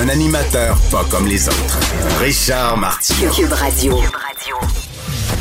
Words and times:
Un 0.00 0.08
animateur 0.08 0.76
pas 0.90 1.04
comme 1.10 1.26
les 1.26 1.48
autres. 1.48 1.78
Richard 2.20 2.76
Martineau. 2.76 3.30
Cube 3.30 3.52
Radio. 3.52 3.98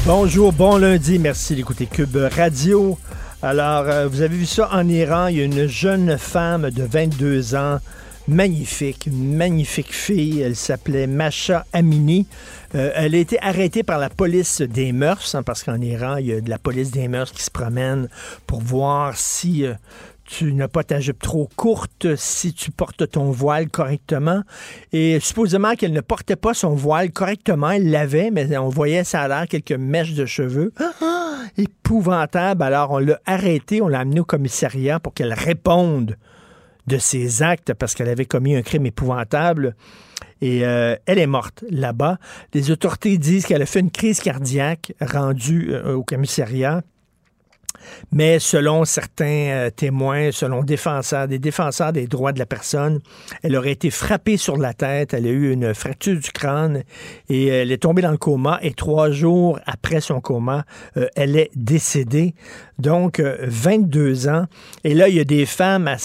Bonjour, 0.06 0.54
bon 0.54 0.78
lundi, 0.78 1.18
merci 1.20 1.56
d'écouter 1.56 1.86
Cube 1.88 2.16
Radio. 2.36 2.98
Alors, 3.42 3.86
euh, 3.88 4.08
vous 4.08 4.22
avez 4.22 4.36
vu 4.38 4.46
ça 4.46 4.70
en 4.72 4.88
Iran, 4.88 5.28
il 5.28 5.38
y 5.38 5.42
a 5.42 5.46
une 5.46 5.68
jeune 5.68 6.18
femme 6.18 6.70
de 6.70 6.84
22 6.84 7.56
ans, 7.56 7.80
magnifique, 8.28 9.08
une 9.08 9.36
magnifique 9.36 9.94
fille, 9.94 10.42
elle 10.42 10.56
s'appelait 10.56 11.08
Masha 11.08 11.66
Amini. 11.74 12.26
Euh, 12.76 12.92
elle 12.96 13.16
a 13.16 13.18
été 13.18 13.40
arrêtée 13.42 13.84
par 13.84 13.98
la 14.00 14.10
police 14.10 14.62
des 14.62 14.92
mœurs, 14.92 15.36
hein, 15.36 15.44
parce 15.44 15.64
qu'en 15.64 15.82
Iran, 15.82 16.18
il 16.18 16.28
y 16.28 16.34
a 16.34 16.42
de 16.42 16.50
la 16.50 16.58
police 16.60 16.92
des 16.92 17.08
mœurs 17.08 17.32
qui 17.32 17.44
se 17.44 17.52
promène 17.52 18.08
pour 18.48 18.62
voir 18.62 19.18
si... 19.18 19.66
euh, 19.66 19.74
tu 20.34 20.52
n'as 20.54 20.68
pas 20.68 20.84
ta 20.84 21.00
jupe 21.00 21.22
trop 21.22 21.48
courte, 21.56 22.16
si 22.16 22.54
tu 22.54 22.72
portes 22.72 23.08
ton 23.08 23.30
voile 23.30 23.70
correctement. 23.70 24.42
Et 24.92 25.20
supposément 25.20 25.76
qu'elle 25.76 25.94
ne 25.94 26.02
portait 26.02 26.36
pas 26.36 26.56
son 26.56 26.74
voile 26.74 27.12
correctement, 27.12 27.70
elle 27.70 27.92
l'avait, 27.92 28.32
mais 28.32 28.58
on 28.58 28.70
voyait 28.70 29.04
ça 29.04 29.22
a 29.22 29.28
l'air 29.28 29.48
quelques 29.48 29.74
mèches 29.74 30.16
de 30.16 30.26
cheveux. 30.26 30.74
Ah, 30.80 31.44
épouvantable. 31.58 32.64
Alors 32.64 32.92
on 32.92 32.98
l'a 32.98 33.20
arrêtée, 33.28 33.80
on 33.84 33.88
l'a 33.88 34.00
amenée 34.00 34.22
au 34.22 34.26
commissariat 34.26 35.00
pour 35.00 35.14
qu'elle 35.14 35.34
réponde 35.34 36.18
de 36.88 36.98
ses 36.98 37.44
actes 37.44 37.76
parce 37.76 37.94
qu'elle 37.94 38.10
avait 38.10 38.26
commis 38.26 38.56
un 38.56 38.64
crime 38.64 38.88
épouvantable. 38.88 39.76
Et 40.42 40.66
euh, 40.66 40.96
elle 41.06 41.20
est 41.20 41.28
morte 41.28 41.64
là-bas. 41.70 42.18
Les 42.56 42.72
autorités 42.72 43.20
disent 43.20 43.46
qu'elle 43.46 43.62
a 43.62 43.68
fait 43.68 43.82
une 43.82 43.92
crise 43.92 44.20
cardiaque 44.20 44.94
rendue 45.00 45.70
euh, 45.74 45.94
au 45.94 46.04
commissariat. 46.04 46.82
Mais 48.12 48.40
selon 48.40 48.86
certains 48.86 49.26
euh, 49.26 49.70
témoins, 49.70 50.32
selon 50.32 50.64
défenseurs, 50.64 51.28
des 51.28 51.40
défenseurs 51.40 51.94
des 51.94 52.08
droits 52.08 52.32
de 52.32 52.40
la 52.40 52.46
personne, 52.46 53.00
elle 53.42 53.56
aurait 53.56 53.72
été 53.72 53.90
frappée 53.90 54.38
sur 54.38 54.58
la 54.58 54.74
tête, 54.74 55.14
elle 55.14 55.26
a 55.26 55.30
eu 55.30 55.52
une 55.52 55.74
fracture 55.74 56.20
du 56.20 56.32
crâne 56.32 56.84
et 57.30 57.48
elle 57.48 57.72
est 57.72 57.84
tombée 57.84 58.02
dans 58.02 58.12
le 58.12 58.18
coma 58.18 58.60
et 58.62 58.74
trois 58.74 59.12
jours 59.12 59.60
après 59.66 60.02
son 60.02 60.22
coma, 60.22 60.66
euh, 60.98 61.08
elle 61.16 61.36
est 61.36 61.52
décédée. 61.56 62.34
Donc, 62.80 63.20
euh, 63.20 63.38
22 63.44 64.28
ans. 64.28 64.46
Et 64.84 64.94
là, 64.94 65.08
il 65.08 65.16
y 65.16 65.20
a 65.20 65.24
des 65.24 65.46
femmes 65.46 65.88
à, 65.88 65.98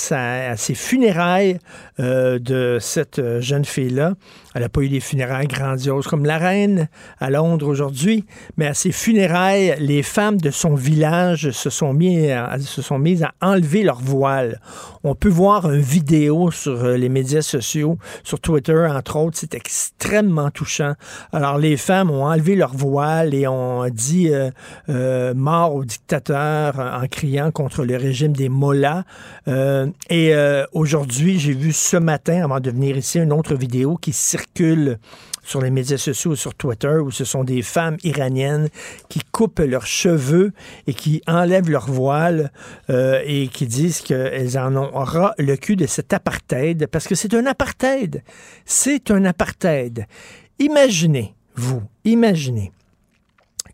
ses 0.57 0.75
funérailles 0.75 1.59
euh, 1.99 2.39
de 2.39 2.79
cette 2.81 3.19
euh, 3.19 3.41
jeune 3.41 3.65
fille-là. 3.65 4.15
Elle 4.55 4.63
n'a 4.63 4.69
pas 4.69 4.83
eu 4.83 4.89
des 4.89 5.01
funérailles 5.01 5.47
grandioses 5.47 6.07
comme 6.07 6.25
la 6.25 6.39
reine 6.39 6.89
à 7.21 7.31
Londres 7.31 7.67
aujourd'hui, 7.67 8.25
mais 8.57 8.67
à 8.67 8.75
ses 8.75 8.93
funérailles, 8.93 9.77
les 9.79 10.03
femmes 10.03 10.39
de 10.39 10.51
son 10.51 10.75
village 10.75 11.51
se 11.51 11.68
sont, 11.71 11.93
mis 11.93 12.29
se 12.61 12.83
sont 12.83 12.99
mises 12.99 13.23
à 13.23 13.33
enlever 13.41 13.83
leur 13.83 14.01
voile. 14.01 14.61
On 15.05 15.15
peut 15.15 15.29
voir 15.29 15.71
une 15.71 15.81
vidéo 15.81 16.51
sur 16.51 16.85
euh, 16.85 16.97
les 16.97 17.09
médias 17.09 17.43
sociaux, 17.43 17.99
sur 18.25 18.41
Twitter, 18.41 18.87
entre 18.91 19.17
autres. 19.17 19.39
C'est 19.39 19.55
extrêmement 19.55 20.51
touchant. 20.51 20.95
Alors, 21.33 21.59
les 21.59 21.77
femmes 21.77 22.11
ont 22.11 22.25
enlevé 22.25 22.55
leur 22.57 22.75
voile 22.75 23.35
et 23.35 23.47
ont 23.47 23.89
dit 23.89 24.31
euh, 24.31 24.51
euh, 24.89 25.35
mort 25.35 25.75
au 25.75 25.85
dictateur 25.85 26.79
en, 26.79 27.07
criant 27.09 27.51
contre 27.51 27.85
le 27.85 27.97
régime 27.97 28.33
des 28.33 28.49
mollahs. 28.49 29.05
Et 30.11 30.35
aujourd'hui, 30.73 31.39
j'ai 31.39 31.53
vu 31.53 31.73
ce 31.73 31.97
matin, 31.97 32.45
avant 32.45 32.61
de 32.61 32.71
venir 32.71 32.97
ici, 32.97 33.19
une 33.19 33.33
autre 33.33 33.55
vidéo 33.55 33.97
qui 33.97 34.13
circule 34.13 34.99
sur 35.49 35.63
les 35.63 35.71
médias 35.71 35.97
sociaux, 35.97 36.37
sur 36.37 36.55
Twitter, 36.55 36.99
où 37.03 37.11
ce 37.11 37.25
sont 37.25 37.43
des 37.43 37.63
femmes 37.63 37.97
iraniennes 38.05 38.69
qui 39.09 39.21
coupent 39.33 39.61
leurs 39.61 39.87
cheveux 39.87 40.53
et 40.87 40.93
qui 40.93 41.23
enlèvent 41.27 41.71
leur 41.71 41.91
voile 41.91 42.53
euh, 42.91 43.23
et 43.25 43.49
qui 43.49 43.67
disent 43.67 44.03
qu'elles 44.03 44.59
en 44.59 44.77
ont 44.77 44.91
ras 44.93 45.33
le 45.39 45.57
cul 45.57 45.77
de 45.77 45.87
cet 45.87 46.13
apartheid, 46.13 46.87
parce 46.89 47.09
que 47.09 47.15
c'est 47.15 47.33
un 47.33 47.47
apartheid. 47.47 48.23
C'est 48.67 49.11
un 49.11 49.25
apartheid. 49.25 50.07
Imaginez, 50.59 51.35
vous, 51.55 51.83
imaginez 52.05 52.71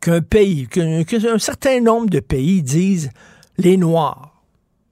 qu'un 0.01 0.21
pays, 0.21 0.69
qu'un 0.69 1.39
certain 1.39 1.81
nombre 1.81 2.09
de 2.09 2.21
pays 2.21 2.63
disent 2.63 3.11
les 3.59 3.77
Noirs, 3.77 4.45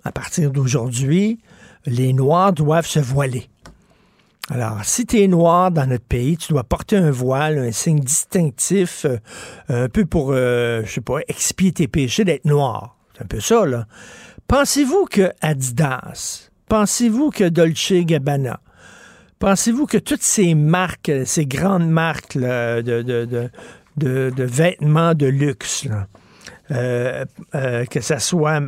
à 0.03 0.11
partir 0.11 0.51
d'aujourd'hui, 0.51 1.39
les 1.87 2.13
Noirs 2.13 2.53
doivent 2.53 2.87
se 2.87 2.99
voiler. 2.99 3.52
Alors, 4.55 4.85
si 4.85 5.07
tu 5.07 5.19
es 5.19 5.29
noir 5.29 5.71
dans 5.71 5.87
notre 5.87 6.05
pays, 6.05 6.37
tu 6.37 6.53
dois 6.53 6.63
porter 6.63 6.99
un 6.99 7.11
voile, 7.11 7.59
un 7.59 7.73
signe 7.73 8.01
distinctif, 8.01 9.07
euh, 9.07 9.17
un 9.71 9.89
peu 9.89 10.05
pour, 10.05 10.33
euh, 10.33 10.83
je 10.85 10.93
sais 10.93 11.01
pas, 11.01 11.21
expier 11.27 11.73
tes 11.73 11.89
péchés 11.89 12.25
d'être 12.25 12.45
noir. 12.45 12.99
C'est 13.15 13.23
un 13.23 13.27
peu 13.27 13.41
ça, 13.41 13.65
là. 13.65 13.87
Pensez-vous 14.49 15.07
que 15.07 15.33
Adidas, 15.41 16.51
pensez-vous 16.69 17.31
que 17.31 17.49
Dolce 17.49 17.95
Gabbana, 18.05 18.61
pensez-vous 19.39 19.87
que 19.87 19.97
toutes 19.97 20.23
ces 20.23 20.55
marques, 20.55 21.11
ces 21.25 21.47
grandes 21.47 21.89
marques 21.89 22.37
de, 22.37 23.49
vêtements 23.97 25.15
de 25.15 25.29
luxe, 25.29 25.87
euh, 26.73 27.25
euh, 27.55 27.85
que 27.85 28.01
ce 28.01 28.19
soit 28.19 28.61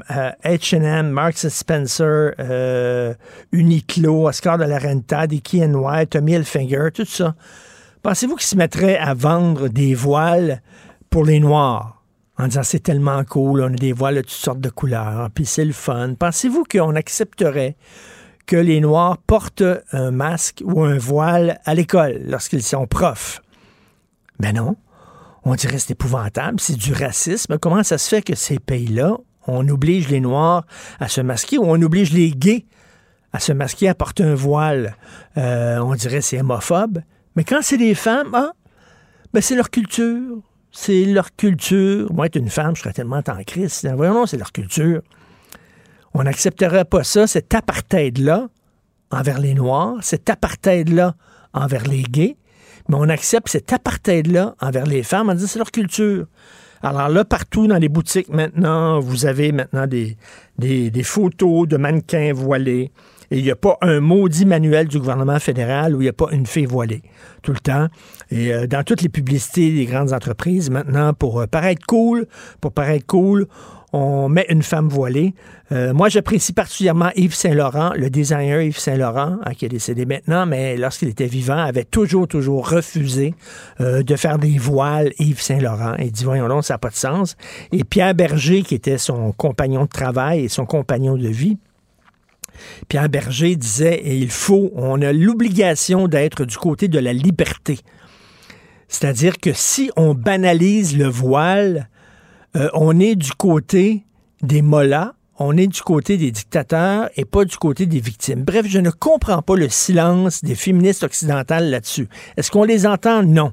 H&M, 0.44 1.10
Marks 1.10 1.48
Spencer, 1.48 2.34
Uniqlo, 3.52 4.28
Oscar 4.28 4.58
de 4.58 4.64
la 4.64 4.78
Renta, 4.78 5.26
Dickie 5.26 5.64
White, 5.64 6.10
Tommy 6.10 6.32
Hilfiger, 6.32 6.88
tout 6.92 7.04
ça. 7.04 7.34
Pensez-vous 8.02 8.36
qu'ils 8.36 8.46
se 8.46 8.56
mettraient 8.56 8.98
à 8.98 9.14
vendre 9.14 9.68
des 9.68 9.94
voiles 9.94 10.60
pour 11.08 11.24
les 11.24 11.40
Noirs? 11.40 12.02
En 12.36 12.48
disant 12.48 12.62
c'est 12.64 12.80
tellement 12.80 13.22
cool, 13.24 13.62
on 13.62 13.72
a 13.72 13.76
des 13.76 13.92
voiles 13.92 14.16
de 14.16 14.20
toutes 14.22 14.30
sortes 14.30 14.60
de 14.60 14.68
couleurs, 14.68 15.30
puis 15.34 15.46
c'est 15.46 15.64
le 15.64 15.72
fun. 15.72 16.14
Pensez-vous 16.14 16.64
qu'on 16.64 16.96
accepterait 16.96 17.76
que 18.46 18.56
les 18.56 18.80
Noirs 18.80 19.18
portent 19.18 19.62
un 19.92 20.10
masque 20.10 20.62
ou 20.64 20.82
un 20.82 20.98
voile 20.98 21.60
à 21.64 21.74
l'école 21.74 22.20
lorsqu'ils 22.26 22.62
sont 22.62 22.86
profs? 22.86 23.40
Ben 24.38 24.54
non. 24.54 24.76
On 25.44 25.54
dirait 25.54 25.78
c'est 25.78 25.92
épouvantable, 25.92 26.58
c'est 26.58 26.76
du 26.76 26.92
racisme. 26.92 27.58
Comment 27.58 27.82
ça 27.82 27.98
se 27.98 28.08
fait 28.08 28.22
que 28.22 28.34
ces 28.34 28.58
pays-là, 28.58 29.18
on 29.46 29.68
oblige 29.68 30.08
les 30.08 30.20
Noirs 30.20 30.64
à 31.00 31.08
se 31.08 31.20
masquer 31.20 31.58
ou 31.58 31.64
on 31.64 31.80
oblige 31.82 32.12
les 32.12 32.30
gays 32.30 32.64
à 33.32 33.40
se 33.40 33.52
masquer, 33.52 33.88
à 33.88 33.94
porter 33.94 34.22
un 34.22 34.34
voile? 34.34 34.96
Euh, 35.36 35.78
on 35.78 35.94
dirait 35.94 36.20
c'est 36.20 36.40
homophobe. 36.40 37.00
Mais 37.36 37.44
quand 37.44 37.60
c'est 37.62 37.76
des 37.76 37.94
femmes, 37.94 38.34
ah, 38.34 38.52
ben 39.32 39.42
c'est 39.42 39.56
leur 39.56 39.70
culture. 39.70 40.38
C'est 40.70 41.04
leur 41.04 41.34
culture. 41.36 42.12
Moi, 42.12 42.26
être 42.26 42.36
une 42.36 42.48
femme, 42.48 42.74
je 42.74 42.82
serais 42.82 42.92
tellement 42.92 43.20
en 43.26 43.44
crise. 43.44 43.86
Voyons, 43.94 44.14
non, 44.14 44.26
c'est 44.26 44.36
leur 44.36 44.50
culture. 44.50 45.02
On 46.14 46.22
n'accepterait 46.22 46.84
pas 46.84 47.04
ça, 47.04 47.26
cet 47.26 47.52
apartheid-là, 47.54 48.48
envers 49.10 49.40
les 49.40 49.54
Noirs, 49.54 49.96
cet 50.02 50.30
apartheid-là 50.30 51.14
envers 51.52 51.84
les 51.84 52.02
gays, 52.02 52.36
mais 52.88 52.96
on 52.98 53.08
accepte 53.08 53.48
cet 53.48 53.72
apartheid-là 53.72 54.54
envers 54.60 54.86
les 54.86 55.02
femmes 55.02 55.30
en 55.30 55.34
disant 55.34 55.46
c'est 55.46 55.58
leur 55.58 55.70
culture. 55.70 56.26
Alors 56.82 57.08
là, 57.08 57.24
partout 57.24 57.66
dans 57.66 57.78
les 57.78 57.88
boutiques 57.88 58.28
maintenant, 58.28 59.00
vous 59.00 59.24
avez 59.24 59.52
maintenant 59.52 59.86
des, 59.86 61.02
photos 61.02 61.66
de 61.66 61.78
mannequins 61.78 62.32
voilés. 62.34 62.92
Et 63.30 63.38
il 63.38 63.42
n'y 63.42 63.50
a 63.50 63.56
pas 63.56 63.78
un 63.80 64.00
maudit 64.00 64.44
manuel 64.44 64.86
du 64.86 64.98
gouvernement 64.98 65.38
fédéral 65.38 65.96
où 65.96 66.02
il 66.02 66.04
n'y 66.04 66.10
a 66.10 66.12
pas 66.12 66.28
une 66.30 66.44
fille 66.44 66.66
voilée 66.66 67.02
tout 67.42 67.52
le 67.52 67.58
temps. 67.58 67.88
Et 68.30 68.52
euh, 68.52 68.66
dans 68.66 68.84
toutes 68.84 69.00
les 69.00 69.08
publicités 69.08 69.72
des 69.72 69.86
grandes 69.86 70.12
entreprises, 70.12 70.68
maintenant, 70.68 71.14
pour 71.14 71.40
euh, 71.40 71.46
paraître 71.46 71.86
cool, 71.86 72.26
pour 72.60 72.72
paraître 72.72 73.06
cool, 73.06 73.46
on 73.94 74.28
met 74.28 74.44
une 74.48 74.64
femme 74.64 74.88
voilée. 74.88 75.34
Euh, 75.70 75.94
moi, 75.94 76.08
j'apprécie 76.08 76.52
particulièrement 76.52 77.10
Yves 77.14 77.34
Saint-Laurent, 77.34 77.92
le 77.94 78.10
designer 78.10 78.60
Yves 78.60 78.78
Saint-Laurent, 78.78 79.38
hein, 79.44 79.54
qui 79.54 79.66
est 79.66 79.68
décédé 79.68 80.04
maintenant, 80.04 80.46
mais 80.46 80.76
lorsqu'il 80.76 81.08
était 81.08 81.28
vivant, 81.28 81.58
avait 81.58 81.84
toujours, 81.84 82.26
toujours 82.26 82.68
refusé 82.68 83.34
euh, 83.80 84.02
de 84.02 84.16
faire 84.16 84.40
des 84.40 84.58
voiles 84.58 85.12
Yves 85.20 85.40
Saint-Laurent. 85.40 85.94
Il 86.00 86.10
dit, 86.10 86.24
voyons 86.24 86.48
donc, 86.48 86.64
ça 86.64 86.74
n'a 86.74 86.78
pas 86.78 86.90
de 86.90 86.96
sens. 86.96 87.36
Et 87.70 87.84
Pierre 87.84 88.16
Berger, 88.16 88.62
qui 88.62 88.74
était 88.74 88.98
son 88.98 89.30
compagnon 89.30 89.84
de 89.84 89.88
travail 89.90 90.40
et 90.40 90.48
son 90.48 90.66
compagnon 90.66 91.16
de 91.16 91.28
vie, 91.28 91.56
Pierre 92.88 93.08
Berger 93.08 93.54
disait, 93.54 94.02
il 94.04 94.30
faut, 94.30 94.72
on 94.74 95.00
a 95.02 95.12
l'obligation 95.12 96.08
d'être 96.08 96.44
du 96.44 96.56
côté 96.56 96.88
de 96.88 96.98
la 96.98 97.12
liberté. 97.12 97.78
C'est-à-dire 98.88 99.38
que 99.38 99.52
si 99.52 99.92
on 99.96 100.14
banalise 100.14 100.96
le 100.96 101.06
voile, 101.06 101.88
euh, 102.56 102.68
on 102.74 102.98
est 103.00 103.16
du 103.16 103.32
côté 103.32 104.04
des 104.42 104.62
mollahs, 104.62 105.14
on 105.38 105.56
est 105.56 105.66
du 105.66 105.82
côté 105.82 106.16
des 106.16 106.30
dictateurs 106.30 107.08
et 107.16 107.24
pas 107.24 107.44
du 107.44 107.56
côté 107.56 107.86
des 107.86 108.00
victimes. 108.00 108.44
Bref, 108.44 108.66
je 108.68 108.78
ne 108.78 108.90
comprends 108.90 109.42
pas 109.42 109.56
le 109.56 109.68
silence 109.68 110.44
des 110.44 110.54
féministes 110.54 111.02
occidentales 111.02 111.70
là-dessus. 111.70 112.08
Est-ce 112.36 112.50
qu'on 112.50 112.64
les 112.64 112.86
entend? 112.86 113.22
Non. 113.22 113.52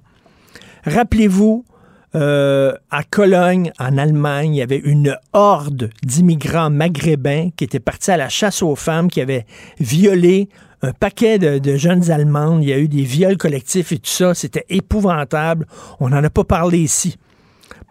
Rappelez-vous, 0.85 1.65
euh, 2.13 2.73
à 2.89 3.03
Cologne, 3.03 3.71
en 3.79 3.97
Allemagne, 3.97 4.55
il 4.55 4.57
y 4.57 4.61
avait 4.61 4.81
une 4.83 5.17
horde 5.33 5.89
d'immigrants 6.03 6.69
maghrébins 6.69 7.49
qui 7.55 7.63
étaient 7.63 7.79
partis 7.79 8.11
à 8.11 8.17
la 8.17 8.29
chasse 8.29 8.61
aux 8.61 8.75
femmes, 8.75 9.09
qui 9.09 9.21
avaient 9.21 9.45
violé 9.79 10.49
un 10.81 10.91
paquet 10.91 11.39
de, 11.39 11.75
jeunes 11.77 12.11
Allemandes. 12.11 12.63
Il 12.63 12.69
y 12.69 12.73
a 12.73 12.79
eu 12.79 12.87
des 12.87 13.03
viols 13.03 13.37
collectifs 13.37 13.91
et 13.91 13.97
tout 13.97 14.09
ça. 14.09 14.33
C'était 14.33 14.65
épouvantable. 14.69 15.67
On 15.99 16.09
n'en 16.09 16.23
a 16.23 16.29
pas 16.29 16.43
parlé 16.43 16.79
ici. 16.79 17.17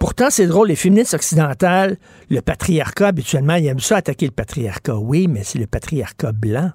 Pourtant, 0.01 0.31
c'est 0.31 0.47
drôle, 0.47 0.69
les 0.69 0.77
féministes 0.77 1.13
occidentales, 1.13 1.99
le 2.31 2.41
patriarcat, 2.41 3.09
habituellement, 3.09 3.57
ils 3.57 3.67
aiment 3.67 3.81
ça 3.81 3.99
attaquer 3.99 4.25
le 4.25 4.33
patriarcat. 4.33 4.97
Oui, 4.97 5.29
mais 5.29 5.45
c'est 5.45 5.59
le 5.59 5.67
patriarcat 5.67 6.33
blanc. 6.33 6.73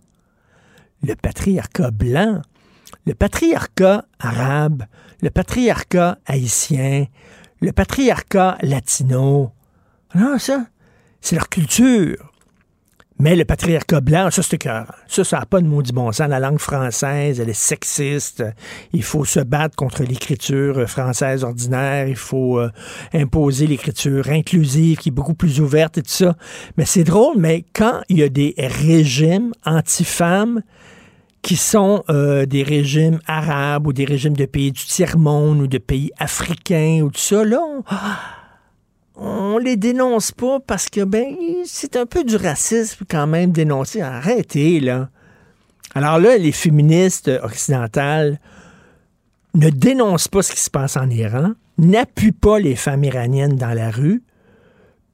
Le 1.02 1.16
patriarcat 1.16 1.90
blanc. 1.90 2.44
Le 3.08 3.16
patriarcat 3.16 4.06
arabe, 4.20 4.84
le 5.24 5.32
patriarcat 5.32 6.20
haïtien, 6.28 7.08
le 7.62 7.72
patriarcat 7.72 8.60
latino. 8.62 9.52
Non, 10.14 10.38
ça, 10.38 10.68
c'est 11.20 11.36
leur 11.36 11.50
culture. 11.50 12.32
Mais 13.18 13.38
le 13.38 13.46
patriarcat 13.46 14.02
blanc, 14.02 14.30
ça, 14.30 14.44
c'est 14.44 14.58
cœur. 14.58 14.94
Ça, 15.08 15.24
ça 15.24 15.40
n'a 15.40 15.46
pas 15.46 15.62
de 15.62 15.68
maudit 15.68 15.94
bon 15.94 16.12
sens. 16.12 16.28
La 16.28 16.40
langue 16.40 16.60
française, 16.60 17.40
elle 17.40 17.50
est 17.50 17.54
sexiste. 17.54 18.44
Il 18.92 19.04
faut 19.04 19.24
se 19.24 19.40
battre 19.40 19.78
contre 19.78 20.04
l'écriture 20.04 20.88
française 20.90 21.46
ordinaire. 21.46 22.10
Il 22.10 22.18
faut 22.18 22.60
euh, 22.60 22.70
imposer 23.14 23.68
l'écriture 23.68 24.30
inclusive 24.30 24.98
qui 24.98 25.10
est 25.10 25.14
beaucoup 25.14 25.34
plus 25.34 25.62
ouverte 25.62 25.98
et 25.98 26.02
tout 26.02 26.10
ça. 26.10 26.36
Mais 26.78 26.86
c'est 26.86 27.06
drôle, 27.06 27.38
mais 27.38 27.64
quand 27.74 28.02
il 28.10 28.20
y 28.20 28.24
a 28.24 28.30
des 28.30 28.54
régimes 28.58 29.54
anti-femmes 29.66 30.62
qui 31.42 31.56
sont 31.56 32.04
euh, 32.10 32.46
des 32.46 32.64
régimes 32.64 33.20
arabes 33.28 33.88
ou 33.88 33.94
des 33.94 34.06
régimes 34.06 34.36
de 34.36 34.46
pays 34.46 34.74
du 34.74 34.84
tiers-monde 34.84 35.62
ou 35.62 35.68
de 35.68 35.78
pays 35.78 36.12
africains 36.18 37.02
ou 37.02 37.12
tout 37.12 37.22
ça, 37.22 37.46
là, 37.46 37.60
on 37.62 37.84
on 39.18 39.58
les 39.58 39.78
dénonce 39.78 40.32
pas 40.32 40.60
parce 40.60 40.90
que 40.90 41.04
ben 41.04 41.36
c'est 41.66 41.96
un 41.96 42.06
peu 42.06 42.24
du 42.24 42.36
racisme 42.36 43.06
quand 43.10 43.28
même 43.28 43.52
dénoncer. 43.52 44.02
Arrêtez 44.02 44.80
là. 44.80 45.10
Alors 45.94 46.20
là, 46.20 46.38
les 46.38 46.52
féministes 46.52 47.32
occidentales 47.42 48.40
ne 49.54 49.70
dénoncent 49.70 50.28
pas 50.28 50.42
ce 50.42 50.52
qui 50.52 50.60
se 50.60 50.70
passe 50.70 50.98
en 50.98 51.10
Iran, 51.10 51.54
n'appuient 51.78 52.34
pas 52.34 52.60
les 52.60 52.76
femmes 52.76 53.06
iraniennes 53.06 53.56
dans 53.56 53.74
la 53.74 53.90
rue 53.90 54.22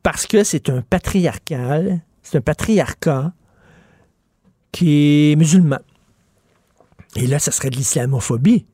parce 0.02 0.26
que 0.26 0.44
c'est 0.44 0.70
un 0.70 0.82
patriarcal, 0.82 2.02
c'est 2.24 2.38
un 2.38 2.42
patriarcat 2.42 3.34
qui 4.72 5.32
est 5.32 5.36
musulman. 5.36 5.80
Et 7.16 7.28
là, 7.28 7.40
ça 7.40 7.52
serait 7.52 7.70
de 7.70 7.76
l'islamophobie. 7.76 8.66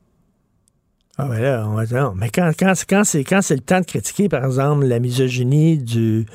Ah 1.20 1.26
ben 1.26 1.40
là, 1.40 1.66
on 1.66 1.74
va 1.74 1.84
dire, 1.84 2.12
mais 2.14 2.30
quand, 2.30 2.52
quand, 2.56 2.72
quand 2.88 3.02
c'est 3.02 3.24
quand 3.24 3.42
c'est 3.42 3.56
le 3.56 3.60
temps 3.60 3.80
de 3.80 3.84
critiquer, 3.84 4.28
par 4.28 4.44
exemple, 4.44 4.86
la 4.86 5.00
misogynie 5.00 5.76
du, 5.76 6.26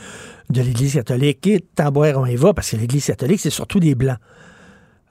de 0.49 0.61
l'Église 0.61 0.95
catholique, 0.95 1.47
et 1.47 1.61
tambour, 1.75 2.17
on 2.17 2.25
y 2.25 2.35
va, 2.35 2.53
parce 2.53 2.71
que 2.71 2.75
l'Église 2.75 3.05
catholique, 3.05 3.39
c'est 3.39 3.49
surtout 3.49 3.79
des 3.79 3.95
Blancs. 3.95 4.17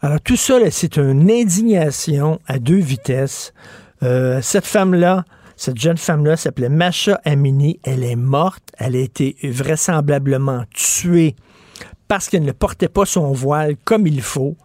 Alors 0.03 0.21
tout 0.21 0.37
ça, 0.37 0.59
c'est 0.71 0.99
une 0.99 1.31
indignation 1.31 2.39
à 2.47 2.59
deux 2.59 2.81
vitesses. 2.81 3.55
Euh, 4.03 4.43
cette 4.43 4.67
femme-là, 4.67 5.25
cette 5.57 5.79
jeune 5.79 5.97
femme-là 5.97 6.37
s'appelait 6.37 6.69
Masha 6.69 7.21
Amini. 7.25 7.79
Elle 7.85 8.05
est 8.05 8.17
morte. 8.17 8.65
Elle 8.77 8.97
a 8.97 8.99
été 8.99 9.37
vraisemblablement 9.45 10.65
tuée 10.75 11.37
parce 12.09 12.29
qu'elle 12.29 12.43
ne 12.43 12.53
portait 12.53 12.89
pas 12.89 13.07
son 13.07 13.33
voile 13.33 13.77
comme 13.85 14.07
il 14.07 14.21
faut. 14.21 14.57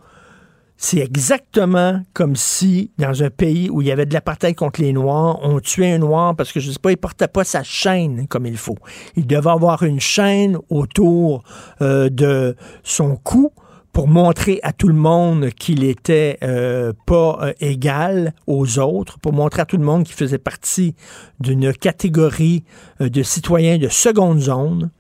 C'est 0.80 1.00
exactement 1.00 2.02
comme 2.14 2.36
si, 2.36 2.92
dans 3.00 3.24
un 3.24 3.32
pays 3.32 3.68
où 3.68 3.82
il 3.82 3.88
y 3.88 3.92
avait 3.92 4.06
de 4.06 4.14
l'apartheid 4.14 4.56
contre 4.56 4.80
les 4.82 4.94
Noirs, 4.94 5.40
on 5.42 5.60
tuait 5.60 5.94
un 5.94 5.98
Noir 5.98 6.36
parce 6.36 6.52
que, 6.52 6.60
je 6.60 6.68
ne 6.68 6.74
sais 6.74 6.80
pas, 6.80 6.92
il 6.92 6.98
portait 6.98 7.28
pas 7.28 7.44
sa 7.44 7.64
chaîne 7.64 8.28
comme 8.28 8.46
il 8.46 8.58
faut. 8.58 8.78
Il 9.16 9.26
devait 9.26 9.50
avoir 9.50 9.82
une 9.82 10.00
chaîne 10.00 10.58
autour 10.70 11.44
euh, 11.82 12.10
de 12.10 12.56
son 12.84 13.16
cou 13.16 13.52
pour 13.92 14.08
montrer 14.08 14.60
à 14.62 14.72
tout 14.72 14.88
le 14.88 14.94
monde 14.94 15.50
qu'il 15.50 15.84
était 15.84 16.38
euh, 16.44 16.94
pas 17.08 17.40
euh, 17.42 17.54
égal 17.60 18.34
aux 18.46 18.78
autres, 18.78 19.18
pour 19.18 19.34
montrer 19.34 19.64
à 19.64 19.66
tout 19.66 19.78
le 19.78 19.84
monde 19.84 20.04
qu'il 20.04 20.16
faisait 20.16 20.38
partie 20.38 20.94
d'une 21.40 21.74
catégorie 21.74 22.64
de 23.00 23.24
citoyens 23.24 23.80
de 23.80 23.88
seconde 23.88 24.42
zone. 24.42 24.92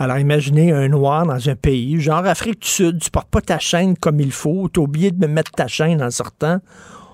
Alors 0.00 0.16
imaginez 0.16 0.72
un 0.72 0.88
noir 0.88 1.26
dans 1.26 1.50
un 1.50 1.56
pays, 1.56 2.00
genre 2.00 2.24
Afrique 2.24 2.62
du 2.62 2.68
Sud, 2.68 3.00
tu 3.00 3.10
portes 3.10 3.28
pas 3.28 3.42
ta 3.42 3.58
chaîne 3.58 3.98
comme 3.98 4.18
il 4.18 4.32
faut, 4.32 4.70
tu 4.72 4.80
as 4.80 4.82
oublié 4.82 5.10
de 5.10 5.18
me 5.26 5.30
mettre 5.30 5.50
ta 5.50 5.68
chaîne 5.68 6.02
en 6.02 6.10
sortant, 6.10 6.60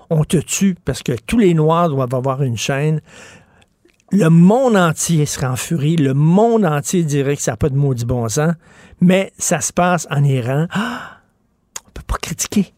on 0.09 0.23
te 0.23 0.37
tue 0.37 0.77
parce 0.85 1.03
que 1.03 1.11
tous 1.11 1.37
les 1.37 1.53
noirs 1.53 1.89
doivent 1.89 2.15
avoir 2.15 2.43
une 2.43 2.55
chaîne. 2.55 3.01
Le 4.13 4.29
monde 4.29 4.77
entier 4.77 5.25
serait 5.25 5.47
en 5.47 5.57
furie, 5.57 5.97
le 5.97 6.13
monde 6.13 6.63
entier 6.63 7.03
dirait 7.03 7.35
que 7.35 7.41
ça 7.41 7.51
n'a 7.51 7.57
pas 7.57 7.67
de 7.67 7.75
maudit 7.75 8.05
bon 8.05 8.29
sens, 8.29 8.53
mais 9.01 9.33
ça 9.37 9.59
se 9.59 9.73
passe 9.73 10.07
en 10.09 10.23
Iran. 10.23 10.67
Ah, 10.71 11.19
on 11.85 11.91
peut 11.91 12.03
pas 12.07 12.15
critiquer. 12.21 12.73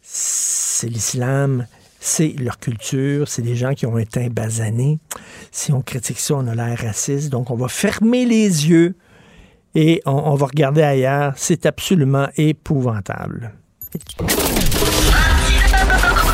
C'est 0.00 0.86
l'islam, 0.86 1.66
c'est 1.98 2.36
leur 2.38 2.60
culture, 2.60 3.26
c'est 3.26 3.42
des 3.42 3.56
gens 3.56 3.74
qui 3.74 3.84
ont 3.84 3.96
un 3.96 4.04
teint 4.04 4.28
basané. 4.28 5.00
Si 5.50 5.72
on 5.72 5.82
critique 5.82 6.20
ça, 6.20 6.36
on 6.36 6.46
a 6.46 6.54
l'air 6.54 6.78
raciste. 6.78 7.30
Donc, 7.30 7.50
on 7.50 7.56
va 7.56 7.66
fermer 7.66 8.26
les 8.26 8.68
yeux 8.68 8.94
et 9.74 10.02
on, 10.06 10.34
va 10.34 10.46
regarder 10.46 10.82
ailleurs. 10.82 11.32
C'est 11.36 11.66
absolument 11.66 12.28
épouvantable. 12.36 13.52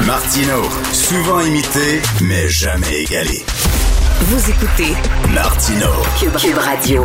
Martino, 0.07 0.63
souvent 0.93 1.41
imité, 1.41 2.01
mais 2.23 2.49
jamais 2.49 3.03
égalé. 3.03 3.45
Vous 4.23 4.51
écoutez 4.51 4.95
Martino, 5.33 5.87
Cube, 6.19 6.57
Radio. 6.57 7.05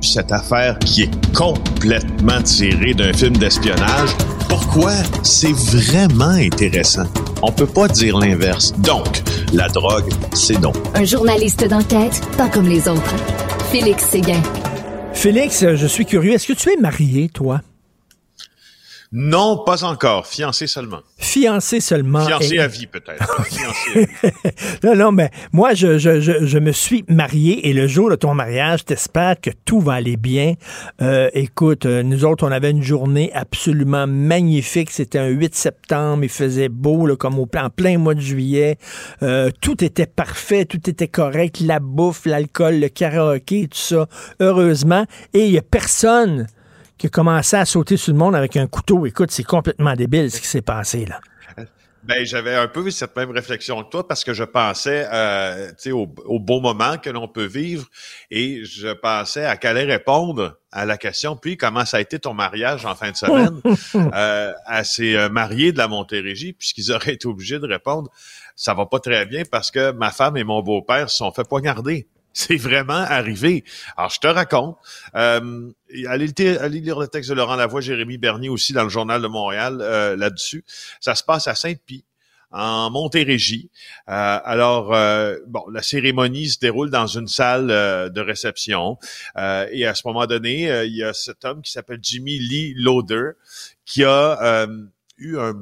Cette 0.00 0.32
affaire 0.32 0.78
qui 0.78 1.02
est 1.02 1.34
complètement 1.34 2.40
tirée 2.42 2.94
d'un 2.94 3.12
film 3.12 3.36
d'espionnage, 3.36 4.10
pourquoi 4.48 4.92
c'est 5.22 5.52
vraiment 5.52 6.30
intéressant? 6.30 7.06
On 7.42 7.52
peut 7.52 7.66
pas 7.66 7.86
dire 7.88 8.18
l'inverse. 8.18 8.72
Donc, 8.78 9.22
la 9.52 9.68
drogue, 9.68 10.10
c'est 10.32 10.60
donc. 10.60 10.76
Un 10.94 11.04
journaliste 11.04 11.66
d'enquête, 11.68 12.20
pas 12.36 12.48
comme 12.48 12.66
les 12.66 12.88
autres. 12.88 13.49
Félix 13.70 14.04
Séguin. 14.04 14.42
Félix, 15.12 15.64
je 15.76 15.86
suis 15.86 16.04
curieux. 16.04 16.32
Est-ce 16.32 16.48
que 16.48 16.54
tu 16.54 16.72
es 16.72 16.76
marié, 16.76 17.28
toi? 17.28 17.60
Non, 19.12 19.64
pas 19.66 19.82
encore. 19.82 20.28
Fiancé 20.28 20.68
seulement. 20.68 21.00
Fiancé 21.18 21.80
seulement. 21.80 22.24
Fiancé 22.24 22.54
Et- 22.54 22.60
à 22.60 22.68
vie, 22.68 22.86
peut-être. 22.86 23.42
Non, 24.84 24.94
non, 24.94 25.10
mais 25.12 25.30
moi, 25.52 25.74
je, 25.74 25.98
je, 25.98 26.20
je, 26.20 26.46
je 26.46 26.58
me 26.58 26.70
suis 26.70 27.04
marié 27.08 27.68
et 27.68 27.72
le 27.72 27.88
jour 27.88 28.08
de 28.08 28.14
ton 28.14 28.34
mariage, 28.34 28.84
t'espères 28.84 29.40
que 29.40 29.50
tout 29.64 29.80
va 29.80 29.94
aller 29.94 30.16
bien. 30.16 30.54
Euh, 31.02 31.28
écoute, 31.34 31.86
euh, 31.86 32.04
nous 32.04 32.24
autres, 32.24 32.46
on 32.46 32.52
avait 32.52 32.70
une 32.70 32.84
journée 32.84 33.32
absolument 33.34 34.06
magnifique. 34.06 34.90
C'était 34.90 35.18
un 35.18 35.26
8 35.28 35.56
septembre. 35.56 36.22
Il 36.22 36.28
faisait 36.30 36.68
beau, 36.68 37.04
là, 37.06 37.16
comme 37.16 37.38
au, 37.40 37.48
en 37.56 37.68
plein 37.70 37.98
mois 37.98 38.14
de 38.14 38.20
juillet. 38.20 38.76
Euh, 39.24 39.50
tout 39.60 39.82
était 39.84 40.06
parfait, 40.06 40.64
tout 40.66 40.88
était 40.88 41.08
correct. 41.08 41.58
La 41.60 41.80
bouffe, 41.80 42.26
l'alcool, 42.26 42.78
le 42.78 42.88
karaoké, 42.88 43.66
tout 43.68 43.76
ça. 43.76 44.06
Heureusement. 44.38 45.04
Et 45.34 45.46
il 45.46 45.52
y 45.52 45.58
a 45.58 45.62
personne 45.62 46.46
qui 47.00 47.06
a 47.06 47.10
commencé 47.10 47.56
à 47.56 47.64
sauter 47.64 47.96
sur 47.96 48.12
le 48.12 48.18
monde 48.18 48.36
avec 48.36 48.58
un 48.58 48.66
couteau. 48.66 49.06
Écoute, 49.06 49.30
c'est 49.30 49.42
complètement 49.42 49.94
débile 49.94 50.30
ce 50.30 50.38
qui 50.38 50.46
s'est 50.46 50.60
passé 50.60 51.06
là. 51.06 51.18
Ben, 52.02 52.24
j'avais 52.24 52.54
un 52.54 52.66
peu 52.66 52.90
cette 52.90 53.14
même 53.14 53.30
réflexion 53.30 53.82
que 53.84 53.90
toi 53.90 54.08
parce 54.08 54.24
que 54.24 54.32
je 54.32 54.44
pensais 54.44 55.06
euh, 55.12 55.70
au, 55.92 56.08
au 56.24 56.38
beau 56.38 56.60
moment 56.60 56.96
que 56.96 57.10
l'on 57.10 57.28
peut 57.28 57.44
vivre 57.44 57.86
et 58.30 58.64
je 58.64 58.88
pensais 58.88 59.44
à 59.44 59.56
qu'elle 59.58 59.76
allait 59.76 59.92
répondre 59.92 60.58
à 60.72 60.86
la 60.86 60.96
question, 60.96 61.36
puis 61.36 61.56
comment 61.58 61.84
ça 61.84 61.98
a 61.98 62.00
été 62.00 62.18
ton 62.18 62.32
mariage 62.32 62.86
en 62.86 62.94
fin 62.94 63.10
de 63.10 63.16
semaine 63.16 63.60
euh, 64.14 64.52
à 64.64 64.84
ces 64.84 65.14
euh, 65.14 65.28
mariés 65.28 65.72
de 65.72 65.78
la 65.78 65.88
Montérégie, 65.88 66.54
puisqu'ils 66.54 66.90
auraient 66.90 67.14
été 67.14 67.28
obligés 67.28 67.58
de 67.58 67.66
répondre, 67.66 68.10
ça 68.56 68.72
va 68.72 68.86
pas 68.86 68.98
très 68.98 69.26
bien 69.26 69.42
parce 69.50 69.70
que 69.70 69.92
ma 69.92 70.10
femme 70.10 70.36
et 70.38 70.44
mon 70.44 70.62
beau-père 70.62 71.10
se 71.10 71.18
sont 71.18 71.32
fait 71.32 71.46
poignarder. 71.46 72.08
C'est 72.32 72.56
vraiment 72.56 72.92
arrivé. 72.94 73.64
Alors, 73.96 74.10
je 74.10 74.20
te 74.20 74.26
raconte. 74.26 74.76
Euh, 75.14 75.70
allez, 76.06 76.28
lire 76.28 76.98
le 76.98 77.08
texte 77.08 77.30
de 77.30 77.34
Laurent 77.34 77.56
Lavoie, 77.56 77.80
Jérémy 77.80 78.18
Bernier 78.18 78.48
aussi 78.48 78.72
dans 78.72 78.84
le 78.84 78.88
Journal 78.88 79.20
de 79.20 79.26
Montréal 79.26 79.78
euh, 79.80 80.16
là-dessus. 80.16 80.64
Ça 81.00 81.14
se 81.14 81.24
passe 81.24 81.48
à 81.48 81.54
Sainte-Pie 81.54 82.04
en 82.52 82.90
Montérégie. 82.90 83.70
Euh, 84.08 84.38
alors, 84.44 84.94
euh, 84.94 85.38
bon, 85.46 85.64
la 85.72 85.82
cérémonie 85.82 86.48
se 86.48 86.58
déroule 86.58 86.90
dans 86.90 87.06
une 87.06 87.28
salle 87.28 87.68
de 87.68 88.20
réception. 88.20 88.96
et 89.36 89.86
à 89.86 89.94
ce 89.94 90.02
moment 90.06 90.26
donné, 90.26 90.84
il 90.84 90.96
y 90.96 91.02
a 91.02 91.12
cet 91.12 91.44
homme 91.44 91.62
qui 91.62 91.72
s'appelle 91.72 91.98
Jimmy 92.00 92.38
Lee 92.38 92.74
Loader 92.76 93.32
qui 93.84 94.04
a 94.04 94.66
eu 95.18 95.38
un 95.38 95.54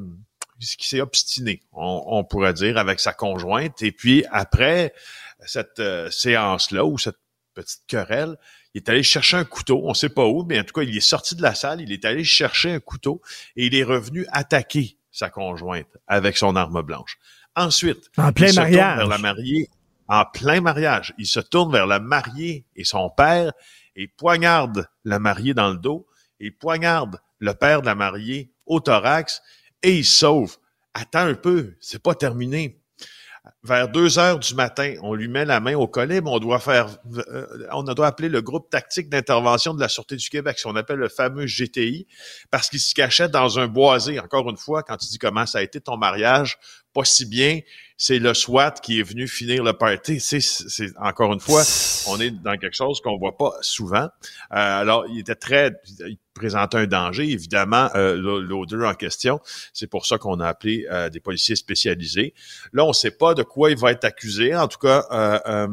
qui 0.60 0.88
s'est 0.88 1.00
obstiné, 1.00 1.62
on, 1.72 2.24
pourrait 2.24 2.52
dire, 2.52 2.78
avec 2.78 2.98
sa 3.00 3.12
conjointe. 3.12 3.82
Et 3.82 3.92
puis 3.92 4.24
après 4.30 4.92
cette 5.46 5.82
séance-là 6.10 6.84
ou 6.84 6.98
cette 6.98 7.18
petite 7.54 7.82
querelle, 7.86 8.36
il 8.74 8.82
est 8.82 8.88
allé 8.88 9.02
chercher 9.02 9.36
un 9.36 9.44
couteau, 9.44 9.80
on 9.84 9.94
sait 9.94 10.08
pas 10.08 10.26
où, 10.26 10.44
mais 10.44 10.60
en 10.60 10.64
tout 10.64 10.74
cas, 10.74 10.82
il 10.82 10.96
est 10.96 11.00
sorti 11.00 11.34
de 11.34 11.42
la 11.42 11.54
salle, 11.54 11.80
il 11.80 11.92
est 11.92 12.04
allé 12.04 12.24
chercher 12.24 12.72
un 12.72 12.80
couteau 12.80 13.20
et 13.56 13.66
il 13.66 13.74
est 13.74 13.84
revenu 13.84 14.26
attaquer 14.30 14.98
sa 15.10 15.30
conjointe 15.30 15.96
avec 16.06 16.36
son 16.36 16.54
arme 16.54 16.82
blanche. 16.82 17.18
Ensuite, 17.56 18.10
en 18.16 18.32
plein 18.32 18.48
il 18.48 18.52
se 18.52 18.60
mariage. 18.60 18.86
tourne 18.86 18.98
vers 18.98 19.08
la 19.08 19.18
mariée 19.18 19.70
en 20.08 20.24
plein 20.24 20.60
mariage. 20.60 21.14
Il 21.18 21.26
se 21.26 21.40
tourne 21.40 21.72
vers 21.72 21.86
la 21.86 22.00
mariée 22.00 22.64
et 22.76 22.84
son 22.84 23.10
père 23.10 23.52
et 23.96 24.08
poignarde 24.08 24.86
la 25.04 25.18
mariée 25.18 25.54
dans 25.54 25.70
le 25.70 25.76
dos 25.76 26.06
et 26.40 26.50
poignarde 26.50 27.20
le 27.38 27.54
père 27.54 27.80
de 27.80 27.86
la 27.86 27.94
mariée 27.94 28.52
au 28.66 28.80
thorax 28.80 29.42
et 29.82 29.96
il 29.96 30.04
sauve. 30.04 30.56
Attends 30.94 31.26
un 31.26 31.34
peu, 31.34 31.74
c'est 31.80 32.02
pas 32.02 32.14
terminé 32.14 32.77
vers 33.62 33.88
deux 33.88 34.18
heures 34.18 34.38
du 34.38 34.54
matin, 34.54 34.94
on 35.02 35.14
lui 35.14 35.28
met 35.28 35.44
la 35.44 35.60
main 35.60 35.74
au 35.74 35.86
collet, 35.86 36.20
mais 36.20 36.30
on 36.30 36.38
doit 36.38 36.58
faire, 36.58 36.88
euh, 37.28 37.46
on 37.72 37.82
doit 37.82 38.06
appeler 38.06 38.28
le 38.28 38.40
groupe 38.40 38.70
tactique 38.70 39.08
d'intervention 39.08 39.74
de 39.74 39.80
la 39.80 39.88
Sûreté 39.88 40.16
du 40.16 40.28
Québec, 40.28 40.58
ce 40.58 40.64
qu'on 40.64 40.76
appelle 40.76 40.98
le 40.98 41.08
fameux 41.08 41.46
GTI, 41.46 42.06
parce 42.50 42.68
qu'il 42.68 42.80
se 42.80 42.94
cachait 42.94 43.28
dans 43.28 43.58
un 43.58 43.66
boisé. 43.66 44.20
Encore 44.20 44.48
une 44.50 44.56
fois, 44.56 44.82
quand 44.82 44.96
tu 44.96 45.08
dis 45.08 45.18
comment 45.18 45.46
ça 45.46 45.58
a 45.58 45.62
été 45.62 45.80
ton 45.80 45.96
mariage, 45.96 46.58
pas 46.92 47.04
si 47.04 47.26
bien, 47.26 47.60
c'est 48.00 48.20
le 48.20 48.32
SWAT 48.32 48.74
qui 48.80 49.00
est 49.00 49.02
venu 49.02 49.26
finir 49.26 49.64
le 49.64 49.72
party. 49.72 50.20
C'est, 50.20 50.40
c'est 50.40 50.96
encore 50.98 51.32
une 51.32 51.40
fois, 51.40 51.64
on 52.08 52.20
est 52.20 52.30
dans 52.30 52.56
quelque 52.56 52.76
chose 52.76 53.00
qu'on 53.00 53.18
voit 53.18 53.36
pas 53.36 53.52
souvent. 53.60 54.04
Euh, 54.04 54.08
alors, 54.50 55.04
il 55.08 55.18
était 55.18 55.34
très, 55.34 55.72
il 56.06 56.16
présentait 56.32 56.78
un 56.78 56.86
danger, 56.86 57.28
évidemment, 57.28 57.90
euh, 57.96 58.16
l'odeur 58.16 58.88
en 58.88 58.94
question. 58.94 59.40
C'est 59.72 59.88
pour 59.88 60.06
ça 60.06 60.16
qu'on 60.16 60.38
a 60.38 60.46
appelé 60.46 60.86
euh, 60.92 61.08
des 61.10 61.18
policiers 61.18 61.56
spécialisés. 61.56 62.34
Là, 62.72 62.84
on 62.84 62.92
sait 62.92 63.10
pas 63.10 63.34
de 63.34 63.42
quoi 63.42 63.72
il 63.72 63.76
va 63.76 63.90
être 63.90 64.04
accusé. 64.04 64.54
En 64.54 64.68
tout 64.68 64.78
cas, 64.78 65.04
euh, 65.10 65.38
euh 65.46 65.68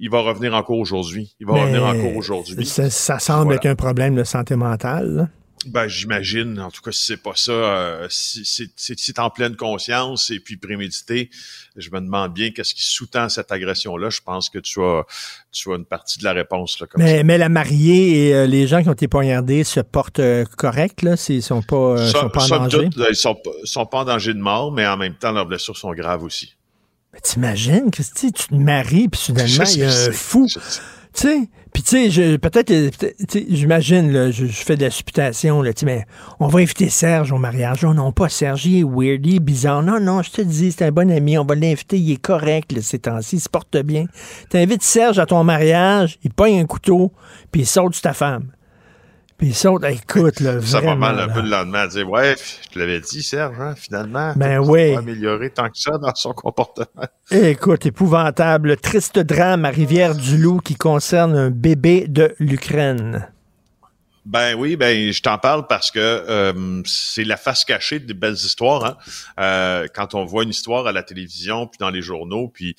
il 0.00 0.10
va 0.10 0.20
revenir 0.20 0.54
encore 0.54 0.78
aujourd'hui. 0.78 1.34
Il 1.40 1.46
va 1.48 1.54
revenir 1.54 1.84
encore 1.84 2.14
aujourd'hui. 2.14 2.64
Ça, 2.64 2.88
ça 2.88 3.18
semble 3.18 3.46
voilà. 3.46 3.56
être 3.56 3.66
un 3.66 3.74
problème 3.74 4.14
de 4.14 4.22
santé 4.22 4.54
mentale. 4.54 5.08
Là. 5.12 5.28
Ben, 5.66 5.88
j'imagine, 5.88 6.60
en 6.60 6.70
tout 6.70 6.82
cas, 6.82 6.92
si 6.92 7.02
c'est 7.06 7.22
pas 7.22 7.32
ça, 7.34 7.52
euh, 7.52 8.06
si 8.10 8.44
c'est 8.44 9.18
en 9.18 9.30
pleine 9.30 9.56
conscience 9.56 10.30
et 10.30 10.40
puis 10.40 10.56
prémédité, 10.56 11.30
je 11.76 11.90
me 11.90 12.00
demande 12.00 12.32
bien 12.34 12.50
qu'est-ce 12.50 12.74
qui 12.74 12.82
sous-tend 12.82 13.28
cette 13.28 13.52
agression-là. 13.52 14.10
Je 14.10 14.20
pense 14.20 14.50
que 14.50 14.58
tu 14.58 14.80
as, 14.82 15.04
tu 15.52 15.72
as 15.72 15.76
une 15.76 15.84
partie 15.84 16.18
de 16.18 16.24
la 16.24 16.32
réponse. 16.32 16.80
Là, 16.80 16.86
comme 16.86 17.02
mais, 17.02 17.18
ça. 17.18 17.24
mais 17.24 17.38
la 17.38 17.48
mariée 17.48 18.28
et 18.28 18.34
euh, 18.34 18.46
les 18.46 18.66
gens 18.66 18.82
qui 18.82 18.88
ont 18.88 18.94
été 18.94 19.08
poignardés 19.08 19.64
se 19.64 19.80
portent 19.80 20.18
euh, 20.18 20.44
corrects, 20.56 21.02
là? 21.02 21.14
Ils 21.28 21.42
sont 21.42 21.62
pas, 21.62 21.76
euh, 21.76 22.08
sont 22.08 22.28
pas 22.28 22.44
en 22.44 22.58
danger? 22.60 22.90
Ils 23.10 23.16
sont, 23.16 23.36
sont 23.64 23.86
pas 23.86 23.98
en 23.98 24.04
danger 24.04 24.34
de 24.34 24.40
mort, 24.40 24.72
mais 24.72 24.86
en 24.86 24.96
même 24.96 25.14
temps, 25.14 25.32
leurs 25.32 25.46
blessures 25.46 25.76
sont 25.76 25.92
graves 25.92 26.22
aussi. 26.22 26.56
Mais 27.12 27.20
t'imagines, 27.20 27.90
Christy, 27.90 28.32
tu 28.32 28.48
te 28.48 28.54
maries, 28.54 29.08
puis 29.08 29.20
soudainement, 29.20 29.64
il 29.64 29.78
y 29.78 29.84
a 29.84 29.88
un 29.88 30.12
fou. 30.12 30.46
Tu 30.46 30.60
sais, 31.14 31.48
puis 31.72 31.82
tu 31.82 32.10
sais, 32.10 32.38
peut-être, 32.38 32.72
j'imagine, 33.48 34.12
là, 34.12 34.30
je, 34.30 34.46
je, 34.46 34.62
fais 34.64 34.76
de 34.76 34.84
la 34.84 34.90
supputation, 34.90 35.62
là, 35.62 35.70
mais 35.84 36.06
on 36.40 36.48
va 36.48 36.60
inviter 36.60 36.88
Serge 36.88 37.32
au 37.32 37.38
mariage. 37.38 37.82
Non, 37.82 37.94
non, 37.94 38.12
pas 38.12 38.28
Serge, 38.28 38.66
il 38.66 38.80
est 38.80 38.84
weird, 38.84 39.24
il 39.26 39.36
est 39.36 39.40
bizarre. 39.40 39.82
Non, 39.82 40.00
non, 40.00 40.22
je 40.22 40.30
te 40.30 40.42
dis, 40.42 40.72
c'est 40.72 40.86
un 40.86 40.92
bon 40.92 41.10
ami, 41.10 41.38
on 41.38 41.44
va 41.44 41.54
l'inviter, 41.54 41.98
il 41.98 42.12
est 42.12 42.22
correct, 42.22 42.72
là, 42.72 42.82
ces 42.82 42.98
temps-ci, 42.98 43.36
il 43.36 43.40
se 43.40 43.48
porte 43.48 43.76
bien. 43.78 44.06
T'invites 44.50 44.82
Serge 44.82 45.18
à 45.18 45.26
ton 45.26 45.42
mariage, 45.44 46.18
il 46.22 46.32
pogne 46.32 46.60
un 46.60 46.66
couteau, 46.66 47.12
puis 47.52 47.62
il 47.62 47.66
saute 47.66 47.94
sur 47.94 48.02
ta 48.02 48.12
femme. 48.12 48.50
Puis 49.38 49.48
il 49.48 49.54
saute, 49.54 49.84
écoute, 49.84 50.40
là, 50.40 50.60
Ça 50.60 50.80
vraiment, 50.80 51.06
va 51.06 51.12
mal 51.12 51.30
un 51.30 51.32
peu 51.32 51.40
le 51.42 51.48
lendemain 51.48 51.86
dire, 51.86 52.10
ouais, 52.10 52.34
je 52.64 52.70
te 52.70 52.78
l'avais 52.78 52.98
dit, 52.98 53.22
Serge, 53.22 53.54
hein, 53.60 53.74
finalement. 53.76 54.32
Ben 54.34 54.58
oui. 54.58 54.94
va 54.94 54.98
améliorer 54.98 55.50
tant 55.50 55.68
que 55.68 55.78
ça 55.78 55.96
dans 55.96 56.12
son 56.16 56.32
comportement. 56.32 57.06
Écoute, 57.30 57.86
épouvantable. 57.86 58.76
Triste 58.78 59.20
drame 59.20 59.64
à 59.64 59.68
Rivière-du-Loup 59.68 60.58
qui 60.58 60.74
concerne 60.74 61.36
un 61.36 61.50
bébé 61.50 62.06
de 62.08 62.34
l'Ukraine. 62.40 63.28
Ben 64.28 64.54
oui, 64.56 64.76
ben 64.76 65.10
je 65.10 65.22
t'en 65.22 65.38
parle 65.38 65.66
parce 65.68 65.90
que 65.90 65.98
euh, 65.98 66.82
c'est 66.84 67.24
la 67.24 67.38
face 67.38 67.64
cachée 67.64 67.98
des 67.98 68.12
belles 68.12 68.34
histoires. 68.34 68.84
Hein? 68.84 68.96
Euh, 69.40 69.86
quand 69.94 70.14
on 70.14 70.26
voit 70.26 70.42
une 70.42 70.50
histoire 70.50 70.86
à 70.86 70.92
la 70.92 71.02
télévision, 71.02 71.66
puis 71.66 71.78
dans 71.78 71.88
les 71.88 72.02
journaux, 72.02 72.48
puis 72.48 72.76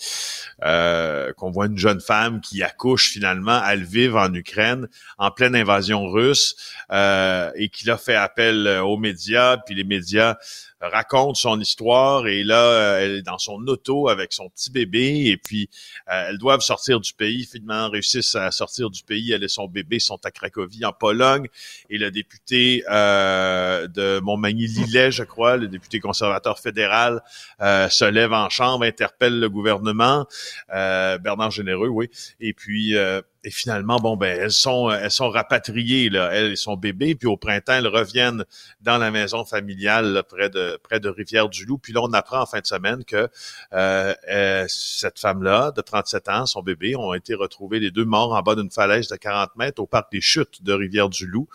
euh, 0.63 1.33
qu'on 1.33 1.49
voit 1.49 1.65
une 1.65 1.77
jeune 1.79 2.01
femme 2.01 2.39
qui 2.39 2.61
accouche 2.61 3.09
finalement 3.09 3.59
à 3.63 3.75
Lviv 3.75 4.15
en 4.15 4.31
Ukraine 4.31 4.87
en 5.17 5.31
pleine 5.31 5.55
invasion 5.55 6.05
russe 6.05 6.55
euh, 6.91 7.49
et 7.55 7.69
qui 7.69 7.89
a 7.89 7.97
fait 7.97 8.13
appel 8.13 8.67
aux 8.83 8.97
médias, 8.97 9.57
puis 9.57 9.73
les 9.73 9.83
médias 9.83 10.35
raconte 10.81 11.35
son 11.35 11.59
histoire 11.59 12.27
et 12.27 12.43
là, 12.43 12.99
elle 12.99 13.17
est 13.17 13.21
dans 13.21 13.37
son 13.37 13.65
auto 13.67 14.07
avec 14.07 14.33
son 14.33 14.49
petit 14.49 14.71
bébé 14.71 15.25
et 15.25 15.37
puis 15.37 15.69
euh, 16.09 16.29
elles 16.29 16.37
doivent 16.37 16.61
sortir 16.61 16.99
du 16.99 17.13
pays. 17.13 17.45
Finalement, 17.45 17.89
réussissent 17.89 18.35
à 18.35 18.51
sortir 18.51 18.89
du 18.89 19.03
pays. 19.03 19.31
Elle 19.31 19.43
et 19.43 19.47
son 19.47 19.67
bébé 19.67 19.99
sont 19.99 20.19
à 20.23 20.31
Cracovie, 20.31 20.85
en 20.85 20.93
Pologne. 20.93 21.47
Et 21.89 21.97
le 21.97 22.11
député 22.11 22.83
euh, 22.89 23.87
de 23.87 24.19
Montmagny-Lillet, 24.19 25.11
je 25.11 25.23
crois, 25.23 25.57
le 25.57 25.67
député 25.67 25.99
conservateur 25.99 26.59
fédéral, 26.59 27.21
euh, 27.61 27.89
se 27.89 28.05
lève 28.05 28.33
en 28.33 28.49
chambre, 28.49 28.85
interpelle 28.85 29.39
le 29.39 29.49
gouvernement, 29.49 30.27
euh, 30.73 31.17
Bernard 31.17 31.51
Généreux, 31.51 31.89
oui. 31.89 32.09
Et 32.39 32.53
puis 32.53 32.95
et 33.43 33.51
finalement, 33.51 33.97
bon, 33.97 34.17
ben, 34.17 34.37
elles 34.37 34.51
sont, 34.51 34.91
elles 34.91 35.11
sont 35.11 35.29
rapatriées, 35.29 36.09
là, 36.09 36.29
elles 36.33 36.51
et 36.51 36.55
son 36.55 36.75
bébé, 36.75 37.15
puis 37.15 37.27
au 37.27 37.37
printemps, 37.37 37.73
elles 37.73 37.87
reviennent 37.87 38.43
dans 38.81 38.97
la 38.97 39.11
maison 39.11 39.45
familiale 39.45 40.23
près 40.27 40.49
de 40.49 40.77
près 40.83 40.99
de 40.99 41.09
Rivière-du-Loup. 41.09 41.77
Puis 41.77 41.93
là, 41.93 42.01
on 42.03 42.11
apprend 42.13 42.41
en 42.41 42.45
fin 42.45 42.59
de 42.59 42.65
semaine 42.65 43.05
que 43.05 43.29
euh, 43.73 44.13
euh, 44.29 44.65
cette 44.67 45.19
femme-là, 45.19 45.71
de 45.71 45.81
37 45.81 46.29
ans, 46.29 46.45
son 46.45 46.61
bébé, 46.61 46.95
ont 46.95 47.13
été 47.13 47.33
retrouvés 47.33 47.79
les 47.79 47.91
deux 47.91 48.05
morts 48.05 48.33
en 48.33 48.41
bas 48.41 48.55
d'une 48.55 48.71
falaise 48.71 49.07
de 49.07 49.15
40 49.15 49.55
mètres 49.55 49.81
au 49.81 49.87
parc 49.87 50.11
des 50.11 50.21
Chutes 50.21 50.63
de 50.63 50.73
Rivière-du-Loup. 50.73 51.47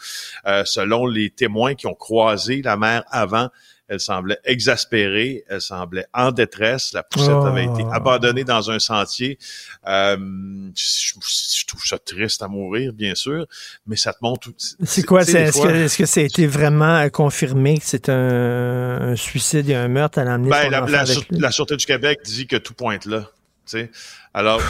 Euh, 0.46 0.64
selon 0.64 1.06
les 1.06 1.30
témoins 1.30 1.74
qui 1.74 1.86
ont 1.86 1.94
croisé 1.94 2.62
la 2.62 2.76
mère 2.76 3.04
avant, 3.10 3.50
elle 3.88 4.00
semblait 4.00 4.38
exaspérée, 4.44 5.44
elle 5.48 5.60
semblait 5.60 6.06
en 6.14 6.32
détresse. 6.32 6.92
La 6.92 7.02
poussette 7.02 7.30
Oh. 7.34 7.44
avait 7.46 7.64
été 7.64 7.84
abandonnée 7.92 8.44
dans 8.44 8.70
un 8.70 8.78
sentier. 8.78 9.38
Euh, 9.86 10.16
je, 10.76 11.12
je 11.58 11.66
trouve 11.66 11.84
ça 11.84 11.98
triste 11.98 12.42
à 12.42 12.48
mourir, 12.48 12.92
bien 12.92 13.14
sûr, 13.14 13.46
mais 13.86 13.96
ça 13.96 14.12
te 14.12 14.18
montre. 14.22 14.48
C'est 14.84 15.02
quoi? 15.02 15.22
Est-ce 15.22 15.60
que, 15.96 15.96
que 16.02 16.06
ça 16.06 16.20
a 16.20 16.22
été 16.22 16.46
vraiment 16.46 16.96
euh, 16.96 17.08
confirmé 17.08 17.78
que 17.78 17.84
c'est 17.84 18.08
un, 18.08 19.10
un 19.12 19.16
suicide 19.16 19.68
et 19.68 19.74
un 19.74 19.88
meurtre 19.88 20.18
à 20.18 20.24
l'emmener 20.24 20.50
Ben, 20.50 20.70
la, 20.70 20.80
la, 20.80 21.04
la 21.30 21.50
Sûreté 21.50 21.76
du 21.76 21.84
Québec 21.86 22.20
dit 22.24 22.46
que 22.46 22.56
tout 22.56 22.74
pointe 22.74 23.04
là. 23.06 23.20
tu 23.66 23.78
sais. 23.78 23.90
Alors, 24.32 24.60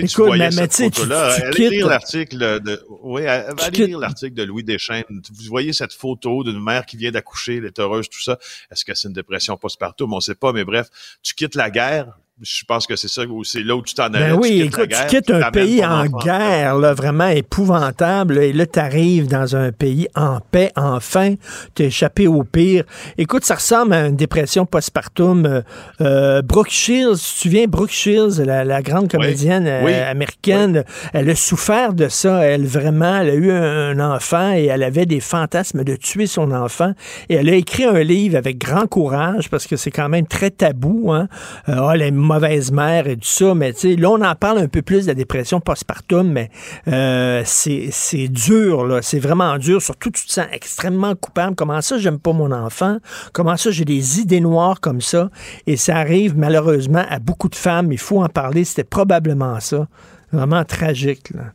tu 0.00 0.06
Écoute, 0.06 0.26
voyais 0.26 0.50
mais- 0.50 0.56
mais 0.56 0.68
cette 0.70 0.94
tu 0.94 1.02
tu 1.02 1.12
Allez 1.12 1.68
lire 1.70 1.86
l'article 1.88 2.60
de, 2.60 2.84
oui, 3.02 3.26
allez 3.26 3.54
quittes- 3.70 3.86
lire 3.88 3.98
l'article 3.98 4.34
de 4.34 4.42
Louis 4.44 4.64
Deschênes. 4.64 5.04
Vous 5.10 5.44
voyez 5.48 5.72
cette 5.72 5.92
photo 5.92 6.42
d'une 6.44 6.62
mère 6.62 6.86
qui 6.86 6.96
vient 6.96 7.10
d'accoucher, 7.10 7.56
elle 7.56 7.66
est 7.66 7.78
heureuse, 7.78 8.08
tout 8.08 8.20
ça. 8.22 8.38
Est-ce 8.70 8.84
que 8.84 8.94
c'est 8.94 9.08
une 9.08 9.14
dépression 9.14 9.56
postpartum? 9.56 10.12
On 10.12 10.20
sait 10.20 10.34
pas, 10.34 10.52
mais 10.52 10.64
bref, 10.64 10.88
tu 11.22 11.34
quittes 11.34 11.54
la 11.54 11.70
guerre, 11.70 12.18
je 12.40 12.64
pense 12.66 12.86
que 12.86 12.96
c'est 12.96 13.08
ça, 13.08 13.22
ou 13.24 13.44
c'est 13.44 13.62
là 13.62 13.76
où 13.76 13.82
tu 13.82 13.94
t'en 13.94 14.08
Ben 14.10 14.22
allais. 14.22 14.32
oui, 14.32 14.48
tu 14.60 14.64
écoute, 14.66 14.88
guerre, 14.88 15.06
tu 15.06 15.16
quittes 15.16 15.30
un 15.30 15.50
pays 15.50 15.84
en 15.84 16.06
guerre, 16.06 16.76
là, 16.76 16.92
vraiment 16.94 17.28
épouvantable, 17.28 18.38
et 18.38 18.52
là, 18.52 18.66
tu 18.66 18.78
arrives 18.80 19.28
dans 19.28 19.54
un 19.54 19.70
pays 19.70 20.08
en 20.16 20.40
paix, 20.40 20.72
enfin, 20.74 21.34
tu 21.74 21.84
échappé 21.84 22.26
au 22.26 22.42
pire. 22.42 22.84
Écoute, 23.18 23.44
ça 23.44 23.54
ressemble 23.56 23.92
à 23.92 24.06
une 24.06 24.16
dépression 24.16 24.66
postpartum. 24.66 25.46
Euh, 25.46 25.62
euh, 26.00 26.42
Brooke 26.42 26.70
Shields, 26.70 27.16
tu 27.18 27.18
te 27.34 27.40
souviens, 27.42 27.66
Brooke 27.68 27.90
Shields, 27.90 28.42
la, 28.44 28.64
la 28.64 28.82
grande 28.82 29.08
comédienne 29.10 29.66
euh, 29.66 29.84
Oui. 29.84 29.92
américaine, 29.94 30.84
elle 31.12 31.30
a 31.30 31.36
souffert 31.36 31.92
de 31.92 32.08
ça, 32.08 32.42
elle, 32.44 32.66
vraiment, 32.66 33.18
elle 33.20 33.30
a 33.30 33.34
eu 33.34 33.50
un, 33.52 33.98
un 33.98 34.14
enfant 34.14 34.52
et 34.52 34.64
elle 34.66 34.82
avait 34.82 35.06
des 35.06 35.20
fantasmes 35.20 35.84
de 35.84 35.94
tuer 35.96 36.26
son 36.26 36.50
enfant, 36.50 36.92
et 37.28 37.34
elle 37.34 37.48
a 37.50 37.54
écrit 37.54 37.84
un 37.84 38.02
livre 38.02 38.36
avec 38.36 38.58
grand 38.58 38.86
courage, 38.86 39.48
parce 39.50 39.66
que 39.66 39.76
c'est 39.76 39.90
quand 39.92 40.08
même 40.08 40.26
très 40.26 40.50
tabou, 40.50 41.12
hein, 41.12 41.28
euh, 41.68 41.94
les 41.94 42.10
mauvaises 42.32 42.72
mères 42.72 43.06
et 43.06 43.16
tout 43.16 43.28
ça, 43.28 43.54
mais 43.54 43.72
tu 43.72 43.80
sais, 43.80 43.96
là, 43.96 44.10
on 44.10 44.22
en 44.22 44.34
parle 44.34 44.58
un 44.58 44.68
peu 44.68 44.82
plus 44.82 45.02
de 45.02 45.08
la 45.08 45.14
dépression 45.14 45.60
postpartum, 45.60 46.30
mais 46.30 46.50
euh, 46.88 47.42
c'est 47.44 47.88
c'est 47.90 48.28
dur, 48.28 48.86
là, 48.86 49.02
c'est 49.02 49.18
vraiment 49.18 49.58
dur, 49.58 49.82
surtout 49.82 50.10
tu 50.10 50.26
te 50.26 50.32
sens 50.32 50.46
extrêmement 50.52 51.14
coupable. 51.14 51.54
Comment 51.54 51.80
ça, 51.80 51.98
j'aime 51.98 52.18
pas 52.18 52.32
mon 52.32 52.52
enfant? 52.52 52.98
Comment 53.32 53.56
ça, 53.56 53.70
j'ai 53.70 53.84
des 53.84 54.20
idées 54.20 54.40
noires 54.40 54.80
comme 54.80 55.00
ça? 55.00 55.30
Et 55.66 55.76
ça 55.76 55.96
arrive 55.96 56.36
malheureusement 56.36 57.04
à 57.08 57.18
beaucoup 57.18 57.48
de 57.48 57.54
femmes, 57.54 57.92
il 57.92 57.98
faut 57.98 58.22
en 58.22 58.28
parler, 58.28 58.64
c'était 58.64 58.84
probablement 58.84 59.60
ça. 59.60 59.86
Vraiment 60.32 60.64
tragique, 60.64 61.30
là. 61.34 61.52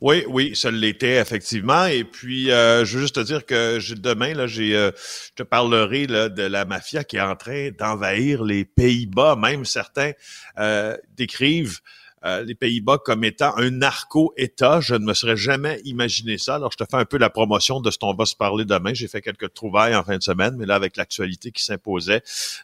Oui, 0.00 0.24
oui, 0.28 0.54
ça 0.54 0.70
l'était 0.70 1.16
effectivement. 1.16 1.86
Et 1.86 2.04
puis, 2.04 2.50
euh, 2.50 2.84
je 2.84 2.96
veux 2.96 3.02
juste 3.02 3.16
te 3.16 3.20
dire 3.20 3.44
que 3.46 3.78
demain, 3.94 4.34
là, 4.34 4.46
j'ai, 4.46 4.76
euh, 4.76 4.90
je 5.30 5.34
te 5.36 5.42
parlerai 5.42 6.06
là, 6.06 6.28
de 6.28 6.42
la 6.42 6.64
mafia 6.64 7.04
qui 7.04 7.16
est 7.16 7.20
en 7.20 7.36
train 7.36 7.70
d'envahir 7.78 8.42
les 8.42 8.64
Pays-Bas. 8.64 9.36
Même 9.36 9.64
certains 9.64 10.12
euh, 10.58 10.96
décrivent 11.16 11.80
euh, 12.24 12.42
les 12.42 12.54
Pays-Bas 12.54 12.98
comme 13.04 13.22
étant 13.22 13.54
un 13.58 13.70
narco-État. 13.70 14.80
Je 14.80 14.94
ne 14.94 15.04
me 15.04 15.12
serais 15.12 15.36
jamais 15.36 15.80
imaginé 15.84 16.38
ça. 16.38 16.54
Alors, 16.54 16.72
je 16.72 16.78
te 16.78 16.84
fais 16.90 16.96
un 16.96 17.04
peu 17.04 17.18
la 17.18 17.28
promotion 17.28 17.80
de 17.80 17.90
ce 17.90 17.98
dont 18.00 18.10
on 18.10 18.14
va 18.14 18.24
se 18.24 18.34
parler 18.34 18.64
demain. 18.64 18.94
J'ai 18.94 19.08
fait 19.08 19.20
quelques 19.20 19.52
trouvailles 19.52 19.94
en 19.94 20.02
fin 20.04 20.16
de 20.16 20.22
semaine, 20.22 20.56
mais 20.56 20.64
là, 20.64 20.74
avec 20.74 20.96
l'actualité 20.96 21.50
qui 21.50 21.62
s'imposait 21.62 22.22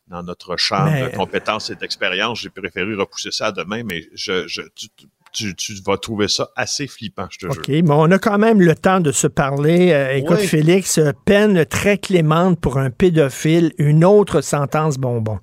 dans 0.08 0.22
notre 0.22 0.56
champ 0.56 0.87
Mais- 0.87 1.10
de 1.10 1.16
compétences 1.16 1.68
et 1.68 1.75
d'expérience, 1.75 2.40
j'ai 2.40 2.49
préféré 2.49 2.94
repousser 2.94 3.30
ça 3.32 3.49
à 3.49 3.52
demain, 3.52 3.82
mais 3.84 4.08
je, 4.14 4.49
je, 4.49 4.62
tu, 4.75 4.88
tu, 5.32 5.54
tu 5.54 5.75
vas 5.87 5.96
trouver 5.96 6.28
ça 6.28 6.49
assez 6.56 6.87
flippant, 6.87 7.26
je 7.30 7.38
te 7.38 7.52
jure. 7.52 7.60
OK, 7.62 7.68
mais 7.68 7.82
on 7.90 8.10
a 8.10 8.18
quand 8.18 8.38
même 8.38 8.60
le 8.60 8.75
temps 8.75 9.00
de 9.00 9.12
se 9.12 9.26
parler. 9.26 9.92
Euh, 9.92 10.14
écoute, 10.14 10.38
Oui. 10.40 10.46
Félix, 10.46 10.99
euh, 10.99 11.12
peine 11.25 11.64
très 11.66 11.99
clémente 11.99 12.60
pour 12.60 12.78
un 12.78 12.90
pédophile, 12.90 13.72
une 13.78 14.04
autre 14.04 14.40
sentence 14.40 14.96
bonbon. 14.99 15.38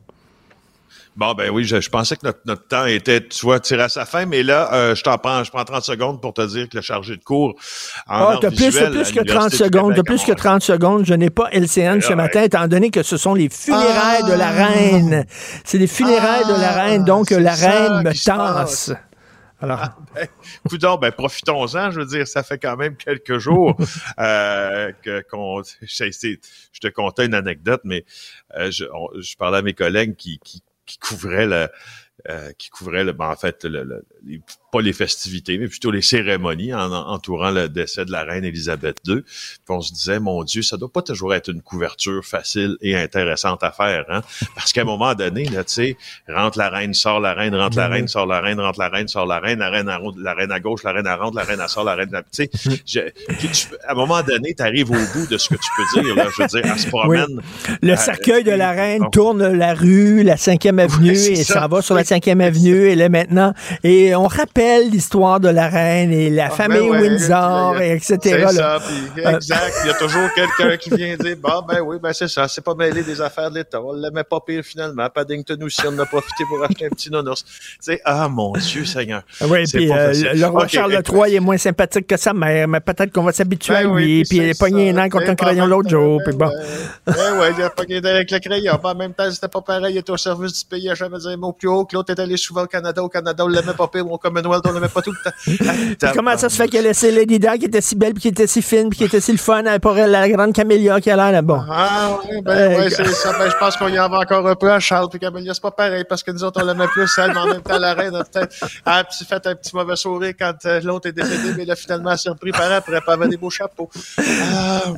Bon, 1.16 1.34
ben 1.34 1.50
oui, 1.50 1.64
je, 1.64 1.82
je 1.82 1.90
pensais 1.90 2.16
que 2.16 2.28
notre, 2.28 2.42
notre 2.46 2.68
temps 2.68 2.86
était, 2.86 3.28
tu 3.28 3.44
vois, 3.44 3.60
tiré 3.60 3.82
à 3.82 3.90
sa 3.90 4.06
fin, 4.06 4.28
mais 4.28 4.44
là, 4.44 4.72
euh, 4.72 4.94
je 4.94 5.02
t'en 5.02 5.18
prends, 5.18 5.44
je 5.44 5.50
prends 5.50 5.64
30 5.66 5.82
secondes 5.84 6.22
pour 6.22 6.32
te 6.32 6.46
dire 6.46 6.70
que 6.70 6.76
le 6.78 6.84
chargé 6.84 7.18
de 7.18 7.24
cours 7.24 7.56
en 8.08 8.36
Ah, 8.36 8.38
plus, 8.40 8.40
que 8.40 8.46
30 8.46 8.60
l'Université 8.60 9.50
du 9.50 9.56
secondes, 9.58 9.96
t'as 9.96 10.04
plus 10.04 10.18
que 10.18 10.28
Montréal. 10.30 10.36
30 10.38 10.62
secondes. 10.62 11.06
Je 11.08 11.16
n'ai 11.16 11.32
pas 11.32 11.50
LCN 11.52 12.02
ce 12.02 12.10
Ouais. 12.10 12.16
matin, 12.16 12.44
étant 12.44 12.68
donné 12.68 12.92
que 12.92 13.02
ce 13.02 13.18
sont 13.18 13.34
les 13.34 13.50
funérailles 13.50 14.26
de 14.30 14.34
la 14.34 14.48
Ah. 14.50 14.52
reine. 14.68 15.26
C'est 15.64 15.80
les 15.80 15.88
funérailles 15.88 16.46
de 16.46 16.62
la 16.62 16.72
reine, 16.84 17.04
donc 17.04 17.32
la 17.32 17.56
reine 17.56 18.04
me 18.04 18.14
tasse. 18.24 18.92
Alors, 19.60 19.90
Ben, 20.14 20.28
coudonc, 20.70 20.98
ben 20.98 21.12
profitons-en. 21.12 21.92
Je 21.92 22.00
veux 22.00 22.06
dire, 22.06 22.28
ça 22.28 22.44
fait 22.44 22.60
quand 22.60 22.78
même 22.78 22.96
quelques 22.96 23.38
jours 23.40 23.76
euh, 24.20 24.92
que 25.02 25.22
qu'on. 25.22 25.64
Je 25.82 26.80
te 26.80 26.88
contais 26.88 27.26
une 27.26 27.34
anecdote, 27.34 27.82
mais 27.84 28.06
euh, 28.56 28.70
je, 28.72 28.86
on- 28.94 29.10
je 29.20 29.36
parlais 29.36 29.58
à 29.58 29.62
mes 29.64 29.74
collègues 29.74 30.16
qui, 30.16 30.40
qui, 30.44 30.62
qui 30.86 30.98
couvraient 31.00 31.48
le. 31.48 31.68
euh, 32.30 32.52
qui 32.58 32.70
couvraient 32.70 33.04
le, 33.04 33.14
ben, 33.14 33.30
en 33.30 33.36
fait 33.36 33.64
le, 33.66 33.84
le- 33.84 34.06
les- 34.26 34.42
pas 34.72 34.82
les 34.82 34.92
festivités, 34.92 35.58
mais 35.58 35.68
plutôt 35.70 35.92
les 35.92 36.02
cérémonies 36.02 36.74
en, 36.74 36.92
en- 36.92 37.08
entourant 37.14 37.52
le 37.52 37.70
décès 37.70 38.04
de 38.04 38.12
la 38.12 38.24
reine 38.24 38.44
Élisabeth 38.44 38.98
II. 39.08 39.22
Puis 39.22 39.58
on 39.70 39.80
se 39.82 39.94
disait, 39.94 40.20
mon 40.20 40.44
Dieu, 40.44 40.62
ça 40.62 40.76
doit 40.76 40.92
pas 40.92 41.02
toujours 41.02 41.34
être 41.34 41.50
une 41.50 41.62
couverture 41.62 42.26
facile 42.26 42.76
et 42.82 42.96
intéressante 42.96 43.64
à 43.64 43.72
faire, 43.72 44.04
hein? 44.10 44.22
Parce 44.56 44.74
qu'à 44.74 44.82
un 44.82 44.86
moment 44.86 45.14
donné, 45.16 45.46
là, 45.46 45.64
tu 45.64 45.74
sais, 45.74 45.98
rentre 46.28 46.58
la 46.58 46.70
reine, 46.70 46.94
sort 46.94 47.20
la 47.22 47.34
reine, 47.34 47.56
rentre 47.56 47.78
la 47.78 47.88
Mhm. 47.88 47.94
reine, 47.94 48.08
sort 48.10 48.26
la 48.26 48.42
reine, 48.42 48.60
rentre 48.60 48.80
la 48.80 48.90
reine, 48.90 49.08
sort 49.08 49.26
la 49.26 49.40
reine, 49.40 49.60
la 49.60 49.70
reine 49.70 49.88
à, 49.88 50.00
la 50.18 50.34
reine 50.34 50.52
à 50.52 50.60
gauche, 50.60 50.84
la 50.84 50.92
reine 50.92 51.08
à 51.08 51.16
rentre, 51.16 51.38
la 51.38 51.44
reine 51.44 51.62
à 51.62 51.68
sort, 51.70 51.86
la 51.86 51.96
reine 51.96 52.14
à... 52.14 52.22
Tu 52.24 52.50
sais, 52.86 53.14
à 53.88 53.92
un 53.92 53.96
moment 53.96 54.22
donné, 54.22 54.54
tu 54.54 54.64
arrives 54.64 54.92
au 54.92 54.94
bout 55.14 55.28
de 55.30 55.38
ce 55.38 55.50
que 55.50 55.56
tu 55.56 55.70
peux 55.78 56.02
dire, 56.04 56.16
là. 56.16 56.28
Je 56.36 56.42
veux 56.42 56.48
dire, 56.48 56.62
elle 56.72 56.80
se 56.80 56.88
promène. 56.88 57.42
le 57.82 57.94
Ah, 57.94 57.98
cercueil 57.98 58.44
de 58.44 58.52
la 58.52 58.72
euh, 58.72 58.76
reine 58.76 59.04
tourne 59.12 59.48
la 59.54 59.74
rue, 59.74 60.24
la 60.24 60.36
5e 60.36 60.80
avenue, 60.80 61.16
c'est 61.16 61.32
et 61.34 61.36
ça. 61.44 61.54
ça 61.62 61.68
va 61.68 61.82
sur 61.82 61.96
la 61.96 62.04
5e 62.04 62.42
avenue, 62.42 62.88
et 62.88 62.96
là 62.96 63.10
maintenant, 63.10 63.54
et 63.84 64.07
on 64.16 64.28
rappelle 64.28 64.90
l'histoire 64.90 65.40
de 65.40 65.50
la 65.50 65.68
reine 65.68 66.12
et 66.12 66.30
la 66.30 66.46
Ah, 66.48 66.50
famille 66.52 66.90
ben 66.90 67.02
ouais, 67.02 67.10
Windsor, 67.10 67.78
et 67.82 67.92
euh, 67.92 67.96
etc. 67.96 68.18
C'est 68.24 68.56
ça, 68.56 68.80
puis 69.14 69.24
exact. 69.24 69.74
Il 69.84 69.88
y 69.88 69.90
a 69.90 69.94
toujours 69.96 70.30
quelqu'un 70.34 70.78
qui 70.78 70.90
vient 70.92 71.16
dire, 71.16 71.36
bon, 71.42 71.62
ben 71.68 71.82
oui, 71.82 71.98
ben 72.02 72.14
c'est 72.14 72.28
ça, 72.28 72.48
c'est 72.48 72.64
pas 72.64 72.76
mêlé 72.76 73.04
des 73.04 73.22
affaires 73.22 73.50
de 73.52 73.56
l'État. 73.56 73.82
On 73.82 73.94
l'aimait 73.94 74.24
pas 74.24 74.40
pire 74.46 74.64
finalement. 74.64 75.08
Paddington 75.10 75.58
aussi, 75.62 75.82
on 75.88 75.98
a 76.00 76.06
profité 76.06 76.44
pour 76.50 76.64
acheter 76.64 76.86
un 76.86 76.90
petit. 76.90 77.10
Tu 77.10 77.18
sais, 77.80 78.02
ah 78.06 78.28
mon 78.30 78.54
Dieu 78.54 78.86
Seigneur. 78.86 79.24
Oui, 79.42 79.68
C'est 79.68 79.78
puis 79.78 79.92
euh, 79.92 80.14
le 80.34 80.46
roi 80.46 80.68
Charles. 80.68 80.94
III 80.94 81.22
il 81.28 81.36
est 81.36 81.40
moins 81.40 81.58
sympathique 81.58 82.08
que 82.08 82.18
sa 82.18 82.34
mère, 82.34 82.68
mais 82.68 82.80
peut-être 82.80 83.12
qu'on 83.12 83.24
va 83.24 83.32
s'habituer 83.32 83.76
à 83.76 83.84
Ben 83.84 83.90
oui, 83.92 84.04
lui, 84.06 84.24
puis 84.24 84.38
il 84.38 84.44
est 84.44 84.54
c'est 84.54 84.60
pogné 84.60 84.92
un 84.92 84.98
an 84.98 85.10
contre 85.10 85.30
un 85.30 85.36
crayon 85.36 85.66
l'autre 85.66 85.90
même 85.90 86.00
jour, 86.00 86.22
puis 86.26 86.36
bon. 86.36 86.48
ben, 87.06 87.14
ben 87.14 87.40
ouais, 87.40 87.52
il 87.58 87.64
a 87.64 87.70
pogné 87.70 87.98
avec 87.98 88.32
le 88.32 88.40
crayon. 88.40 88.80
En 88.84 88.96
même 88.96 89.14
temps, 89.14 89.30
c'était 89.32 89.48
pas 89.48 89.62
pareil. 89.62 89.96
Il 89.96 89.98
était 89.98 90.12
au 90.12 90.18
service 90.18 90.54
du 90.60 90.66
pays. 90.66 90.84
Il 90.84 90.90
a 90.90 90.96
jamais 90.96 91.18
dit 91.18 91.28
un 91.28 91.38
mot 91.38 91.52
plus 91.54 91.68
haut. 91.68 91.86
Que 91.86 91.96
l'autre 91.96 92.14
est 92.14 92.20
allé 92.20 92.38
souvent 92.38 92.64
au 92.64 92.68
Canada. 92.68 93.04
Au 93.04 93.10
Canada, 93.10 93.44
on 93.44 93.48
l'aimait 93.48 93.74
pas 93.74 93.88
pire. 93.88 93.97
Au 94.02 94.18
Commonwealth, 94.18 94.64
on 94.68 94.74
l'aimait 94.74 94.88
pas 94.88 95.02
tout 95.02 95.12
le 95.12 95.24
temps. 95.24 95.36
Puis 96.00 96.10
comment 96.16 96.38
ça 96.38 96.50
se 96.50 96.56
fait 96.56 96.68
qu'elle 96.68 96.86
a 96.86 96.90
laissé 96.90 97.12
Lady 97.12 97.40
Di 97.40 97.48
qui 97.60 97.66
était 97.66 97.82
si 97.82 97.96
belle, 97.96 98.14
puis 98.14 98.22
qui 98.24 98.28
était 98.30 98.48
si 98.48 98.62
fine, 98.62 98.90
puis 98.90 98.98
qui 99.00 99.04
était 99.06 99.20
si 99.22 99.32
le 99.32 99.38
fun, 99.38 99.64
elle, 99.66 99.80
pour 99.80 99.98
elle, 99.98 100.12
la 100.12 100.28
grande 100.30 100.54
Camélia 100.54 101.00
qui 101.02 101.10
a 101.12 101.16
l'air 101.16 101.32
là, 101.32 101.42
bon. 101.42 101.62
Ah, 101.70 102.18
ouais, 102.30 102.42
ben, 102.42 102.52
Euh, 102.52 102.78
ouais, 102.80 102.90
c'est 102.90 103.06
ça. 103.08 103.32
Ben, 103.38 103.50
je 103.50 103.56
pense 103.58 103.76
qu'on 103.78 103.88
y 103.88 104.00
en 104.00 104.10
va 104.10 104.20
encore 104.20 104.48
un 104.48 104.56
peu 104.56 104.72
à 104.72 104.80
Charles. 104.80 105.08
Puis 105.10 105.20
Camélia, 105.20 105.54
c'est 105.54 105.62
pas 105.62 105.72
pareil 105.72 106.04
parce 106.08 106.24
que 106.24 106.32
nous 106.32 106.44
autres, 106.44 106.62
on 106.62 106.66
l'aimait 106.66 106.88
plus, 106.88 107.10
elle, 107.18 107.32
mais 107.34 107.40
en 107.40 107.48
même 107.48 107.62
temps, 107.62 107.78
la 107.80 107.94
reine 107.94 108.16
a 108.16 108.24
peut-être 108.24 108.56
a 108.86 109.04
petit- 109.04 109.26
fait 109.26 109.46
un 109.48 109.56
petit 109.56 109.76
mauvais 109.76 109.96
sourire 109.96 110.34
quand 110.40 110.54
euh, 110.66 110.80
l'autre 110.82 111.08
est 111.10 111.14
décédé, 111.14 111.54
mais 111.56 111.66
là, 111.66 111.76
finalement, 111.76 112.16
repris 112.28 112.52
par 112.52 112.72
après, 112.72 113.00
pas 113.02 113.14
avec 113.14 113.30
des 113.30 113.38
beaux 113.38 113.50
chapeaux. 113.50 113.90
Ah, 114.20 114.82
mon 114.88 114.96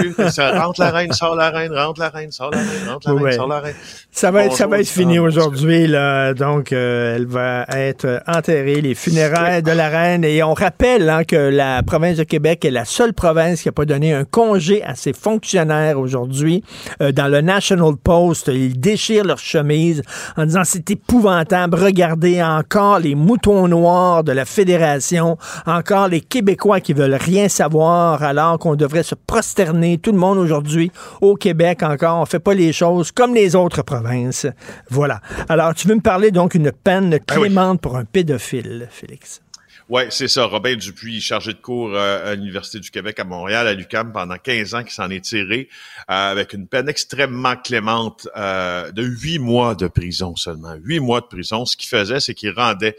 Dieu. 0.00 0.14
Ça 0.30 0.60
rentre 0.60 0.80
la 0.80 0.90
reine, 0.90 1.12
sort 1.12 1.34
la 1.34 1.50
reine, 1.50 1.72
rentre 1.72 2.00
la 2.00 2.08
reine, 2.08 2.30
sort 2.32 2.50
la 2.50 2.58
reine, 2.58 2.88
rentre 2.88 3.08
la 3.08 3.14
Ouais. 3.14 3.30
reine, 3.30 3.38
sort 3.38 3.48
la 3.48 3.60
reine. 3.60 3.74
Ça 4.10 4.30
va 4.30 4.44
être, 4.44 4.54
ça 4.56 4.66
va 4.66 4.80
être 4.80 4.88
fini 4.88 5.18
ah, 5.18 5.22
aujourd'hui, 5.22 5.86
là. 5.86 6.34
Donc, 6.34 6.72
euh, 6.72 7.16
elle 7.16 7.26
va 7.26 7.64
être 7.70 8.20
enterrée, 8.28 8.80
les 8.80 8.94
funérailles 8.94 9.62
de 9.62 9.70
la 9.72 9.88
reine. 9.88 10.24
Et 10.24 10.42
on 10.42 10.54
rappelle 10.54 11.08
hein, 11.08 11.24
que 11.24 11.36
la 11.36 11.82
province 11.82 12.18
de 12.18 12.24
Québec 12.24 12.64
est 12.64 12.70
la 12.70 12.84
seule 12.84 13.12
province 13.14 13.62
qui 13.62 13.68
n'a 13.68 13.72
pas 13.72 13.84
donné 13.84 14.12
un 14.12 14.24
congé 14.24 14.82
à 14.84 14.94
ses 14.94 15.12
fonctionnaires 15.12 15.98
aujourd'hui. 15.98 16.62
Euh, 17.00 17.12
dans 17.12 17.28
le 17.28 17.40
National 17.40 17.94
Post, 17.96 18.48
ils 18.52 18.78
déchirent 18.78 19.24
leur 19.24 19.38
chemise 19.38 20.02
en 20.36 20.44
disant 20.44 20.62
c'est 20.64 20.90
épouvantable. 20.90 21.76
Regardez 21.76 22.42
encore 22.42 22.98
les 23.00 23.14
moutons 23.14 23.66
noirs 23.68 24.24
de 24.24 24.32
la 24.32 24.44
fédération, 24.44 25.38
encore 25.66 26.08
les 26.08 26.20
Québécois 26.20 26.80
qui 26.80 26.92
veulent 26.92 27.18
rien 27.18 27.48
savoir 27.48 28.22
alors 28.22 28.58
qu'on 28.58 28.74
devrait 28.76 29.02
se 29.02 29.14
prosterner. 29.14 29.98
Tout 29.98 30.12
le 30.12 30.18
monde 30.18 30.38
aujourd'hui 30.38 30.92
au 31.20 31.34
Québec 31.34 31.82
encore, 31.82 32.20
on 32.20 32.26
fait 32.26 32.38
pas 32.38 32.54
les 32.54 32.72
choses 32.72 33.12
comme 33.12 33.34
les 33.34 33.56
autres 33.56 33.82
provinces. 33.82 34.46
Voilà. 34.90 35.20
Alors, 35.48 35.74
tu 35.74 35.88
veux 35.88 35.94
me 35.94 36.00
parler 36.00 36.30
donc 36.30 36.54
une 36.54 36.72
peine 36.72 37.18
Ah 37.28 37.34
oui. 37.36 37.42
clémente 37.42 37.80
pour 37.80 37.96
un 37.96 38.04
pédophile, 38.18 38.88
Félix? 38.90 39.40
Oui, 39.88 40.02
c'est 40.10 40.26
ça. 40.26 40.44
Robin 40.44 40.74
Dupuis, 40.74 41.20
chargé 41.20 41.52
de 41.52 41.58
cours 41.58 41.94
euh, 41.94 42.32
à 42.32 42.34
l'Université 42.34 42.80
du 42.80 42.90
Québec 42.90 43.20
à 43.20 43.24
Montréal, 43.24 43.68
à 43.68 43.74
l'UQAM, 43.74 44.12
pendant 44.12 44.36
15 44.36 44.74
ans, 44.74 44.82
qui 44.82 44.92
s'en 44.92 45.08
est 45.08 45.24
tiré 45.24 45.68
euh, 46.10 46.32
avec 46.32 46.52
une 46.52 46.66
peine 46.66 46.88
extrêmement 46.88 47.54
clémente 47.54 48.28
euh, 48.36 48.90
de 48.90 49.04
huit 49.04 49.38
mois 49.38 49.76
de 49.76 49.86
prison 49.86 50.34
seulement. 50.34 50.74
Huit 50.74 50.98
mois 50.98 51.20
de 51.20 51.26
prison. 51.26 51.64
Ce 51.64 51.76
qu'il 51.76 51.88
faisait, 51.88 52.18
c'est 52.18 52.34
qu'il 52.34 52.50
rendait 52.50 52.96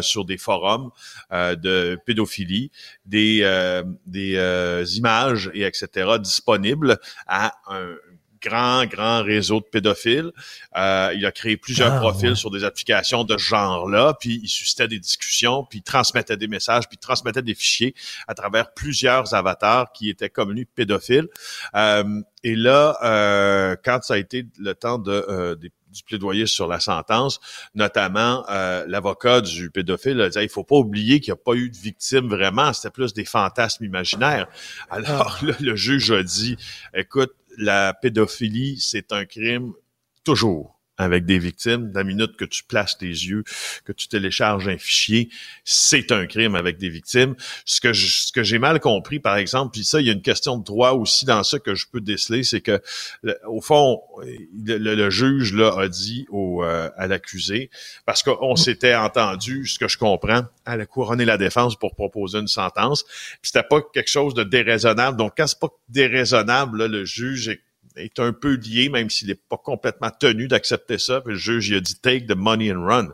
sur 0.00 0.24
des 0.24 0.38
forums 0.38 0.90
de 1.30 1.98
pédophilie 2.06 2.70
des, 3.04 3.44
des 4.06 4.98
images 4.98 5.50
et 5.52 5.64
etc. 5.64 6.16
disponibles 6.18 6.98
à 7.26 7.52
un 7.68 7.94
grand, 8.46 8.86
grand 8.86 9.22
réseau 9.22 9.60
de 9.60 9.64
pédophiles. 9.66 10.30
Euh, 10.76 11.12
il 11.14 11.24
a 11.26 11.32
créé 11.32 11.56
plusieurs 11.56 11.92
Ah, 11.94 12.00
profils 12.00 12.30
ouais. 12.30 12.34
sur 12.34 12.50
des 12.50 12.64
applications 12.64 13.24
de 13.24 13.36
ce 13.36 13.42
genre-là, 13.44 14.14
puis 14.20 14.40
il 14.42 14.48
suscitait 14.48 14.88
des 14.88 14.98
discussions, 14.98 15.64
puis 15.64 15.80
il 15.80 15.82
transmettait 15.82 16.36
des 16.36 16.48
messages, 16.48 16.88
puis 16.88 16.96
il 17.00 17.04
transmettait 17.04 17.42
des 17.42 17.54
fichiers 17.54 17.94
à 18.28 18.34
travers 18.34 18.72
plusieurs 18.74 19.34
avatars 19.34 19.92
qui 19.92 20.08
étaient 20.10 20.30
connus 20.30 20.66
pédophiles. 20.66 21.28
Euh, 21.74 22.20
et 22.44 22.54
là, 22.54 22.96
euh, 23.02 23.76
quand 23.84 24.02
ça 24.02 24.14
a 24.14 24.18
été 24.18 24.46
le 24.58 24.74
temps 24.74 24.98
de, 24.98 25.10
euh, 25.28 25.54
des- 25.56 25.72
du 25.92 26.02
plaidoyer 26.04 26.46
sur 26.46 26.66
la 26.68 26.78
sentence, 26.78 27.40
notamment 27.74 28.44
euh, 28.50 28.84
l'avocat 28.86 29.40
du 29.40 29.70
pédophile 29.70 30.20
a 30.20 30.28
dit 30.28 30.38
il 30.42 30.48
faut 30.50 30.62
pas 30.62 30.76
oublier 30.76 31.20
qu'il 31.20 31.32
n'y 31.32 31.38
a 31.40 31.42
pas 31.42 31.54
eu 31.54 31.70
de 31.70 31.76
victime 31.76 32.28
vraiment, 32.28 32.72
c'était 32.74 32.90
plus 32.90 33.14
des 33.14 33.24
fantasmes 33.24 33.84
imaginaires. 33.84 34.46
Alors 34.90 35.38
là, 35.42 35.54
le 35.58 35.74
juge 35.74 36.10
a 36.12 36.22
dit 36.22 36.56
écoute, 36.92 37.32
la 37.56 37.94
pédophilie, 37.94 38.78
c'est 38.80 39.12
un 39.12 39.24
crime 39.24 39.72
toujours. 40.24 40.75
Avec 40.98 41.24
des 41.24 41.38
victimes. 41.38 41.90
La 41.94 42.04
minute 42.04 42.36
que 42.36 42.44
tu 42.44 42.64
places 42.64 42.98
tes 42.98 43.06
yeux, 43.06 43.44
que 43.84 43.92
tu 43.92 44.08
télécharges 44.08 44.68
un 44.68 44.78
fichier, 44.78 45.28
c'est 45.64 46.12
un 46.12 46.26
crime 46.26 46.54
avec 46.54 46.78
des 46.78 46.88
victimes. 46.88 47.34
Ce 47.64 47.80
que 47.80 47.92
ce 47.92 48.32
que 48.32 48.42
j'ai 48.42 48.58
mal 48.58 48.80
compris, 48.80 49.20
par 49.20 49.36
exemple, 49.36 49.72
puis 49.72 49.84
ça, 49.84 50.00
il 50.00 50.06
y 50.06 50.10
a 50.10 50.12
une 50.12 50.22
question 50.22 50.58
de 50.58 50.64
droit 50.64 50.92
aussi 50.92 51.24
dans 51.24 51.42
ça 51.42 51.58
que 51.58 51.74
je 51.74 51.86
peux 51.90 52.00
déceler, 52.00 52.42
c'est 52.42 52.60
que 52.60 52.80
au 53.46 53.60
fond, 53.60 54.00
le, 54.64 55.10
juge 55.10 55.54
là 55.54 55.74
a 55.78 55.88
dit 55.88 56.26
au, 56.30 56.64
euh, 56.64 56.90
à 56.96 57.06
l'accusé, 57.06 57.70
parce 58.04 58.22
qu'on 58.22 58.56
s'était 58.56 58.94
entendu, 58.94 59.66
ce 59.66 59.78
que 59.78 59.88
je 59.88 59.98
comprends, 59.98 60.42
à 60.64 60.76
la 60.76 60.86
couronner 60.86 61.24
la 61.24 61.38
défense 61.38 61.76
pour 61.76 61.94
proposer 61.94 62.38
une 62.38 62.48
sentence. 62.48 63.04
Puis 63.04 63.50
c'était 63.52 63.62
pas 63.62 63.80
quelque 63.92 64.10
chose 64.10 64.34
de 64.34 64.42
déraisonnable. 64.44 65.16
Donc 65.16 65.32
quand 65.36 65.46
c'est 65.46 65.60
pas 65.60 65.70
déraisonnable, 65.88 66.78
là, 66.78 66.88
le 66.88 67.04
juge 67.04 67.48
est 67.48 67.60
est 67.96 68.18
un 68.18 68.32
peu 68.32 68.54
lié, 68.54 68.88
même 68.88 69.10
s'il 69.10 69.28
n'est 69.28 69.34
pas 69.34 69.56
complètement 69.56 70.10
tenu 70.10 70.48
d'accepter 70.48 70.98
ça. 70.98 71.22
Le 71.24 71.34
juge, 71.34 71.68
il 71.68 71.76
a 71.76 71.80
dit 71.80 71.96
take 71.96 72.26
the 72.26 72.36
money 72.36 72.72
and 72.72 72.84
run. 72.84 73.08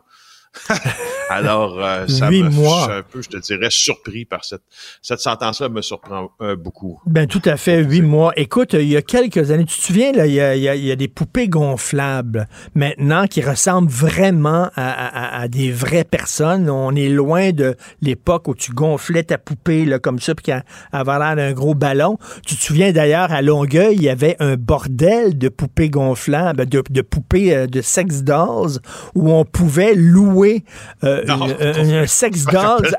Alors, 1.29 1.79
euh, 1.79 2.07
ça 2.07 2.29
me, 2.29 2.49
mois. 2.49 2.91
Un 2.91 3.01
peu, 3.01 3.21
je 3.21 3.29
te 3.29 3.37
dirais, 3.37 3.69
surpris 3.69 4.25
par 4.25 4.43
cette, 4.45 4.63
cette 5.01 5.19
sentence-là, 5.19 5.69
me 5.69 5.81
surprend 5.81 6.31
euh, 6.41 6.55
beaucoup. 6.55 6.99
Ben 7.05 7.27
tout 7.27 7.41
à 7.45 7.57
fait, 7.57 7.83
huit 7.83 8.01
mois. 8.01 8.33
Écoute, 8.35 8.73
il 8.73 8.87
y 8.87 8.97
a 8.97 9.01
quelques 9.01 9.51
années, 9.51 9.65
tu 9.65 9.77
te 9.77 9.83
souviens, 9.83 10.11
là, 10.11 10.25
il, 10.25 10.33
y 10.33 10.41
a, 10.41 10.55
il, 10.55 10.63
y 10.63 10.91
a, 10.91 10.95
des 10.95 11.07
poupées 11.07 11.47
gonflables 11.47 12.47
maintenant 12.75 13.27
qui 13.27 13.41
ressemblent 13.41 13.89
vraiment 13.89 14.69
à, 14.75 15.41
à, 15.41 15.47
des 15.47 15.71
vraies 15.71 16.03
personnes. 16.03 16.69
On 16.69 16.95
est 16.95 17.09
loin 17.09 17.51
de 17.51 17.75
l'époque 18.01 18.47
où 18.47 18.55
tu 18.55 18.71
gonflais 18.71 19.23
ta 19.23 19.37
poupée 19.37 19.85
là, 19.85 19.99
comme 19.99 20.19
ça, 20.19 20.35
puis 20.35 20.43
qu'elle 20.43 20.63
avait 20.91 21.19
l'air 21.19 21.35
d'un 21.35 21.53
gros 21.53 21.75
ballon. 21.75 22.17
Tu 22.45 22.55
te 22.55 22.61
souviens 22.61 22.91
d'ailleurs, 22.91 23.31
à 23.31 23.41
Longueuil, 23.41 23.95
il 23.95 24.03
y 24.03 24.09
avait 24.09 24.35
un 24.39 24.55
bordel 24.55 25.37
de 25.37 25.49
poupées 25.49 25.89
gonflables, 25.89 26.65
de, 26.65 26.83
de 26.89 27.01
poupées 27.01 27.55
euh, 27.55 27.67
de 27.67 27.81
sex 27.81 28.23
dolls, 28.23 28.79
où 29.15 29.31
on 29.31 29.45
pouvait 29.45 29.95
louer 29.95 30.63
un, 31.27 32.07
sex 32.07 32.45
doll 32.45 32.89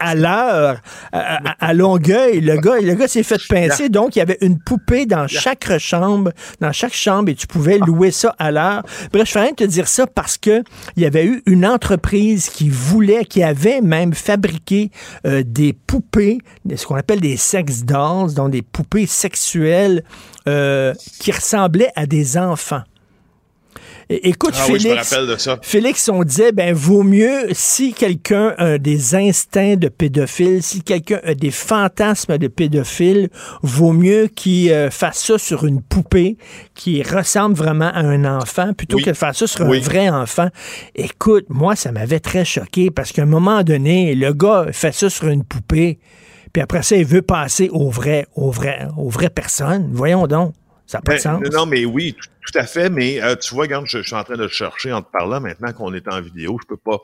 à, 0.00 0.14
l'heure, 0.14 0.80
à, 1.12 1.74
Longueuil. 1.74 2.40
Le 2.40 2.56
gars, 2.56 2.80
le 2.80 2.94
gars 2.94 3.08
s'est 3.08 3.22
fait 3.22 3.40
pincer, 3.48 3.88
donc 3.88 4.16
il 4.16 4.20
y 4.20 4.22
avait 4.22 4.38
une 4.40 4.58
poupée 4.58 5.06
dans 5.06 5.26
chaque 5.26 5.78
chambre, 5.78 6.32
dans 6.60 6.72
chaque 6.72 6.94
chambre, 6.94 7.30
et 7.30 7.34
tu 7.34 7.46
pouvais 7.46 7.78
louer 7.78 8.10
ça 8.10 8.34
à 8.38 8.50
l'heure. 8.50 8.82
Bref, 9.12 9.26
je 9.26 9.32
fais 9.32 9.40
rien 9.40 9.52
te 9.52 9.64
dire 9.64 9.88
ça 9.88 10.06
parce 10.06 10.38
que 10.38 10.62
il 10.96 11.02
y 11.02 11.06
avait 11.06 11.24
eu 11.24 11.42
une 11.46 11.66
entreprise 11.66 12.48
qui 12.48 12.68
voulait, 12.68 13.24
qui 13.24 13.42
avait 13.42 13.80
même 13.80 14.14
fabriqué 14.14 14.90
euh, 15.26 15.42
des 15.44 15.72
poupées, 15.72 16.38
ce 16.74 16.86
qu'on 16.86 16.96
appelle 16.96 17.20
des 17.20 17.36
sex 17.36 17.84
dolls, 17.84 18.34
donc 18.34 18.50
des 18.50 18.62
poupées 18.62 19.06
sexuelles 19.06 20.02
euh, 20.48 20.94
qui 21.20 21.32
ressemblaient 21.32 21.92
à 21.96 22.06
des 22.06 22.36
enfants. 22.36 22.82
Écoute, 24.08 24.54
ah 24.56 24.64
Félix, 24.64 25.14
Félix, 25.62 26.08
on 26.08 26.24
disait, 26.24 26.52
ben, 26.52 26.74
vaut 26.74 27.02
mieux 27.02 27.48
si 27.52 27.94
quelqu'un 27.94 28.54
a 28.58 28.78
des 28.78 29.14
instincts 29.14 29.76
de 29.76 29.88
pédophile, 29.88 30.62
si 30.62 30.82
quelqu'un 30.82 31.20
a 31.24 31.34
des 31.34 31.50
fantasmes 31.50 32.36
de 32.36 32.48
pédophile, 32.48 33.30
vaut 33.62 33.92
mieux 33.92 34.26
qu'il 34.26 34.70
euh, 34.72 34.90
fasse 34.90 35.24
ça 35.24 35.38
sur 35.38 35.64
une 35.64 35.80
poupée 35.80 36.36
qui 36.74 37.02
ressemble 37.02 37.54
vraiment 37.54 37.90
à 37.92 38.00
un 38.00 38.24
enfant 38.24 38.74
plutôt 38.74 38.98
que 38.98 39.10
de 39.10 39.16
faire 39.16 39.34
ça 39.34 39.46
sur 39.46 39.64
un 39.64 39.78
vrai 39.78 40.08
enfant. 40.10 40.48
Écoute, 40.94 41.46
moi, 41.48 41.74
ça 41.76 41.90
m'avait 41.92 42.20
très 42.20 42.44
choqué 42.44 42.90
parce 42.90 43.12
qu'à 43.12 43.22
un 43.22 43.26
moment 43.26 43.62
donné, 43.62 44.14
le 44.14 44.32
gars 44.32 44.66
fait 44.72 44.92
ça 44.92 45.08
sur 45.08 45.28
une 45.28 45.44
poupée, 45.44 45.98
puis 46.52 46.62
après 46.62 46.82
ça, 46.82 46.96
il 46.96 47.06
veut 47.06 47.22
passer 47.22 47.68
au 47.72 47.90
vrai, 47.90 48.26
au 48.34 48.50
vrai, 48.50 48.86
aux 48.96 49.08
vraies 49.08 49.30
personnes. 49.30 49.88
Voyons 49.92 50.26
donc. 50.26 50.52
Ça 50.86 50.98
n'a 50.98 51.02
pas 51.02 51.14
de 51.14 51.18
sens. 51.18 51.42
Non, 51.52 51.66
mais 51.66 51.84
oui, 51.84 52.14
tout, 52.14 52.58
à 52.58 52.66
fait. 52.66 52.90
Mais 52.90 53.22
euh, 53.22 53.36
tu 53.36 53.54
vois, 53.54 53.64
regarde, 53.64 53.86
je, 53.86 54.02
suis 54.02 54.14
en 54.14 54.22
train 54.22 54.36
de 54.36 54.42
le 54.42 54.48
chercher 54.48 54.92
en 54.92 55.02
te 55.02 55.10
parlant. 55.10 55.40
Maintenant 55.40 55.72
qu'on 55.72 55.94
est 55.94 56.06
en 56.08 56.20
vidéo, 56.20 56.58
je 56.60 56.66
peux 56.66 56.76
pas 56.76 56.98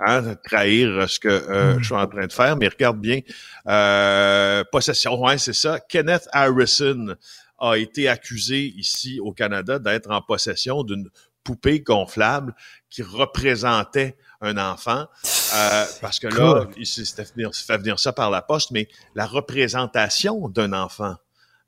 hein, 0.00 0.34
trahir 0.44 1.08
ce 1.08 1.20
que 1.20 1.28
euh, 1.28 1.74
hmm. 1.74 1.78
je 1.80 1.84
suis 1.84 1.94
en 1.94 2.06
train 2.06 2.26
de 2.26 2.32
faire. 2.32 2.56
Mais 2.56 2.68
regarde 2.68 2.98
bien, 2.98 3.20
euh, 3.68 4.64
possession, 4.72 5.20
ouais, 5.22 5.38
c'est 5.38 5.52
ça. 5.52 5.78
Kenneth 5.80 6.28
Harrison 6.32 7.14
a 7.58 7.74
été 7.76 8.08
accusé 8.08 8.72
ici 8.76 9.20
au 9.20 9.32
Canada 9.32 9.78
d'être 9.78 10.10
en 10.10 10.22
possession 10.22 10.82
d'une 10.82 11.08
poupée 11.44 11.80
gonflable 11.80 12.54
qui 12.90 13.02
représentait 13.02 14.16
un 14.40 14.56
enfant, 14.58 15.06
euh, 15.54 15.84
parce 16.00 16.20
que 16.20 16.28
là, 16.28 16.66
il 16.76 16.86
s'est 16.86 17.04
fait 17.04 17.78
venir 17.78 17.98
ça 17.98 18.12
par 18.12 18.30
la 18.30 18.42
poste, 18.42 18.70
mais 18.70 18.88
la 19.14 19.26
représentation 19.26 20.48
d'un 20.48 20.72
enfant 20.72 21.16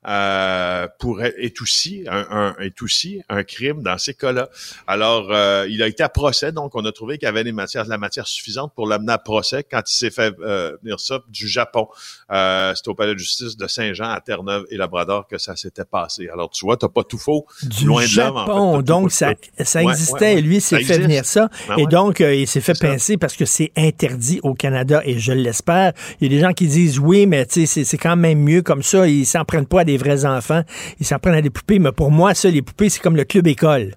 euh, 0.07 0.87
pourrait 0.99 1.33
est 1.37 1.61
aussi 1.61 2.05
un, 2.09 2.25
un, 2.31 2.55
est 2.59 2.81
aussi 2.81 3.21
un 3.29 3.43
crime 3.43 3.83
dans 3.83 3.97
ces 3.97 4.13
cas-là. 4.13 4.49
Alors, 4.87 5.29
euh, 5.31 5.67
il 5.69 5.83
a 5.83 5.87
été 5.87 6.03
à 6.03 6.09
procès, 6.09 6.51
donc 6.51 6.75
on 6.75 6.83
a 6.85 6.91
trouvé 6.91 7.17
qu'il 7.17 7.27
y 7.27 7.29
avait 7.29 7.43
les 7.43 7.51
matières, 7.51 7.85
la 7.85 7.97
matière 7.97 8.27
suffisante 8.27 8.73
pour 8.75 8.87
l'amener 8.87 9.13
à 9.13 9.17
procès 9.17 9.63
quand 9.63 9.81
il 9.87 9.93
s'est 9.93 10.09
fait 10.09 10.33
euh, 10.41 10.75
venir 10.81 10.99
ça 10.99 11.19
du 11.29 11.47
Japon. 11.47 11.87
Euh, 12.31 12.73
C'était 12.75 12.89
au 12.89 12.95
palais 12.95 13.13
de 13.13 13.19
justice 13.19 13.57
de 13.57 13.67
Saint-Jean 13.67 14.09
à 14.09 14.19
Terre-Neuve 14.21 14.65
et 14.69 14.77
Labrador 14.77 15.27
que 15.27 15.37
ça 15.37 15.55
s'était 15.55 15.85
passé. 15.85 16.29
Alors, 16.33 16.49
tu 16.49 16.65
vois, 16.65 16.77
t'as 16.77 16.89
pas 16.89 17.03
tout 17.03 17.17
faux. 17.17 17.45
Du 17.63 17.85
loin 17.85 18.05
Japon, 18.05 18.77
de 18.77 18.81
donc 18.81 19.11
ça, 19.11 19.33
ça 19.63 19.83
existait 19.83 20.33
et 20.37 20.41
lui 20.41 20.61
s'est 20.61 20.83
fait 20.83 20.99
venir 20.99 21.25
ça. 21.25 21.49
Ben 21.67 21.77
et 21.77 21.85
donc, 21.85 22.21
euh, 22.21 22.33
il 22.33 22.47
s'est 22.47 22.61
fait 22.61 22.79
pincer 22.79 23.17
parce 23.17 23.35
que 23.35 23.45
c'est 23.45 23.71
interdit 23.77 24.39
au 24.43 24.53
Canada 24.53 25.01
et 25.05 25.19
je 25.19 25.31
l'espère. 25.31 25.93
Il 26.19 26.31
y 26.31 26.35
a 26.35 26.37
des 26.37 26.41
gens 26.41 26.53
qui 26.53 26.67
disent 26.67 26.99
oui, 26.99 27.25
mais 27.27 27.45
tu 27.45 27.67
sais, 27.67 27.83
c'est 27.83 27.97
quand 27.97 28.15
même 28.15 28.39
mieux 28.39 28.61
comme 28.61 28.83
ça. 28.83 29.07
Ils 29.07 29.25
s'en 29.25 29.45
prennent 29.45 29.67
pas 29.67 29.81
à 29.81 29.83
des 29.83 29.90
vrais 29.97 30.25
enfants. 30.25 30.63
Ils 30.99 31.05
s'en 31.05 31.19
prennent 31.19 31.35
à 31.35 31.41
des 31.41 31.49
poupées. 31.49 31.79
Mais 31.79 31.91
pour 31.91 32.11
moi, 32.11 32.33
ça, 32.33 32.49
les 32.49 32.61
poupées, 32.61 32.89
c'est 32.89 33.01
comme 33.01 33.15
le 33.15 33.23
club 33.23 33.47
école. 33.47 33.95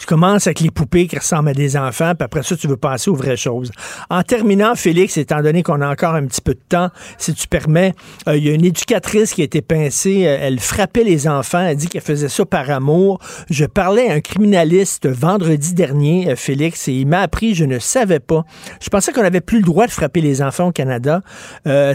Tu 0.00 0.06
commences 0.06 0.46
avec 0.46 0.60
les 0.60 0.70
poupées 0.70 1.06
qui 1.06 1.18
ressemblent 1.18 1.50
à 1.50 1.52
des 1.52 1.76
enfants, 1.76 2.14
puis 2.14 2.24
après 2.24 2.42
ça, 2.42 2.56
tu 2.56 2.66
veux 2.66 2.78
passer 2.78 3.10
aux 3.10 3.14
vraies 3.14 3.36
choses. 3.36 3.70
En 4.08 4.22
terminant, 4.22 4.74
Félix, 4.74 5.18
étant 5.18 5.42
donné 5.42 5.62
qu'on 5.62 5.82
a 5.82 5.88
encore 5.90 6.14
un 6.14 6.24
petit 6.24 6.40
peu 6.40 6.54
de 6.54 6.60
temps, 6.66 6.88
si 7.18 7.34
tu 7.34 7.46
permets, 7.46 7.92
euh, 8.26 8.38
il 8.38 8.46
y 8.46 8.48
a 8.48 8.54
une 8.54 8.64
éducatrice 8.64 9.34
qui 9.34 9.42
a 9.42 9.44
été 9.44 9.60
pincée, 9.60 10.26
euh, 10.26 10.38
elle 10.40 10.58
frappait 10.58 11.04
les 11.04 11.28
enfants, 11.28 11.60
elle 11.60 11.76
dit 11.76 11.86
qu'elle 11.86 12.00
faisait 12.00 12.30
ça 12.30 12.46
par 12.46 12.70
amour. 12.70 13.20
Je 13.50 13.66
parlais 13.66 14.08
à 14.08 14.14
un 14.14 14.20
criminaliste 14.20 15.06
vendredi 15.06 15.74
dernier, 15.74 16.30
euh, 16.30 16.34
Félix, 16.34 16.88
et 16.88 16.92
il 16.92 17.06
m'a 17.06 17.20
appris, 17.20 17.54
je 17.54 17.66
ne 17.66 17.78
savais 17.78 18.20
pas. 18.20 18.46
Je 18.80 18.88
pensais 18.88 19.12
qu'on 19.12 19.22
n'avait 19.22 19.42
plus 19.42 19.58
le 19.58 19.64
droit 19.64 19.86
de 19.86 19.92
frapper 19.92 20.22
les 20.22 20.40
enfants 20.40 20.68
au 20.68 20.72
Canada. 20.72 21.20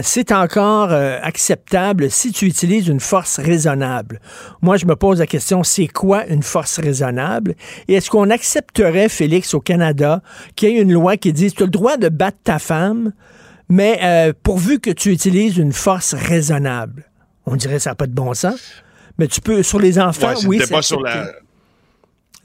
C'est 0.02 0.30
encore 0.30 0.92
acceptable 0.92 2.08
si 2.10 2.30
tu 2.30 2.46
utilises 2.46 2.86
une 2.86 3.00
force 3.00 3.40
raisonnable. 3.40 4.20
Moi, 4.62 4.76
je 4.76 4.86
me 4.86 4.94
pose 4.94 5.18
la 5.18 5.26
question, 5.26 5.64
c'est 5.64 5.88
quoi 5.88 6.24
une 6.26 6.44
force 6.44 6.78
raisonnable? 6.78 7.56
Est-ce 7.96 8.10
qu'on 8.10 8.30
accepterait, 8.30 9.08
Félix, 9.08 9.54
au 9.54 9.60
Canada, 9.60 10.22
qu'il 10.54 10.70
y 10.70 10.76
ait 10.76 10.80
une 10.80 10.92
loi 10.92 11.16
qui 11.16 11.32
dise 11.32 11.54
tu 11.54 11.62
as 11.62 11.66
le 11.66 11.70
droit 11.70 11.96
de 11.96 12.08
battre 12.08 12.38
ta 12.44 12.58
femme, 12.58 13.12
mais 13.68 13.98
euh, 14.02 14.32
pourvu 14.42 14.78
que 14.78 14.90
tu 14.90 15.10
utilises 15.10 15.56
une 15.56 15.72
force 15.72 16.14
raisonnable? 16.14 17.10
On 17.46 17.56
dirait 17.56 17.76
que 17.76 17.82
ça 17.82 17.90
n'a 17.90 17.94
pas 17.96 18.06
de 18.06 18.14
bon 18.14 18.34
sens. 18.34 18.60
Mais 19.18 19.28
tu 19.28 19.40
peux, 19.40 19.62
sur 19.62 19.78
les 19.78 19.98
enfants, 19.98 20.34
oui. 20.46 20.60
Pas 20.70 20.82
sur 20.82 21.00
la, 21.00 21.30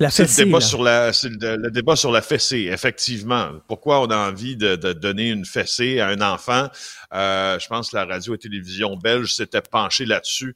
c'est 0.09 0.23
le 0.23 0.45
débat 0.45 0.61
sur 0.61 0.83
la, 0.83 1.11
le, 1.11 1.69
débat 1.69 1.95
sur 1.95 2.11
la 2.11 2.21
fessée, 2.21 2.69
effectivement. 2.71 3.51
Pourquoi 3.67 4.01
on 4.01 4.07
a 4.07 4.17
envie 4.29 4.55
de, 4.55 4.75
donner 4.75 5.29
une 5.29 5.45
fessée 5.45 5.99
à 5.99 6.07
un 6.07 6.21
enfant? 6.21 6.69
Euh, 7.13 7.59
Je 7.59 7.67
pense 7.67 7.91
que 7.91 7.97
la 7.97 8.05
radio 8.05 8.35
et 8.35 8.37
télévision 8.37 8.95
belge 8.95 9.33
s'était 9.33 9.61
penchée 9.61 10.05
là-dessus 10.05 10.55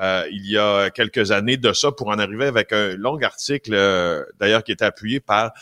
euh, 0.00 0.26
il 0.30 0.48
y 0.48 0.56
a 0.56 0.90
quelques 0.90 1.32
années 1.32 1.56
de 1.56 1.72
ça 1.72 1.92
pour 1.92 2.08
en 2.08 2.18
arriver 2.18 2.46
avec 2.46 2.72
un 2.72 2.96
long 2.96 3.20
article, 3.22 3.74
euh, 3.74 4.24
d'ailleurs 4.38 4.64
qui 4.64 4.72
était 4.72 4.84
appuyé 4.84 5.20
par 5.20 5.52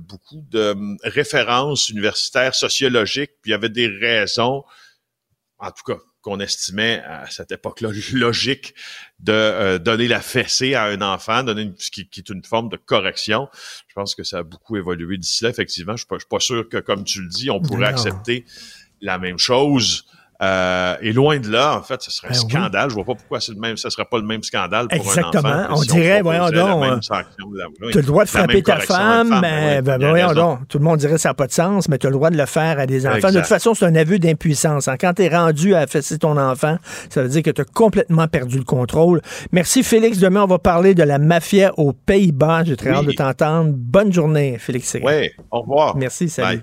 beaucoup 0.00 0.44
de 0.50 0.72
hum, 0.72 0.98
références 1.04 1.88
universitaires 1.88 2.54
sociologiques. 2.54 3.32
Puis 3.42 3.50
il 3.50 3.52
y 3.52 3.54
avait 3.54 3.68
des 3.68 3.86
raisons, 3.86 4.64
en 5.58 5.70
tout 5.70 5.84
cas 5.86 5.98
qu'on 6.22 6.40
estimait 6.40 7.02
à 7.04 7.28
cette 7.28 7.52
époque-là 7.52 7.90
logique 8.12 8.74
de 9.20 9.32
euh, 9.32 9.78
donner 9.78 10.08
la 10.08 10.20
fessée 10.20 10.74
à 10.74 10.84
un 10.84 11.02
enfant, 11.02 11.42
donner 11.42 11.62
une, 11.62 11.74
qui, 11.74 12.08
qui, 12.08 12.20
est 12.20 12.28
une 12.30 12.44
forme 12.44 12.68
de 12.68 12.76
correction. 12.76 13.48
Je 13.88 13.94
pense 13.94 14.14
que 14.14 14.22
ça 14.24 14.38
a 14.38 14.42
beaucoup 14.42 14.76
évolué 14.76 15.18
d'ici 15.18 15.44
là. 15.44 15.50
Effectivement, 15.50 15.96
je 15.96 16.06
ne 16.10 16.18
suis, 16.18 16.28
pas 16.28 16.40
sûr 16.40 16.68
que, 16.68 16.78
comme 16.78 17.04
tu 17.04 17.20
le 17.22 17.28
dis, 17.28 17.50
on 17.50 17.60
pourrait 17.60 17.86
accepter 17.86 18.46
la 19.00 19.18
même 19.18 19.38
chose 19.38 20.06
euh, 20.42 20.96
et 21.00 21.12
loin 21.12 21.38
de 21.38 21.50
là, 21.50 21.76
en 21.76 21.82
fait, 21.82 22.02
ce 22.02 22.10
serait 22.10 22.28
un 22.28 22.30
ben 22.30 22.36
scandale. 22.36 22.90
Je 22.90 22.94
vois 22.94 23.04
pas 23.04 23.14
pourquoi 23.14 23.40
c'est 23.40 23.52
le 23.52 23.60
même, 23.60 23.76
ce 23.76 23.88
serait 23.90 24.04
pas 24.04 24.18
le 24.18 24.24
même 24.24 24.42
scandale 24.42 24.88
pour 24.88 24.98
Exactement. 24.98 25.48
un 25.48 25.64
enfant. 25.66 25.74
On 25.78 25.82
dirait, 25.82 26.22
voyons 26.22 26.50
donc, 26.50 27.00
tu 27.00 27.12
as 27.12 28.00
le 28.00 28.02
droit 28.02 28.24
de 28.24 28.28
frapper 28.28 28.62
ta 28.62 28.78
femme, 28.78 29.38
mais 29.40 29.82
ben, 29.82 29.98
voyons 29.98 30.32
donc, 30.32 30.66
tout 30.68 30.78
le 30.78 30.84
monde 30.84 30.98
dirait 30.98 31.14
que 31.14 31.20
ça 31.20 31.30
n'a 31.30 31.34
pas 31.34 31.46
de 31.46 31.52
sens, 31.52 31.88
mais 31.88 31.98
tu 31.98 32.06
as 32.06 32.10
le 32.10 32.16
droit 32.16 32.30
de 32.30 32.36
le 32.36 32.46
faire 32.46 32.80
à 32.80 32.86
des 32.86 33.06
enfants. 33.06 33.30
De 33.30 33.38
toute 33.38 33.46
façon, 33.46 33.74
c'est 33.74 33.84
un 33.84 33.94
aveu 33.94 34.18
d'impuissance. 34.18 34.88
Hein. 34.88 34.96
Quand 35.00 35.14
tu 35.14 35.22
es 35.22 35.28
rendu 35.28 35.74
à 35.74 35.86
fesser 35.86 36.18
ton 36.18 36.36
enfant, 36.36 36.76
ça 37.08 37.22
veut 37.22 37.28
dire 37.28 37.42
que 37.42 37.50
tu 37.50 37.60
as 37.60 37.64
complètement 37.64 38.26
perdu 38.26 38.58
le 38.58 38.64
contrôle. 38.64 39.22
Merci 39.52 39.82
Félix. 39.82 40.18
Demain, 40.18 40.42
on 40.42 40.48
va 40.48 40.58
parler 40.58 40.94
de 40.94 41.02
la 41.02 41.18
mafia 41.18 41.72
aux 41.76 41.92
Pays-Bas. 41.92 42.64
J'ai 42.64 42.76
très 42.76 42.90
hâte 42.90 43.06
de 43.06 43.12
t'entendre. 43.12 43.70
Bonne 43.72 44.12
journée, 44.12 44.58
Félix. 44.58 44.96
Oui, 45.02 45.30
au 45.50 45.60
revoir. 45.60 45.96
Merci, 45.96 46.28
salut. 46.28 46.62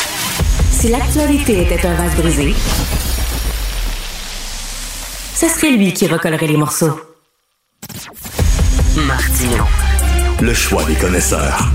Si 0.81 0.89
l'actualité 0.89 1.61
était 1.61 1.85
un 1.85 1.93
vase 1.93 2.15
brisé, 2.15 2.55
ce 5.35 5.47
serait 5.47 5.69
lui 5.73 5.93
qui 5.93 6.07
recollerait 6.07 6.47
les 6.47 6.57
morceaux. 6.57 6.99
Martino. 9.05 9.63
Le 10.41 10.51
choix 10.55 10.83
des 10.85 10.95
connaisseurs. 10.95 11.69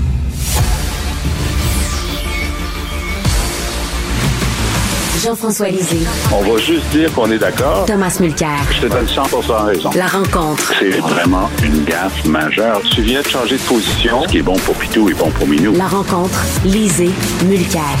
Jean-François 5.23 5.69
Lisée. 5.69 6.05
On 6.33 6.41
va 6.41 6.59
juste 6.59 6.89
dire 6.89 7.09
qu'on 7.13 7.31
est 7.31 7.39
d'accord. 7.39 7.85
Thomas 7.85 8.13
Mulcair. 8.19 8.59
Je 8.71 8.81
te 8.81 8.87
donne 8.87 9.05
100% 9.05 9.67
raison. 9.67 9.89
La 9.95 10.07
rencontre. 10.07 10.73
C'est 10.81 10.99
vraiment 10.99 11.49
une 11.63 11.85
gaffe 11.85 12.25
majeure. 12.25 12.81
Tu 12.93 13.03
viens 13.03 13.21
de 13.21 13.27
changer 13.27 13.55
de 13.55 13.63
position. 13.63 14.23
Ce 14.23 14.27
qui 14.27 14.39
est 14.39 14.43
bon 14.43 14.57
pour 14.57 14.75
Pitou 14.75 15.09
est 15.09 15.13
bon 15.13 15.31
pour 15.31 15.47
Minou. 15.47 15.71
La 15.77 15.87
rencontre. 15.87 16.43
Lisée. 16.65 17.11
Mulcair. 17.45 17.95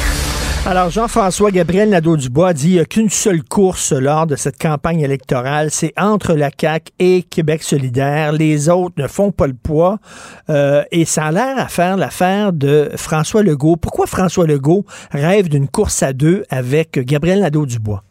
Alors, 0.69 0.89
Jean-François 0.89 1.49
Gabriel 1.49 1.91
Nadeau-Dubois 1.91 2.51
dit 2.51 2.63
qu'il 2.63 2.73
n'y 2.73 2.79
a 2.81 2.83
qu'une 2.83 3.07
seule 3.07 3.41
course 3.41 3.93
lors 3.93 4.27
de 4.27 4.35
cette 4.35 4.61
campagne 4.61 4.99
électorale, 4.99 5.69
c'est 5.69 5.93
entre 5.97 6.33
la 6.33 6.49
CAQ 6.49 6.91
et 6.99 7.23
Québec 7.23 7.63
solidaire. 7.63 8.33
Les 8.33 8.67
autres 8.67 8.95
ne 9.01 9.07
font 9.07 9.31
pas 9.31 9.47
le 9.47 9.53
poids. 9.53 9.95
Euh, 10.49 10.83
et 10.91 11.05
ça 11.05 11.27
a 11.27 11.31
l'air 11.31 11.57
à 11.57 11.69
faire 11.69 11.95
l'affaire 11.95 12.51
de 12.51 12.89
François 12.97 13.43
Legault. 13.43 13.77
Pourquoi 13.81 14.07
François 14.07 14.45
Legault 14.45 14.83
rêve 15.13 15.47
d'une 15.47 15.69
course 15.69 16.03
à 16.03 16.11
deux 16.11 16.43
avec 16.49 16.99
Gabriel 16.99 17.39
Nadeau-Dubois? 17.39 18.03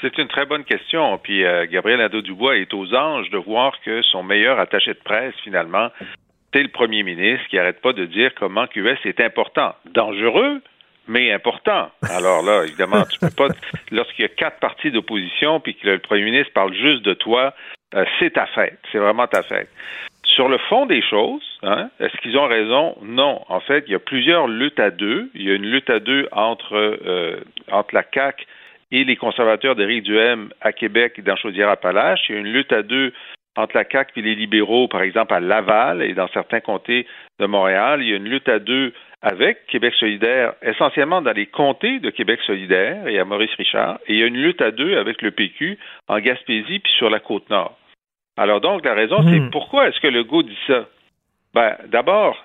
C'est 0.00 0.16
une 0.16 0.28
très 0.28 0.46
bonne 0.46 0.64
question. 0.64 1.18
Puis 1.22 1.44
euh, 1.44 1.66
Gabriel 1.70 1.98
Nadeau-Dubois 1.98 2.56
est 2.56 2.72
aux 2.72 2.94
anges 2.94 3.28
de 3.28 3.36
voir 3.36 3.74
que 3.84 4.00
son 4.00 4.22
meilleur 4.22 4.58
attaché 4.58 4.94
de 4.94 5.00
presse, 5.04 5.34
finalement, 5.44 5.90
c'est 6.54 6.62
le 6.62 6.68
premier 6.68 7.02
ministre 7.02 7.46
qui 7.50 7.56
n'arrête 7.56 7.82
pas 7.82 7.92
de 7.92 8.06
dire 8.06 8.30
comment 8.38 8.66
QS 8.66 8.98
est 9.04 9.20
important. 9.20 9.74
Dangereux, 9.92 10.62
mais 11.08 11.32
important. 11.32 11.90
Alors 12.10 12.42
là, 12.42 12.64
évidemment, 12.64 13.04
tu 13.04 13.18
peux 13.18 13.30
pas. 13.30 13.48
Lorsqu'il 13.90 14.22
y 14.22 14.26
a 14.26 14.28
quatre 14.28 14.58
partis 14.60 14.90
d'opposition 14.90 15.60
puis 15.60 15.74
que 15.74 15.88
le 15.88 15.98
premier 15.98 16.22
ministre 16.22 16.52
parle 16.52 16.74
juste 16.74 17.02
de 17.02 17.14
toi, 17.14 17.54
euh, 17.94 18.04
c'est 18.18 18.34
ta 18.34 18.46
fête. 18.46 18.78
C'est 18.90 18.98
vraiment 18.98 19.26
ta 19.26 19.42
fête. 19.42 19.68
Sur 20.24 20.48
le 20.48 20.58
fond 20.58 20.86
des 20.86 21.02
choses, 21.02 21.42
hein, 21.62 21.90
est-ce 22.00 22.16
qu'ils 22.18 22.38
ont 22.38 22.46
raison? 22.46 22.96
Non. 23.02 23.42
En 23.48 23.60
fait, 23.60 23.84
il 23.86 23.92
y 23.92 23.96
a 23.96 23.98
plusieurs 23.98 24.46
luttes 24.46 24.80
à 24.80 24.90
deux. 24.90 25.30
Il 25.34 25.42
y 25.42 25.50
a 25.50 25.54
une 25.54 25.66
lutte 25.66 25.90
à 25.90 25.98
deux 25.98 26.28
entre, 26.32 26.74
euh, 26.74 27.40
entre 27.70 27.94
la 27.94 28.04
CAQ 28.14 28.46
et 28.92 29.04
les 29.04 29.16
conservateurs 29.16 29.74
d'Éric 29.74 30.04
Duhem 30.04 30.50
à 30.60 30.72
Québec 30.72 31.14
et 31.18 31.22
dans 31.22 31.36
Chaudière-Appalaches. 31.36 32.28
Il 32.28 32.34
y 32.34 32.38
a 32.38 32.40
une 32.40 32.52
lutte 32.52 32.72
à 32.72 32.82
deux 32.82 33.12
entre 33.56 33.76
la 33.76 33.84
CAQ 33.90 34.20
et 34.20 34.22
les 34.22 34.34
libéraux, 34.34 34.88
par 34.88 35.02
exemple, 35.02 35.34
à 35.34 35.40
Laval 35.40 36.02
et 36.02 36.14
dans 36.14 36.28
certains 36.28 36.60
comtés 36.60 37.06
de 37.38 37.46
Montréal. 37.46 38.02
Il 38.02 38.08
y 38.08 38.12
a 38.12 38.16
une 38.16 38.28
lutte 38.28 38.48
à 38.48 38.58
deux 38.58 38.92
avec 39.22 39.66
Québec 39.66 39.94
solidaire, 39.94 40.54
essentiellement 40.62 41.22
dans 41.22 41.32
les 41.32 41.46
comtés 41.46 42.00
de 42.00 42.10
Québec 42.10 42.40
solidaire 42.44 43.06
et 43.06 43.18
à 43.20 43.24
Maurice 43.24 43.54
Richard, 43.56 44.00
et 44.08 44.14
il 44.14 44.18
y 44.18 44.22
a 44.22 44.26
une 44.26 44.36
lutte 44.36 44.60
à 44.60 44.72
deux 44.72 44.96
avec 44.96 45.22
le 45.22 45.30
PQ 45.30 45.78
en 46.08 46.18
Gaspésie 46.18 46.80
puis 46.80 46.92
sur 46.98 47.08
la 47.08 47.20
côte 47.20 47.48
nord. 47.48 47.78
Alors 48.36 48.60
donc, 48.60 48.84
la 48.84 48.94
raison, 48.94 49.18
c'est 49.22 49.38
hmm. 49.38 49.50
pourquoi 49.50 49.88
est-ce 49.88 50.00
que 50.00 50.08
le 50.08 50.20
Legault 50.20 50.42
dit 50.42 50.58
ça? 50.66 50.88
Ben, 51.54 51.76
d'abord, 51.86 52.44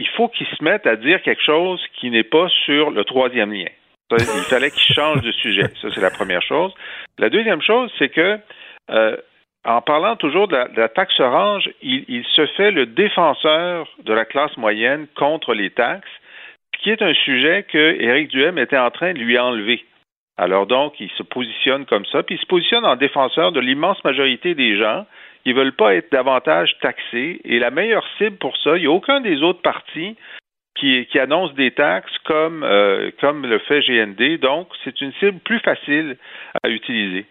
il 0.00 0.08
faut 0.08 0.28
qu'il 0.28 0.46
se 0.46 0.64
mette 0.64 0.86
à 0.86 0.96
dire 0.96 1.22
quelque 1.22 1.42
chose 1.44 1.84
qui 1.96 2.10
n'est 2.10 2.24
pas 2.24 2.48
sur 2.64 2.90
le 2.90 3.04
troisième 3.04 3.52
lien. 3.52 3.68
Il 4.10 4.44
fallait 4.48 4.70
qu'il 4.70 4.94
change 4.94 5.20
de 5.20 5.32
sujet. 5.32 5.68
Ça, 5.82 5.88
c'est 5.92 6.00
la 6.00 6.10
première 6.10 6.40
chose. 6.40 6.72
La 7.18 7.28
deuxième 7.28 7.60
chose, 7.60 7.92
c'est 7.98 8.08
que 8.08 8.38
euh, 8.90 9.16
en 9.68 9.82
parlant 9.82 10.16
toujours 10.16 10.48
de 10.48 10.56
la, 10.56 10.88
taxe 10.88 11.20
orange, 11.20 11.68
il, 11.82 12.24
se 12.34 12.46
fait 12.56 12.70
le 12.70 12.86
défenseur 12.86 13.86
de 14.02 14.12
la 14.14 14.24
classe 14.24 14.56
moyenne 14.56 15.06
contre 15.14 15.52
les 15.52 15.70
taxes, 15.70 16.08
ce 16.74 16.82
qui 16.82 16.90
est 16.90 17.02
un 17.02 17.12
sujet 17.12 17.66
que 17.70 18.00
Éric 18.00 18.28
Duhem 18.28 18.56
était 18.56 18.78
en 18.78 18.90
train 18.90 19.12
de 19.12 19.18
lui 19.18 19.38
enlever. 19.38 19.84
Alors 20.38 20.66
donc, 20.66 20.94
il 21.00 21.10
se 21.10 21.22
positionne 21.22 21.84
comme 21.84 22.06
ça, 22.06 22.22
puis 22.22 22.36
il 22.36 22.40
se 22.40 22.46
positionne 22.46 22.86
en 22.86 22.96
défenseur 22.96 23.52
de 23.52 23.60
l'immense 23.60 24.02
majorité 24.04 24.54
des 24.54 24.78
gens 24.78 25.04
qui 25.42 25.50
ne 25.50 25.58
veulent 25.58 25.76
pas 25.76 25.94
être 25.94 26.10
davantage 26.10 26.74
taxés. 26.80 27.40
Et 27.44 27.58
la 27.58 27.70
meilleure 27.70 28.06
cible 28.16 28.36
pour 28.38 28.56
ça, 28.58 28.76
il 28.76 28.80
n'y 28.80 28.86
a 28.86 28.92
aucun 28.92 29.20
des 29.20 29.42
autres 29.42 29.60
partis 29.60 30.16
qui, 30.76 31.18
annonce 31.18 31.52
des 31.54 31.72
taxes 31.72 32.16
comme, 32.24 32.62
euh, 32.62 33.10
comme 33.20 33.44
le 33.44 33.58
fait 33.58 33.80
GND. 33.80 34.38
Donc, 34.38 34.68
c'est 34.84 35.00
une 35.00 35.12
cible 35.14 35.40
plus 35.40 35.58
facile 35.58 36.16
à 36.62 36.68
utiliser. 36.68 37.26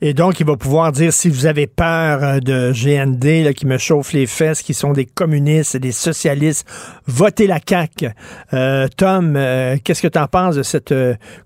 Et 0.00 0.14
donc, 0.14 0.38
il 0.40 0.46
va 0.46 0.56
pouvoir 0.56 0.92
dire 0.92 1.12
si 1.12 1.28
vous 1.28 1.46
avez 1.46 1.66
peur 1.66 2.22
euh, 2.22 2.38
de 2.40 2.72
GND 2.72 3.44
là, 3.44 3.52
qui 3.52 3.66
me 3.66 3.78
chauffe 3.78 4.12
les 4.12 4.26
fesses, 4.26 4.62
qui 4.62 4.74
sont 4.74 4.92
des 4.92 5.06
communistes 5.06 5.74
et 5.74 5.80
des 5.80 5.92
socialistes, 5.92 6.68
votez 7.06 7.46
la 7.46 7.58
CAQ. 7.66 8.10
Euh, 8.52 8.86
Tom, 8.96 9.34
euh, 9.36 9.76
qu'est-ce 9.82 10.02
que 10.02 10.08
tu 10.08 10.18
en 10.18 10.28
penses 10.28 10.56
de 10.56 10.62
cette 10.62 10.94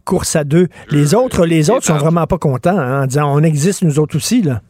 course 0.04 0.36
à 0.36 0.44
deux? 0.44 0.68
Les 0.90 1.14
autres, 1.14 1.46
les 1.46 1.70
autres 1.70 1.86
sont 1.86 1.96
vraiment 1.96 2.26
pas 2.26 2.38
contents 2.38 2.78
hein, 2.78 3.02
en 3.02 3.06
disant 3.06 3.34
on 3.34 3.42
existe 3.42 3.82
nous 3.82 3.98
autres 3.98 4.16
aussi. 4.16 4.42
Là. 4.42 4.60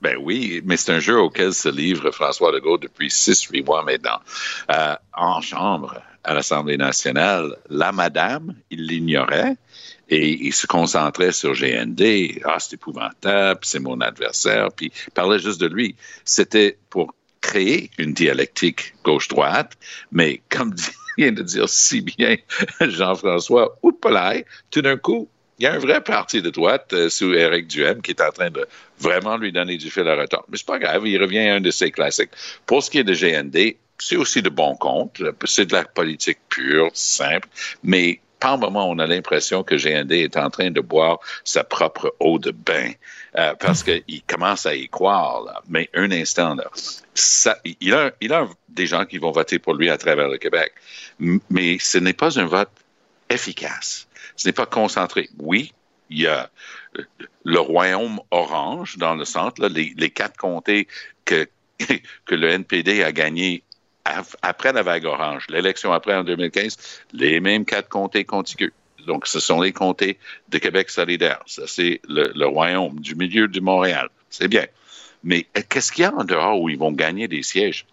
Ben 0.00 0.16
oui, 0.22 0.62
mais 0.64 0.76
c'est 0.76 0.92
un 0.92 1.00
jeu 1.00 1.18
auquel 1.18 1.52
se 1.54 1.68
livre 1.68 2.10
François 2.10 2.52
Legault 2.52 2.78
depuis 2.78 3.10
six, 3.10 3.42
huit 3.44 3.64
mois 3.64 3.82
maintenant. 3.82 4.20
en 5.14 5.40
chambre, 5.40 6.00
à 6.24 6.34
l'Assemblée 6.34 6.76
nationale, 6.76 7.56
la 7.68 7.92
madame, 7.92 8.54
il 8.70 8.86
l'ignorait 8.86 9.56
et 10.14 10.38
il 10.46 10.52
se 10.52 10.66
concentrait 10.66 11.32
sur 11.32 11.54
GND. 11.54 12.40
Ah, 12.44 12.58
c'est 12.60 12.74
épouvantable, 12.74 13.60
c'est 13.62 13.80
mon 13.80 14.00
adversaire, 14.00 14.68
puis 14.72 14.92
il 15.06 15.12
parlait 15.12 15.40
juste 15.40 15.60
de 15.60 15.66
lui. 15.66 15.96
C'était 16.24 16.78
pour 16.88 17.14
créer 17.40 17.90
une 17.98 18.12
dialectique 18.12 18.94
gauche-droite, 19.02 19.72
mais 20.12 20.40
comme 20.48 20.74
vient 21.18 21.32
de 21.32 21.42
dire 21.42 21.68
si 21.68 22.00
bien 22.00 22.36
Jean-François 22.80 23.76
Oupelay, 23.82 24.44
tout 24.70 24.82
d'un 24.82 24.96
coup, 24.96 25.28
il 25.58 25.64
y 25.64 25.66
a 25.66 25.74
un 25.74 25.78
vrai 25.78 26.00
parti 26.00 26.42
de 26.42 26.50
droite 26.50 26.92
euh, 26.92 27.08
sous 27.08 27.32
Éric 27.32 27.68
Duhem 27.68 28.02
qui 28.02 28.10
est 28.10 28.20
en 28.20 28.30
train 28.30 28.50
de 28.50 28.66
vraiment 28.98 29.36
lui 29.36 29.52
donner 29.52 29.76
du 29.76 29.90
fil 29.90 30.06
à 30.08 30.16
retordre. 30.16 30.46
Mais 30.48 30.58
c'est 30.58 30.66
pas 30.66 30.78
grave, 30.78 31.06
il 31.06 31.20
revient 31.20 31.48
à 31.48 31.54
un 31.56 31.60
de 31.60 31.70
ses 31.70 31.90
classiques. 31.90 32.30
Pour 32.66 32.82
ce 32.82 32.90
qui 32.90 32.98
est 32.98 33.04
de 33.04 33.14
GND, 33.14 33.76
c'est 33.98 34.16
aussi 34.16 34.42
de 34.42 34.48
bon 34.48 34.74
compte. 34.74 35.22
C'est 35.44 35.66
de 35.66 35.72
la 35.72 35.84
politique 35.84 36.38
pure, 36.48 36.90
simple, 36.94 37.48
mais 37.84 38.20
par 38.44 38.58
moment, 38.58 38.90
on 38.90 38.98
a 38.98 39.06
l'impression 39.06 39.62
que 39.62 39.74
GND 39.74 40.12
est 40.12 40.36
en 40.36 40.50
train 40.50 40.70
de 40.70 40.82
boire 40.82 41.18
sa 41.44 41.64
propre 41.64 42.14
eau 42.20 42.38
de 42.38 42.50
bain 42.50 42.90
euh, 43.38 43.54
parce 43.58 43.82
qu'il 43.82 44.22
commence 44.26 44.66
à 44.66 44.74
y 44.74 44.86
croire. 44.86 45.62
Mais 45.66 45.88
un 45.94 46.10
instant, 46.10 46.54
là, 46.54 46.68
ça, 47.14 47.56
il, 47.80 47.94
a, 47.94 48.12
il 48.20 48.34
a 48.34 48.46
des 48.68 48.86
gens 48.86 49.06
qui 49.06 49.16
vont 49.16 49.30
voter 49.30 49.58
pour 49.58 49.72
lui 49.72 49.88
à 49.88 49.96
travers 49.96 50.28
le 50.28 50.36
Québec, 50.36 50.74
mais 51.18 51.78
ce 51.80 51.96
n'est 51.96 52.12
pas 52.12 52.38
un 52.38 52.44
vote 52.44 52.68
efficace. 53.30 54.08
Ce 54.36 54.46
n'est 54.46 54.52
pas 54.52 54.66
concentré. 54.66 55.30
Oui, 55.38 55.72
il 56.10 56.20
y 56.20 56.26
a 56.26 56.50
le 57.44 57.60
royaume 57.60 58.20
orange 58.30 58.98
dans 58.98 59.14
le 59.14 59.24
centre, 59.24 59.66
les, 59.68 59.94
les, 59.96 60.10
quatre 60.10 60.36
comtés 60.36 60.86
que, 61.24 61.48
que 62.26 62.34
le 62.34 62.50
NPD 62.50 63.04
a 63.04 63.10
gagné 63.10 63.62
après 64.42 64.72
la 64.72 64.82
vague 64.82 65.06
orange, 65.06 65.46
l'élection 65.48 65.92
après 65.92 66.14
en 66.14 66.24
2015, 66.24 66.76
les 67.12 67.40
mêmes 67.40 67.64
quatre 67.64 67.88
comtés 67.88 68.24
contigus. 68.24 68.72
Donc, 69.06 69.26
ce 69.26 69.40
sont 69.40 69.60
les 69.60 69.72
comtés 69.72 70.18
de 70.48 70.58
Québec 70.58 70.90
solidaire. 70.90 71.40
Ça, 71.46 71.66
c'est 71.66 72.00
le, 72.08 72.46
royaume 72.46 73.00
du 73.00 73.14
milieu 73.14 73.48
de 73.48 73.60
Montréal. 73.60 74.08
C'est 74.30 74.48
bien. 74.48 74.66
Mais 75.22 75.46
euh, 75.56 75.62
qu'est-ce 75.68 75.92
qu'il 75.92 76.02
y 76.02 76.06
a 76.06 76.14
en 76.14 76.24
dehors 76.24 76.60
où 76.60 76.68
ils 76.68 76.78
vont 76.78 76.92
gagner 76.92 77.28
des 77.28 77.42
sièges? 77.42 77.86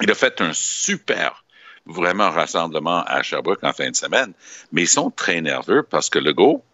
Il 0.00 0.10
a 0.10 0.14
fait 0.14 0.40
un 0.40 0.52
super, 0.52 1.44
vraiment, 1.86 2.30
rassemblement 2.30 3.04
à 3.04 3.22
Sherbrooke 3.22 3.64
en 3.64 3.72
fin 3.72 3.90
de 3.90 3.96
semaine, 3.96 4.32
mais 4.72 4.82
ils 4.82 4.88
sont 4.88 5.10
très 5.10 5.40
nerveux 5.40 5.82
parce 5.82 6.10
que 6.10 6.18
Legault, 6.18 6.64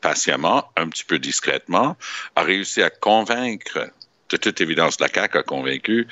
patiemment, 0.00 0.70
un 0.76 0.88
petit 0.88 1.04
peu 1.04 1.18
discrètement, 1.18 1.96
a 2.36 2.42
réussi 2.42 2.82
à 2.82 2.90
convaincre 2.90 3.90
de 4.30 4.36
toute 4.36 4.60
évidence, 4.60 5.00
la 5.00 5.08
CAQ 5.08 5.38
a 5.38 5.42
convaincu 5.42 6.06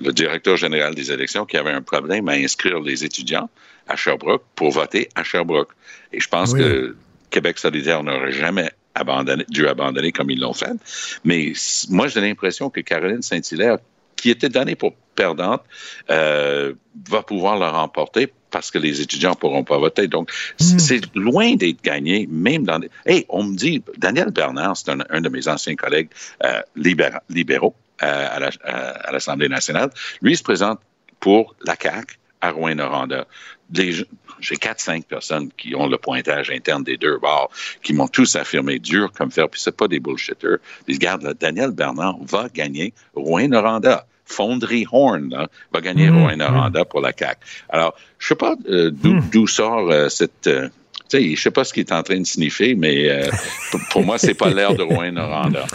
le, 0.00 0.12
directeur 0.12 0.56
général 0.56 0.94
des 0.94 1.10
élections 1.10 1.44
qu'il 1.44 1.58
y 1.58 1.60
avait 1.60 1.72
un 1.72 1.82
problème 1.82 2.28
à 2.28 2.32
inscrire 2.32 2.80
les 2.80 3.04
étudiants 3.04 3.50
à 3.88 3.96
Sherbrooke 3.96 4.44
pour 4.54 4.70
voter 4.70 5.08
à 5.14 5.24
Sherbrooke. 5.24 5.70
Et 6.12 6.20
je 6.20 6.28
pense 6.28 6.54
que 6.54 6.96
Québec 7.30 7.58
solidaire 7.58 8.02
n'aurait 8.02 8.32
jamais 8.32 8.70
abandonné, 8.94 9.44
dû 9.48 9.66
abandonner 9.66 10.12
comme 10.12 10.30
ils 10.30 10.40
l'ont 10.40 10.52
fait. 10.52 10.72
Mais 11.24 11.52
moi, 11.90 12.06
j'ai 12.06 12.20
l'impression 12.20 12.70
que 12.70 12.80
Caroline 12.80 13.22
Saint-Hilaire, 13.22 13.78
qui 14.16 14.30
était 14.30 14.48
donnée 14.48 14.76
pour 14.76 14.94
perdante, 15.16 15.62
euh, 16.10 16.74
va 17.08 17.22
pouvoir 17.22 17.58
la 17.58 17.70
remporter 17.70 18.32
parce 18.54 18.70
que 18.70 18.78
les 18.78 19.00
étudiants 19.00 19.34
pourront 19.34 19.64
pas 19.64 19.78
voter. 19.78 20.06
Donc, 20.06 20.30
hmm. 20.60 20.78
c'est 20.78 21.02
loin 21.16 21.56
d'être 21.56 21.82
gagné, 21.82 22.28
même 22.30 22.62
dans 22.62 22.78
des... 22.78 22.88
Hey, 23.04 23.26
on 23.28 23.42
me 23.42 23.56
dit, 23.56 23.82
Daniel 23.96 24.30
Bernard, 24.30 24.76
c'est 24.76 24.90
un, 24.90 25.20
de 25.20 25.28
mes 25.28 25.48
anciens 25.48 25.74
collègues 25.74 26.08
euh, 26.44 26.62
libéraux 26.76 27.74
euh, 28.04 28.48
à 29.08 29.10
l'Assemblée 29.10 29.48
nationale. 29.48 29.90
Lui, 30.22 30.34
il 30.34 30.36
se 30.36 30.44
présente 30.44 30.78
pour 31.18 31.56
la 31.66 31.74
CAQ 31.74 32.16
à 32.42 32.52
Rouen-Noranda. 32.52 33.26
J'ai 33.72 34.56
quatre, 34.60 34.80
cinq 34.80 35.04
personnes 35.06 35.50
qui 35.56 35.74
ont 35.74 35.88
le 35.88 35.98
pointage 35.98 36.48
interne 36.50 36.84
des 36.84 36.96
deux 36.96 37.18
bords, 37.18 37.50
qui 37.82 37.92
m'ont 37.92 38.06
tous 38.06 38.36
affirmé 38.36 38.78
dur 38.78 39.10
comme 39.10 39.32
fer, 39.32 39.48
puis 39.48 39.60
c'est 39.60 39.76
pas 39.76 39.88
des 39.88 39.98
bullshitters. 39.98 40.58
Ils 40.86 40.94
regardent, 40.94 41.34
Daniel 41.40 41.72
Bernard 41.72 42.18
va 42.22 42.48
gagner 42.54 42.94
Rouen-Noranda. 43.16 44.06
Fonderie 44.24 44.86
Horn 44.90 45.46
va 45.72 45.80
gagner 45.80 46.10
mmh, 46.10 46.16
Rouen-Noranda 46.16 46.82
mmh. 46.82 46.84
pour 46.86 47.00
la 47.00 47.12
CAQ. 47.12 47.40
Alors, 47.68 47.94
je 48.18 48.28
sais 48.28 48.34
pas 48.34 48.56
euh, 48.68 48.90
mmh. 48.90 49.20
d'où 49.30 49.46
sort 49.46 49.90
euh, 49.90 50.08
cette... 50.08 50.48
Je 51.12 51.18
ne 51.18 51.36
sais 51.36 51.50
pas 51.50 51.64
ce 51.64 51.72
qu'il 51.72 51.82
est 51.82 51.92
en 51.92 52.02
train 52.02 52.18
de 52.18 52.26
sniffer, 52.26 52.74
mais 52.74 53.08
euh, 53.08 53.30
pour 53.90 54.04
moi, 54.04 54.18
c'est 54.18 54.34
pas 54.34 54.50
l'air 54.50 54.74
de 54.74 54.82
Rouen-Noranda. 54.82 55.64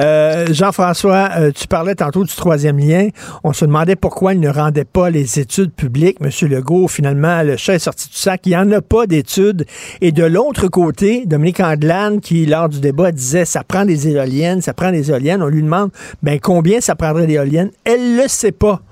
Euh, 0.00 0.46
Jean-François, 0.50 1.30
euh, 1.36 1.52
tu 1.52 1.68
parlais 1.68 1.94
tantôt 1.94 2.24
du 2.24 2.34
troisième 2.34 2.78
lien. 2.78 3.08
On 3.44 3.52
se 3.52 3.64
demandait 3.64 3.96
pourquoi 3.96 4.34
il 4.34 4.40
ne 4.40 4.48
rendait 4.48 4.84
pas 4.84 5.08
les 5.10 5.38
études 5.38 5.72
publiques. 5.72 6.20
Monsieur 6.20 6.48
Legault, 6.48 6.88
finalement, 6.88 7.42
le 7.42 7.56
chat 7.56 7.74
est 7.74 7.78
sorti 7.78 8.08
du 8.08 8.16
sac. 8.16 8.42
Il 8.44 8.50
n'y 8.50 8.56
en 8.56 8.70
a 8.72 8.80
pas 8.80 9.06
d'études. 9.06 9.66
Et 10.00 10.12
de 10.12 10.24
l'autre 10.24 10.68
côté, 10.68 11.24
Dominique 11.26 11.60
Andelane, 11.60 12.20
qui, 12.20 12.46
lors 12.46 12.68
du 12.68 12.80
débat, 12.80 13.12
disait 13.12 13.44
ça 13.44 13.62
prend 13.62 13.84
des 13.84 14.08
éoliennes, 14.08 14.60
ça 14.60 14.74
prend 14.74 14.90
des 14.90 15.10
éoliennes. 15.10 15.42
On 15.42 15.48
lui 15.48 15.62
demande 15.62 15.90
ben 16.22 16.40
combien 16.40 16.80
ça 16.80 16.94
prendrait 16.94 17.26
d'éoliennes? 17.26 17.70
Elle 17.84 18.16
le 18.16 18.28
sait 18.28 18.52
pas. 18.52 18.82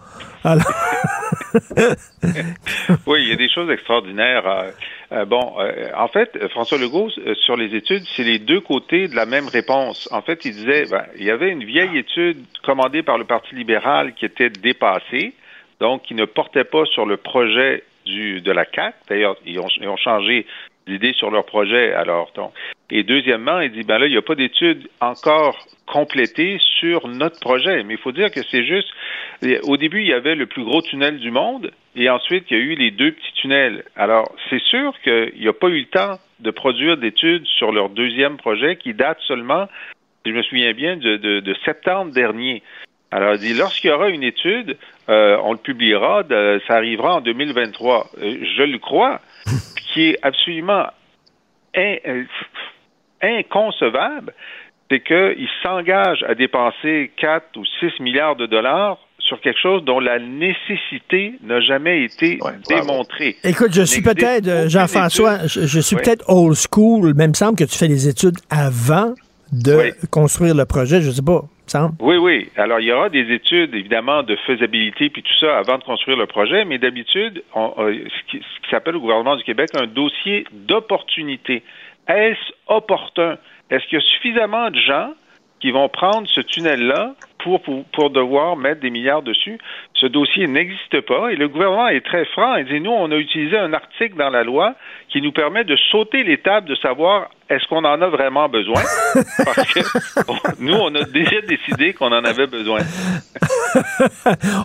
oui, 3.06 3.22
il 3.22 3.28
y 3.28 3.32
a 3.32 3.36
des 3.36 3.48
choses 3.48 3.70
extraordinaires. 3.70 4.72
Euh, 5.12 5.24
bon, 5.24 5.54
euh, 5.58 5.90
en 5.96 6.08
fait, 6.08 6.48
François 6.48 6.78
Legault, 6.78 7.10
euh, 7.18 7.34
sur 7.34 7.56
les 7.56 7.74
études, 7.74 8.04
c'est 8.16 8.22
les 8.22 8.38
deux 8.38 8.60
côtés 8.60 9.08
de 9.08 9.14
la 9.14 9.26
même 9.26 9.48
réponse. 9.48 10.08
En 10.12 10.22
fait, 10.22 10.44
il 10.44 10.52
disait, 10.52 10.84
ben, 10.90 11.04
il 11.18 11.24
y 11.24 11.30
avait 11.30 11.50
une 11.50 11.64
vieille 11.64 11.98
étude 11.98 12.38
commandée 12.62 13.02
par 13.02 13.18
le 13.18 13.24
Parti 13.24 13.54
libéral 13.54 14.14
qui 14.14 14.24
était 14.24 14.50
dépassée, 14.50 15.34
donc 15.80 16.02
qui 16.02 16.14
ne 16.14 16.24
portait 16.24 16.64
pas 16.64 16.84
sur 16.86 17.04
le 17.04 17.16
projet 17.16 17.84
du, 18.06 18.40
de 18.40 18.52
la 18.52 18.64
CAC. 18.64 18.94
D'ailleurs, 19.08 19.36
ils 19.44 19.60
ont 19.60 19.96
changé 19.96 20.46
d'idée 20.86 21.12
sur 21.12 21.30
leur 21.30 21.44
projet. 21.46 21.92
Alors, 21.92 22.32
donc, 22.34 22.52
et 22.90 23.04
deuxièmement, 23.04 23.60
il 23.60 23.72
dit, 23.72 23.84
ben 23.84 23.98
là, 23.98 24.06
il 24.06 24.10
n'y 24.10 24.18
a 24.18 24.22
pas 24.22 24.34
d'études 24.34 24.86
encore 25.00 25.56
complétées 25.86 26.58
sur 26.78 27.08
notre 27.08 27.40
projet. 27.40 27.82
Mais 27.84 27.94
il 27.94 28.00
faut 28.00 28.12
dire 28.12 28.30
que 28.30 28.40
c'est 28.50 28.64
juste, 28.64 28.88
au 29.62 29.78
début, 29.78 30.02
il 30.02 30.08
y 30.08 30.12
avait 30.12 30.34
le 30.34 30.46
plus 30.46 30.62
gros 30.62 30.82
tunnel 30.82 31.18
du 31.18 31.30
monde, 31.30 31.70
et 31.96 32.10
ensuite, 32.10 32.44
il 32.50 32.56
y 32.56 32.60
a 32.60 32.62
eu 32.62 32.74
les 32.74 32.90
deux 32.90 33.12
petits 33.12 33.32
tunnels. 33.34 33.84
Alors, 33.96 34.34
c'est 34.50 34.60
sûr 34.60 34.94
qu'il 35.02 35.32
n'y 35.40 35.48
a 35.48 35.54
pas 35.54 35.68
eu 35.68 35.80
le 35.80 35.86
temps 35.86 36.18
de 36.40 36.50
produire 36.50 36.96
d'études 36.96 37.46
sur 37.46 37.72
leur 37.72 37.88
deuxième 37.88 38.36
projet 38.36 38.76
qui 38.76 38.94
date 38.94 39.18
seulement, 39.26 39.68
je 40.26 40.32
me 40.32 40.42
souviens 40.42 40.72
bien, 40.72 40.96
de, 40.96 41.54
septembre 41.64 42.12
dernier. 42.12 42.62
Alors, 43.12 43.34
il 43.34 43.40
dit, 43.40 43.54
lorsqu'il 43.54 43.90
y 43.90 43.92
aura 43.92 44.08
une 44.08 44.22
étude, 44.22 44.78
euh, 45.10 45.36
on 45.44 45.52
le 45.52 45.58
publiera, 45.58 46.24
ça 46.66 46.74
arrivera 46.74 47.16
en 47.16 47.20
2023. 47.20 48.06
Euh, 48.22 48.36
je 48.56 48.62
le 48.62 48.78
crois, 48.78 49.20
qui 49.92 50.10
est 50.10 50.18
absolument 50.22 50.86
euh, 51.76 52.24
inconcevable, 53.20 54.32
c'est 54.90 55.00
qu'il 55.00 55.48
s'engage 55.62 56.22
à 56.26 56.34
dépenser 56.34 57.12
4 57.18 57.56
ou 57.58 57.64
6 57.80 58.00
milliards 58.00 58.36
de 58.36 58.46
dollars 58.46 58.98
sur 59.18 59.40
quelque 59.40 59.60
chose 59.60 59.84
dont 59.84 60.00
la 60.00 60.18
nécessité 60.18 61.34
n'a 61.42 61.60
jamais 61.60 62.04
été 62.04 62.38
démontrée. 62.68 63.36
Écoute, 63.44 63.72
je 63.72 63.82
suis 63.82 64.02
peut-être, 64.02 64.68
Jean-François, 64.68 65.46
je, 65.46 65.80
suis 65.80 65.96
peut-être 65.96 66.24
old 66.28 66.56
school, 66.56 67.12
mais 67.14 67.24
il 67.24 67.28
me 67.28 67.34
semble 67.34 67.56
que 67.56 67.64
tu 67.64 67.78
fais 67.78 67.88
des 67.88 68.08
études 68.08 68.36
avant 68.50 69.14
de 69.52 69.92
construire 70.10 70.54
le 70.54 70.64
projet, 70.64 71.00
je 71.02 71.10
sais 71.10 71.22
pas. 71.22 71.44
Oui, 72.00 72.16
oui. 72.16 72.48
Alors, 72.56 72.80
il 72.80 72.86
y 72.86 72.92
aura 72.92 73.08
des 73.08 73.32
études, 73.32 73.74
évidemment, 73.74 74.22
de 74.22 74.36
faisabilité 74.36 75.10
puis 75.10 75.22
tout 75.22 75.34
ça 75.40 75.58
avant 75.58 75.78
de 75.78 75.84
construire 75.84 76.16
le 76.16 76.26
projet, 76.26 76.64
mais 76.64 76.78
d'habitude, 76.78 77.42
ce 77.54 78.30
qui, 78.30 78.38
ce 78.38 78.60
qui 78.62 78.70
s'appelle 78.70 78.96
au 78.96 79.00
gouvernement 79.00 79.36
du 79.36 79.44
Québec 79.44 79.70
un 79.74 79.86
dossier 79.86 80.46
d'opportunité. 80.52 81.62
Est-ce 82.08 82.52
opportun? 82.66 83.38
Est-ce 83.70 83.86
qu'il 83.86 83.98
y 83.98 84.02
a 84.02 84.04
suffisamment 84.04 84.70
de 84.70 84.78
gens 84.78 85.14
qui 85.62 85.70
vont 85.70 85.88
prendre 85.88 86.28
ce 86.28 86.40
tunnel-là 86.40 87.14
pour, 87.38 87.62
pour, 87.62 88.10
devoir 88.10 88.56
mettre 88.56 88.80
des 88.80 88.90
milliards 88.90 89.22
dessus. 89.22 89.58
Ce 89.94 90.06
dossier 90.06 90.48
n'existe 90.48 91.00
pas 91.02 91.30
et 91.30 91.36
le 91.36 91.48
gouvernement 91.48 91.88
est 91.88 92.04
très 92.04 92.24
franc. 92.26 92.56
Il 92.56 92.66
dit, 92.66 92.80
nous, 92.80 92.90
on 92.90 93.10
a 93.12 93.16
utilisé 93.16 93.56
un 93.56 93.72
article 93.72 94.16
dans 94.16 94.28
la 94.28 94.42
loi 94.42 94.74
qui 95.08 95.22
nous 95.22 95.30
permet 95.30 95.62
de 95.62 95.76
sauter 95.92 96.24
l'étape 96.24 96.64
de 96.64 96.74
savoir 96.76 97.30
est-ce 97.48 97.64
qu'on 97.68 97.84
en 97.84 98.00
a 98.02 98.08
vraiment 98.08 98.48
besoin? 98.48 98.82
Parce 99.44 99.72
que 99.72 99.80
nous, 100.60 100.74
on 100.74 100.92
a 100.96 101.04
déjà 101.04 101.40
décidé 101.42 101.92
qu'on 101.92 102.10
en 102.10 102.24
avait 102.24 102.48
besoin. 102.48 102.80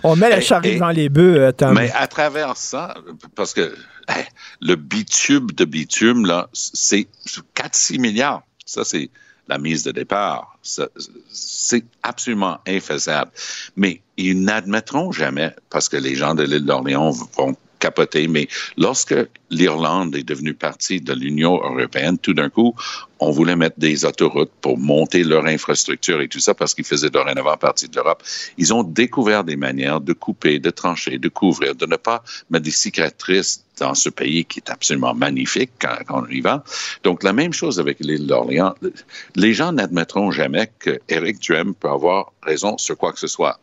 on 0.02 0.16
met 0.16 0.30
la 0.30 0.40
charrue 0.40 0.78
dans 0.78 0.90
les 0.90 1.08
bœufs, 1.08 1.52
euh, 1.62 1.72
Mais 1.74 1.92
à 1.92 2.08
travers 2.08 2.56
ça, 2.56 2.94
parce 3.36 3.54
que 3.54 3.72
le 4.60 4.74
bitume 4.74 5.48
de 5.54 5.64
bitume, 5.64 6.26
là, 6.26 6.48
c'est 6.52 7.06
4-6 7.54 8.00
milliards. 8.00 8.42
Ça, 8.64 8.84
c'est 8.84 9.10
la 9.48 9.58
mise 9.58 9.82
de 9.82 9.92
départ. 9.92 10.58
C'est 10.62 11.84
absolument 12.02 12.58
infaisable. 12.66 13.30
Mais 13.76 14.02
ils 14.16 14.40
n'admettront 14.40 15.12
jamais, 15.12 15.54
parce 15.70 15.88
que 15.88 15.96
les 15.96 16.14
gens 16.14 16.34
de 16.34 16.42
l'île 16.42 16.64
d'Orléans 16.64 17.10
vont 17.10 17.56
capoté, 17.78 18.28
mais 18.28 18.48
lorsque 18.76 19.14
l'Irlande 19.50 20.14
est 20.16 20.22
devenue 20.22 20.54
partie 20.54 21.00
de 21.00 21.12
l'Union 21.12 21.54
européenne, 21.54 22.18
tout 22.18 22.34
d'un 22.34 22.50
coup, 22.50 22.74
on 23.20 23.30
voulait 23.30 23.56
mettre 23.56 23.78
des 23.78 24.04
autoroutes 24.04 24.52
pour 24.60 24.78
monter 24.78 25.24
leur 25.24 25.46
infrastructure 25.46 26.20
et 26.20 26.28
tout 26.28 26.40
ça 26.40 26.54
parce 26.54 26.74
qu'ils 26.74 26.84
faisaient 26.84 27.10
dorénavant 27.10 27.56
partie 27.56 27.88
de 27.88 27.96
l'Europe. 27.96 28.22
Ils 28.58 28.72
ont 28.72 28.82
découvert 28.82 29.44
des 29.44 29.56
manières 29.56 30.00
de 30.00 30.12
couper, 30.12 30.58
de 30.58 30.70
trancher, 30.70 31.18
de 31.18 31.28
couvrir, 31.28 31.74
de 31.74 31.86
ne 31.86 31.96
pas 31.96 32.22
mettre 32.50 32.64
des 32.64 32.70
cicatrices 32.70 33.64
dans 33.78 33.94
ce 33.94 34.08
pays 34.08 34.44
qui 34.44 34.60
est 34.60 34.70
absolument 34.70 35.14
magnifique 35.14 35.70
quand, 35.80 35.96
quand 36.06 36.24
on 36.26 36.30
y 36.30 36.40
va. 36.40 36.64
Donc, 37.04 37.22
la 37.22 37.32
même 37.32 37.52
chose 37.52 37.78
avec 37.80 37.98
l'île 38.00 38.26
d'Orléans. 38.26 38.74
Les 39.36 39.54
gens 39.54 39.72
n'admettront 39.72 40.30
jamais 40.30 40.70
que 40.78 40.98
Eric 41.08 41.38
Duhem 41.40 41.74
peut 41.74 41.88
avoir 41.88 42.32
raison 42.42 42.76
sur 42.78 42.96
quoi 42.96 43.12
que 43.12 43.20
ce 43.20 43.28
soit. 43.28 43.58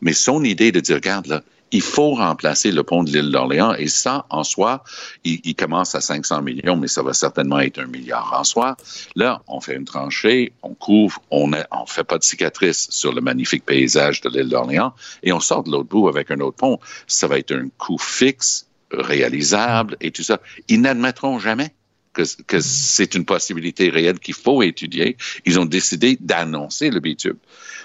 Mais 0.00 0.12
son 0.12 0.42
idée 0.44 0.72
de 0.72 0.80
dire, 0.80 0.96
regarde, 0.96 1.26
là, 1.26 1.42
il 1.72 1.82
faut 1.82 2.14
remplacer 2.14 2.72
le 2.72 2.82
pont 2.82 3.04
de 3.04 3.10
l'île 3.10 3.30
d'Orléans 3.30 3.74
et 3.74 3.88
ça, 3.88 4.26
en 4.30 4.44
soi, 4.44 4.82
il, 5.24 5.54
commence 5.54 5.94
à 5.94 6.00
500 6.00 6.42
millions, 6.42 6.76
mais 6.76 6.88
ça 6.88 7.02
va 7.02 7.12
certainement 7.12 7.60
être 7.60 7.78
un 7.78 7.86
milliard 7.86 8.34
en 8.38 8.44
soi. 8.44 8.76
Là, 9.14 9.42
on 9.46 9.60
fait 9.60 9.76
une 9.76 9.84
tranchée, 9.84 10.52
on 10.62 10.74
couvre, 10.74 11.22
on 11.30 11.48
ne 11.48 11.56
fait 11.86 12.04
pas 12.04 12.18
de 12.18 12.24
cicatrice 12.24 12.88
sur 12.90 13.12
le 13.12 13.20
magnifique 13.20 13.64
paysage 13.64 14.20
de 14.20 14.30
l'île 14.30 14.48
d'Orléans 14.48 14.94
et 15.22 15.32
on 15.32 15.40
sort 15.40 15.62
de 15.62 15.70
l'autre 15.70 15.88
bout 15.88 16.08
avec 16.08 16.30
un 16.30 16.40
autre 16.40 16.56
pont. 16.56 16.78
Ça 17.06 17.28
va 17.28 17.38
être 17.38 17.52
un 17.52 17.68
coût 17.78 17.98
fixe, 17.98 18.66
réalisable 18.90 19.96
et 20.00 20.10
tout 20.10 20.22
ça. 20.22 20.40
Ils 20.68 20.80
n'admettront 20.80 21.38
jamais 21.38 21.72
que, 22.12 22.22
que 22.46 22.60
c'est 22.60 23.14
une 23.14 23.24
possibilité 23.24 23.88
réelle 23.90 24.18
qu'il 24.18 24.34
faut 24.34 24.62
étudier. 24.62 25.16
Ils 25.44 25.60
ont 25.60 25.66
décidé 25.66 26.16
d'annoncer 26.20 26.90
le 26.90 26.98
bitube. 26.98 27.36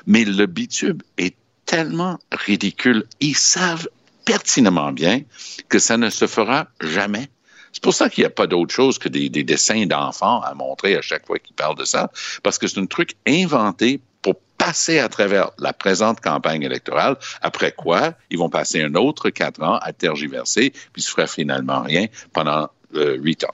Mais 0.07 0.25
le 0.25 0.45
bitube 0.47 1.03
est 1.17 1.35
tellement 1.65 2.19
ridicule. 2.31 3.05
Ils 3.19 3.35
savent 3.35 3.87
pertinemment 4.25 4.91
bien 4.91 5.21
que 5.69 5.79
ça 5.79 5.97
ne 5.97 6.09
se 6.09 6.27
fera 6.27 6.67
jamais. 6.81 7.27
C'est 7.71 7.83
pour 7.83 7.93
ça 7.93 8.09
qu'il 8.09 8.21
n'y 8.21 8.27
a 8.27 8.31
pas 8.31 8.47
d'autre 8.47 8.73
chose 8.73 8.97
que 8.97 9.09
des, 9.09 9.29
dessins 9.29 9.85
d'enfants 9.85 10.41
à 10.41 10.53
montrer 10.53 10.95
à 10.95 11.01
chaque 11.01 11.25
fois 11.27 11.37
qu'ils 11.39 11.55
parlent 11.55 11.77
de 11.77 11.83
ça, 11.83 12.09
parce 12.41 12.57
que 12.57 12.67
c'est 12.67 12.79
un 12.79 12.85
truc 12.85 13.15
inventé 13.27 13.99
pour 14.21 14.35
passer 14.57 14.99
à 14.99 15.09
travers 15.09 15.51
la 15.59 15.73
présente 15.73 16.21
campagne 16.21 16.63
électorale, 16.63 17.17
après 17.41 17.73
quoi 17.73 18.13
ils 18.29 18.37
vont 18.37 18.49
passer 18.49 18.81
un 18.81 18.95
autre 18.95 19.29
quatre 19.29 19.61
ans 19.61 19.77
à 19.81 19.91
tergiverser, 19.91 20.71
puis 20.93 21.01
se 21.01 21.11
fera 21.11 21.27
finalement 21.27 21.81
rien 21.81 22.05
pendant 22.33 22.69
euh, 22.95 23.17
huit 23.17 23.43
ans. 23.43 23.53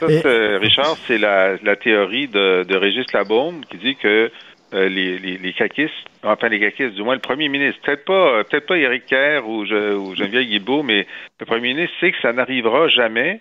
Ça, 0.00 0.06
c'est- 0.08 0.56
Richard, 0.56 0.96
c'est 1.06 1.18
la, 1.18 1.56
la 1.62 1.76
théorie 1.76 2.28
de, 2.28 2.64
de 2.64 2.76
Régis 2.76 3.10
Labaume 3.12 3.64
qui 3.70 3.76
dit 3.76 3.96
que 3.96 4.30
euh, 4.74 4.88
les, 4.88 5.18
les, 5.18 5.38
les 5.38 5.52
caquistes, 5.52 5.92
enfin 6.22 6.48
les 6.48 6.60
caquistes, 6.60 6.94
du 6.94 7.02
moins 7.02 7.14
le 7.14 7.20
premier 7.20 7.48
ministre, 7.48 7.80
peut-être 7.82 8.04
pas, 8.04 8.38
euh, 8.38 8.42
peut-être 8.44 8.66
pas 8.66 8.78
Éric 8.78 9.06
Kerr 9.06 9.46
ou, 9.48 9.64
je, 9.66 9.94
ou 9.94 10.14
Geneviève 10.14 10.82
mais 10.84 11.06
le 11.40 11.46
premier 11.46 11.74
ministre 11.74 11.94
sait 12.00 12.12
que 12.12 12.20
ça 12.20 12.32
n'arrivera 12.32 12.88
jamais. 12.88 13.40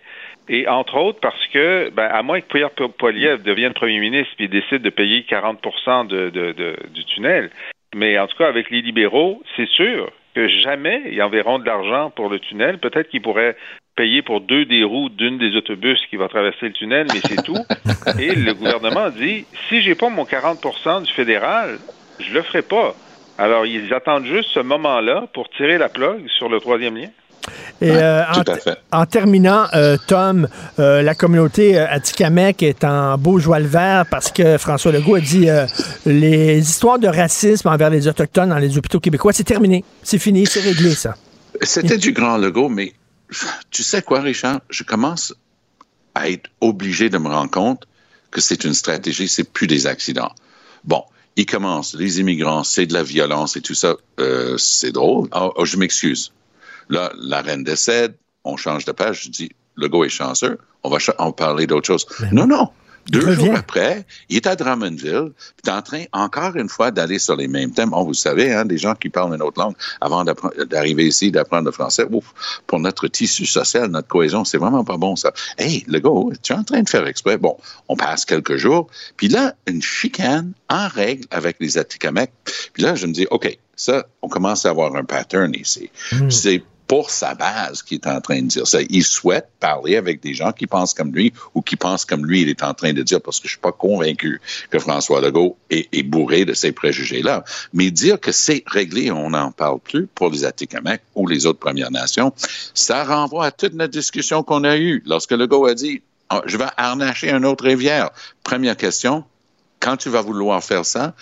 Et 0.50 0.68
entre 0.68 0.98
autres 0.98 1.20
parce 1.22 1.48
que, 1.48 1.90
ben, 1.92 2.10
à 2.12 2.24
moins 2.24 2.42
que 2.42 2.48
Pierre 2.48 2.72
Po- 2.72 2.90
Poilievre 2.90 3.44
devienne 3.44 3.74
premier 3.74 4.00
ministre 4.00 4.34
puis 4.36 4.50
décide 4.50 4.82
de 4.82 4.90
payer 4.90 5.24
40 5.24 6.08
de, 6.10 6.30
de, 6.30 6.52
de- 6.52 6.76
du 6.94 7.06
tunnel, 7.06 7.50
mais 7.96 8.18
en 8.20 8.28
tout 8.28 8.38
cas 8.38 8.48
avec 8.48 8.70
les 8.70 8.82
libéraux, 8.82 9.42
c'est 9.56 9.70
sûr 9.70 10.12
que 10.34 10.48
jamais 10.48 11.04
ils 11.12 11.22
enverront 11.22 11.60
de 11.60 11.66
l'argent 11.66 12.10
pour 12.10 12.30
le 12.30 12.40
tunnel. 12.40 12.78
Peut-être 12.78 13.10
qu'ils 13.10 13.22
pourraient 13.22 13.56
payer 13.96 14.22
pour 14.22 14.42
deux 14.42 14.66
des 14.66 14.84
roues 14.84 15.10
d'une 15.10 15.38
des 15.38 15.56
autobus 15.56 16.00
qui 16.10 16.16
va 16.16 16.28
traverser 16.28 16.68
le 16.68 16.74
tunnel, 16.74 17.08
mais 17.14 17.20
c'est 17.20 17.44
tout. 17.44 17.58
Et 18.20 18.34
le 18.36 18.54
gouvernement 18.54 19.10
dit 19.10 19.46
si 19.68 19.82
j'ai 19.82 19.96
pas 19.96 20.10
mon 20.10 20.24
40% 20.24 21.04
du 21.04 21.12
fédéral, 21.12 21.78
je 22.20 22.34
le 22.34 22.42
ferai 22.42 22.62
pas. 22.62 22.96
Alors 23.38 23.66
ils 23.66 23.94
attendent 23.94 24.26
juste 24.26 24.50
ce 24.50 24.60
moment-là 24.60 25.28
pour 25.34 25.50
tirer 25.50 25.78
la 25.78 25.90
plug 25.90 26.28
sur 26.30 26.50
le 26.50 26.60
troisième 26.60 26.98
lien. 26.98 27.10
Et 27.82 27.90
euh, 27.90 28.24
en, 28.92 29.02
en 29.02 29.06
terminant, 29.06 29.66
euh, 29.74 29.98
Tom, 30.08 30.48
euh, 30.78 31.02
la 31.02 31.16
communauté 31.16 31.78
Atikamekw 31.80 32.64
est 32.64 32.84
en 32.84 33.18
beau 33.18 33.40
joie 33.40 33.60
le 33.60 33.68
vert 33.68 34.06
parce 34.10 34.32
que 34.32 34.58
François 34.58 34.92
Legault 34.92 35.16
a 35.16 35.20
dit 35.20 35.48
les 36.06 36.60
histoires 36.60 37.00
de 37.00 37.08
racisme 37.08 37.68
envers 37.68 37.90
les 37.90 38.08
Autochtones 38.08 38.50
dans 38.50 38.60
les 38.60 38.78
hôpitaux 38.78 39.00
québécois, 39.00 39.34
c'est 39.34 39.44
terminé. 39.44 39.84
C'est 40.04 40.20
fini, 40.20 40.46
c'est 40.46 40.62
réglé, 40.62 40.94
ça. 40.94 41.16
C'était 41.62 41.98
du 41.98 42.14
grand 42.14 42.38
Legault, 42.38 42.70
mais 42.70 42.94
tu 43.72 43.84
sais 43.84 44.02
quoi, 44.02 44.22
Richard? 44.22 44.62
Je 44.70 44.84
commence 44.84 45.34
à 46.14 46.30
être 46.30 46.50
obligé 46.60 47.10
de 47.10 47.18
me 47.18 47.30
rendre 47.30 47.52
compte 47.52 47.88
que 48.30 48.42
c'est 48.42 48.64
une 48.64 48.74
stratégie, 48.74 49.28
c'est 49.28 49.44
plus 49.52 49.68
des 49.68 49.88
accidents. 49.88 50.32
Bon, 50.84 51.04
il 51.36 51.46
commence, 51.46 51.96
les 51.96 52.20
immigrants, 52.20 52.64
c'est 52.64 52.86
de 52.86 52.94
la 52.94 53.04
violence 53.04 53.56
et 53.56 53.62
tout 53.62 53.74
ça, 53.74 53.96
c'est 54.58 54.92
drôle. 54.92 55.30
Oh, 55.34 55.54
oh, 55.56 55.66
je 55.66 55.78
m'excuse. 55.78 56.32
Là, 56.90 57.12
la 57.18 57.42
reine 57.42 57.64
décède, 57.64 58.16
on 58.44 58.58
change 58.58 58.86
de 58.86 58.92
page, 58.92 59.24
je 59.26 59.30
dis, 59.30 59.50
Legault 59.76 60.04
est 60.04 60.10
chanceux, 60.10 60.58
on 60.84 60.90
va, 60.90 60.98
on 61.20 61.32
parler 61.32 61.68
d'autre 61.68 61.88
chose. 61.88 62.06
Non, 62.32 62.48
non. 62.48 62.70
Deux 63.10 63.26
revient. 63.26 63.46
jours 63.46 63.56
après, 63.56 64.06
il 64.30 64.38
est 64.38 64.48
à 64.48 64.56
Drummondville, 64.56 65.32
puis 65.36 65.64
il 65.66 65.70
est 65.70 65.74
en 65.74 65.82
train, 65.82 66.04
encore 66.12 66.56
une 66.56 66.70
fois, 66.70 66.92
d'aller 66.92 67.18
sur 67.18 67.36
les 67.36 67.48
mêmes 67.48 67.72
thèmes. 67.72 67.90
Oh, 67.94 68.06
vous 68.06 68.14
savez, 68.14 68.54
hein, 68.54 68.64
des 68.66 68.78
gens 68.78 68.94
qui 68.94 69.10
parlent 69.10 69.34
une 69.34 69.42
autre 69.42 69.60
langue, 69.60 69.74
avant 70.02 70.24
d'arriver 70.24 71.08
ici, 71.08 71.32
d'apprendre 71.32 71.66
le 71.66 71.72
français, 71.72 72.06
ouf, 72.12 72.62
pour 72.68 72.80
notre 72.80 73.08
tissu 73.08 73.46
social, 73.46 73.90
notre 73.90 74.08
cohésion, 74.08 74.46
c'est 74.46 74.58
vraiment 74.58 74.84
pas 74.84 74.98
bon, 74.98 75.16
ça. 75.16 75.34
Hey, 75.58 75.84
le 75.88 76.00
gars, 76.00 76.36
tu 76.44 76.54
es 76.54 76.56
en 76.56 76.64
train 76.64 76.82
de 76.82 76.90
faire 76.90 77.08
exprès. 77.08 77.38
Bon, 77.38 77.58
on 77.88 77.96
passe 77.96 78.24
quelques 78.24 78.58
jours, 78.58 78.88
puis 79.18 79.30
là, 79.30 79.56
une 79.66 79.82
chicane 79.82 80.54
en 80.70 80.88
règle 80.88 81.26
avec 81.32 81.58
les 81.60 81.78
Atikamekw. 81.78 82.32
Puis 82.74 82.84
là, 82.84 82.94
je 82.96 83.08
me 83.08 83.14
dis, 83.14 83.26
OK, 83.32 83.58
ça, 83.76 84.06
on 84.22 84.30
commence 84.30 84.66
à 84.66 84.70
avoir 84.70 84.96
un 84.96 85.04
pattern 85.04 85.54
ici. 85.56 85.90
C'est 86.30 86.64
pour 86.92 87.10
sa 87.10 87.36
base 87.36 87.84
qui 87.84 87.96
est 87.96 88.06
en 88.06 88.20
train 88.20 88.42
de 88.42 88.48
dire 88.48 88.68
ça. 88.68 88.80
Il 88.90 89.06
souhaite 89.06 89.48
parler 89.62 89.96
avec 89.96 90.22
des 90.22 90.34
gens 90.34 90.52
qui 90.52 90.68
pensent 90.68 90.94
comme 90.94 91.14
lui 91.16 91.32
ou 91.56 91.62
qui 91.62 91.78
pensent 91.78 92.04
comme 92.04 92.26
lui, 92.26 92.42
il 92.42 92.50
est 92.50 92.64
en 92.64 92.74
train 92.74 92.92
de 92.92 93.02
dire, 93.02 93.22
parce 93.22 93.40
que 93.40 93.48
je 93.48 93.54
suis 93.54 93.62
pas 93.62 93.72
convaincu 93.72 94.42
que 94.70 94.78
François 94.78 95.22
Legault 95.22 95.56
est, 95.70 96.04
bourré 96.04 96.44
de 96.44 96.54
ces 96.54 96.74
préjugés-là. 96.74 97.46
Mais 97.72 97.92
dire 97.92 98.20
que 98.20 98.34
c'est 98.34 98.66
réglé, 98.68 99.10
on 99.10 99.30
n'en 99.30 99.54
parle 99.54 99.80
plus 99.80 100.06
pour 100.06 100.32
les 100.32 100.44
Atikamekw 100.44 101.02
ou 101.16 101.28
les 101.28 101.46
autres 101.46 101.60
Premières 101.60 101.92
Nations, 101.92 102.34
ça 102.74 103.06
renvoie 103.06 103.46
à 103.46 103.52
toute 103.52 103.74
notre 103.74 103.94
discussion 103.94 104.44
qu'on 104.44 104.66
a 104.66 104.76
eue 104.76 105.02
lorsque 105.06 105.32
Legault 105.32 105.68
a 105.68 105.76
dit, 105.76 106.02
Ah, 106.28 106.42
je 106.46 106.58
vais 106.58 106.68
harnacher 106.76 107.32
un 107.32 107.46
autre 107.46 107.64
rivière. 107.64 108.10
Première 108.44 108.76
question, 108.76 109.24
quand 109.80 109.96
tu 109.96 110.10
vas 110.10 110.22
vouloir 110.22 110.62
faire 110.62 110.86
ça, 110.86 111.16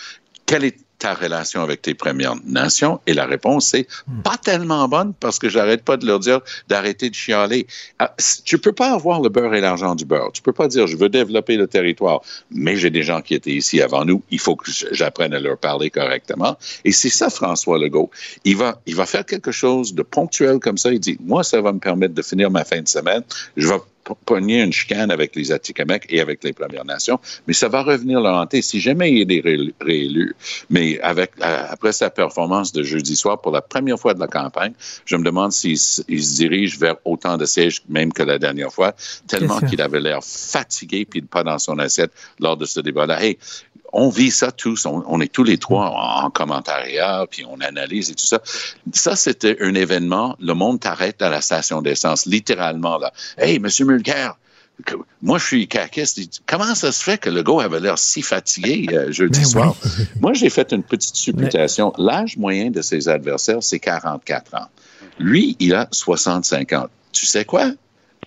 quelle 0.48 0.64
est 0.64 0.78
ta 1.00 1.14
relation 1.14 1.62
avec 1.62 1.82
tes 1.82 1.94
Premières 1.94 2.36
Nations? 2.46 3.00
Et 3.08 3.14
la 3.14 3.26
réponse, 3.26 3.70
c'est 3.70 3.88
pas 4.24 4.38
tellement 4.38 4.88
bonne 4.88 5.14
parce 5.20 5.40
que 5.40 5.50
j'arrête 5.50 5.84
pas 5.84 5.98
de 5.98 6.06
leur 6.06 6.20
dire 6.20 6.42
d'arrêter 6.68 7.10
de 7.10 7.16
chialer. 7.16 7.66
Ah, 7.98 8.14
Tu 8.46 8.58
peux 8.58 8.74
pas 8.74 8.94
avoir 8.94 9.22
le 9.22 9.30
beurre 9.30 9.56
et 9.56 9.62
l'argent 9.62 9.96
du 9.96 10.06
beurre. 10.06 10.32
Tu 10.34 10.42
peux 10.42 10.54
pas 10.54 10.68
dire 10.68 10.86
je 10.88 10.98
veux 10.98 11.10
développer 11.10 11.56
le 11.56 11.68
territoire, 11.68 12.22
mais 12.52 12.76
j'ai 12.76 12.90
des 12.90 13.04
gens 13.04 13.22
qui 13.22 13.34
étaient 13.34 13.52
ici 13.52 13.82
avant 13.82 14.06
nous. 14.06 14.22
Il 14.30 14.40
faut 14.40 14.56
que 14.56 14.70
j'apprenne 14.92 15.34
à 15.34 15.40
leur 15.40 15.58
parler 15.58 15.90
correctement. 15.90 16.58
Et 16.86 16.92
c'est 16.92 17.10
ça, 17.10 17.30
François 17.30 17.80
Legault. 17.80 18.12
Il 18.44 18.58
va, 18.58 18.82
il 18.86 18.96
va 18.96 19.06
faire 19.06 19.26
quelque 19.26 19.52
chose 19.52 19.94
de 19.94 20.04
ponctuel 20.04 20.60
comme 20.60 20.78
ça. 20.78 20.92
Il 20.92 21.00
dit, 21.00 21.18
moi, 21.22 21.44
ça 21.44 21.62
va 21.62 21.72
me 21.72 21.80
permettre 21.80 22.14
de 22.14 22.22
finir 22.22 22.52
ma 22.52 22.66
fin 22.66 22.82
de 22.82 22.88
semaine. 22.88 23.24
Je 23.58 23.68
vais 23.68 23.80
pogner 24.26 24.62
une 24.62 24.74
chicane 24.74 25.12
avec 25.12 25.36
les 25.36 25.52
Atikamekw 25.52 26.06
et 26.10 26.22
avec 26.22 26.44
les 26.44 26.54
Premières 26.54 26.86
Nations, 26.86 27.20
mais 27.48 27.54
ça 27.54 27.68
va 27.68 27.84
revenir 27.84 28.22
le 28.22 28.30
hanter 28.30 28.62
si 28.62 28.80
jamais 28.80 29.12
il 29.12 29.32
est 29.32 29.42
ré- 29.42 29.74
réélu. 29.82 30.36
Mais 30.70 31.00
avec, 31.02 31.32
euh, 31.42 31.66
après 31.70 31.92
sa 31.92 32.10
performance 32.10 32.72
de 32.72 32.84
jeudi 32.84 33.16
soir, 33.16 33.42
pour 33.42 33.52
la 33.52 33.62
première 33.62 34.00
fois 34.00 34.14
de 34.14 34.20
la 34.20 34.28
campagne, 34.28 34.74
je 35.06 35.16
me 35.16 35.24
demande 35.24 35.52
s'il 35.52 35.78
se 35.78 36.02
dirige 36.08 36.80
vers 36.80 36.96
autant 37.06 37.38
de 37.38 37.46
sièges 37.46 37.82
même 37.90 38.12
que 38.14 38.24
la 38.24 38.40
dernière 38.40 38.72
fois, 38.72 38.96
tellement 39.28 39.60
qu'il 39.60 39.82
avait 39.82 40.00
l'air 40.00 40.24
fatigué 40.24 41.06
puis 41.06 41.22
pas 41.22 41.44
dans 41.44 41.60
son 41.60 41.78
assiette 41.80 42.12
lors 42.40 42.58
de 42.58 42.66
ce 42.66 42.80
débat-là. 42.80 43.24
Hey, 43.24 43.38
on 43.94 44.10
vit 44.10 44.32
ça 44.32 44.52
tous, 44.52 44.86
on, 44.86 45.04
on 45.08 45.22
est 45.22 45.32
tous 45.32 45.44
les 45.44 45.58
trois 45.58 45.88
en, 45.88 46.26
en 46.26 46.30
commentariat, 46.30 47.26
puis 47.30 47.46
on 47.50 47.60
analyse 47.62 48.10
et 48.12 48.16
tout 48.16 48.26
ça. 48.26 48.42
Ça, 48.94 49.16
c'était 49.16 49.58
un 49.62 49.76
événement, 49.76 50.36
le 50.40 50.54
monde 50.54 50.80
t'arrête 50.80 51.22
à 51.22 51.30
la 51.30 51.42
station 51.42 51.82
d'essence, 51.82 52.26
littéralement, 52.26 52.98
là. 52.98 53.12
Hey, 53.38 53.60
Monsieur 53.60 53.86
Mulcair, 53.86 54.36
moi, 55.22 55.38
je 55.38 55.46
suis 55.46 55.68
caquiste. 55.68 56.42
Comment 56.48 56.74
ça 56.76 56.92
se 56.92 57.04
fait 57.04 57.18
que 57.18 57.30
le 57.30 57.44
gars 57.44 57.62
avait 57.64 57.80
l'air 57.80 57.98
si 57.98 58.22
fatigué 58.22 58.88
euh, 58.94 59.12
jeudi 59.12 59.40
Ben 59.40 59.46
soir? 59.46 59.76
Moi, 60.22 60.34
j'ai 60.34 60.50
fait 60.50 60.72
une 60.72 60.84
petite 60.84 61.16
supputation. 61.16 61.94
L'âge 61.98 62.38
moyen 62.38 62.72
de 62.72 62.82
ses 62.82 63.10
adversaires, 63.10 63.62
c'est 63.62 63.80
44 63.80 64.56
ans. 64.56 64.68
Lui, 65.20 65.58
il 65.60 65.74
a 65.76 65.88
65 65.92 66.74
ans. 66.74 66.88
Tu 67.12 67.26
sais 67.26 67.44
quoi? 67.44 67.72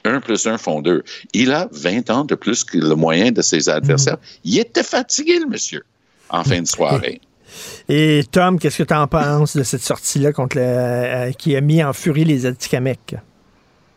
1 0.04 0.20
plus 0.20 0.46
1 0.46 0.58
font 0.58 0.80
2. 0.80 1.02
Il 1.32 1.52
a 1.52 1.68
20 1.72 2.10
ans 2.10 2.24
de 2.24 2.34
plus 2.34 2.64
que 2.64 2.78
le 2.78 2.94
moyen 2.94 3.30
de 3.30 3.42
ses 3.42 3.68
adversaires. 3.68 4.18
Il 4.44 4.58
était 4.58 4.82
fatigué, 4.82 5.38
le 5.38 5.46
monsieur, 5.46 5.84
en 6.30 6.42
fin 6.44 6.60
de 6.60 6.66
soirée. 6.66 7.20
Et 7.88 8.22
Tom, 8.30 8.58
qu'est-ce 8.58 8.82
que 8.82 8.88
tu 8.88 8.94
en 8.94 9.06
penses 9.06 9.56
de 9.56 9.62
cette 9.62 9.82
sortie-là 9.82 10.32
contre 10.32 10.56
le, 10.56 10.62
euh, 10.64 11.32
qui 11.32 11.54
a 11.54 11.60
mis 11.60 11.84
en 11.84 11.92
furie 11.92 12.24
les 12.24 12.46
Atikamekw? 12.46 13.16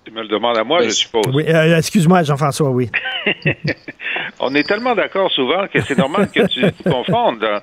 Tu 0.04 0.12
me 0.12 0.22
le 0.22 0.28
demandes 0.28 0.58
à 0.58 0.64
moi, 0.64 0.84
je 0.84 0.90
suppose. 0.90 1.24
Oui, 1.34 1.46
euh, 1.48 1.78
excuse-moi, 1.78 2.24
Jean-François, 2.24 2.70
oui. 2.70 2.92
On 4.40 4.54
est 4.54 4.68
tellement 4.68 4.94
d'accord 4.94 5.32
souvent 5.32 5.68
que 5.68 5.82
c'est 5.82 5.98
normal 5.98 6.30
que 6.30 6.46
tu 6.48 6.62
te 6.62 6.90
confondes. 6.90 7.44
hein. 7.44 7.62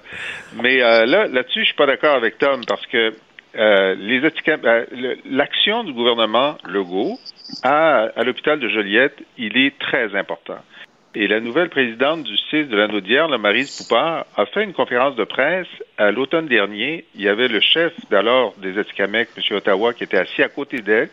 Mais 0.61 0.83
euh, 0.83 1.07
là, 1.07 1.27
là-dessus, 1.27 1.61
je 1.61 1.67
suis 1.67 1.77
pas 1.77 1.87
d'accord 1.87 2.17
avec 2.17 2.39
Tom 2.39 2.63
parce 2.67 2.85
que 2.87 3.13
euh, 3.55 3.95
les 3.97 4.23
euh, 4.25 5.15
l'action 5.31 5.85
du 5.85 5.93
gouvernement 5.93 6.57
Legault 6.67 7.19
à, 7.63 8.09
à 8.17 8.25
l'hôpital 8.25 8.59
de 8.59 8.69
Joliette, 8.69 9.23
il 9.39 9.57
est 9.57 9.79
très 9.79 10.15
important. 10.17 10.59
Et 11.15 11.29
la 11.29 11.41
nouvelle 11.41 11.69
présidente 11.69 12.23
du 12.23 12.37
CIS 12.39 12.65
de 12.65 12.77
l'anneau 12.77 13.01
d'hier, 13.01 13.29
la 13.29 13.37
Marise 13.37 13.77
Poupard, 13.77 14.25
a 14.35 14.47
fait 14.47 14.65
une 14.65 14.73
conférence 14.73 15.15
de 15.15 15.25
presse 15.25 15.69
à 15.99 16.11
l'automne 16.11 16.47
dernier. 16.47 17.05
Il 17.15 17.21
y 17.21 17.29
avait 17.29 17.49
le 17.49 17.61
chef 17.61 17.93
d'alors 18.11 18.55
des 18.57 18.79
Atikamekw, 18.79 19.29
M. 19.37 19.57
Ottawa, 19.57 19.93
qui 19.93 20.05
était 20.05 20.17
assis 20.17 20.43
à 20.43 20.49
côté 20.49 20.79
d'elle. 20.79 21.11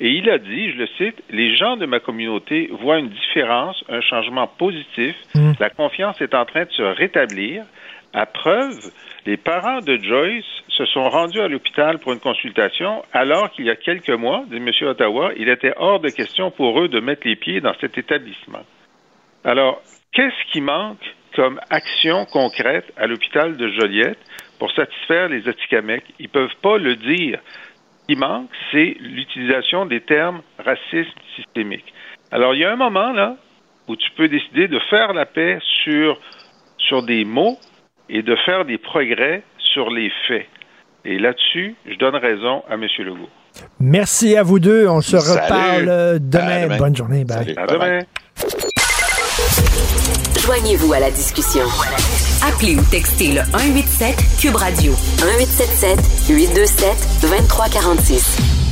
Et 0.00 0.10
il 0.10 0.28
a 0.28 0.38
dit, 0.38 0.72
je 0.72 0.78
le 0.78 0.86
cite, 0.98 1.22
les 1.30 1.56
gens 1.56 1.76
de 1.76 1.86
ma 1.86 2.00
communauté 2.00 2.68
voient 2.80 2.98
une 2.98 3.08
différence, 3.08 3.82
un 3.88 4.00
changement 4.00 4.46
positif. 4.48 5.14
La 5.60 5.70
confiance 5.70 6.20
est 6.20 6.34
en 6.34 6.44
train 6.44 6.64
de 6.64 6.72
se 6.72 6.82
rétablir. 6.82 7.64
À 8.16 8.24
preuve, 8.24 8.78
les 9.26 9.36
parents 9.36 9.80
de 9.80 9.98
Joyce 9.98 10.46
se 10.68 10.86
sont 10.86 11.06
rendus 11.10 11.38
à 11.38 11.48
l'hôpital 11.48 11.98
pour 11.98 12.14
une 12.14 12.18
consultation, 12.18 13.04
alors 13.12 13.50
qu'il 13.50 13.66
y 13.66 13.70
a 13.70 13.76
quelques 13.76 14.08
mois, 14.08 14.42
dit 14.50 14.56
M. 14.56 14.70
Ottawa, 14.88 15.32
il 15.36 15.50
était 15.50 15.74
hors 15.76 16.00
de 16.00 16.08
question 16.08 16.50
pour 16.50 16.80
eux 16.80 16.88
de 16.88 16.98
mettre 16.98 17.26
les 17.26 17.36
pieds 17.36 17.60
dans 17.60 17.74
cet 17.78 17.98
établissement. 17.98 18.64
Alors, 19.44 19.82
qu'est-ce 20.12 20.50
qui 20.50 20.62
manque 20.62 21.14
comme 21.34 21.60
action 21.68 22.24
concrète 22.32 22.90
à 22.96 23.06
l'hôpital 23.06 23.58
de 23.58 23.68
Joliette 23.68 24.18
pour 24.58 24.72
satisfaire 24.72 25.28
les 25.28 25.46
Atikamekw? 25.46 26.06
Ils 26.18 26.24
ne 26.24 26.30
peuvent 26.30 26.56
pas 26.62 26.78
le 26.78 26.96
dire. 26.96 27.38
Ce 28.00 28.14
qui 28.14 28.18
manque, 28.18 28.48
c'est 28.72 28.96
l'utilisation 28.98 29.84
des 29.84 30.00
termes 30.00 30.40
racisme 30.58 31.20
systémique. 31.36 31.92
Alors, 32.30 32.54
il 32.54 32.60
y 32.60 32.64
a 32.64 32.72
un 32.72 32.76
moment, 32.76 33.12
là, 33.12 33.36
où 33.88 33.94
tu 33.94 34.10
peux 34.12 34.28
décider 34.28 34.68
de 34.68 34.78
faire 34.88 35.12
la 35.12 35.26
paix 35.26 35.58
sur, 35.84 36.18
sur 36.78 37.02
des 37.02 37.26
mots 37.26 37.58
et 38.08 38.22
de 38.22 38.36
faire 38.44 38.64
des 38.64 38.78
progrès 38.78 39.42
sur 39.58 39.90
les 39.90 40.10
faits. 40.28 40.46
Et 41.04 41.18
là-dessus, 41.18 41.76
je 41.86 41.94
donne 41.96 42.16
raison 42.16 42.62
à 42.68 42.74
M. 42.74 42.82
Legault. 42.98 43.28
Merci 43.80 44.36
à 44.36 44.42
vous 44.42 44.58
deux. 44.58 44.86
On 44.88 45.00
se 45.00 45.18
Salut. 45.18 45.40
reparle 45.42 45.88
euh, 45.88 46.18
demain. 46.20 46.76
Bonne 46.78 46.96
journée. 46.96 47.24
Bye. 47.24 47.54
À 47.56 47.66
demain. 47.66 48.00
Joignez-vous 50.40 50.92
à 50.92 51.00
la 51.00 51.10
discussion. 51.10 51.64
Appelez 52.46 52.76
ou 52.76 52.82
textez 52.90 53.32
le 53.32 53.42
187 53.42 54.14
Cube 54.40 54.56
Radio 54.56 54.92
1877 54.92 55.98
827 56.28 57.22
2346. 57.22 58.65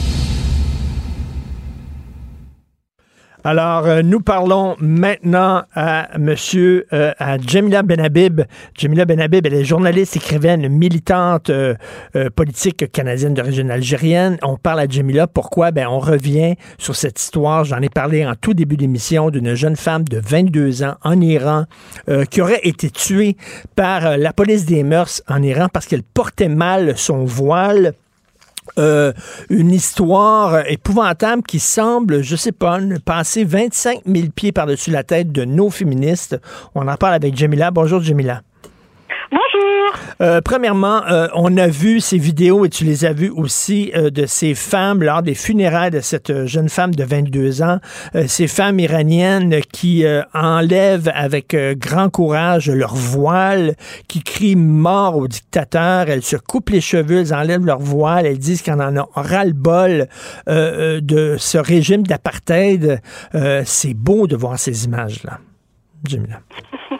Alors, 3.46 3.84
euh, 3.84 4.00
nous 4.00 4.20
parlons 4.20 4.74
maintenant 4.80 5.64
à 5.74 6.08
Monsieur, 6.18 6.86
euh, 6.94 7.12
à 7.18 7.36
Jamila 7.36 7.82
Benhabib. 7.82 8.40
Jamila 8.74 9.04
Benhabib, 9.04 9.44
elle 9.44 9.52
est 9.52 9.64
journaliste, 9.64 10.16
écrivaine, 10.16 10.66
militante 10.68 11.50
euh, 11.50 11.74
politique 12.34 12.90
canadienne 12.90 13.34
d'origine 13.34 13.70
algérienne. 13.70 14.38
On 14.42 14.56
parle 14.56 14.80
à 14.80 14.88
Jamila. 14.88 15.26
Pourquoi? 15.26 15.72
Ben, 15.72 15.86
on 15.88 15.98
revient 15.98 16.54
sur 16.78 16.96
cette 16.96 17.20
histoire. 17.20 17.64
J'en 17.64 17.82
ai 17.82 17.90
parlé 17.90 18.24
en 18.24 18.34
tout 18.34 18.54
début 18.54 18.78
d'émission 18.78 19.28
d'une 19.28 19.54
jeune 19.54 19.76
femme 19.76 20.04
de 20.04 20.22
22 20.24 20.82
ans 20.82 20.94
en 21.02 21.20
Iran 21.20 21.64
qui 22.30 22.40
aurait 22.40 22.60
été 22.62 22.88
tuée 22.88 23.36
par 23.76 24.16
la 24.16 24.32
police 24.32 24.64
des 24.64 24.82
mœurs 24.84 25.22
en 25.28 25.42
Iran 25.42 25.68
parce 25.70 25.84
qu'elle 25.86 26.02
portait 26.02 26.48
mal 26.48 26.96
son 26.96 27.24
voile. 27.24 27.92
Euh, 28.78 29.12
une 29.50 29.70
histoire 29.70 30.66
épouvantable 30.68 31.42
qui 31.42 31.60
semble, 31.60 32.22
je 32.22 32.34
sais 32.36 32.52
pas, 32.52 32.78
passer 33.04 33.44
25 33.44 34.00
000 34.06 34.28
pieds 34.34 34.52
par-dessus 34.52 34.90
la 34.90 35.04
tête 35.04 35.32
de 35.32 35.44
nos 35.44 35.70
féministes. 35.70 36.40
On 36.74 36.88
en 36.88 36.96
parle 36.96 37.14
avec 37.14 37.36
Jamila. 37.36 37.70
Bonjour, 37.70 38.00
Jamila. 38.00 38.42
Bonjour. 39.30 39.73
Euh, 40.20 40.40
premièrement, 40.40 41.02
euh, 41.06 41.28
on 41.34 41.56
a 41.56 41.66
vu 41.66 42.00
ces 42.00 42.18
vidéos 42.18 42.64
et 42.64 42.68
tu 42.68 42.84
les 42.84 43.04
as 43.04 43.12
vues 43.12 43.30
aussi 43.30 43.92
euh, 43.94 44.10
de 44.10 44.26
ces 44.26 44.54
femmes 44.54 45.02
lors 45.02 45.22
des 45.22 45.34
funérailles 45.34 45.90
de 45.90 46.00
cette 46.00 46.46
jeune 46.46 46.68
femme 46.68 46.94
de 46.94 47.04
22 47.04 47.62
ans, 47.62 47.78
ces 48.26 48.46
femmes 48.46 48.78
iraniennes 48.80 49.60
qui 49.72 50.04
enlèvent 50.32 51.10
avec 51.14 51.56
grand 51.78 52.08
courage 52.08 52.70
leur 52.70 52.94
voile, 52.94 53.74
qui 54.08 54.22
crient 54.22 54.56
mort 54.56 55.16
au 55.16 55.28
dictateur, 55.28 56.08
elles 56.08 56.22
se 56.22 56.36
coupent 56.36 56.70
les 56.70 56.80
cheveux, 56.80 57.20
elles 57.20 57.34
enlèvent 57.34 57.64
leur 57.64 57.78
voile, 57.78 58.26
elles 58.26 58.38
disent 58.38 58.62
qu'on 58.62 58.80
en 58.80 58.96
a 58.96 59.08
ras-le-bol 59.14 60.08
de 60.46 61.36
ce 61.38 61.58
régime 61.58 62.04
d'apartheid. 62.04 63.00
C'est 63.64 63.94
beau 63.94 64.26
de 64.26 64.36
voir 64.36 64.58
ces 64.58 64.84
images-là. 64.84 65.38
Jamila. 66.08 66.40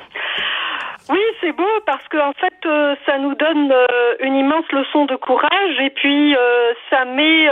Oui, 1.11 1.21
c'est 1.41 1.53
beau 1.53 1.81
parce 1.85 2.07
que 2.09 2.17
en 2.17 2.33
fait, 2.33 2.54
euh, 2.67 2.95
ça 3.07 3.19
nous 3.19 3.35
donne 3.35 3.73
euh, 3.73 4.15
une 4.21 4.37
immense 4.37 4.71
leçon 4.73 5.05
de 5.05 5.17
courage 5.17 5.81
et 5.81 5.91
puis 5.91 6.35
euh, 6.35 6.73
ça 6.91 7.05
met, 7.05 7.49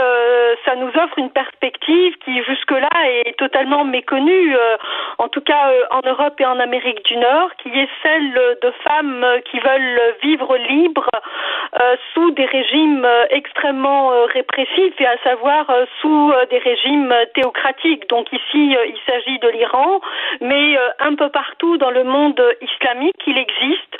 ça 0.65 0.75
nous 0.75 0.89
offre 0.89 1.17
une 1.17 1.29
perspective 1.29 2.15
qui 2.23 2.43
jusque-là 2.43 2.89
est 3.25 3.37
totalement 3.37 3.83
méconnue, 3.83 4.55
en 5.17 5.27
tout 5.27 5.41
cas 5.41 5.71
en 5.91 6.01
Europe 6.05 6.39
et 6.39 6.45
en 6.45 6.59
Amérique 6.59 7.03
du 7.05 7.17
Nord, 7.17 7.49
qui 7.57 7.69
est 7.69 7.89
celle 8.01 8.57
de 8.61 8.71
femmes 8.87 9.25
qui 9.49 9.59
veulent 9.59 9.99
vivre 10.21 10.57
libres 10.57 11.09
sous 12.13 12.31
des 12.31 12.45
régimes 12.45 13.07
extrêmement 13.29 14.11
répressifs 14.33 14.99
et 14.99 15.05
à 15.05 15.17
savoir 15.23 15.65
sous 16.01 16.33
des 16.49 16.59
régimes 16.59 17.13
théocratiques. 17.35 18.07
Donc 18.09 18.31
ici, 18.31 18.75
il 18.75 18.99
s'agit 19.07 19.39
de 19.39 19.49
l'Iran, 19.49 20.01
mais 20.41 20.77
un 20.99 21.15
peu 21.15 21.29
partout 21.29 21.77
dans 21.77 21.91
le 21.91 22.03
monde 22.03 22.41
islamique, 22.61 23.21
il 23.27 23.37
existe 23.37 23.97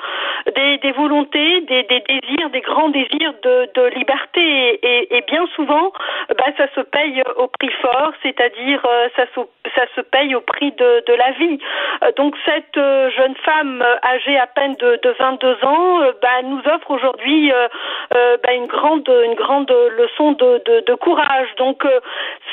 des, 0.55 0.77
des 0.77 0.91
des, 1.07 1.83
désirs, 1.83 2.49
des 2.51 2.61
grands 2.61 2.89
désirs 2.89 3.33
de, 3.43 3.95
liberté 3.95 4.79
et, 4.83 5.23
bien 5.27 5.45
souvent, 5.55 5.91
bah, 6.29 6.45
ça 6.57 6.67
se 6.75 6.81
paye 6.81 7.21
au 7.37 7.47
prix 7.47 7.71
fort, 7.81 8.11
c'est-à-dire 8.21 8.81
euh, 8.85 9.07
ça, 9.15 9.25
se, 9.35 9.41
ça 9.75 9.85
se 9.95 10.01
paye 10.01 10.35
au 10.35 10.41
prix 10.41 10.71
de, 10.71 11.13
la 11.13 11.31
vie. 11.31 11.59
Euh, 12.03 12.11
donc 12.17 12.35
cette 12.45 12.77
euh, 12.77 13.09
jeune 13.11 13.35
femme 13.43 13.83
âgée 14.03 14.37
à 14.37 14.47
peine 14.47 14.75
de, 14.75 14.99
de 15.03 15.15
22 15.19 15.65
ans 15.65 15.99
bah, 16.21 16.41
nous 16.43 16.61
offre 16.73 16.91
aujourd'hui 16.91 17.51
bah, 18.11 18.53
une 18.53 18.67
grande 18.67 19.09
une 19.25 19.35
grande 19.35 19.71
leçon 19.97 20.31
de, 20.33 20.95
courage. 20.95 21.47
Donc 21.57 21.83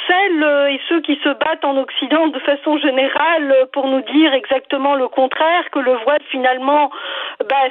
celles 0.08 0.70
et 0.70 0.80
ceux 0.88 1.00
qui 1.00 1.18
se 1.22 1.28
battent 1.28 1.64
en 1.64 1.76
Occident 1.76 2.28
de 2.28 2.38
façon 2.40 2.78
générale 2.78 3.54
pour 3.72 3.86
nous 3.86 4.00
dire 4.00 4.32
exactement 4.34 4.94
le 4.94 5.08
contraire, 5.08 5.70
que 5.70 5.78
le 5.78 5.94
voile 6.04 6.22
finalement 6.30 6.90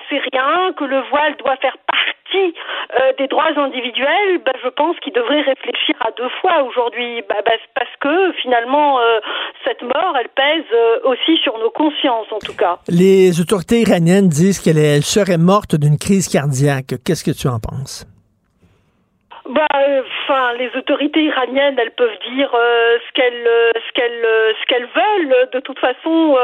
c'est 0.10 0.22
rien, 0.34 0.69
que 0.74 0.84
le 0.84 1.02
voile 1.10 1.36
doit 1.38 1.58
faire 1.58 1.78
partie 1.88 2.54
euh, 3.00 3.14
des 3.18 3.28
droits 3.28 3.52
individuels, 3.58 4.42
bah, 4.46 4.52
je 4.64 4.70
pense 4.70 4.96
qu'il 5.00 5.14
devrait 5.14 5.42
réfléchir 5.42 5.96
à 6.02 6.12
deux 6.18 6.30
fois 6.42 6.64
aujourd'hui, 6.64 7.22
bah, 7.28 7.36
bah 7.46 7.52
parce 7.76 7.96
que 8.00 8.32
finalement, 8.42 9.00
euh, 9.00 9.20
cette 9.66 9.82
mort, 9.82 10.16
elle 10.20 10.30
pèse 10.30 10.66
euh, 10.74 11.00
aussi 11.06 11.38
sur 11.44 11.58
nos 11.58 11.70
consciences, 11.70 12.32
en 12.32 12.40
tout 12.40 12.56
cas. 12.56 12.80
Les 12.88 13.40
autorités 13.42 13.82
iraniennes 13.82 14.28
disent 14.28 14.60
qu'elle 14.60 15.04
serait 15.04 15.38
morte 15.38 15.76
d'une 15.76 15.98
crise 15.98 16.28
cardiaque. 16.28 16.96
Qu'est-ce 17.06 17.24
que 17.24 17.32
tu 17.32 17.48
en 17.48 17.60
penses? 17.60 18.06
Bah, 19.50 19.66
enfin, 19.72 20.54
les 20.60 20.70
autorités 20.78 21.24
iraniennes, 21.24 21.76
elles 21.80 21.96
peuvent 21.98 22.20
dire 22.36 22.52
euh, 22.54 23.00
ce 23.08 23.14
qu'elles, 23.14 23.48
euh, 23.48 23.72
ce 23.74 23.94
qu'elles, 23.94 24.24
euh, 24.24 24.54
ce 24.62 24.66
qu'elles 24.68 24.88
veulent. 24.96 25.50
De 25.54 25.60
toute 25.60 25.80
façon, 25.80 26.38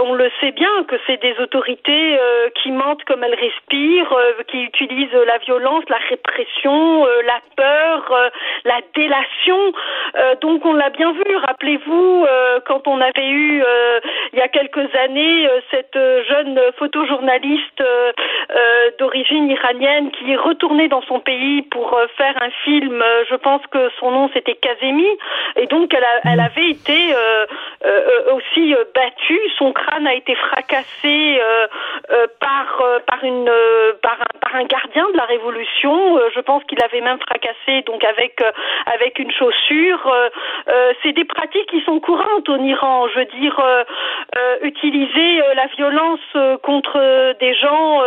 on 0.00 0.14
le 0.14 0.28
sait 0.40 0.50
bien 0.50 0.82
que 0.88 0.96
c'est 1.06 1.20
des 1.22 1.38
autorités 1.38 2.18
qui 2.56 2.72
mentent 2.72 3.04
comme 3.04 3.22
elles 3.22 3.34
respirent, 3.34 4.16
qui 4.48 4.64
utilisent 4.64 5.12
la 5.12 5.38
violence, 5.38 5.84
la 5.88 5.98
répression, 6.08 7.04
la 7.04 7.40
peur, 7.56 8.30
la 8.64 8.80
délation. 8.94 9.72
donc, 10.40 10.64
on 10.64 10.72
l'a 10.72 10.90
bien 10.90 11.12
vu. 11.12 11.36
Rappelez-vous 11.36 12.26
quand 12.66 12.88
on 12.88 13.00
avait 13.00 13.28
eu 13.28 13.62
il 14.32 14.38
y 14.38 14.42
a 14.42 14.48
quelques 14.48 14.94
années 14.96 15.48
cette 15.70 15.98
jeune 16.28 16.60
photojournaliste 16.78 17.82
d'origine 18.98 19.50
iranienne 19.50 20.10
qui 20.10 20.32
est 20.32 20.36
retournée 20.36 20.88
dans 20.88 21.02
son 21.02 21.20
pays 21.20 21.62
pour 21.62 21.96
faire 22.16 22.34
un 22.40 22.50
film, 22.64 23.00
euh, 23.02 23.24
je 23.30 23.36
pense 23.36 23.62
que 23.70 23.90
son 23.98 24.10
nom 24.10 24.30
c'était 24.32 24.54
Kazemi, 24.54 25.08
et 25.56 25.66
donc 25.66 25.92
elle, 25.94 26.04
a, 26.04 26.32
elle 26.32 26.40
avait 26.40 26.70
été 26.70 27.14
euh, 27.14 27.46
euh, 27.84 28.34
aussi 28.34 28.74
battue, 28.94 29.40
son 29.58 29.72
crâne 29.72 30.06
a 30.06 30.14
été 30.14 30.34
fracassé 30.34 31.40
par 32.40 32.82
par 33.06 33.24
une 33.24 33.50
par 34.02 34.18
un, 34.20 34.38
par 34.40 34.56
un 34.56 34.64
gardien 34.64 35.06
de 35.12 35.16
la 35.16 35.24
révolution. 35.24 36.18
je 36.34 36.40
pense 36.40 36.62
qu'il 36.64 36.82
avait 36.82 37.00
même 37.00 37.18
fracassé 37.20 37.82
donc 37.86 38.04
avec 38.04 38.42
avec 38.86 39.18
une 39.18 39.30
chaussure. 39.32 40.12
C'est 41.02 41.12
des 41.12 41.24
pratiques 41.24 41.68
qui 41.70 41.80
sont 41.82 42.00
courantes 42.00 42.48
en 42.48 42.62
Iran. 42.62 43.08
Je 43.08 43.18
veux 43.20 43.24
dire, 43.26 43.60
utiliser 44.62 45.38
la 45.54 45.66
violence 45.76 46.58
contre 46.62 47.34
des 47.40 47.54
gens 47.54 48.02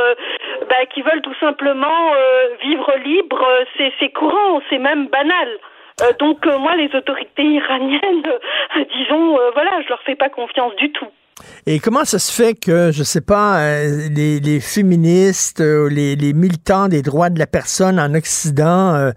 bah, 0.70 0.86
qui 0.94 1.02
veulent 1.02 1.22
tout 1.22 1.36
simplement 1.40 2.14
vivre 2.62 2.94
libre, 3.04 3.46
c'est 3.78 3.91
c'est 4.00 4.12
courant, 4.12 4.62
c'est 4.70 4.80
même 4.80 5.08
banal. 5.08 5.50
Euh, 6.02 6.14
donc 6.20 6.46
euh, 6.46 6.58
moi, 6.58 6.76
les 6.76 6.90
autorités 6.96 7.44
iraniennes, 7.44 8.02
euh, 8.78 8.86
disons, 8.98 9.38
voilà, 9.54 9.82
je 9.84 9.90
leur 9.90 10.02
fais 10.04 10.16
pas 10.16 10.30
confiance 10.30 10.76
du 10.78 10.92
tout. 10.92 11.08
Et 11.66 11.80
comment 11.80 12.06
ça 12.06 12.20
se 12.20 12.32
fait 12.32 12.54
que, 12.54 12.92
je 12.92 13.02
sais 13.04 13.22
pas, 13.22 13.60
les, 14.10 14.60
féministes, 14.60 15.62
euh, 15.62 15.90
les, 15.90 16.34
militants 16.34 16.88
des 16.88 17.02
droits 17.02 17.30
de 17.30 17.40
la 17.40 17.48
personne 17.48 18.00
en 18.00 18.14
Occident, 18.14 19.12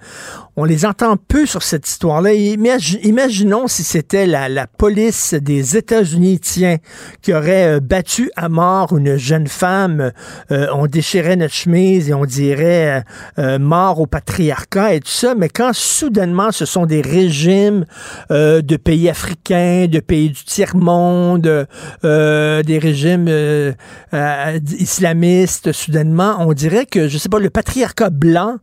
on 0.56 0.64
les 0.64 0.86
entend 0.86 1.16
peu 1.16 1.46
sur 1.46 1.62
cette 1.62 1.88
histoire-là. 1.88 2.32
imaginons 2.32 3.66
si 3.66 3.82
c'était 3.82 4.26
la, 4.26 4.66
police 4.66 5.34
des 5.34 5.76
États-Unis, 5.76 6.40
tiens, 6.40 6.76
qui 7.22 7.32
aurait 7.32 7.80
battu 7.80 8.30
à 8.36 8.48
mort 8.48 8.96
une 8.96 9.16
jeune 9.16 9.46
femme. 9.46 10.12
on 10.50 10.86
déchirait 10.86 11.36
notre 11.36 11.54
chemise 11.54 12.10
et 12.10 12.14
on 12.14 12.24
dirait 12.24 13.04
mort 13.38 14.00
au 14.00 14.06
patriarcat 14.06 14.94
et 14.94 15.00
tout 15.00 15.08
ça. 15.08 15.34
Mais 15.34 15.48
quand 15.48 15.72
soudainement 15.72 16.52
ce 16.52 16.64
sont 16.64 16.86
des 16.86 17.00
régimes 17.00 17.84
de 18.30 18.76
pays 18.76 19.08
africains, 19.08 19.86
de 19.86 20.00
pays 20.00 20.30
du 20.30 20.44
tiers-monde, 20.44 21.66
euh, 22.04 22.62
des 22.62 22.78
régimes 22.78 23.26
euh, 23.28 23.72
euh, 24.12 24.58
islamistes 24.78 25.72
soudainement, 25.72 26.36
on 26.40 26.52
dirait 26.52 26.86
que, 26.86 27.08
je 27.08 27.18
sais 27.18 27.28
pas, 27.28 27.38
le 27.38 27.50
patriarcat 27.50 28.10
blanc, 28.10 28.56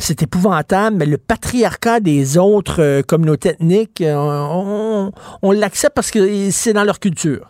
c'est 0.00 0.22
épouvantable, 0.22 0.96
mais 0.96 1.06
le 1.06 1.18
patriarcat 1.28 2.00
des 2.00 2.38
autres 2.38 3.02
communautés 3.02 3.50
ethniques, 3.50 4.02
on, 4.02 5.12
l'accepte 5.52 5.94
parce 5.94 6.10
que 6.10 6.50
c'est 6.50 6.72
dans 6.72 6.84
leur 6.84 7.00
culture. 7.00 7.46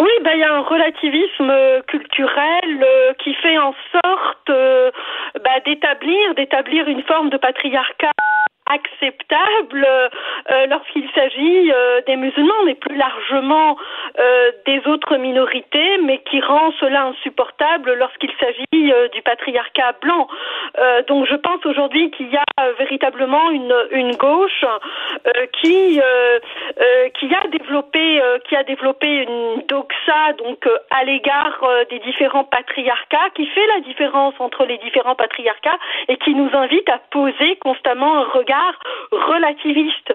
Oui, 0.00 0.10
ben 0.24 0.32
il 0.34 0.40
y 0.40 0.44
a 0.44 0.54
un 0.54 0.62
relativisme 0.62 1.52
culturel 1.86 2.86
qui 3.22 3.34
fait 3.34 3.58
en 3.58 3.74
sorte 3.92 4.48
ben, 4.48 5.60
d'établir 5.64 6.34
d'établir 6.36 6.88
une 6.88 7.02
forme 7.02 7.30
de 7.30 7.36
patriarcat 7.36 8.10
acceptable 8.66 9.84
euh, 9.84 10.66
lorsqu'il 10.66 11.08
s'agit 11.14 11.72
euh, 11.72 12.00
des 12.06 12.16
musulmans, 12.16 12.62
mais 12.64 12.74
plus 12.74 12.96
largement 12.96 13.76
euh, 14.18 14.52
des 14.66 14.80
autres 14.86 15.16
minorités, 15.16 15.98
mais 16.02 16.18
qui 16.30 16.40
rend 16.40 16.72
cela 16.80 17.04
insupportable 17.06 17.94
lorsqu'il 17.94 18.30
s'agit 18.40 18.62
du 18.72 19.22
patriarcat 19.22 19.94
blanc. 20.00 20.26
donc 21.06 21.26
je 21.26 21.36
pense 21.36 21.64
aujourd'hui 21.66 22.10
qu'il 22.10 22.28
y 22.30 22.36
a 22.36 22.72
véritablement 22.78 23.50
une, 23.50 23.74
une 23.90 24.14
gauche 24.16 24.64
qui 25.60 26.00
qui 27.18 27.34
a 27.34 27.48
développé 27.48 28.20
qui 28.48 28.56
a 28.56 28.64
développé 28.64 29.08
une 29.08 29.62
doxa 29.68 30.32
donc 30.38 30.68
à 30.90 31.04
l'égard 31.04 31.60
des 31.90 31.98
différents 32.00 32.44
patriarcats, 32.44 33.30
qui 33.34 33.46
fait 33.46 33.66
la 33.74 33.80
différence 33.80 34.34
entre 34.38 34.64
les 34.64 34.78
différents 34.78 35.14
patriarcats 35.14 35.78
et 36.08 36.16
qui 36.16 36.34
nous 36.34 36.50
invite 36.52 36.88
à 36.88 36.98
poser 37.10 37.56
constamment 37.56 38.18
un 38.18 38.24
regard 38.24 38.51
relativiste 39.10 40.14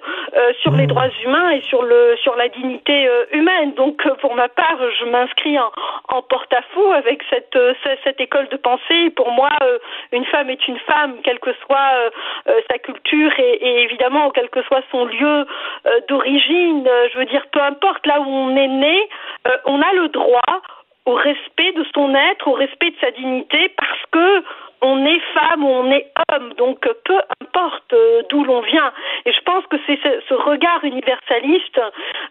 sur 0.62 0.72
les 0.74 0.84
mmh. 0.84 0.88
droits 0.88 1.10
humains 1.24 1.50
et 1.52 1.62
sur 1.62 1.84
le 1.84 2.16
sur 2.18 2.36
la 2.36 2.50
dignité 2.50 3.10
humaine. 3.32 3.74
Donc 3.76 4.02
pour 4.20 4.36
ma 4.36 4.50
part, 4.50 4.78
je 5.00 5.06
m'inscris 5.06 5.58
en, 5.60 5.72
en 6.10 6.22
porte-à-faux 6.22 6.92
avec 6.94 7.22
cette 7.30 7.58
cette 8.04 8.20
école 8.20 8.48
de 8.50 8.58
pensée. 8.58 9.10
Pour 9.16 9.32
moi, 9.32 9.50
une 10.12 10.26
femme 10.26 10.50
est 10.50 10.68
une 10.68 10.80
femme, 10.80 11.18
quelle 11.24 11.40
que 11.40 11.54
soit 11.66 11.92
euh, 11.94 12.10
euh, 12.50 12.62
sa 12.70 12.78
culture 12.78 13.32
et, 13.38 13.54
et, 13.62 13.84
évidemment 13.84 14.30
quel 14.32 14.50
que 14.50 14.62
soit 14.64 14.82
son 14.92 15.06
lieu 15.06 15.46
euh, 15.86 16.00
d'origine. 16.08 16.88
je 17.14 17.18
veux 17.18 17.26
dire, 17.26 17.46
peu 17.52 17.62
importe 17.62 18.06
là 18.06 18.20
où 18.20 18.30
on 18.30 18.56
est 18.56 18.68
né, 18.68 19.10
on 19.66 19.82
a 19.82 19.94
le 19.94 20.10
droit 20.10 20.62
au 21.06 21.14
respect 21.14 21.72
de 21.72 21.86
son 21.94 22.14
être, 22.14 22.48
au 22.48 22.54
respect 22.54 22.92
de 22.92 22.98
sa 23.00 23.12
dignité, 23.12 23.70
parce 23.78 24.06
que 24.12 24.44
on 24.82 25.06
est 25.06 25.20
femme 25.34 25.64
ou 25.64 25.70
on 25.70 25.92
est 25.92 26.12
homme, 26.32 26.54
donc 26.54 26.80
peu 27.04 27.20
importe 27.42 27.94
euh, 27.94 28.22
d'où 28.30 28.44
l'on 28.44 28.62
vient. 28.62 28.92
Et 29.26 29.32
je 29.32 29.42
pense 29.42 29.66
que 29.68 29.78
c'est 29.86 30.00
ce, 30.04 30.34
regard 30.34 30.84
universaliste 30.84 31.82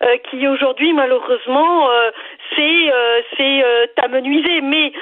euh, 0.02 0.16
qui 0.30 0.46
aujourd'hui 0.46 0.92
malheureusement 0.92 1.90
euh, 1.90 2.10
c'est 2.54 2.92
c'est 3.36 3.64
amenuisé. 4.02 4.60
Mais 4.60 4.92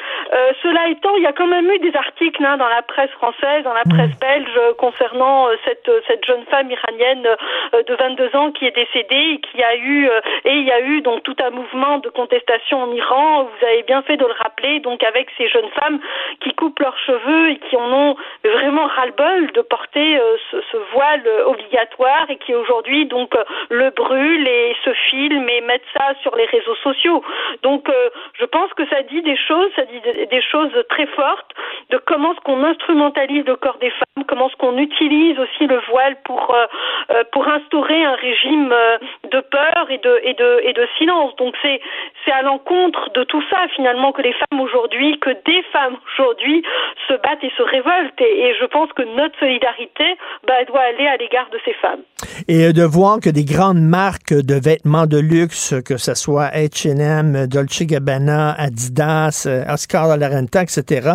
cela 0.62 0.88
étant, 0.88 1.14
il 1.16 1.22
y 1.22 1.26
a 1.26 1.32
quand 1.32 1.46
même 1.46 1.70
eu 1.70 1.78
des 1.78 1.94
articles 1.94 2.44
hein, 2.44 2.56
dans 2.56 2.68
la 2.68 2.82
presse 2.82 3.10
française, 3.10 3.62
dans 3.62 3.74
la 3.74 3.84
presse 3.84 4.18
belge 4.18 4.58
concernant 4.78 5.48
cette 5.64 5.90
cette 6.08 6.24
jeune 6.24 6.44
femme 6.50 6.70
iranienne 6.70 7.22
de 7.72 7.94
22 7.94 8.36
ans 8.36 8.50
qui 8.52 8.66
est 8.66 8.74
décédée 8.74 9.34
et 9.34 9.40
qui 9.40 9.62
a 9.62 9.76
eu 9.76 10.08
et 10.44 10.52
il 10.52 10.64
y 10.64 10.72
a 10.72 10.80
eu 10.80 11.02
donc 11.02 11.22
tout 11.22 11.36
un 11.42 11.50
mouvement 11.50 11.98
de 11.98 12.08
contestation 12.08 12.82
en 12.82 12.92
Iran. 12.92 13.44
Vous 13.44 13.66
avez 13.66 13.82
bien 13.82 14.02
fait 14.02 14.16
de 14.16 14.24
le 14.24 14.32
rappeler. 14.32 14.80
Donc 14.80 15.04
avec 15.04 15.28
ces 15.36 15.48
jeunes 15.48 15.70
femmes 15.80 16.00
qui 16.40 16.52
coupent 16.54 16.80
leurs 16.80 16.98
cheveux 16.98 17.33
et 17.48 17.58
qui 17.68 17.76
en 17.76 17.92
ont 17.92 18.16
vraiment 18.44 18.86
ras-le-bol 18.86 19.52
de 19.52 19.60
porter 19.62 20.18
euh, 20.18 20.36
ce, 20.50 20.76
voile 20.92 21.22
obligatoire 21.46 22.26
et 22.28 22.36
qui 22.36 22.54
aujourd'hui 22.54 23.06
donc 23.06 23.34
euh, 23.34 23.44
le 23.70 23.90
brûlent 23.90 24.46
et 24.46 24.76
se 24.84 24.92
filment 25.10 25.48
et 25.48 25.60
mettent 25.62 25.90
ça 25.96 26.14
sur 26.22 26.36
les 26.36 26.46
réseaux 26.46 26.74
sociaux. 26.76 27.22
Donc 27.62 27.88
euh, 27.88 28.10
je 28.34 28.44
pense 28.44 28.72
que 28.74 28.86
ça 28.88 29.02
dit 29.02 29.22
des 29.22 29.36
choses, 29.36 29.70
ça 29.76 29.82
dit 29.84 30.00
des 30.30 30.42
choses 30.42 30.72
très 30.88 31.06
fortes 31.06 31.52
de 31.90 31.98
comment 31.98 32.32
est-ce 32.32 32.40
qu'on 32.40 32.62
instrumentalise 32.64 33.44
le 33.46 33.56
corps 33.56 33.78
des 33.78 33.90
femmes, 33.90 34.24
comment 34.26 34.48
est-ce 34.48 34.56
qu'on 34.56 34.78
utilise 34.78 35.38
aussi 35.38 35.66
le 35.66 35.80
voile 35.90 36.16
pour 36.24 36.54
pour 37.32 37.48
instaurer 37.48 38.04
un 38.04 38.14
régime 38.14 38.74
de 39.30 39.40
peur 39.40 39.86
et 39.90 39.98
de 39.98 40.20
et 40.22 40.34
de 40.34 40.60
et 40.62 40.72
de 40.72 40.86
silence. 40.98 41.34
Donc 41.36 41.54
c'est 41.62 41.80
c'est 42.24 42.32
à 42.32 42.42
l'encontre 42.42 43.10
de 43.10 43.24
tout 43.24 43.42
ça 43.50 43.66
finalement 43.74 44.12
que 44.12 44.22
les 44.22 44.32
femmes 44.32 44.60
aujourd'hui, 44.60 45.18
que 45.18 45.30
des 45.44 45.62
femmes 45.72 45.96
aujourd'hui 46.14 46.62
se 47.08 47.14
et 47.42 47.50
se 47.56 47.62
révoltent. 47.62 48.20
Et, 48.20 48.52
je 48.60 48.66
pense 48.66 48.90
que 48.92 49.02
notre 49.16 49.38
solidarité 49.38 50.04
bah, 50.46 50.64
doit 50.66 50.80
aller 50.80 51.06
à 51.06 51.16
l'égard 51.16 51.48
de 51.50 51.58
ces 51.64 51.72
femmes. 51.74 52.00
Et 52.48 52.72
de 52.72 52.82
voir 52.82 53.20
que 53.20 53.30
des 53.30 53.44
grandes 53.44 53.80
marques 53.80 54.34
de 54.34 54.54
vêtements 54.54 55.06
de 55.06 55.18
luxe, 55.18 55.74
que 55.84 55.96
ce 55.96 56.14
soit 56.14 56.48
H&M, 56.48 57.46
Dolce 57.46 57.82
Gabbana, 57.82 58.52
Adidas, 58.52 59.48
Oscar 59.68 60.14
de 60.14 60.20
la 60.20 60.28
Renta, 60.28 60.62
etc., 60.62 61.10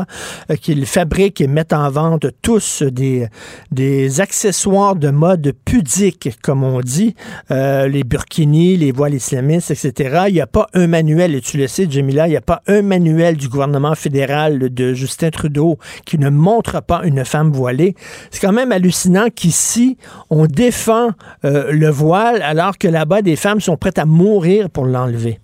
euh, 0.50 0.56
qu'ils 0.56 0.86
fabriquent 0.86 1.42
et 1.42 1.48
mettent 1.48 1.74
en 1.74 1.90
vente 1.90 2.28
tous 2.42 2.84
des, 2.84 3.28
des 3.72 4.22
accessoires 4.22 4.96
de 4.96 5.10
mode 5.10 5.54
pudique, 5.66 6.30
comme 6.42 6.64
on 6.64 6.82
dit, 6.82 7.16
euh, 7.52 7.88
les 7.88 8.04
burkinis, 8.04 8.78
les 8.78 8.92
voiles 8.92 9.14
islamistes, 9.14 9.72
etc. 9.72 10.26
Il 10.28 10.34
n'y 10.34 10.42
a 10.42 10.48
pas 10.48 10.68
un 10.74 10.88
manuel, 10.88 11.36
et 11.36 11.42
tu 11.42 11.58
le 11.58 11.68
sais, 11.68 11.88
Jamila, 11.90 12.28
il 12.28 12.32
n'y 12.32 12.38
a 12.38 12.42
pas 12.42 12.62
un 12.68 12.82
manuel 12.82 13.38
du 13.38 13.48
gouvernement 13.48 13.96
fédéral 13.96 14.74
de 14.74 14.94
Justin 14.94 15.30
Trudeau 15.30 15.78
qui 16.06 16.18
ne 16.18 16.30
montre 16.30 16.82
pas 16.82 17.02
une 17.04 17.26
femme 17.26 17.52
voilée. 17.52 17.96
C'est 18.32 18.40
quand 18.40 18.54
même 18.54 18.72
hallucinant 18.72 19.28
qu'ici, 19.34 19.98
on 20.30 20.46
défend 20.46 21.12
euh, 21.46 21.72
le 21.72 21.90
voile 21.90 22.42
alors 22.42 22.78
que 22.78 22.88
là-bas, 22.88 23.22
des 23.22 23.36
femmes 23.36 23.62
sont 23.62 23.78
prêtes 23.78 24.00
à 24.00 24.06
mourir 24.06 24.70
pour 24.70 24.86
l'enlever. 24.86 25.40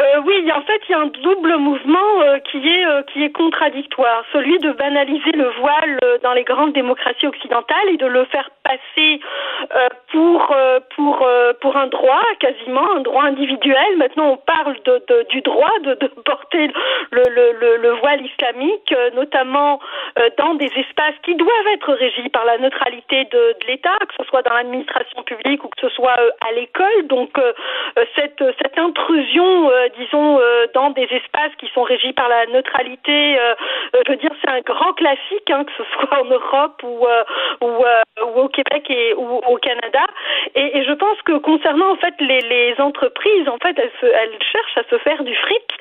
Euh, 0.00 0.20
oui, 0.24 0.50
en 0.52 0.62
fait, 0.62 0.80
il 0.88 0.92
y 0.92 0.94
a 0.94 1.00
un 1.00 1.06
double 1.06 1.56
mouvement 1.56 2.22
euh, 2.22 2.38
qui 2.38 2.58
est 2.58 2.86
euh, 2.86 3.02
qui 3.12 3.24
est 3.24 3.32
contradictoire, 3.32 4.22
celui 4.32 4.58
de 4.58 4.70
banaliser 4.70 5.32
le 5.32 5.48
voile 5.60 5.98
dans 6.22 6.32
les 6.34 6.44
grandes 6.44 6.72
démocraties 6.72 7.26
occidentales 7.26 7.88
et 7.88 7.96
de 7.96 8.06
le 8.06 8.24
faire 8.26 8.48
passer 8.62 9.20
pour 10.12 10.54
pour 11.60 11.76
un 11.76 11.86
droit, 11.88 12.22
quasiment 12.38 12.92
un 12.96 13.00
droit 13.00 13.24
individuel. 13.24 13.96
Maintenant, 13.96 14.30
on 14.32 14.36
parle 14.36 14.76
de, 14.84 15.26
du 15.30 15.40
droit 15.40 15.72
de, 15.82 15.94
de 15.94 16.06
porter 16.24 16.70
le, 17.10 17.22
le, 17.28 17.76
le, 17.76 17.90
voile 18.00 18.24
islamique, 18.24 18.94
notamment 19.14 19.80
dans 20.36 20.54
des 20.54 20.70
espaces 20.76 21.14
qui 21.24 21.34
doivent 21.34 21.68
être 21.72 21.92
régis 21.92 22.28
par 22.28 22.44
la 22.44 22.58
neutralité 22.58 23.24
de, 23.24 23.56
de 23.60 23.66
l'État, 23.66 23.96
que 24.00 24.14
ce 24.22 24.28
soit 24.28 24.42
dans 24.42 24.54
l'administration 24.54 25.22
publique 25.24 25.64
ou 25.64 25.68
que 25.68 25.80
ce 25.80 25.88
soit 25.94 26.16
à 26.48 26.52
l'école. 26.52 27.06
Donc, 27.06 27.30
cette 28.14 28.42
cette 28.62 28.78
intrusion 28.78 29.70
disons, 29.96 30.38
euh, 30.40 30.66
dans 30.74 30.90
des 30.90 31.08
espaces 31.10 31.54
qui 31.58 31.68
sont 31.74 31.82
régis 31.82 32.12
par 32.12 32.28
la 32.28 32.46
neutralité. 32.46 33.38
Euh, 33.38 33.54
euh, 33.94 34.02
je 34.06 34.12
veux 34.12 34.18
dire, 34.18 34.30
c'est 34.42 34.50
un 34.50 34.60
grand 34.60 34.92
classique, 34.94 35.50
hein, 35.50 35.64
que 35.64 35.72
ce 35.76 35.82
soit 35.92 36.20
en 36.20 36.24
Europe 36.24 36.82
ou, 36.82 37.06
ou, 37.60 37.84
ou 38.24 38.40
au 38.40 38.48
Québec 38.48 38.84
et 38.90 39.14
ou 39.14 39.40
au 39.46 39.56
Canada. 39.56 40.06
Et, 40.54 40.78
et, 40.78 40.84
je 40.84 40.92
pense 40.92 41.20
que 41.22 41.38
concernant 41.38 41.92
en 41.92 41.96
fait 41.96 42.14
les, 42.20 42.40
les 42.40 42.74
entreprises, 42.80 43.48
en 43.48 43.58
fait, 43.58 43.78
elles, 43.78 43.92
se, 44.00 44.06
elles 44.06 44.38
cherchent 44.52 44.78
à 44.78 44.90
se 44.90 44.98
faire 44.98 45.22
du 45.22 45.34
fric. 45.34 45.78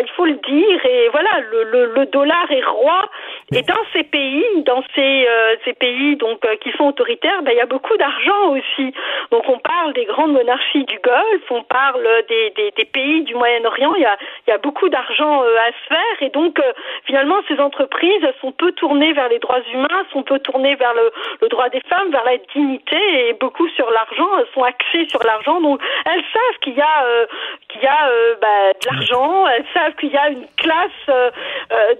il 0.00 0.10
faut 0.16 0.26
le 0.26 0.34
dire. 0.34 0.86
Et 0.86 1.08
voilà, 1.10 1.30
le, 1.50 1.64
le, 1.64 1.94
le 1.94 2.06
dollar 2.06 2.50
est 2.50 2.64
roi. 2.64 3.08
Et 3.52 3.62
dans 3.62 3.84
ces 3.92 4.04
pays, 4.04 4.44
dans 4.64 4.82
ces, 4.94 5.28
ces 5.64 5.74
pays 5.74 6.16
donc 6.16 6.40
qui 6.60 6.72
sont 6.72 6.84
autoritaires, 6.84 7.42
ben, 7.42 7.52
il 7.52 7.58
y 7.58 7.60
a 7.60 7.66
beaucoup 7.66 7.96
d'argent 7.96 8.50
aussi. 8.50 8.92
Donc 9.30 9.48
on 9.48 9.58
parle 9.58 9.92
des 9.92 10.04
grandes 10.04 10.32
monarchies 10.32 10.84
du 10.84 10.98
Golfe, 10.98 11.50
on 11.50 11.62
parle 11.62 12.06
des, 12.28 12.50
des, 12.56 12.70
des 12.76 12.84
pays 12.84 13.22
du 13.22 13.34
Moyen-Orient, 13.46 13.94
il 13.94 14.02
y 14.48 14.50
a, 14.50 14.58
beaucoup 14.58 14.88
d'argent 14.88 15.42
euh, 15.42 15.56
à 15.58 15.66
se 15.66 15.94
faire 15.94 16.16
et 16.20 16.30
donc 16.30 16.58
euh, 16.58 16.72
finalement 17.04 17.36
ces 17.46 17.60
entreprises 17.60 18.26
sont 18.40 18.50
peu 18.52 18.72
tournées 18.72 19.12
vers 19.12 19.28
les 19.28 19.38
droits 19.38 19.60
humains, 19.72 20.02
sont 20.12 20.22
peu 20.22 20.38
tournées 20.40 20.74
vers 20.74 20.94
le, 20.94 21.48
droit 21.48 21.68
des 21.68 21.80
femmes, 21.88 22.10
vers 22.10 22.24
la 22.24 22.38
dignité 22.52 23.28
et 23.28 23.32
beaucoup 23.34 23.68
sur 23.68 23.88
l'argent, 23.90 24.28
elles 24.38 24.52
sont 24.54 24.64
axées 24.64 25.06
sur 25.08 25.22
l'argent. 25.22 25.60
Donc 25.60 25.80
elles 26.06 26.24
savent 26.32 26.58
qu'il 26.62 26.74
y 26.74 26.80
a 26.80 27.04
euh, 27.04 27.26
qu'il 27.68 27.82
y 27.82 27.86
a 27.86 28.10
bah, 28.40 28.72
de 28.80 28.86
l'argent, 28.90 29.46
elles 29.46 29.66
savent 29.72 29.94
qu'il 29.96 30.10
y 30.10 30.16
a 30.16 30.30
une 30.30 30.46
classe 30.56 31.06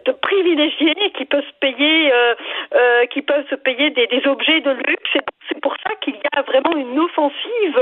de 0.04 0.12
privilégiés 0.12 1.12
qui 1.16 1.24
peut 1.26 1.42
se 1.42 1.52
payer 1.60 2.12
qui 3.10 3.22
peuvent 3.22 3.46
se 3.48 3.54
payer 3.54 3.90
des, 3.90 4.22
objets 4.26 4.60
de 4.60 4.70
luxe. 4.70 5.10
C'est 5.48 5.60
pour 5.60 5.74
ça 5.84 5.94
qu'il 6.00 6.14
y 6.14 6.38
a 6.38 6.42
vraiment 6.42 6.76
une 6.76 6.98
offensive 6.98 7.80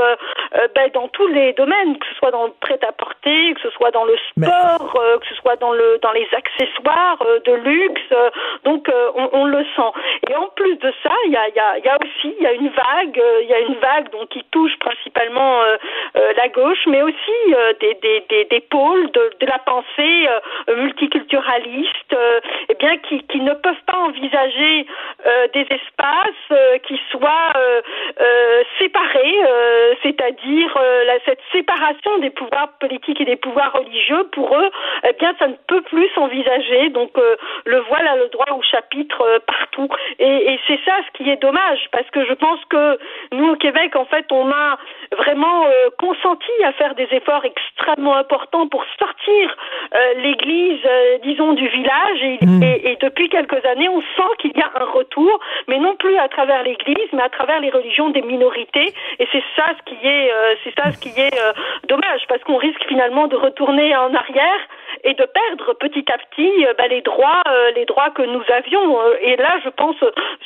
ben, 0.75 0.91
dans 0.93 1.09
tous 1.09 1.27
les 1.29 1.53
domaines, 1.55 1.99
que 1.99 2.07
ce 2.07 2.15
soit 2.17 2.31
dans 2.31 2.47
le 2.47 2.53
prêt-à-porter, 2.61 3.54
que 3.55 3.61
ce 3.61 3.71
soit 3.71 3.91
dans 3.91 4.05
le 4.05 4.17
sport, 4.31 4.95
euh, 4.97 5.19
que 5.19 5.27
ce 5.27 5.35
soit 5.37 5.57
dans 5.57 5.73
le 5.73 5.99
dans 6.03 6.13
les 6.13 6.29
accessoires 6.33 7.19
euh, 7.23 7.41
de 7.45 7.53
luxe. 7.53 8.03
Euh, 8.13 8.31
donc 8.65 8.89
on, 9.15 9.29
on, 9.33 9.45
le 9.45 9.65
sent. 9.77 9.93
Et 10.29 10.35
en 10.35 10.49
plus 10.57 10.77
de 10.77 10.93
ça, 11.03 11.13
il 11.27 11.33
y 11.33 11.37
a, 11.37 11.49
y, 11.49 11.59
a, 11.59 11.79
y 11.79 11.89
a 11.89 11.97
aussi 12.03 12.35
il 12.39 12.43
y 12.43 12.47
a 12.47 12.53
une 12.53 12.69
vague, 12.69 13.23
il 13.43 13.49
y 13.49 13.55
a 13.55 13.61
une 13.61 13.75
vague 13.75 14.11
donc 14.11 14.29
qui 14.29 14.43
touche 14.51 14.77
principalement 14.79 15.61
la 16.15 16.49
gauche, 16.49 16.87
mais 16.87 17.03
aussi 17.03 17.55
des, 17.81 17.95
des, 17.95 18.25
des, 18.29 18.45
des, 18.45 18.61
pôles 18.61 19.11
de, 19.13 19.31
de 19.41 19.47
la 19.47 19.59
pensée 19.59 20.27
multiculturaliste, 20.69 22.17
eh 22.69 22.75
bien 22.75 22.97
qui, 22.99 23.23
qui 23.25 23.41
ne 23.41 23.53
peuvent 23.55 23.85
pas 23.87 23.99
envisager 23.99 24.87
des 25.53 25.67
espaces 25.71 26.81
qui 26.85 27.01
soient 27.11 27.53
séparés, 28.79 29.39
c'est-à-dire 30.03 30.79
cette 31.27 31.41
séparation 31.53 32.19
des 32.19 32.31
pouvoirs 32.31 32.73
politiques 32.81 33.21
et 33.21 33.25
des 33.25 33.37
pouvoirs 33.45 33.73
religieux, 33.75 34.25
pour 34.33 34.57
eux, 34.57 34.71
eh 35.07 35.13
bien, 35.21 35.35
ça 35.39 35.49
ne 35.49 35.55
peut 35.69 35.83
plus 35.83 36.09
s'envisager. 36.15 36.89
Donc, 36.91 37.11
euh, 37.19 37.37
le 37.67 37.79
voile 37.81 38.07
a 38.07 38.17
le 38.17 38.29
droit 38.29 38.51
au 38.57 38.63
chapitre 38.63 39.21
euh, 39.21 39.39
partout. 39.47 39.89
Et, 40.19 40.53
et 40.53 40.61
c'est 40.67 40.81
ça 40.85 40.95
ce 41.07 41.11
qui 41.17 41.29
est 41.29 41.41
dommage, 41.41 41.81
parce 41.93 42.09
que 42.11 42.25
je 42.25 42.33
pense 42.33 42.61
que 42.71 42.99
nous, 43.33 43.51
au 43.51 43.57
Québec, 43.57 43.95
en 43.97 44.07
fait, 44.07 44.25
on 44.33 44.51
a 44.51 44.79
vraiment 45.19 45.67
euh, 45.67 45.91
consenti 45.99 46.57
à 46.65 46.73
faire 46.73 46.95
des 46.95 47.09
efforts 47.13 47.45
extrêmement 47.45 48.17
importants 48.17 48.67
pour 48.67 48.85
sortir 48.99 49.57
l'Église, 50.17 50.81
disons, 51.23 51.53
du 51.53 51.69
village. 51.69 52.21
Et, 52.23 52.91
et, 52.91 52.97
depuis 53.01 53.29
quelques 53.29 53.65
années, 53.67 53.89
on 53.89 54.01
sent 54.01 54.33
qu'il 54.39 54.57
y 54.57 54.61
a 54.61 54.71
un 54.75 54.87
retour, 54.87 55.39
mais 55.69 55.79
non 55.79 55.95
plus 55.97 56.17
à 56.17 56.29
travers 56.29 56.63
l'Église, 56.63 57.09
mais 57.13 57.23
à 57.23 57.29
travers 57.29 57.61
les 57.61 57.71
religions 57.71 58.11
des 58.11 58.23
minorités. 58.23 58.93
Et 59.19 59.29
c'est 59.31 59.45
ça 59.57 59.67
ce 59.79 59.83
qui 59.85 60.07
est, 60.07 60.33
c'est 60.65 60.75
ça 60.75 60.91
ce 60.93 60.99
qui 60.99 61.21
est 61.21 61.37
dommage, 61.89 62.23
parce 62.29 62.43
qu'on 62.45 62.57
risque 62.57 62.85
finalement 62.89 63.27
de 63.27 63.34
retourner 63.35 63.95
en 63.97 64.15
arrière 64.15 64.61
et 65.05 65.15
de 65.15 65.25
perdre 65.25 65.75
petit 65.75 66.05
à 66.13 66.19
petit 66.19 66.67
ben, 66.79 66.89
les 66.89 67.03
droits, 67.03 67.43
les 67.75 67.85
droits 67.85 68.11
que 68.11 68.23
nous 68.23 68.43
avions. 68.49 68.99
Et 69.21 69.37
là, 69.37 69.61
je 69.65 69.69
pense 69.71 69.97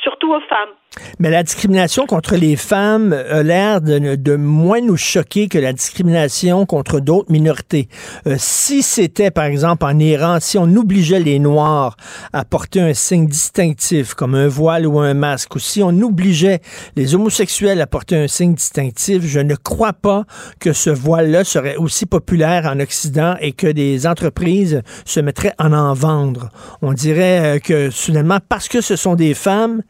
surtout 0.01 0.33
aux 0.33 0.41
femmes. 0.41 0.73
Mais 1.19 1.29
la 1.29 1.43
discrimination 1.43 2.05
contre 2.05 2.35
les 2.35 2.55
femmes 2.55 3.13
a 3.13 3.43
l'air 3.43 3.81
de, 3.81 4.35
moins 4.35 4.81
nous 4.81 4.97
choquer 4.97 5.47
que 5.47 5.57
la 5.57 5.73
discrimination 5.73 6.65
contre 6.65 6.99
d'autres 6.99 7.31
minorités. 7.31 7.89
Euh, 8.27 8.35
si 8.37 8.83
c'était, 8.83 9.31
par 9.31 9.45
exemple, 9.45 9.85
en 9.85 9.97
Iran, 9.99 10.37
si 10.39 10.57
on 10.57 10.75
obligeait 10.75 11.19
les 11.19 11.39
Noirs 11.39 11.97
à 12.33 12.45
porter 12.45 12.81
un 12.81 12.93
signe 12.93 13.27
distinctif, 13.27 14.13
comme 14.13 14.35
un 14.35 14.47
voile 14.47 14.85
ou 14.85 14.99
un 14.99 15.13
masque, 15.13 15.55
ou 15.55 15.59
si 15.59 15.81
on 15.83 15.89
obligeait 16.01 16.61
les 16.95 17.15
homosexuels 17.15 17.81
à 17.81 17.87
porter 17.87 18.15
un 18.15 18.27
signe 18.27 18.53
distinctif, 18.53 19.23
je 19.25 19.39
ne 19.39 19.55
crois 19.55 19.93
pas 19.93 20.25
que 20.59 20.73
ce 20.73 20.89
voile-là 20.89 21.43
serait 21.43 21.75
aussi 21.75 22.05
populaire 22.05 22.65
en 22.65 22.79
Occident 22.79 23.35
et 23.41 23.51
que 23.51 23.67
des 23.67 24.07
entreprises 24.07 24.81
se 25.05 25.19
mettraient 25.19 25.53
à 25.57 25.69
en 25.69 25.93
vendre. 25.93 26.49
On 26.81 26.93
dirait 26.93 27.57
euh, 27.57 27.59
que, 27.59 27.89
soudainement, 27.89 28.39
parce 28.47 28.67
que 28.67 28.81
ce 28.81 28.95
sont 28.95 29.15
des 29.15 29.33
femmes, 29.33 29.81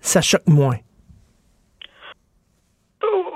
ça 0.00 0.20
choque 0.20 0.46
moins. 0.46 0.78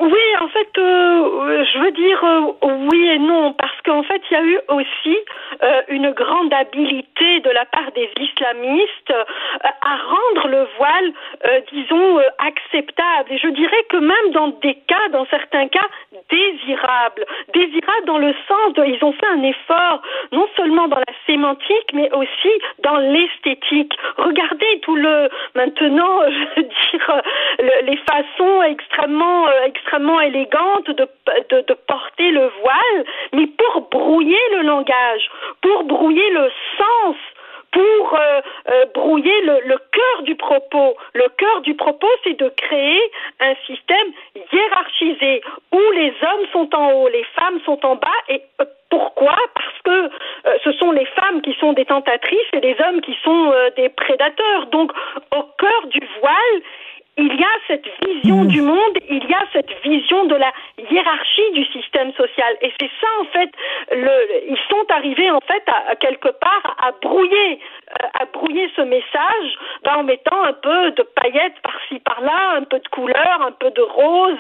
Oui, 0.01 0.37
en 0.41 0.46
fait, 0.57 0.79
euh, 0.79 1.65
je 1.73 1.79
veux 1.79 1.91
dire 1.91 2.25
euh, 2.25 2.69
oui 2.91 3.09
et 3.09 3.19
non, 3.19 3.53
parce 3.53 3.81
qu'en 3.85 4.03
fait, 4.03 4.23
il 4.31 4.35
y 4.35 4.37
a 4.37 4.43
eu 4.43 4.59
aussi 4.69 5.19
euh, 5.63 5.83
une 5.89 6.11
grande 6.13 6.53
habileté 6.53 7.41
de 7.41 7.51
la 7.51 7.65
part 7.67 7.93
des 7.95 8.09
islamistes 8.21 9.13
à 9.63 9.97
rendre 9.97 10.49
le 10.49 10.67
voile, 10.77 11.13
disons, 11.73 12.19
acceptable. 12.39 13.31
Et 13.31 13.39
je 13.39 13.49
dirais 13.49 13.85
que 13.89 13.97
même 13.97 14.33
dans 14.33 14.49
des 14.49 14.75
cas, 14.87 15.09
dans 15.13 15.27
certains 15.27 15.69
cas, 15.69 15.87
désirable. 16.31 17.25
Désirable 17.53 18.07
dans 18.07 18.19
le 18.19 18.35
sens 18.49 18.75
de, 18.75 18.85
ils 18.85 19.05
ont 19.05 19.13
fait 19.13 19.27
un 19.27 19.43
effort, 19.43 20.03
non 20.33 20.47
seulement 20.57 20.89
dans 20.89 20.99
la 20.99 21.15
sémantique, 21.27 21.91
mais 21.93 22.11
aussi 22.13 22.53
dans 22.83 22.99
l'esthétique. 22.99 23.97
Regardez 24.17 24.81
tout 24.83 24.97
le, 24.97 25.29
maintenant, 25.55 26.23
je 26.57 26.61
veux 26.61 26.69
dire, 26.69 27.23
les 27.83 27.99
façons 28.11 28.63
extrêmement, 28.63 29.49
extrêmement 29.65 30.21
de, 30.93 31.75
porter 31.87 32.31
le 32.31 32.51
voile, 32.61 33.05
mais 33.33 33.47
pour 33.47 33.89
brouiller 33.91 34.39
le 34.53 34.63
langage, 34.63 35.31
pour 35.63 35.85
brouiller 35.85 36.31
le 36.31 36.51
sens 36.79 37.17
pour 37.73 38.15
euh, 38.15 38.41
euh, 38.71 38.87
brouiller 38.95 39.39
le, 39.43 39.61
le 39.67 39.77
cœur 39.93 40.23
du 40.23 40.35
propos. 40.35 40.97
Le 41.13 41.29
cœur 41.37 41.61
du 41.61 41.75
propos, 41.75 42.09
c'est 42.25 42.39
de 42.39 42.49
créer 42.49 43.03
un 43.41 43.55
système 43.67 44.13
hiérarchisé 44.51 45.43
où 45.73 45.81
les 45.95 46.15
hommes 46.23 46.47
sont 46.53 46.75
en 46.75 46.93
haut, 46.93 47.09
les 47.09 47.25
femmes 47.35 47.61
sont 47.67 47.85
en 47.85 47.97
bas. 47.97 48.09
Et 48.31 48.41
euh, 48.63 48.65
pourquoi? 48.89 49.37
Parce 49.55 49.83
que 49.85 50.11
ce 50.65 50.73
sont 50.73 50.93
les 50.93 51.05
femmes 51.07 51.43
qui 51.43 51.55
sont 51.61 51.73
des 51.75 51.85
tentatrices 51.85 52.49
et 52.55 52.61
les 52.61 52.77
hommes 52.81 53.01
qui 53.03 53.17
sont 53.23 53.53
des 53.77 53.89
prédateurs. 53.89 54.67
Donc, 54.71 54.93
au 55.37 55.43
cœur 55.59 55.87
du 55.89 56.01
voile, 56.21 56.63
il 57.19 57.35
y 57.35 57.43
a 57.43 57.57
cette 57.67 57.87
vision 58.05 58.45
mmh. 58.45 58.49
du 58.49 58.61
monde, 58.61 58.99
il 59.09 59.25
y 59.25 59.35
a 59.35 59.45
cette 59.53 59.73
vision 59.83 60.25
de 60.25 60.35
la 60.35 60.53
hiérarchie 60.91 61.51
du 61.53 61.65
système 61.67 62.13
social. 62.13 62.57
Et 62.61 62.73
c'est 62.79 62.91
ça, 63.01 63.07
en 63.21 63.25
fait, 63.27 63.51
le, 63.93 64.51
ils 64.51 64.59
sont 64.69 64.85
arrivés, 64.91 65.31
en 65.31 65.41
fait, 65.41 65.63
à, 65.67 65.97
quelque 65.97 66.29
part, 66.29 66.77
à 66.79 66.93
brouiller, 67.01 67.59
euh, 68.01 68.07
à 68.21 68.27
brouiller 68.27 68.71
ce 68.77 68.83
message 68.83 69.59
ben, 69.83 69.97
en 69.97 70.03
mettant 70.03 70.43
un 70.43 70.53
peu 70.53 70.91
de 70.91 71.03
paillettes 71.03 71.59
par-ci, 71.63 72.01
par-là, 72.01 72.57
un 72.57 72.65
peu 72.65 72.79
de 72.79 72.89
couleur, 72.89 73.41
un 73.41 73.53
peu 73.53 73.71
de 73.71 73.83
rose, 73.83 74.37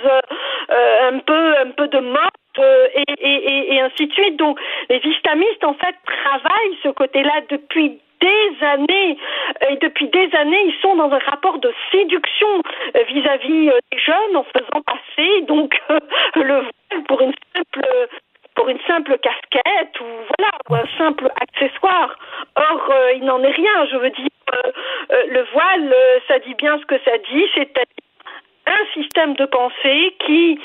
euh, 0.71 1.11
un 1.13 1.19
peu, 1.21 1.57
un 1.59 1.71
peu 1.71 1.89
de 1.89 1.99
mode. 1.99 2.31
Euh, 2.59 2.87
et, 2.95 3.05
et, 3.19 3.75
et 3.75 3.81
ainsi 3.81 4.07
de 4.07 4.13
suite. 4.15 4.37
Donc, 4.37 4.59
les 4.89 5.01
islamistes, 5.05 5.63
en 5.63 5.75
fait, 5.75 5.95
travaillent 6.07 6.79
ce 6.83 6.89
côté-là 6.89 7.43
depuis 7.51 8.01
des 8.21 8.65
années 8.65 9.19
et 9.69 9.77
depuis 9.77 10.09
des 10.09 10.29
années 10.35 10.63
ils 10.67 10.75
sont 10.81 10.97
dans 10.97 11.11
un 11.11 11.19
rapport 11.19 11.59
de 11.59 11.73
séduction 11.93 12.63
euh, 12.97 13.03
vis-à-vis 13.09 13.71
euh, 13.71 13.79
des 13.93 13.99
jeunes 13.99 14.37
en 14.37 14.45
faisant 14.45 14.83
passer 14.83 15.43
donc 15.43 15.81
le 16.37 16.61
voile 16.61 17.03
pour 17.09 17.21
une 17.21 17.35
simple 17.55 17.87
pour 18.55 18.69
une 18.69 18.81
simple 18.87 19.19
casquette 19.19 20.01
ou 20.01 20.05
voilà 20.39 20.51
ou 20.71 20.75
un 20.75 20.99
simple 20.99 21.31
accessoire. 21.41 22.17
Or 22.57 22.89
euh, 22.91 23.13
il 23.15 23.25
n'en 23.25 23.43
est 23.43 23.51
rien. 23.51 23.87
Je 23.91 23.97
veux 23.97 24.11
dire 24.11 24.29
le 25.11 25.43
voile 25.53 25.95
ça 26.29 26.39
dit 26.39 26.55
bien 26.55 26.79
ce 26.79 26.87
que 26.87 26.99
ça 27.05 27.19
dit, 27.19 27.45
c'est-à-dire 27.55 28.06
un 28.67 29.01
système 29.01 29.35
de 29.35 29.47
pensée 29.47 30.17
qui 30.25 30.59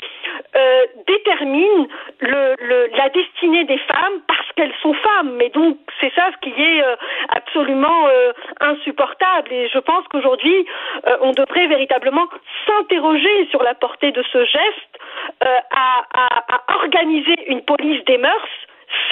euh, 0.56 0.86
détermine 1.08 1.88
le, 2.20 2.56
le, 2.60 2.90
la 2.98 3.10
destinée 3.10 3.64
des 3.66 3.78
femmes 3.78 4.22
parce 4.28 4.52
qu'elles 4.56 4.74
sont 4.82 4.94
femmes. 4.94 5.36
Mais 5.38 5.50
donc 5.50 5.78
c'est 6.00 6.14
ça 6.14 6.30
ce 6.34 6.50
qui 6.50 6.62
est 6.62 6.84
euh, 6.84 6.96
absolument 7.30 8.08
euh, 8.08 8.34
insupportable. 8.60 9.52
Et 9.52 9.70
je 9.70 9.80
pense 9.80 10.08
qu'aujourd'hui 10.10 10.66
on 11.22 11.32
devrait 11.32 11.68
véritablement 11.68 12.28
s'interroger 12.68 13.48
sur 13.50 13.64
la 13.64 13.74
portée 13.76 14.12
de 14.12 14.24
ce 14.32 14.46
geste 14.46 15.00
à, 15.42 16.06
à, 16.14 16.56
à 16.56 16.76
organiser 16.76 17.36
une 17.48 17.62
police 17.62 18.04
des 18.06 18.18
mœurs 18.18 18.48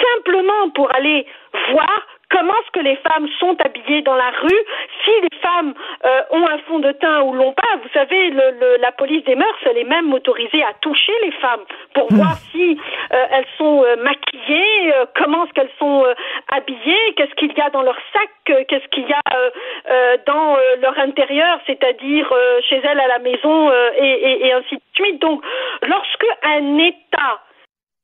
simplement 0.00 0.70
pour 0.74 0.94
aller 0.94 1.26
voir 1.72 2.06
comment 2.30 2.54
est-ce 2.54 2.70
que 2.72 2.80
les 2.80 2.96
femmes 2.96 3.28
sont 3.38 3.56
habillées 3.64 4.02
dans 4.02 4.14
la 4.14 4.30
rue, 4.30 4.64
si 5.04 5.10
les 5.22 5.38
femmes 5.38 5.74
euh, 6.04 6.22
ont 6.30 6.46
un 6.46 6.58
fond 6.58 6.78
de 6.78 6.92
teint 6.92 7.22
ou 7.22 7.34
l'ont 7.34 7.52
pas. 7.52 7.76
Vous 7.82 7.88
savez, 7.92 8.30
le, 8.30 8.50
le, 8.60 8.76
la 8.80 8.92
police 8.92 9.24
des 9.24 9.34
mœurs, 9.34 9.58
elle 9.66 9.78
est 9.78 9.84
même 9.84 10.12
autorisée 10.12 10.62
à 10.62 10.72
toucher 10.80 11.12
les 11.22 11.32
femmes 11.32 11.64
pour 11.94 12.10
hmm. 12.10 12.16
voir 12.16 12.34
si 12.52 12.78
euh, 13.12 13.26
elles 13.32 13.46
sont 13.58 13.84
euh, 13.84 13.96
maquillées, 13.96 14.94
euh, 14.94 15.06
comment 15.16 15.44
est-ce 15.44 15.52
qu'elles 15.52 15.76
sont 15.78 16.04
euh, 16.04 16.14
habillées, 16.52 17.14
qu'est-ce 17.16 17.34
qu'il 17.34 17.52
y 17.52 17.60
a 17.60 17.70
dans 17.70 17.82
leur 17.82 17.98
sac, 18.12 18.30
qu'est-ce 18.68 18.88
qu'il 18.88 19.08
y 19.08 19.12
a 19.12 20.16
dans 20.26 20.56
leur 20.80 20.98
intérieur, 20.98 21.60
c'est-à-dire 21.66 22.32
chez 22.68 22.80
elles 22.82 22.98
à 22.98 23.06
la 23.06 23.18
maison 23.20 23.70
et, 23.96 24.04
et, 24.04 24.46
et 24.46 24.52
ainsi 24.52 24.76
de 24.76 24.82
suite. 24.94 25.20
Donc, 25.20 25.42
lorsque 25.82 26.26
un 26.42 26.78
État 26.78 27.40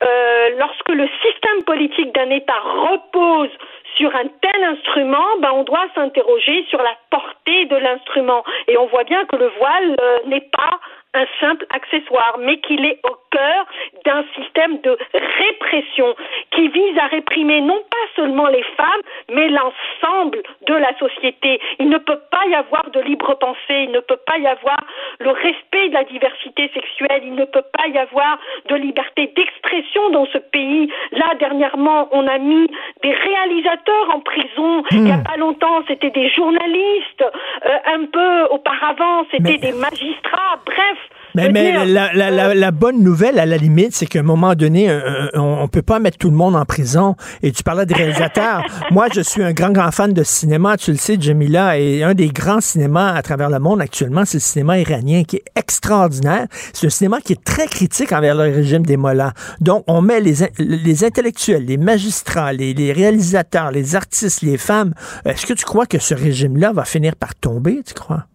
euh, 0.02 0.50
lorsque 0.58 0.90
le 0.90 1.08
système 1.22 1.64
politique 1.64 2.14
d'un 2.14 2.28
État 2.28 2.60
repose 2.60 3.48
sur 3.96 4.14
un 4.14 4.26
tel 4.40 4.64
instrument, 4.64 5.24
ben 5.40 5.50
on 5.52 5.64
doit 5.64 5.86
s'interroger 5.94 6.64
sur 6.68 6.82
la 6.82 6.96
portée 7.10 7.64
de 7.66 7.76
l'instrument. 7.76 8.44
Et 8.68 8.76
on 8.76 8.86
voit 8.86 9.04
bien 9.04 9.24
que 9.26 9.36
le 9.36 9.48
voile 9.58 9.96
euh, 10.00 10.18
n'est 10.26 10.48
pas 10.52 10.78
un 11.16 11.26
simple 11.40 11.66
accessoire, 11.70 12.36
mais 12.38 12.58
qu'il 12.60 12.84
est 12.84 13.00
au 13.04 13.16
cœur 13.30 13.66
d'un 14.04 14.24
système 14.36 14.80
de 14.82 14.96
répression 15.12 16.14
qui 16.52 16.68
vise 16.68 16.98
à 16.98 17.06
réprimer 17.06 17.60
non 17.60 17.82
pas 17.90 18.06
seulement 18.14 18.46
les 18.46 18.62
femmes, 18.76 19.02
mais 19.32 19.48
l'ensemble 19.48 20.42
de 20.66 20.74
la 20.74 20.96
société. 20.98 21.60
Il 21.78 21.88
ne 21.88 21.98
peut 21.98 22.20
pas 22.30 22.46
y 22.48 22.54
avoir 22.54 22.90
de 22.90 23.00
libre 23.00 23.34
pensée, 23.34 23.84
il 23.84 23.90
ne 23.90 24.00
peut 24.00 24.18
pas 24.26 24.38
y 24.38 24.46
avoir 24.46 24.78
le 25.20 25.30
respect 25.30 25.88
de 25.88 25.94
la 25.94 26.04
diversité 26.04 26.70
sexuelle, 26.74 27.22
il 27.24 27.34
ne 27.34 27.44
peut 27.44 27.64
pas 27.72 27.86
y 27.88 27.98
avoir 27.98 28.38
de 28.68 28.76
liberté 28.76 29.32
d'expression 29.34 30.10
dans 30.10 30.26
ce 30.26 30.38
pays. 30.38 30.90
Là, 31.12 31.34
dernièrement, 31.38 32.08
on 32.12 32.26
a 32.26 32.38
mis 32.38 32.68
des 33.02 33.12
réalisateurs 33.12 34.10
en 34.14 34.20
prison. 34.20 34.82
Il 34.90 35.02
n'y 35.02 35.12
a 35.12 35.16
hmm. 35.16 35.24
pas 35.24 35.36
longtemps, 35.36 35.82
c'était 35.88 36.10
des 36.10 36.28
journalistes. 36.30 37.24
Euh, 37.66 37.78
un 37.86 38.04
peu 38.06 38.44
auparavant, 38.50 39.26
c'était 39.30 39.58
des 39.58 39.72
magistrats. 39.72 40.60
Bref, 40.64 40.98
mais, 41.36 41.52
mais 41.52 41.86
la, 41.86 42.12
la, 42.12 42.54
la, 42.54 42.70
bonne 42.70 43.02
nouvelle, 43.02 43.38
à 43.38 43.46
la 43.46 43.56
limite, 43.56 43.94
c'est 43.94 44.06
qu'à 44.06 44.20
un 44.20 44.22
moment 44.22 44.54
donné, 44.54 44.90
on, 45.34 45.62
ne 45.62 45.66
peut 45.66 45.82
pas 45.82 45.98
mettre 45.98 46.18
tout 46.18 46.30
le 46.30 46.36
monde 46.36 46.56
en 46.56 46.64
prison. 46.64 47.14
Et 47.42 47.52
tu 47.52 47.62
parlais 47.62 47.86
des 47.86 47.94
réalisateurs. 47.94 48.64
Moi, 48.90 49.06
je 49.14 49.20
suis 49.20 49.42
un 49.42 49.52
grand, 49.52 49.70
grand 49.70 49.90
fan 49.90 50.12
de 50.12 50.22
cinéma. 50.22 50.76
Tu 50.76 50.92
le 50.92 50.96
sais, 50.96 51.16
Jamila, 51.20 51.78
et 51.78 52.02
un 52.02 52.14
des 52.14 52.28
grands 52.28 52.60
cinémas 52.60 53.12
à 53.12 53.22
travers 53.22 53.50
le 53.50 53.58
monde 53.58 53.80
actuellement, 53.80 54.24
c'est 54.24 54.38
le 54.38 54.42
cinéma 54.42 54.78
iranien, 54.78 55.24
qui 55.24 55.36
est 55.36 55.44
extraordinaire. 55.54 56.46
C'est 56.72 56.86
un 56.86 56.90
cinéma 56.90 57.20
qui 57.20 57.34
est 57.34 57.44
très 57.44 57.66
critique 57.66 58.12
envers 58.12 58.34
le 58.34 58.44
régime 58.44 58.86
des 58.86 58.96
Mollahs. 58.96 59.32
Donc, 59.60 59.84
on 59.86 60.00
met 60.00 60.20
les, 60.20 60.34
les 60.58 61.04
intellectuels, 61.04 61.64
les 61.64 61.76
magistrats, 61.76 62.52
les, 62.52 62.72
les 62.72 62.92
réalisateurs, 62.92 63.70
les 63.70 63.94
artistes, 63.94 64.42
les 64.42 64.58
femmes. 64.58 64.94
Est-ce 65.24 65.46
que 65.46 65.52
tu 65.52 65.64
crois 65.64 65.86
que 65.86 65.98
ce 65.98 66.14
régime-là 66.14 66.72
va 66.72 66.84
finir 66.84 67.16
par 67.16 67.34
tomber, 67.34 67.82
tu 67.86 67.94
crois? 67.94 68.26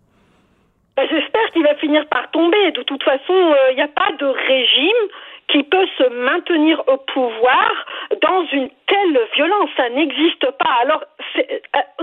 Ben, 0.95 1.07
j'espère 1.09 1.51
qu'il 1.51 1.63
va 1.63 1.75
finir 1.75 2.05
par 2.07 2.29
tomber. 2.31 2.71
De 2.71 2.83
toute 2.83 3.03
façon, 3.03 3.33
il 3.33 3.55
euh, 3.71 3.73
n'y 3.75 3.81
a 3.81 3.87
pas 3.87 4.11
de 4.19 4.25
régime 4.25 5.07
qui 5.51 5.63
peut 5.63 5.85
se 5.97 6.07
maintenir 6.09 6.81
au 6.87 6.97
pouvoir 6.97 7.85
dans 8.21 8.45
une 8.53 8.69
telle 8.87 9.19
violence. 9.35 9.69
Ça 9.75 9.89
n'existe 9.89 10.49
pas. 10.51 10.73
Alors, 10.81 11.03
euh, 11.37 11.41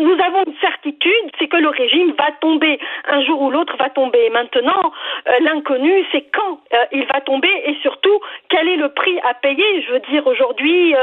nous 0.00 0.16
avons 0.22 0.44
une 0.46 0.56
certitude, 0.60 1.30
c'est 1.38 1.48
que 1.48 1.56
le 1.56 1.68
régime 1.68 2.12
va 2.18 2.30
tomber. 2.40 2.78
Un 3.08 3.22
jour 3.24 3.40
ou 3.40 3.50
l'autre 3.50 3.76
va 3.78 3.88
tomber. 3.90 4.28
Maintenant, 4.30 4.92
euh, 5.28 5.32
l'inconnu, 5.40 6.04
c'est 6.12 6.26
quand 6.32 6.60
euh, 6.74 6.84
il 6.92 7.06
va 7.06 7.20
tomber 7.20 7.50
et 7.64 7.76
surtout, 7.82 8.20
quel 8.50 8.68
est 8.68 8.76
le 8.76 8.90
prix 8.90 9.18
à 9.24 9.34
payer? 9.34 9.82
Je 9.82 9.92
veux 9.92 10.00
dire, 10.10 10.26
aujourd'hui, 10.26 10.94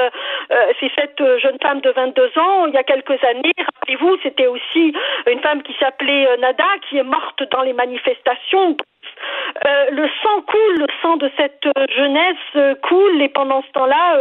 c'est 0.80 0.92
cette 0.96 1.22
jeune 1.40 1.58
femme 1.62 1.82
de 1.82 1.90
22 1.90 2.32
ans, 2.38 2.66
il 2.68 2.74
y 2.74 2.78
a 2.78 2.84
quelques 2.84 3.24
années, 3.24 3.52
rappelez-vous, 3.58 4.18
c'était 4.24 4.48
aussi 4.48 4.94
une 5.28 5.40
femme 5.40 5.64
qui 5.64 5.74
s'appelait 5.80 6.38
Nada, 6.38 6.66
qui 6.88 6.98
est 6.98 7.04
morte 7.04 7.44
dans 7.52 7.62
les 7.62 7.74
manifestations 7.74 8.78
euh, 9.66 9.90
le 9.92 10.08
sang 10.22 10.42
coule, 10.42 10.78
le 10.78 10.88
sang 11.02 11.18
de 11.18 11.32
cette 11.38 11.66
euh, 11.66 11.86
jeunesse 11.96 12.78
coule, 12.82 13.22
et 13.22 13.30
pendant 13.30 13.62
ce 13.64 13.72
temps-là, 13.72 14.18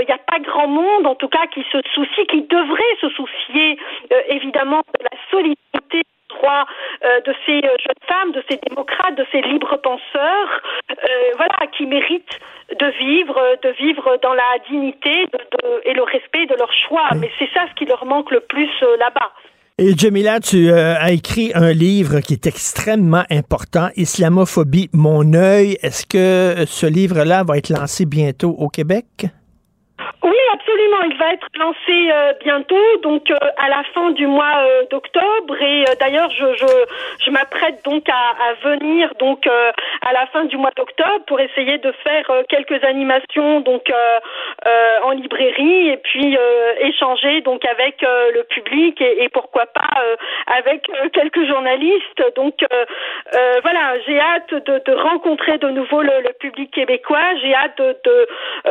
il 0.00 0.06
n'y 0.06 0.14
a 0.14 0.18
pas 0.18 0.38
grand 0.40 0.68
monde, 0.68 1.06
en 1.06 1.14
tout 1.14 1.28
cas, 1.28 1.46
qui 1.52 1.64
se 1.70 1.78
soucie, 1.94 2.26
qui 2.26 2.42
devrait 2.42 2.96
se 3.00 3.08
soucier 3.10 3.78
évidemment 4.28 4.82
de 4.98 5.04
la 5.04 5.18
solidarité 5.30 6.02
droits 6.30 6.64
de 7.02 7.34
ces 7.44 7.60
jeunes 7.60 8.06
femmes, 8.08 8.32
de 8.32 8.42
ces 8.48 8.58
démocrates, 8.66 9.14
de 9.16 9.26
ces 9.30 9.42
libres 9.42 9.76
penseurs, 9.76 10.62
voilà, 11.36 11.66
qui 11.76 11.84
méritent 11.84 12.38
de 12.78 12.86
vivre, 12.86 13.58
de 13.62 13.68
vivre 13.70 14.18
dans 14.22 14.32
la 14.32 14.58
dignité 14.66 15.26
et 15.84 15.92
le 15.92 16.02
respect 16.02 16.46
de 16.46 16.54
leur 16.54 16.72
choix. 16.72 17.08
Mais 17.20 17.30
c'est 17.38 17.50
ça 17.52 17.66
ce 17.68 17.74
qui 17.74 17.84
leur 17.84 18.06
manque 18.06 18.30
le 18.30 18.40
plus 18.40 18.70
là-bas. 18.98 19.32
Et 19.78 19.96
Jamila, 19.96 20.38
tu 20.38 20.70
euh, 20.70 20.94
as 20.98 21.12
écrit 21.12 21.50
un 21.54 21.72
livre 21.72 22.20
qui 22.20 22.34
est 22.34 22.46
extrêmement 22.46 23.24
important, 23.30 23.88
Islamophobie, 23.96 24.90
mon 24.92 25.32
œil. 25.32 25.78
Est-ce 25.80 26.04
que 26.04 26.66
ce 26.66 26.84
livre-là 26.84 27.42
va 27.42 27.56
être 27.56 27.70
lancé 27.70 28.04
bientôt 28.04 28.50
au 28.50 28.68
Québec? 28.68 29.26
Oui, 30.22 30.30
absolument. 30.52 31.02
Il 31.10 31.16
va 31.16 31.32
être 31.32 31.46
lancé 31.58 32.10
euh, 32.10 32.32
bientôt, 32.40 32.96
donc 33.02 33.30
euh, 33.30 33.36
à 33.56 33.68
la 33.68 33.82
fin 33.94 34.10
du 34.10 34.26
mois 34.26 34.56
euh, 34.58 34.84
d'octobre. 34.90 35.60
Et 35.60 35.84
d'ailleurs, 36.00 36.30
je, 36.30 36.54
je, 36.56 36.66
je 37.24 37.30
m'apprête 37.30 37.84
donc 37.84 38.08
à, 38.08 38.54
venir 38.62 39.12
donc 39.18 39.46
à 39.46 40.12
la 40.12 40.26
fin 40.26 40.44
du 40.44 40.56
mois 40.56 40.70
d'octobre 40.76 41.24
pour 41.26 41.40
essayer 41.40 41.78
de 41.78 41.90
faire 42.04 42.30
quelques 42.48 42.84
animations 42.84 43.60
donc 43.60 43.90
en 45.04 45.10
librairie 45.10 45.88
et 45.88 45.96
puis 45.96 46.36
échanger 46.80 47.40
donc 47.40 47.64
avec 47.64 48.02
le 48.02 48.42
public 48.44 49.00
et, 49.00 49.28
pourquoi 49.30 49.66
pas 49.66 49.90
avec 50.46 50.86
quelques 51.12 51.46
journalistes. 51.46 52.22
Donc 52.36 52.54
voilà, 53.62 53.94
j'ai 54.06 54.20
hâte 54.20 54.54
de, 54.54 54.92
rencontrer 54.94 55.58
de 55.58 55.68
nouveau 55.70 56.02
le, 56.02 56.32
public 56.38 56.70
québécois. 56.72 57.34
J'ai 57.40 57.54
hâte 57.54 57.78
de, 57.78 58.28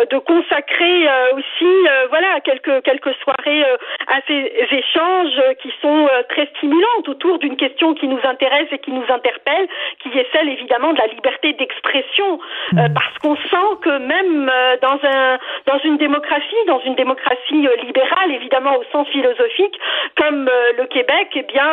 de 0.10 0.18
consacrer 0.20 1.08
aussi 1.36 1.71
voilà 2.10 2.40
quelques 2.42 2.84
quelques 2.84 3.14
soirées 3.24 3.64
euh, 3.64 3.78
à 4.08 4.20
ces 4.28 4.52
échanges 4.72 5.42
qui 5.62 5.72
sont 5.82 6.08
euh, 6.08 6.24
très 6.30 6.48
stimulantes 6.58 7.08
autour 7.08 7.40
d'une 7.40 7.56
question 7.56 7.94
qui 7.94 8.08
nous 8.08 8.20
intéresse 8.24 8.68
et 8.72 8.80
qui 8.80 8.92
nous 8.92 9.06
interpelle, 9.10 9.68
qui 10.02 10.10
est 10.18 10.28
celle 10.34 10.50
évidemment 10.50 10.94
de 10.94 11.00
la 11.00 11.08
liberté 11.08 11.54
d'expression, 11.54 12.40
euh, 12.74 12.88
mmh. 12.88 12.94
parce 12.94 13.18
qu'on 13.20 13.36
sent 13.36 13.72
que 13.82 13.98
même 13.98 14.52
dans 14.82 15.00
un 15.04 15.38
dans 15.66 15.80
une 15.84 15.98
démocratie, 15.98 16.64
dans 16.68 16.82
une 16.82 16.96
démocratie 16.96 17.68
libérale 17.84 18.32
évidemment 18.32 18.78
au 18.78 18.84
sens 18.92 19.08
philosophique, 19.10 19.80
comme 20.18 20.50
le 20.78 20.86
Québec, 20.88 21.30
eh 21.36 21.44
bien 21.44 21.70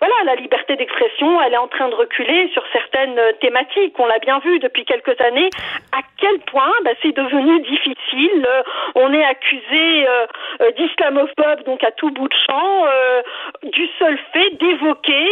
voilà 0.00 0.14
la 0.24 0.34
liberté 0.34 0.76
d'expression, 0.76 1.40
elle 1.42 1.54
est 1.54 1.58
en 1.58 1.68
train 1.68 1.88
de 1.88 1.94
reculer 1.94 2.48
sur 2.52 2.62
certaines 2.72 3.20
thématiques. 3.40 3.94
On 3.98 4.06
l'a 4.06 4.18
bien 4.18 4.38
vu 4.40 4.58
depuis 4.58 4.84
quelques 4.84 5.20
années 5.20 5.50
à 5.92 6.00
quel 6.20 6.38
point 6.40 6.72
bah, 6.84 6.90
c'est 7.02 7.14
devenu 7.14 7.60
difficile. 7.60 8.46
on 8.94 9.12
est 9.12 9.24
accusé 9.28 10.06
euh, 10.08 10.26
euh, 10.62 10.70
d'islamophobe, 10.72 11.64
donc 11.66 11.82
à 11.84 11.90
tout 11.92 12.10
bout 12.10 12.28
de 12.28 12.34
champ, 12.46 12.86
euh, 12.86 13.22
du 13.62 13.86
seul 13.98 14.18
fait 14.32 14.50
d'évoquer 14.58 15.26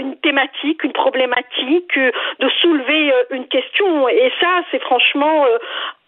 une 0.00 0.16
thématique, 0.16 0.82
une 0.84 0.92
problématique, 0.92 1.96
de 1.96 2.48
soulever 2.60 3.12
une 3.30 3.46
question. 3.46 4.08
Et 4.08 4.32
ça, 4.40 4.62
c'est 4.70 4.80
franchement 4.82 5.44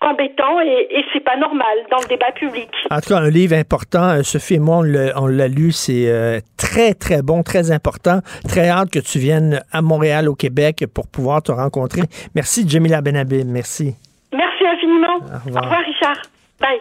embêtant 0.01 0.61
et, 0.61 0.87
et 0.91 1.05
c'est 1.13 1.21
pas 1.21 1.37
normal 1.37 1.79
dans 1.91 1.99
le 1.99 2.09
débat 2.09 2.33
public. 2.33 2.69
En 2.91 3.01
tout 3.01 3.11
cas, 3.11 3.19
un 3.19 3.31
livre 3.31 3.57
important. 3.57 4.23
Sophie 4.23 4.55
et 4.55 4.59
moi, 4.59 4.83
on 5.17 5.27
l'a 5.27 5.49
lu. 5.49 5.73
C'est 5.73 6.43
très, 6.59 6.95
très 6.95 7.23
bon, 7.23 7.43
très 7.43 7.71
important. 7.71 8.21
Très 8.49 8.69
hâte 8.69 8.91
que 8.91 8.99
tu 8.99 9.19
viennes 9.19 9.63
à 9.73 9.83
Montréal, 9.83 10.29
au 10.29 10.35
Québec, 10.35 10.85
pour 10.95 11.07
pouvoir 11.09 11.43
te 11.43 11.53
rencontrer. 11.53 12.03
Merci, 12.35 12.69
Jamila 12.69 13.01
Benabim. 13.01 13.45
Merci. 13.47 13.95
Merci 14.33 14.67
infiniment. 14.67 15.17
Au 15.17 15.47
revoir 15.47 15.85
Richard. 15.85 16.23
Bye. 16.61 16.81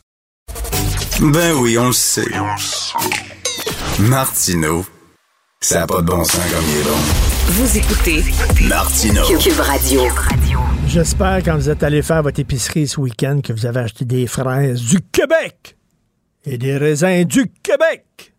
Ben 1.21 1.53
oui, 1.53 1.77
on 1.77 1.85
le 1.87 1.93
sait. 1.93 2.25
Martineau, 3.99 4.83
ça 5.61 5.81
n'a 5.81 5.87
pas 5.87 6.01
de 6.01 6.07
bon 6.07 6.23
sens 6.23 6.41
comme 6.51 6.63
il 6.67 6.77
est 6.77 6.83
bon. 6.83 6.97
Vous 7.45 7.77
écoutez 7.77 8.23
Martineau. 8.67 9.21
Cube 9.37 9.59
Radio. 9.59 10.01
J'espère 10.87 11.43
quand 11.43 11.55
vous 11.57 11.69
êtes 11.69 11.83
allé 11.83 12.01
faire 12.01 12.23
votre 12.23 12.39
épicerie 12.39 12.87
ce 12.87 12.99
week-end 12.99 13.41
que 13.43 13.53
vous 13.53 13.67
avez 13.67 13.81
acheté 13.81 14.03
des 14.03 14.25
fraises 14.25 14.81
du 14.81 14.99
Québec 15.11 15.77
et 16.43 16.57
des 16.57 16.77
raisins 16.77 17.23
du 17.23 17.51
Québec 17.61 18.30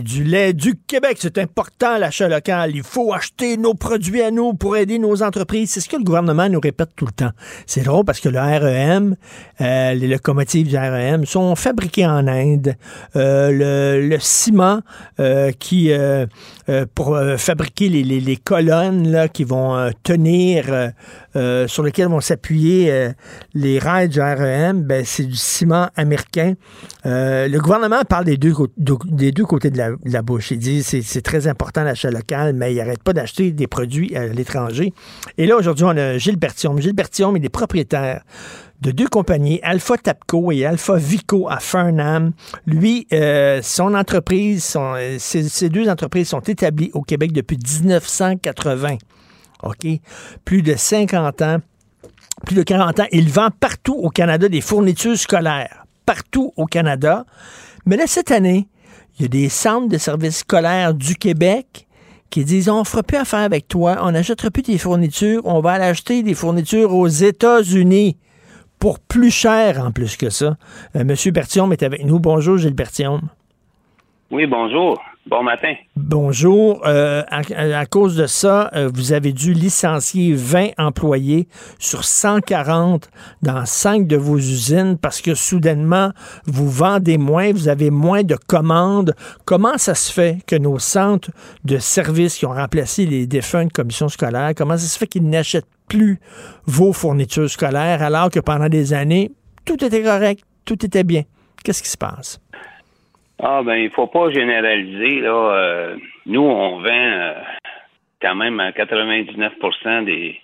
du 0.00 0.24
lait 0.24 0.52
du 0.52 0.76
Québec. 0.86 1.18
C'est 1.20 1.38
important, 1.38 1.98
l'achat 1.98 2.28
local. 2.28 2.72
Il 2.74 2.82
faut 2.82 3.12
acheter 3.12 3.56
nos 3.56 3.74
produits 3.74 4.22
à 4.22 4.30
nous 4.30 4.54
pour 4.54 4.76
aider 4.76 4.98
nos 4.98 5.22
entreprises. 5.22 5.70
C'est 5.70 5.80
ce 5.80 5.88
que 5.88 5.96
le 5.96 6.04
gouvernement 6.04 6.48
nous 6.48 6.60
répète 6.60 6.90
tout 6.96 7.06
le 7.06 7.12
temps. 7.12 7.32
C'est 7.66 7.82
drôle 7.82 8.04
parce 8.04 8.20
que 8.20 8.28
le 8.28 8.38
REM, 8.38 9.16
euh, 9.60 9.94
les 9.94 10.08
locomotives 10.08 10.68
du 10.68 10.76
REM 10.76 11.26
sont 11.26 11.54
fabriquées 11.56 12.06
en 12.06 12.26
Inde. 12.26 12.74
Euh, 13.16 14.00
le, 14.00 14.18
ciment 14.20 14.80
euh, 15.20 15.50
qui 15.58 15.90
pour 16.94 17.18
fabriquer 17.36 17.88
les, 17.88 18.36
colonnes 18.36 19.10
là, 19.10 19.28
qui 19.28 19.44
vont 19.44 19.90
tenir 20.02 20.92
sur 21.34 21.82
lesquelles 21.82 22.08
vont 22.08 22.20
s'appuyer 22.20 23.10
les 23.54 23.78
rails 23.78 24.08
du 24.08 24.20
REM, 24.20 24.82
ben, 24.82 25.04
c'est 25.04 25.24
du 25.24 25.34
ciment 25.34 25.88
américain. 25.96 26.54
le 27.04 27.58
gouvernement 27.58 28.02
parle 28.08 28.26
des 28.26 28.36
deux, 28.36 28.54
des 28.76 29.32
deux 29.32 29.44
côtés 29.44 29.70
de 29.70 29.78
la, 29.78 29.81
la 30.04 30.22
bouche. 30.22 30.50
Il 30.50 30.58
dit 30.58 30.82
c'est 30.82 31.22
très 31.22 31.46
important 31.46 31.82
l'achat 31.82 32.10
local, 32.10 32.54
mais 32.54 32.72
il 32.72 32.78
n'arrête 32.78 33.02
pas 33.02 33.12
d'acheter 33.12 33.52
des 33.52 33.66
produits 33.66 34.14
à 34.16 34.26
l'étranger. 34.26 34.92
Et 35.38 35.46
là, 35.46 35.56
aujourd'hui, 35.56 35.84
on 35.84 35.96
a 35.96 36.18
Gilles 36.18 36.36
Bertium. 36.36 36.80
Gilles 36.80 36.94
Bertium 36.94 37.36
il 37.36 37.44
est 37.44 37.48
propriétaire 37.48 38.22
de 38.82 38.90
deux 38.90 39.06
compagnies, 39.06 39.60
Alpha 39.62 39.96
Tapco 39.96 40.50
et 40.50 40.66
Alpha 40.66 40.96
Vico 40.96 41.48
à 41.48 41.60
Farnham. 41.60 42.32
Lui, 42.66 43.06
euh, 43.12 43.60
son 43.62 43.94
entreprise, 43.94 44.64
son, 44.64 44.96
ces, 45.18 45.68
deux 45.68 45.88
entreprises 45.88 46.28
sont 46.28 46.40
établies 46.40 46.90
au 46.92 47.02
Québec 47.02 47.32
depuis 47.32 47.58
1980. 47.58 48.96
OK? 49.62 49.86
Plus 50.44 50.62
de 50.62 50.74
50 50.74 51.42
ans, 51.42 51.58
plus 52.44 52.56
de 52.56 52.62
40 52.64 53.00
ans. 53.00 53.06
Il 53.12 53.30
vend 53.30 53.50
partout 53.50 53.94
au 53.94 54.10
Canada 54.10 54.48
des 54.48 54.60
fournitures 54.60 55.16
scolaires. 55.16 55.84
Partout 56.04 56.52
au 56.56 56.66
Canada. 56.66 57.24
Mais 57.86 57.96
là, 57.96 58.08
cette 58.08 58.32
année, 58.32 58.68
il 59.18 59.22
y 59.22 59.24
a 59.24 59.28
des 59.28 59.48
centres 59.48 59.88
de 59.88 59.98
services 59.98 60.38
scolaires 60.38 60.94
du 60.94 61.14
Québec 61.16 61.86
qui 62.30 62.44
disent 62.44 62.68
on 62.68 62.84
fera 62.84 63.02
plus 63.02 63.18
affaire 63.18 63.40
avec 63.40 63.68
toi, 63.68 63.98
on 64.02 64.12
n'achètera 64.12 64.50
plus 64.50 64.62
tes 64.62 64.78
fournitures, 64.78 65.42
on 65.44 65.60
va 65.60 65.72
aller 65.72 65.84
acheter 65.84 66.22
des 66.22 66.34
fournitures 66.34 66.94
aux 66.94 67.06
États-Unis 67.06 68.16
pour 68.78 68.98
plus 68.98 69.30
cher 69.30 69.78
en 69.84 69.92
plus 69.92 70.16
que 70.16 70.30
ça. 70.30 70.56
Euh, 70.96 71.04
Monsieur 71.04 71.30
Bertium 71.30 71.72
est 71.72 71.82
avec 71.82 72.04
nous. 72.04 72.18
Bonjour, 72.18 72.56
Gilles 72.56 72.74
Bertium. 72.74 73.20
Oui, 74.30 74.46
bonjour. 74.46 74.98
Bon 75.26 75.44
matin. 75.44 75.74
Bonjour. 75.94 76.82
Euh, 76.84 77.22
à, 77.30 77.86
cause 77.86 78.16
de 78.16 78.26
ça, 78.26 78.70
euh, 78.74 78.90
vous 78.92 79.12
avez 79.12 79.32
dû 79.32 79.52
licencier 79.54 80.34
20 80.34 80.70
employés 80.78 81.46
sur 81.78 82.02
140 82.02 83.08
dans 83.40 83.64
5 83.64 84.08
de 84.08 84.16
vos 84.16 84.36
usines 84.36 84.98
parce 84.98 85.20
que 85.20 85.36
soudainement, 85.36 86.10
vous 86.46 86.68
vendez 86.68 87.18
moins, 87.18 87.52
vous 87.52 87.68
avez 87.68 87.90
moins 87.90 88.24
de 88.24 88.36
commandes. 88.48 89.14
Comment 89.44 89.78
ça 89.78 89.94
se 89.94 90.12
fait 90.12 90.38
que 90.44 90.56
nos 90.56 90.80
centres 90.80 91.30
de 91.64 91.78
services 91.78 92.36
qui 92.36 92.46
ont 92.46 92.54
remplacé 92.54 93.06
les 93.06 93.28
défuntes 93.28 93.72
commissions 93.72 94.08
scolaires, 94.08 94.52
comment 94.56 94.76
ça 94.76 94.86
se 94.86 94.98
fait 94.98 95.06
qu'ils 95.06 95.28
n'achètent 95.28 95.70
plus 95.86 96.18
vos 96.66 96.92
fournitures 96.92 97.48
scolaires 97.48 98.02
alors 98.02 98.28
que 98.28 98.40
pendant 98.40 98.68
des 98.68 98.92
années, 98.92 99.30
tout 99.64 99.84
était 99.84 100.02
correct, 100.02 100.42
tout 100.64 100.84
était 100.84 101.04
bien? 101.04 101.22
Qu'est-ce 101.62 101.82
qui 101.82 101.90
se 101.90 101.96
passe? 101.96 102.41
Ah 103.44 103.60
ben 103.64 103.74
il 103.74 103.90
faut 103.90 104.06
pas 104.06 104.30
généraliser 104.30 105.20
là. 105.20 105.34
Euh, 105.34 105.96
nous 106.26 106.42
on 106.42 106.78
vend 106.78 106.88
euh, 106.88 107.34
quand 108.20 108.36
même 108.36 108.60
à 108.60 108.70
99% 108.70 110.04
des 110.04 110.40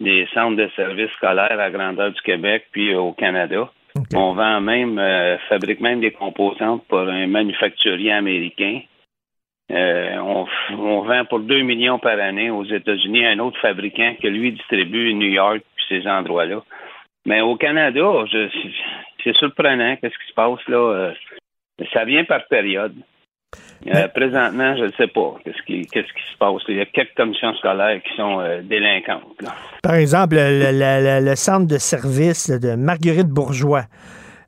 des 0.00 0.26
centres 0.32 0.56
de 0.56 0.68
services 0.74 1.10
scolaires 1.18 1.60
à 1.60 1.70
grandeur 1.70 2.12
du 2.12 2.20
Québec 2.22 2.64
puis 2.72 2.94
au 2.94 3.12
Canada. 3.12 3.70
On 4.14 4.32
vend 4.32 4.62
même 4.62 4.98
euh, 4.98 5.36
fabrique 5.50 5.80
même 5.80 6.00
des 6.00 6.12
composantes 6.12 6.86
pour 6.88 7.00
un 7.00 7.26
manufacturier 7.26 8.12
américain. 8.12 8.80
On, 9.70 10.46
on, 10.72 11.00
vend 11.02 11.24
pour 11.26 11.40
2 11.40 11.60
millions 11.60 11.98
par 11.98 12.18
année 12.18 12.50
aux 12.50 12.64
États-Unis 12.64 13.26
un 13.26 13.38
autre 13.38 13.58
fabricant 13.60 14.14
que 14.20 14.28
lui 14.28 14.52
distribue 14.52 15.12
New 15.14 15.28
York 15.28 15.60
puis 15.76 15.84
ces 15.88 16.08
endroits-là. 16.08 16.62
Mais 17.26 17.40
au 17.40 17.56
Canada, 17.56 18.24
c'est 19.22 19.36
surprenant 19.36 19.96
qu'est-ce 19.96 20.18
qui 20.18 20.28
se 20.28 20.34
passe 20.34 20.66
là. 20.68 21.12
Ça 21.92 22.04
vient 22.04 22.24
par 22.24 22.46
période. 22.48 22.94
Euh, 23.86 24.08
présentement, 24.08 24.76
je 24.76 24.84
ne 24.84 24.92
sais 24.92 25.08
pas 25.08 25.34
qu'est-ce 25.44 25.62
qui, 25.66 25.84
se 25.92 26.38
passe. 26.38 26.62
Il 26.68 26.76
y 26.76 26.80
a 26.80 26.86
quelques 26.86 27.14
commissions 27.14 27.54
scolaires 27.54 28.00
qui 28.02 28.16
sont 28.16 28.40
euh, 28.40 28.62
délinquantes. 28.62 29.22
Par 29.82 29.94
exemple, 29.94 30.36
le, 30.36 31.20
le, 31.20 31.36
centre 31.36 31.66
de 31.66 31.78
service 31.78 32.50
de 32.50 32.76
Marguerite 32.76 33.28
Bourgeois. 33.28 33.84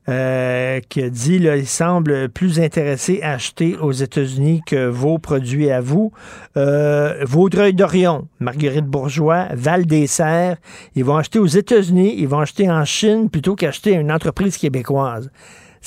Euh, 0.09 0.79
qui 0.87 1.03
a 1.03 1.09
dit 1.09 1.41
qu'il 1.41 1.67
semble 1.67 2.29
plus 2.29 2.61
intéressé 2.61 3.19
à 3.21 3.33
acheter 3.33 3.75
aux 3.75 3.91
États-Unis 3.91 4.61
que 4.65 4.87
vos 4.87 5.17
produits 5.17 5.69
à 5.69 5.81
vous. 5.81 6.13
Euh, 6.55 7.25
Vaudreuil-Dorion, 7.25 8.29
Marguerite 8.39 8.85
Bourgeois, 8.85 9.47
Val-des-Serres, 9.51 10.55
ils 10.95 11.03
vont 11.03 11.17
acheter 11.17 11.39
aux 11.39 11.45
États-Unis, 11.45 12.15
ils 12.17 12.27
vont 12.29 12.39
acheter 12.39 12.71
en 12.71 12.85
Chine 12.85 13.29
plutôt 13.29 13.55
qu'acheter 13.55 13.97
à 13.97 13.99
une 13.99 14.13
entreprise 14.13 14.57
québécoise. 14.57 15.29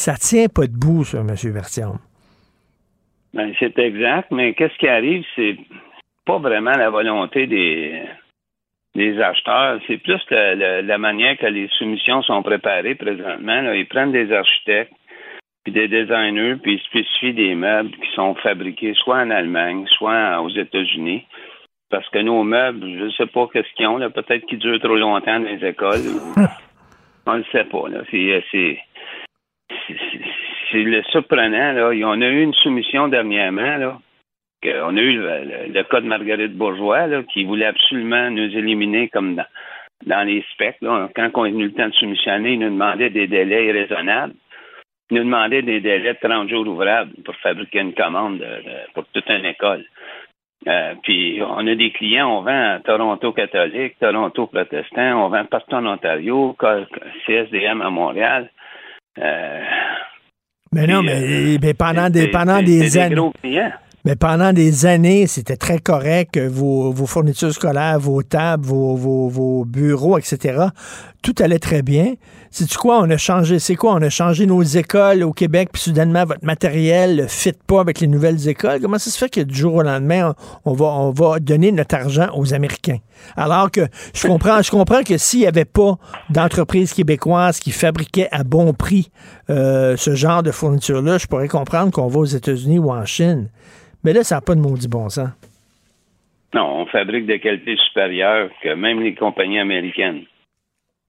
Ça 0.01 0.15
tient 0.15 0.49
pas 0.49 0.67
debout, 0.67 1.05
ça, 1.05 1.19
M. 1.19 1.35
Version. 1.53 1.99
Ben, 3.35 3.53
c'est 3.61 3.79
exact, 3.79 4.31
mais 4.31 4.55
qu'est-ce 4.55 4.79
qui 4.79 4.89
arrive, 4.89 5.23
c'est 5.37 5.59
pas 6.25 6.39
vraiment 6.39 6.71
la 6.71 6.89
volonté 6.89 7.47
des, 7.47 8.01
des 8.95 9.21
acheteurs, 9.21 9.79
c'est 9.87 9.99
plus 9.99 10.19
la, 10.31 10.97
manière 10.97 11.37
que 11.37 11.45
les 11.45 11.69
soumissions 11.77 12.23
sont 12.23 12.43
préparées 12.43 12.95
présentement. 12.95 13.73
Ils 13.75 13.87
prennent 13.89 14.11
des 14.11 14.33
architectes, 14.33 14.95
puis 15.65 15.75
des 15.75 15.89
designers, 15.89 16.57
puis 16.63 16.77
ils 16.77 16.87
spécifient 16.87 17.35
des 17.35 17.55
meubles 17.55 17.91
qui 17.91 18.11
sont 18.15 18.35
fabriqués 18.37 18.95
soit 18.95 19.19
en 19.19 19.31
Allemagne, 19.31 19.85
soit 19.99 20.41
aux 20.41 20.49
États-Unis. 20.49 21.27
Parce 21.91 22.09
que 22.09 22.21
nos 22.21 22.43
meubles, 22.43 22.81
je 22.81 23.05
ne 23.05 23.11
sais 23.11 23.27
pas 23.27 23.47
qu'est-ce 23.53 23.71
qu'ils 23.75 23.87
ont, 23.87 23.99
peut-être 23.99 24.47
qu'ils 24.47 24.61
durent 24.61 24.81
trop 24.81 24.97
longtemps 24.97 25.41
dans 25.41 25.47
les 25.47 25.63
écoles. 25.63 26.01
On 27.27 27.35
ne 27.35 27.39
le 27.41 27.45
sait 27.53 27.65
pas. 27.65 27.85
C'est 28.11 28.79
c'est 30.71 30.83
le 30.83 31.03
surprenant. 31.11 31.73
Là. 31.73 31.91
On 31.91 32.21
a 32.21 32.29
eu 32.29 32.43
une 32.43 32.55
soumission 32.55 33.09
dernièrement. 33.09 33.99
On 34.65 34.97
a 34.97 35.01
eu 35.01 35.17
le, 35.17 35.83
cas 35.85 36.01
de 36.01 36.07
Marguerite 36.07 36.57
Bourgeois 36.57 37.23
qui 37.33 37.45
voulait 37.45 37.67
absolument 37.67 38.31
nous 38.31 38.57
éliminer 38.57 39.09
comme 39.09 39.43
dans, 40.07 40.27
les 40.27 40.45
specs. 40.53 40.79
Quand 40.81 41.31
on 41.35 41.45
a 41.45 41.49
eu 41.49 41.63
le 41.63 41.73
temps 41.73 41.89
de 41.89 41.95
soumissionner, 41.95 42.53
il 42.53 42.61
nous 42.61 42.71
demandait 42.71 43.11
des 43.11 43.27
délais 43.27 43.67
irraisonnables. 43.67 44.35
Il 45.11 45.17
nous 45.17 45.25
demandait 45.25 45.63
des 45.63 45.81
délais 45.81 46.15
de 46.15 46.29
30 46.29 46.49
jours 46.49 46.67
ouvrables 46.69 47.13
pour 47.25 47.35
fabriquer 47.37 47.81
une 47.81 47.95
commande 47.95 48.45
pour 48.95 49.05
toute 49.07 49.29
une 49.29 49.47
école. 49.47 49.85
Euh, 50.69 50.95
puis 51.03 51.41
on 51.43 51.67
a 51.67 51.75
des 51.75 51.91
clients, 51.91 52.39
on 52.39 52.43
vend 52.43 52.75
à 52.75 52.81
Toronto 52.81 53.33
catholique, 53.33 53.99
Toronto 53.99 54.47
protestant, 54.47 55.25
on 55.25 55.29
vend 55.31 55.47
partout 55.47 55.75
en 55.75 55.87
Ontario, 55.87 56.55
CSDM 57.27 57.81
à 57.81 57.89
Montréal. 57.89 58.51
Euh, 59.19 59.63
mais 60.73 60.87
non, 60.87 61.03
mais, 61.03 61.59
euh, 61.59 61.73
pendant 61.77 62.09
des, 62.11 62.29
pendant 62.29 62.63
des, 62.63 62.97
années. 62.97 63.17
Mais 64.05 64.17
pendant 64.17 64.53
des 64.53 64.87
années, 64.87 65.27
c'était 65.27 65.57
très 65.57 65.79
correct. 65.79 66.39
Vos, 66.39 66.91
vos 66.91 67.07
fournitures 67.07 67.53
scolaires, 67.53 68.01
vos 68.01 68.23
tables, 68.23 68.65
vos, 68.65 68.97
vos, 68.97 69.29
vos 69.29 69.65
bureaux, 69.65 70.17
etc. 70.17 70.67
Tout 71.23 71.35
allait 71.41 71.59
très 71.59 71.83
bien. 71.83 72.15
C'est 72.51 72.73
quoi? 72.75 73.01
On 73.01 73.11
a 73.11 73.19
changé. 73.19 73.59
C'est 73.59 73.77
quoi? 73.77 73.93
On 73.93 74.03
a 74.03 74.09
changé 74.09 74.47
nos 74.47 74.63
écoles 74.63 75.23
au 75.23 75.33
Québec, 75.33 75.69
puis 75.73 75.83
soudainement, 75.83 76.25
votre 76.25 76.45
matériel 76.45 77.17
ne 77.17 77.27
fit 77.27 77.53
pas 77.67 77.81
avec 77.81 78.01
les 78.01 78.07
nouvelles 78.07 78.49
écoles. 78.49 78.81
Comment 78.81 78.99
ça 78.99 79.11
se 79.11 79.19
fait 79.19 79.29
que 79.29 79.41
du 79.41 79.55
jour 79.55 79.75
au 79.75 79.83
lendemain, 79.83 80.35
on 80.65 80.73
va, 80.73 80.87
on 80.87 81.11
va 81.11 81.39
donner 81.39 81.71
notre 81.71 81.95
argent 81.95 82.29
aux 82.35 82.55
Américains? 82.55 82.99
Alors 83.37 83.71
que 83.71 83.87
je 84.15 84.27
comprends, 84.27 84.63
je 84.63 84.71
comprends 84.71 85.03
que 85.03 85.19
s'il 85.19 85.41
n'y 85.41 85.47
avait 85.47 85.67
pas 85.67 85.99
d'entreprise 86.31 86.95
québécoise 86.95 87.61
qui 87.61 87.71
fabriquait 87.71 88.29
à 88.33 88.45
bon 88.45 88.73
prix 88.73 89.11
euh, 89.51 89.97
ce 89.97 90.15
genre 90.15 90.43
de 90.43 90.51
fourniture-là, 90.51 91.19
je 91.19 91.27
pourrais 91.27 91.49
comprendre 91.49 91.93
qu'on 91.93 92.09
va 92.09 92.21
aux 92.21 92.25
États-Unis 92.25 92.79
ou 92.79 92.91
en 92.91 93.05
Chine. 93.05 93.51
Mais 94.05 94.13
là, 94.13 94.23
ça 94.25 94.37
n'a 94.37 94.41
pas 94.41 94.55
de 94.55 94.61
maudit 94.61 94.89
bon 94.89 95.09
sens. 95.09 95.31
Non, 96.55 96.81
on 96.81 96.87
fabrique 96.87 97.27
de 97.27 97.37
qualité 97.37 97.77
supérieure 97.77 98.51
que 98.63 98.75
même 98.75 99.01
les 99.01 99.15
compagnies 99.15 99.61
américaines. 99.61 100.25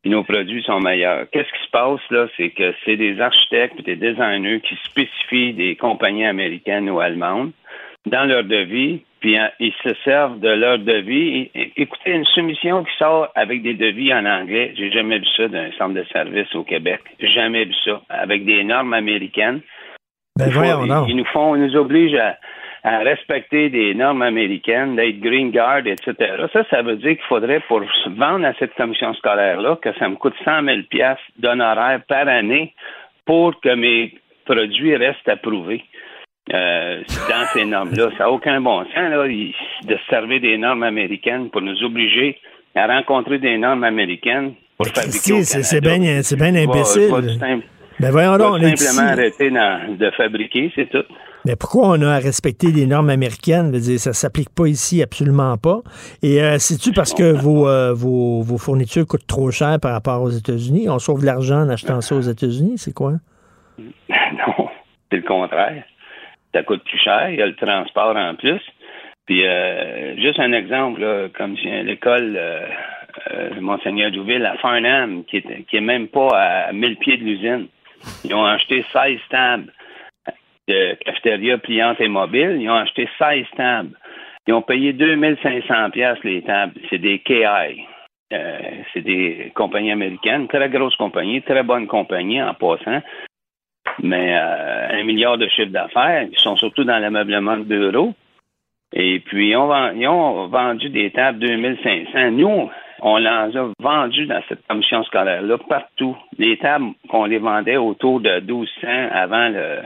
Et 0.03 0.09
nos 0.09 0.23
produits 0.23 0.63
sont 0.63 0.79
meilleurs. 0.79 1.27
Qu'est-ce 1.31 1.51
qui 1.51 1.65
se 1.65 1.71
passe 1.71 1.99
là? 2.09 2.27
C'est 2.35 2.49
que 2.49 2.73
c'est 2.85 2.97
des 2.97 3.19
architectes 3.19 3.75
et 3.79 3.83
des 3.83 3.95
designers 3.95 4.61
qui 4.61 4.75
spécifient 4.83 5.53
des 5.53 5.75
compagnies 5.75 6.25
américaines 6.25 6.89
ou 6.89 6.99
allemandes 6.99 7.51
dans 8.07 8.25
leur 8.25 8.43
devis, 8.43 9.03
puis 9.19 9.37
hein, 9.37 9.51
ils 9.59 9.73
se 9.83 9.93
servent 10.03 10.39
de 10.39 10.49
leur 10.49 10.79
devis. 10.79 11.51
Écoutez, 11.77 12.13
une 12.13 12.25
soumission 12.25 12.83
qui 12.83 12.91
sort 12.97 13.29
avec 13.35 13.61
des 13.61 13.75
devis 13.75 14.11
en 14.13 14.25
anglais, 14.25 14.73
j'ai 14.75 14.91
jamais 14.91 15.19
vu 15.19 15.27
ça 15.37 15.47
d'un 15.47 15.71
centre 15.77 15.93
de 15.93 16.03
service 16.11 16.53
au 16.55 16.63
Québec. 16.63 17.01
Jamais 17.19 17.65
vu 17.65 17.75
ça. 17.85 18.01
Avec 18.09 18.45
des 18.45 18.63
normes 18.63 18.93
américaines. 18.93 19.61
Ben 20.35 20.49
voyons, 20.49 20.85
non. 20.85 21.05
Ils 21.07 21.15
nous 21.15 21.25
font, 21.25 21.55
ils 21.55 21.61
nous 21.61 21.75
obligent 21.75 22.17
à, 22.17 22.37
à 22.83 22.99
respecter 22.99 23.69
des 23.69 23.93
normes 23.93 24.23
américaines, 24.23 24.95
d'être 24.95 25.19
Green 25.19 25.51
Guard, 25.51 25.85
etc. 25.85 26.13
Ça, 26.51 26.63
ça 26.69 26.81
veut 26.81 26.95
dire 26.95 27.11
qu'il 27.11 27.27
faudrait, 27.29 27.61
pour 27.67 27.81
vendre 28.07 28.45
à 28.45 28.53
cette 28.57 28.73
commission 28.73 29.13
scolaire-là, 29.13 29.77
que 29.81 29.93
ça 29.99 30.09
me 30.09 30.15
coûte 30.15 30.33
100 30.43 30.63
000 30.63 30.77
d'honoraires 31.37 32.01
par 32.07 32.27
année 32.27 32.73
pour 33.25 33.59
que 33.61 33.75
mes 33.75 34.15
produits 34.45 34.95
restent 34.95 35.29
approuvés. 35.29 35.83
Euh, 36.51 37.03
dans 37.29 37.45
ces 37.53 37.63
normes-là. 37.65 38.09
Ça 38.17 38.23
n'a 38.23 38.31
aucun 38.31 38.59
bon 38.59 38.83
sens 38.85 38.95
là, 38.95 39.27
de 39.27 39.97
servir 40.09 40.41
des 40.41 40.57
normes 40.57 40.81
américaines 40.81 41.51
pour 41.51 41.61
nous 41.61 41.81
obliger 41.83 42.39
à 42.75 42.87
rencontrer 42.87 43.37
des 43.37 43.59
normes 43.59 43.83
américaines 43.83 44.55
pour 44.75 44.87
fabriquer 44.87 45.43
C'est 45.43 45.81
bien, 45.81 45.99
bien 45.99 46.55
imbécile. 46.55 47.11
ben 47.99 48.11
voyons 48.11 48.37
donc, 48.37 48.59
on 48.59 48.75
simplement 48.75 49.11
arrêter 49.11 49.51
de 49.51 50.11
fabriquer, 50.17 50.71
c'est 50.75 50.89
tout. 50.89 51.05
Mais 51.45 51.55
pourquoi 51.55 51.87
on 51.87 52.01
a 52.01 52.09
à 52.09 52.19
respecter 52.19 52.71
les 52.71 52.85
normes 52.85 53.09
américaines? 53.09 53.71
Dire, 53.71 53.99
ça 53.99 54.13
s'applique 54.13 54.49
pas 54.55 54.67
ici, 54.67 55.01
absolument 55.01 55.57
pas. 55.57 55.79
Et 56.21 56.41
euh, 56.41 56.57
c'est-tu 56.59 56.91
parce 56.91 57.13
que 57.13 57.31
vos, 57.33 57.67
euh, 57.67 57.93
vos, 57.93 58.41
vos, 58.41 58.57
fournitures 58.57 59.07
coûtent 59.07 59.27
trop 59.27 59.49
cher 59.49 59.79
par 59.81 59.93
rapport 59.93 60.21
aux 60.21 60.29
États-Unis? 60.29 60.87
On 60.89 60.99
sauve 60.99 61.21
de 61.21 61.25
l'argent 61.25 61.63
en 61.63 61.69
achetant 61.69 62.01
ça 62.01 62.15
aux 62.15 62.21
États-Unis, 62.21 62.77
c'est 62.77 62.93
quoi? 62.93 63.13
Non, 64.09 64.69
c'est 65.09 65.17
le 65.17 65.23
contraire. 65.23 65.83
Ça 66.53 66.63
coûte 66.63 66.83
plus 66.85 66.97
cher, 66.97 67.29
il 67.29 67.37
y 67.37 67.41
a 67.41 67.45
le 67.45 67.55
transport 67.55 68.15
en 68.15 68.35
plus. 68.35 68.61
Puis, 69.25 69.45
euh, 69.45 70.15
juste 70.17 70.39
un 70.39 70.53
exemple, 70.53 71.01
là, 71.01 71.27
comme 71.37 71.55
l'école 71.55 72.37
euh, 72.37 73.49
Monseigneur 73.59 74.11
Douville 74.11 74.45
à 74.45 74.55
Farnham, 74.57 75.23
qui 75.25 75.37
est, 75.37 75.65
qui 75.67 75.77
est 75.77 75.81
même 75.81 76.07
pas 76.07 76.29
à 76.33 76.71
1000 76.71 76.95
pieds 76.97 77.17
de 77.17 77.23
l'usine. 77.23 77.67
Ils 78.23 78.33
ont 78.33 78.45
acheté 78.45 78.85
16 78.93 79.19
tables 79.29 79.71
de 80.67 80.95
cafétéria 81.05 81.57
pliante 81.57 81.99
et 82.01 82.07
mobile. 82.07 82.57
Ils 82.59 82.69
ont 82.69 82.75
acheté 82.75 83.07
16 83.17 83.45
tables. 83.55 83.97
Ils 84.47 84.53
ont 84.53 84.61
payé 84.61 84.93
2500 84.93 85.89
pièces 85.91 86.23
les 86.23 86.41
tables. 86.41 86.73
C'est 86.89 86.97
des 86.97 87.19
KI. 87.19 87.85
Euh, 88.33 88.59
c'est 88.93 89.01
des 89.01 89.51
compagnies 89.55 89.91
américaines, 89.91 90.47
très 90.47 90.69
grosses 90.69 90.95
compagnies, 90.95 91.41
très 91.41 91.63
bonnes 91.63 91.87
compagnies 91.87 92.41
en 92.41 92.53
passant. 92.53 93.01
Mais 94.01 94.37
euh, 94.37 94.99
un 94.99 95.03
milliard 95.03 95.37
de 95.37 95.47
chiffre 95.49 95.71
d'affaires, 95.71 96.27
ils 96.31 96.37
sont 96.39 96.55
surtout 96.55 96.83
dans 96.85 96.97
l'ameublement 96.99 97.57
de 97.57 97.63
bureau. 97.63 98.13
Et 98.93 99.19
puis, 99.19 99.49
ils 99.49 99.55
ont, 99.57 99.67
ven- 99.67 99.93
ils 99.99 100.07
ont 100.07 100.47
vendu 100.47 100.89
des 100.89 101.11
tables 101.11 101.39
2500. 101.39 102.31
Nous, 102.31 102.69
on 103.01 103.17
les 103.17 103.27
a 103.27 103.49
vendues 103.79 104.27
dans 104.27 104.41
cette 104.47 104.65
commission 104.67 105.03
scolaire-là 105.03 105.57
partout. 105.69 106.15
Les 106.37 106.57
tables 106.57 106.91
qu'on 107.09 107.25
les 107.25 107.37
vendait 107.39 107.77
autour 107.77 108.19
de 108.21 108.39
1200 108.39 108.87
avant 109.11 109.49
le 109.49 109.79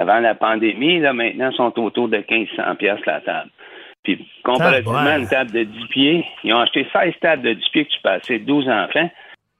avant 0.00 0.18
la 0.18 0.34
pandémie, 0.34 0.98
là, 0.98 1.12
maintenant, 1.12 1.52
sont 1.52 1.78
autour 1.78 2.08
de 2.08 2.16
1500 2.16 2.74
pièces 2.76 3.04
la 3.06 3.20
table. 3.20 3.50
Puis, 4.02 4.26
comparativement 4.42 4.98
à 4.98 5.18
une 5.18 5.28
table 5.28 5.52
de 5.52 5.64
10 5.64 5.86
pieds, 5.88 6.26
ils 6.42 6.54
ont 6.54 6.60
acheté 6.60 6.86
16 6.90 7.14
tables 7.20 7.42
de 7.42 7.52
10 7.52 7.68
pieds 7.70 7.84
que 7.84 7.90
tu 7.90 8.00
peux 8.02 8.08
acheter 8.08 8.38
12 8.38 8.68
enfants. 8.68 9.10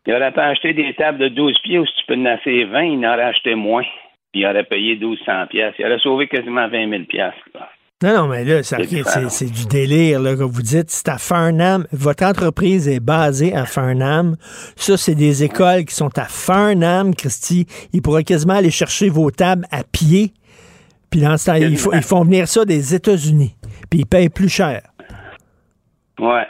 Ils 0.06 0.14
auraient 0.14 0.32
pas 0.32 0.46
acheté 0.46 0.72
des 0.72 0.94
tables 0.94 1.18
de 1.18 1.28
12 1.28 1.58
pieds 1.62 1.78
où 1.78 1.86
si 1.86 1.92
tu 1.96 2.06
peux 2.06 2.14
en 2.14 2.24
acheter 2.24 2.64
20, 2.64 2.82
ils 2.82 3.06
en 3.06 3.12
auraient 3.12 3.24
acheté 3.24 3.54
moins. 3.54 3.84
Puis, 4.32 4.40
ils 4.40 4.46
auraient 4.46 4.64
payé 4.64 4.96
1200 4.96 5.46
pièces. 5.48 5.74
Ils 5.78 5.84
auraient 5.84 5.98
sauvé 5.98 6.26
quasiment 6.26 6.68
20 6.68 6.88
000 6.88 7.02
pièces. 7.04 7.34
Non, 8.02 8.14
non, 8.16 8.28
mais 8.28 8.44
là, 8.44 8.62
C'est 9.28 9.50
du 9.50 9.66
délire, 9.66 10.20
là, 10.20 10.34
que 10.34 10.42
vous 10.42 10.62
dites. 10.62 10.90
C'est 10.90 11.08
à 11.08 11.18
Farnham. 11.18 11.86
Votre 11.92 12.24
entreprise 12.24 12.88
est 12.88 13.00
basée 13.00 13.54
à 13.54 13.66
Farnham. 13.66 14.36
Ça, 14.76 14.96
c'est 14.96 15.14
des 15.14 15.44
écoles 15.44 15.84
qui 15.84 15.94
sont 15.94 16.16
à 16.18 16.24
Farnham, 16.24 17.14
Christy. 17.14 17.66
Ils 17.92 18.00
pourraient 18.00 18.24
quasiment 18.24 18.54
aller 18.54 18.70
chercher 18.70 19.10
vos 19.10 19.30
tables 19.30 19.66
à 19.70 19.84
pied. 19.84 20.32
Puis 21.10 21.20
dans 21.20 21.36
ce 21.36 21.46
temps, 21.46 21.54
ils, 21.54 21.76
font- 21.76 21.92
ils 21.92 22.02
font 22.02 22.24
venir 22.24 22.48
ça 22.48 22.64
des 22.64 22.94
États-Unis. 22.94 23.54
Puis 23.90 24.00
ils 24.00 24.06
payent 24.06 24.28
plus 24.30 24.48
cher. 24.48 24.80
Ouais. 26.18 26.46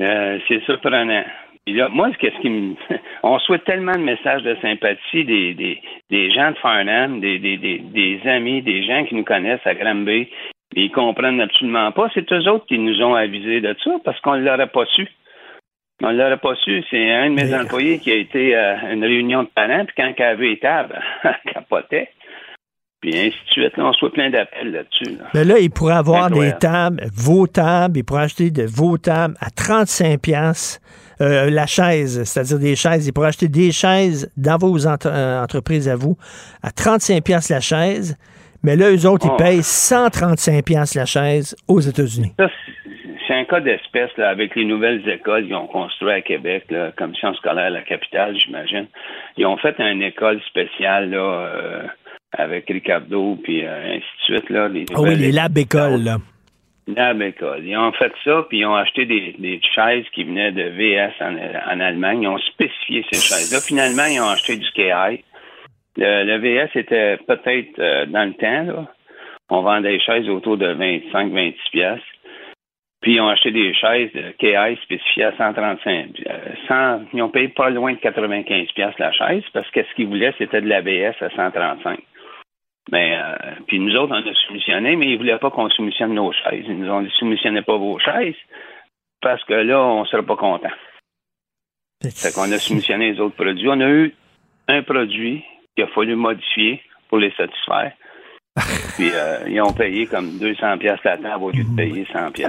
Euh, 0.00 0.38
c'est 0.48 0.60
surprenant. 0.64 1.22
Puis 1.66 1.74
là, 1.74 1.88
moi, 1.88 2.10
qu'est-ce 2.20 2.40
qui 2.40 2.48
me. 2.48 2.74
On 3.24 3.38
souhaite 3.40 3.64
tellement 3.64 3.92
de 3.92 3.98
messages 3.98 4.42
de 4.44 4.56
sympathie 4.62 5.24
des, 5.24 5.52
des, 5.54 5.82
des 6.10 6.30
gens 6.30 6.52
de 6.52 6.56
Farnham, 6.58 7.20
des, 7.20 7.40
des, 7.40 7.56
des, 7.56 7.78
des 7.78 8.20
amis, 8.24 8.62
des 8.62 8.84
gens 8.84 9.04
qui 9.04 9.16
nous 9.16 9.24
connaissent 9.24 9.66
à 9.66 9.74
Granby. 9.74 10.28
Et 10.76 10.82
ils 10.84 10.92
comprennent 10.92 11.40
absolument 11.40 11.90
pas. 11.90 12.08
C'est 12.14 12.30
eux 12.32 12.48
autres 12.48 12.66
qui 12.66 12.78
nous 12.78 13.02
ont 13.02 13.14
avisés 13.14 13.60
de 13.60 13.74
ça 13.82 13.90
parce 14.04 14.20
qu'on 14.20 14.36
ne 14.36 14.44
l'aurait 14.44 14.68
pas 14.68 14.84
su. 14.94 15.08
On 16.02 16.12
ne 16.12 16.18
l'aurait 16.18 16.36
pas 16.36 16.54
su. 16.56 16.84
C'est 16.90 17.10
un 17.10 17.30
de 17.30 17.34
mes 17.34 17.54
employés 17.54 17.98
qui 17.98 18.12
a 18.12 18.16
été 18.16 18.54
à 18.54 18.92
une 18.92 19.04
réunion 19.04 19.42
de 19.42 19.48
parents, 19.48 19.84
puis 19.86 19.94
quand 19.96 20.12
il 20.16 20.22
avait 20.22 20.48
les 20.48 20.58
tables, 20.58 21.00
elle 21.24 21.52
capotait. 21.52 22.10
Puis 23.00 23.10
ainsi 23.16 23.36
de 23.46 23.50
suite. 23.50 23.76
Là, 23.76 23.86
on 23.86 23.88
reçoit 23.88 24.12
plein 24.12 24.30
d'appels 24.30 24.72
là-dessus. 24.72 25.16
là. 25.18 25.24
Mais 25.34 25.44
là, 25.44 25.58
ils 25.58 25.70
pourraient 25.70 25.94
avoir 25.94 26.30
des 26.30 26.52
tables, 26.60 27.02
vos 27.14 27.46
tables, 27.46 27.98
ils 27.98 28.04
pourraient 28.04 28.24
acheter 28.24 28.50
de 28.50 28.64
vos 28.64 28.98
tables 28.98 29.34
à 29.40 29.50
35 29.50 30.20
pièces 31.18 31.50
la 31.50 31.66
chaise, 31.66 32.24
c'est-à-dire 32.24 32.58
des 32.58 32.76
chaises. 32.76 33.06
Ils 33.06 33.12
pourraient 33.12 33.28
acheter 33.28 33.48
des 33.48 33.72
chaises 33.72 34.30
dans 34.36 34.58
vos 34.58 34.86
entre- 34.86 35.10
euh, 35.10 35.42
entreprises 35.42 35.88
à 35.88 35.96
vous 35.96 36.16
à 36.62 36.70
35 36.70 37.22
pièces 37.24 37.48
la 37.50 37.60
chaise. 37.60 38.16
Mais 38.62 38.74
là, 38.76 38.90
eux 38.90 39.06
autres, 39.06 39.26
Oh. 39.30 39.36
ils 39.38 39.42
payent 39.42 39.62
135 39.62 40.64
pièces 40.64 40.94
la 40.94 41.06
chaise 41.06 41.54
aux 41.68 41.80
États-Unis. 41.80 42.32
Ça, 42.38 42.48
c'est- 42.48 42.72
un 43.34 43.44
cas 43.44 43.60
d'espèce 43.60 44.10
là, 44.16 44.30
avec 44.30 44.56
les 44.56 44.64
nouvelles 44.64 45.06
écoles 45.08 45.44
qu'ils 45.46 45.54
ont 45.54 45.66
construites 45.66 46.10
à 46.10 46.20
Québec, 46.22 46.64
la 46.70 46.90
commission 46.92 47.34
scolaire 47.34 47.70
la 47.70 47.82
capitale, 47.82 48.34
j'imagine. 48.42 48.86
Ils 49.36 49.44
ont 49.46 49.56
fait 49.58 49.74
une 49.78 50.02
école 50.02 50.40
spéciale 50.48 51.10
là, 51.10 51.18
euh, 51.18 51.82
avec 52.38 52.64
Ricardo, 52.68 53.36
puis 53.44 53.64
euh, 53.64 53.94
ainsi 53.96 54.04
de 54.30 54.34
suite. 54.36 54.50
Là, 54.50 54.68
les 54.68 54.84
Ah 54.94 55.00
oui, 55.00 55.16
les 55.16 55.32
lab 55.32 55.56
écoles, 55.58 56.02
là. 56.02 56.16
Ils 56.88 57.76
ont 57.76 57.92
fait 57.92 58.12
ça, 58.24 58.46
puis 58.48 58.58
ils 58.58 58.66
ont 58.66 58.76
acheté 58.76 59.06
des, 59.06 59.34
des 59.38 59.60
chaises 59.74 60.04
qui 60.12 60.24
venaient 60.24 60.52
de 60.52 60.62
VS 60.62 61.12
en, 61.20 61.36
en 61.36 61.80
Allemagne. 61.80 62.22
Ils 62.22 62.28
ont 62.28 62.38
spécifié 62.38 63.04
ces 63.10 63.20
chaises-là. 63.20 63.60
Finalement, 63.60 64.06
ils 64.06 64.20
ont 64.20 64.28
acheté 64.30 64.56
du 64.56 64.70
KI. 64.72 65.24
Le, 65.96 66.24
le 66.24 66.38
VS 66.38 66.70
était 66.74 67.16
peut-être 67.26 67.78
euh, 67.78 68.06
dans 68.06 68.24
le 68.24 68.34
temps, 68.34 68.62
là. 68.62 68.86
On 69.48 69.62
vendait 69.62 69.92
des 69.92 70.00
chaises 70.00 70.28
autour 70.28 70.56
de 70.56 70.74
25-26 70.74 71.54
pièces. 71.70 72.00
Puis 73.00 73.14
ils 73.14 73.20
ont 73.20 73.28
acheté 73.28 73.52
des 73.52 73.72
chaises 73.74 74.10
de 74.12 74.32
KI 74.38 74.80
spécifiées 74.82 75.24
à 75.24 75.36
135. 75.36 76.08
euh, 76.28 76.34
100, 76.66 77.00
ils 77.12 77.22
ont 77.22 77.28
payé 77.28 77.48
pas 77.48 77.70
loin 77.70 77.92
de 77.92 77.98
95 77.98 78.72
pièces 78.72 78.98
la 78.98 79.12
chaise 79.12 79.44
parce 79.52 79.70
que 79.70 79.84
ce 79.84 79.94
qu'ils 79.94 80.08
voulaient, 80.08 80.34
c'était 80.38 80.60
de 80.60 80.68
l'ABS 80.68 81.14
à 81.20 81.30
135. 81.30 82.00
Mais 82.92 83.16
euh, 83.16 83.54
puis 83.66 83.80
nous 83.80 83.94
autres, 83.96 84.14
on 84.14 84.30
a 84.30 84.34
soumissionné, 84.46 84.96
mais 84.96 85.06
ils 85.06 85.18
voulaient 85.18 85.38
pas 85.38 85.50
qu'on 85.50 85.68
soumissionne 85.70 86.14
nos 86.14 86.32
chaises. 86.32 86.64
Ils 86.68 86.78
nous 86.78 86.90
ont 86.90 87.02
dit 87.02 87.10
soumissionnez 87.18 87.62
pas 87.62 87.76
vos 87.76 87.98
chaises 87.98 88.36
parce 89.20 89.42
que 89.44 89.54
là, 89.54 89.82
on 89.82 90.04
sera 90.04 90.22
pas 90.22 90.36
content. 90.36 90.70
Fait 92.02 92.32
qu'on 92.32 92.52
a 92.52 92.58
soumissionné 92.58 93.12
les 93.12 93.20
autres 93.20 93.34
produits. 93.34 93.68
On 93.68 93.80
a 93.80 93.88
eu 93.88 94.14
un 94.68 94.82
produit 94.82 95.44
qu'il 95.74 95.84
a 95.84 95.88
fallu 95.88 96.14
modifier 96.14 96.82
pour 97.08 97.18
les 97.18 97.32
satisfaire. 97.32 97.92
Puis 98.96 99.10
euh, 99.12 99.40
ils 99.48 99.60
ont 99.60 99.72
payé 99.72 100.06
comme 100.06 100.38
200 100.38 100.78
pièces 100.78 100.98
la 101.04 101.18
table 101.18 101.44
au 101.44 101.50
lieu 101.50 101.62
de 101.64 101.76
payer 101.76 102.06
100 102.12 102.30
pièces. 102.32 102.48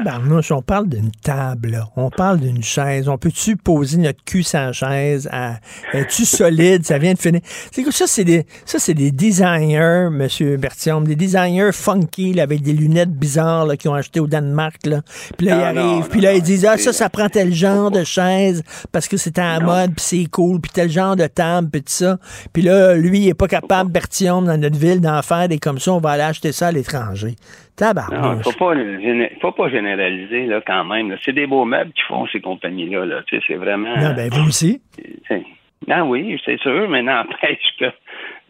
On 0.51 0.61
parle 0.61 0.87
d'une 0.87 1.11
table, 1.11 1.71
là. 1.71 1.89
on 1.97 2.09
parle 2.09 2.39
d'une 2.39 2.63
chaise. 2.63 3.09
On 3.09 3.17
peut-tu 3.17 3.57
poser 3.57 3.97
notre 3.97 4.23
cul 4.23 4.43
la 4.53 4.71
chaise? 4.71 5.27
À- 5.31 5.55
Es-tu 5.91 6.23
solide? 6.25 6.85
Ça 6.85 6.97
vient 6.97 7.13
de 7.13 7.19
finir. 7.19 7.41
C'est 7.71 7.83
que 7.83 7.91
ça, 7.91 8.07
c'est 8.07 8.23
des, 8.23 8.45
ça, 8.65 8.79
c'est 8.79 8.93
des 8.93 9.11
designers, 9.11 10.07
M. 10.09 10.27
Bertium, 10.57 11.05
des 11.05 11.15
designers 11.15 11.71
funky, 11.73 12.33
là, 12.33 12.43
avec 12.43 12.61
des 12.61 12.73
lunettes 12.73 13.11
bizarres, 13.11 13.65
là, 13.65 13.75
qui 13.75 13.89
ont 13.89 13.93
acheté 13.93 14.19
au 14.21 14.27
Danemark, 14.27 14.85
là. 14.85 15.01
Puis 15.37 15.47
là, 15.47 15.55
Non, 15.55 15.61
ils 15.61 15.65
arrivent, 15.65 15.99
non, 15.99 16.01
puis 16.09 16.21
là, 16.21 16.33
ils 16.33 16.41
disent, 16.41 16.65
ah, 16.65 16.77
ça, 16.77 16.93
ça 16.93 17.09
prend 17.09 17.27
tel 17.27 17.53
genre 17.53 17.91
de 17.91 18.03
chaise, 18.05 18.63
parce 18.91 19.07
que 19.07 19.17
c'est 19.17 19.37
à 19.39 19.59
la 19.59 19.65
mode, 19.65 19.93
puis 19.95 20.05
c'est 20.05 20.25
cool, 20.31 20.61
puis 20.61 20.71
tel 20.73 20.89
genre 20.89 21.15
de 21.15 21.27
table, 21.27 21.69
puis 21.69 21.81
tout 21.81 21.91
ça. 21.91 22.17
Puis 22.53 22.61
là, 22.61 22.95
lui, 22.95 23.19
il 23.19 23.27
est 23.29 23.33
pas 23.33 23.47
capable, 23.47 23.91
Bertium, 23.91 24.45
dans 24.45 24.57
notre 24.57 24.77
ville, 24.77 25.01
d'en 25.01 25.21
faire 25.21 25.47
des 25.49 25.59
comme 25.59 25.79
ça, 25.79 25.96
on 25.97 26.01
va 26.01 26.11
aller 26.11 26.23
acheter 26.23 26.51
ça 26.51 26.67
à 26.67 26.71
l'étranger. 26.71 27.29
Non, 27.29 27.93
Tabarnouche. 27.93 28.43
faut 28.43 28.51
pas, 28.53 28.73
géné- 28.75 29.31
faut 29.41 29.51
pas 29.51 29.69
généraliser 29.69 30.45
là, 30.47 30.61
quand 30.65 30.83
même. 30.85 31.15
C'est 31.23 31.33
des 31.33 31.45
beaux 31.47 31.65
meubles 31.65 31.91
qu'ils 31.93 32.05
font 32.05 32.25
ces 32.27 32.41
compagnies-là. 32.41 33.05
Là. 33.05 33.21
Tu 33.27 33.37
sais, 33.37 33.43
c'est 33.47 33.55
vraiment. 33.55 33.95
Non, 33.97 34.13
ben, 34.15 34.29
vous 34.31 34.47
aussi. 34.47 34.81
C'est- 35.27 35.43
Ah 35.89 36.03
oui, 36.05 36.39
c'est 36.43 36.59
sûr, 36.59 36.89
mais 36.89 37.01
n'empêche 37.03 37.59
que 37.79 37.85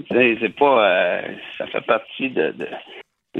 c'est 0.10 0.56
pas 0.56 0.88
euh, 0.90 1.22
ça 1.58 1.68
fait 1.68 1.86
partie 1.86 2.30
de, 2.30 2.52
de, 2.58 2.68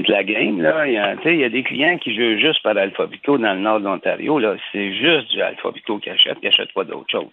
de 0.02 0.12
la 0.12 0.24
game. 0.24 0.60
Là. 0.60 0.86
Il, 0.86 0.92
y 0.94 0.98
a, 0.98 1.16
tu 1.16 1.22
sais, 1.22 1.34
il 1.34 1.40
y 1.40 1.44
a 1.44 1.48
des 1.48 1.62
clients 1.62 1.96
qui 1.98 2.14
jouent 2.14 2.38
juste 2.38 2.62
par 2.62 2.76
Alphabico 2.76 3.38
dans 3.38 3.54
le 3.54 3.60
nord 3.60 3.80
de 3.80 3.84
l'Ontario. 3.86 4.40
C'est 4.72 4.92
juste 4.94 5.30
du 5.30 5.40
Alphabico 5.40 5.98
qui 5.98 6.10
achètent, 6.10 6.38
qui 6.40 6.46
n'achètent 6.46 6.72
pas 6.74 6.84
d'autre 6.84 7.06
chose. 7.10 7.30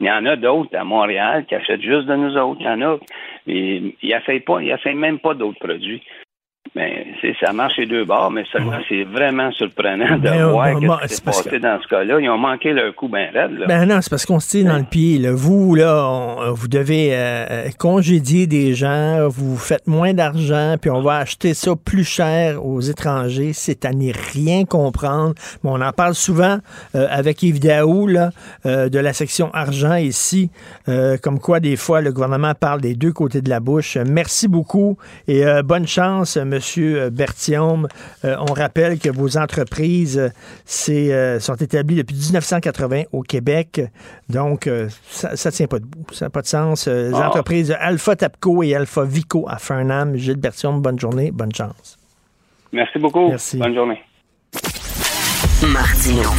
Il 0.00 0.06
y 0.06 0.10
en 0.10 0.24
a 0.26 0.36
d'autres 0.36 0.76
à 0.76 0.84
Montréal 0.84 1.44
qui 1.46 1.54
achètent 1.54 1.82
juste 1.82 2.06
de 2.06 2.14
nous 2.14 2.36
autres. 2.36 2.60
Il 2.60 2.66
y 2.66 2.70
en 2.70 2.80
a. 2.82 2.98
Et 3.46 3.96
ils 4.02 4.08
n'essayent 4.08 4.40
pas, 4.40 4.60
ils 4.62 4.96
même 4.96 5.18
pas 5.18 5.34
d'autres 5.34 5.58
produits. 5.58 6.02
Mais 6.76 7.04
c'est- 7.20 7.34
ça 7.44 7.52
marche 7.52 7.78
les 7.78 7.86
deux 7.86 8.04
bords, 8.04 8.30
mais 8.30 8.44
seulement 8.52 8.78
c'est 8.88 9.02
vraiment 9.02 9.50
surprenant 9.50 10.16
de 10.18 10.22
Ben, 10.22 10.46
voir 10.46 10.78
ben, 10.80 10.98
ce 11.02 11.08
qui 11.08 11.14
s'est 11.16 11.22
passé 11.22 11.58
dans 11.58 11.80
ce 11.82 11.88
cas-là. 11.88 12.20
Ils 12.20 12.30
ont 12.30 12.38
manqué 12.38 12.72
leur 12.72 12.94
coup 12.94 13.08
bien 13.08 13.28
raide. 13.34 13.58
Là. 13.58 13.66
Ben 13.66 13.86
non, 13.86 13.98
c'est 14.00 14.08
parce 14.08 14.24
qu'on 14.24 14.38
se 14.38 14.50
tire 14.50 14.66
dans 14.70 14.78
le 14.78 14.84
pied. 14.84 15.18
Là. 15.18 15.32
Vous, 15.32 15.74
là, 15.74 16.06
on- 16.08 16.52
vous 16.52 16.68
devez 16.68 17.08
euh, 17.12 17.68
congédier 17.76 18.46
des 18.46 18.74
gens, 18.74 19.26
vous 19.28 19.56
faites 19.56 19.88
moins 19.88 20.14
d'argent, 20.14 20.76
puis 20.80 20.90
on 20.92 21.02
va 21.02 21.16
acheter 21.16 21.54
ça 21.54 21.72
plus 21.74 22.04
cher 22.04 22.64
aux 22.64 22.80
étrangers. 22.80 23.52
C'est 23.52 23.84
à 23.84 23.90
n'y 23.90 24.12
rien 24.12 24.64
comprendre. 24.64 25.34
Mais 25.64 25.70
on 25.70 25.80
en 25.80 25.92
parle 25.92 26.14
souvent 26.14 26.58
euh, 26.94 27.08
avec 27.10 27.42
Yves 27.42 27.58
Daou, 27.58 28.06
là, 28.06 28.30
euh, 28.66 28.88
de 28.88 28.98
la 29.00 29.12
section 29.12 29.50
argent 29.54 29.96
ici, 29.96 30.50
euh, 30.88 31.16
comme 31.20 31.40
quoi 31.40 31.58
des 31.58 31.74
fois 31.74 32.00
le 32.00 32.12
gouvernement 32.12 32.52
parle 32.54 32.80
des 32.80 32.94
deux 32.94 33.12
côtés 33.12 33.40
de 33.42 33.50
la 33.50 33.58
bouche. 33.58 33.96
Merci 33.96 34.46
beaucoup 34.46 34.96
et 35.26 35.44
euh, 35.44 35.62
bonne 35.64 35.88
chance, 35.88 36.36
Monsieur 36.36 36.59
Bertium. 37.10 37.88
Euh, 38.24 38.36
on 38.48 38.52
rappelle 38.52 38.98
que 38.98 39.08
vos 39.10 39.36
entreprises 39.36 40.18
euh, 40.18 40.28
euh, 40.90 41.40
sont 41.40 41.54
établies 41.56 41.96
depuis 41.96 42.16
1980 42.16 43.02
au 43.12 43.22
Québec. 43.22 43.80
Donc, 44.28 44.66
euh, 44.66 44.88
ça 45.10 45.30
ne 45.32 45.50
tient 45.50 45.66
pas 45.66 45.78
debout. 45.78 46.04
Ça 46.12 46.26
n'a 46.26 46.30
pas 46.30 46.42
de 46.42 46.46
sens. 46.46 46.86
Euh, 46.88 47.10
les 47.10 47.16
Ah. 47.16 47.28
entreprises 47.28 47.74
Alpha 47.78 48.16
Tapco 48.16 48.62
et 48.62 48.74
Alpha 48.74 49.04
Vico 49.04 49.46
à 49.48 49.58
Farnham. 49.58 50.16
Gilles 50.16 50.36
Bertium, 50.36 50.80
bonne 50.80 50.98
journée, 50.98 51.30
bonne 51.30 51.54
chance. 51.54 51.98
Merci 52.72 52.98
beaucoup. 52.98 53.28
Merci. 53.28 53.58
Bonne 53.58 53.74
journée. 53.74 53.98
Martino. 55.66 56.30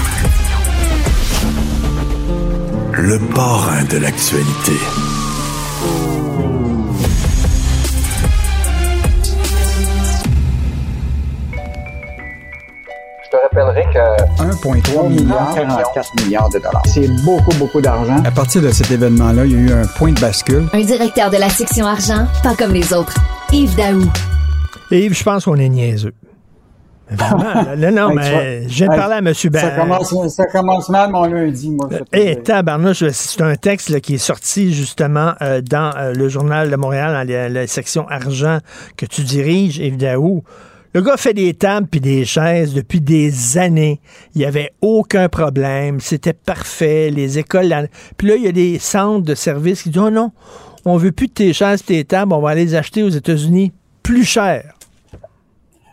Le 2.93 3.19
parrain 3.34 3.84
de 3.85 3.98
l'actualité. 3.98 5.20
Te 13.32 13.38
rappellerai 13.38 13.86
que 13.94 14.44
1,3 14.44 15.10
milliard, 15.10 15.53
44 15.56 16.10
milliards 16.24 16.49
de 16.49 16.60
dollars. 16.60 16.84
C'est 16.86 17.08
beaucoup, 17.24 17.56
beaucoup 17.58 17.82
d'argent. 17.82 18.22
À 18.26 18.32
partir 18.32 18.62
de 18.62 18.70
cet 18.72 18.91
événement-là, 18.91 19.45
il 19.45 19.52
y 19.52 19.56
a 19.56 19.60
eu 19.60 19.72
un 19.84 19.88
point 19.88 20.12
de 20.12 20.20
bascule. 20.20 20.68
Un 20.74 20.82
directeur 20.82 21.30
de 21.30 21.38
la 21.38 21.49
section 21.49 21.86
argent, 21.86 22.28
pas 22.44 22.56
comme 22.56 22.74
les 22.74 22.94
autres. 22.94 23.16
Yves 23.52 23.76
Daou. 23.76 24.03
Yves, 24.91 25.14
je 25.18 25.24
pense 25.24 25.45
qu'on 25.45 25.56
est 25.56 25.70
niaiseux. 25.70 26.14
Vraiment, 27.10 27.74
là, 27.76 27.91
non, 27.91 28.14
mais 28.16 28.64
je 28.70 28.76
viens 28.76 28.88
de 28.88 28.95
parler 28.95 29.16
à 29.16 29.18
M. 29.20 29.34
Ça 29.34 29.49
Ber- 29.49 29.76
commence, 29.78 30.28
ça 30.30 30.45
commence 30.45 30.90
mal 30.90 31.12
mon 31.12 31.26
lundi, 31.26 31.70
moi. 31.72 31.90
Eh, 32.14 32.38
tabarnouche, 32.41 33.03
c'est 33.12 33.41
un 33.41 33.56
texte 33.56 33.90
là, 33.90 33.99
qui 33.99 34.16
est 34.16 34.18
sorti 34.18 34.74
justement 34.74 35.34
euh, 35.41 35.62
dans 35.62 35.91
euh, 35.98 36.14
le 36.14 36.30
Journal 36.30 36.70
de 36.70 36.76
Montréal, 36.78 37.14
dans 37.28 37.34
la, 37.34 37.49
la 37.49 37.68
section 37.68 38.08
argent 38.08 38.60
que 38.98 39.06
tu 39.06 39.24
diriges, 39.24 39.78
Yves 39.78 39.98
Daou. 39.98 40.44
Le 40.93 41.01
gars 41.01 41.15
fait 41.15 41.34
des 41.34 41.53
tables 41.53 41.88
puis 41.88 42.01
des 42.01 42.26
chaises 42.26 42.73
depuis 42.73 42.99
des 42.99 43.57
années. 43.57 44.01
Il 44.35 44.39
n'y 44.39 44.45
avait 44.45 44.73
aucun 44.81 45.30
problème. 45.30 46.01
C'était 46.01 46.34
parfait. 46.34 47.09
Les 47.09 47.39
écoles. 47.39 47.88
Puis 48.18 48.27
là, 48.27 48.35
il 48.35 48.43
y 48.43 48.47
a 48.47 48.51
des 48.51 48.77
centres 48.77 49.26
de 49.26 49.35
services 49.35 49.84
qui 49.84 49.89
disent 49.89 50.01
Oh 50.01 50.09
non, 50.09 50.31
on 50.84 50.97
veut 50.97 51.11
plus 51.11 51.27
de 51.27 51.34
tes 51.34 51.53
chaises, 51.53 51.84
tes 51.84 52.03
tables, 52.03 52.34
on 52.34 52.41
va 52.41 52.49
aller 52.49 52.65
les 52.65 52.76
acheter 52.76 53.03
aux 53.03 53.09
États-Unis 53.09 53.72
plus 54.03 54.26
cher. 54.26 54.76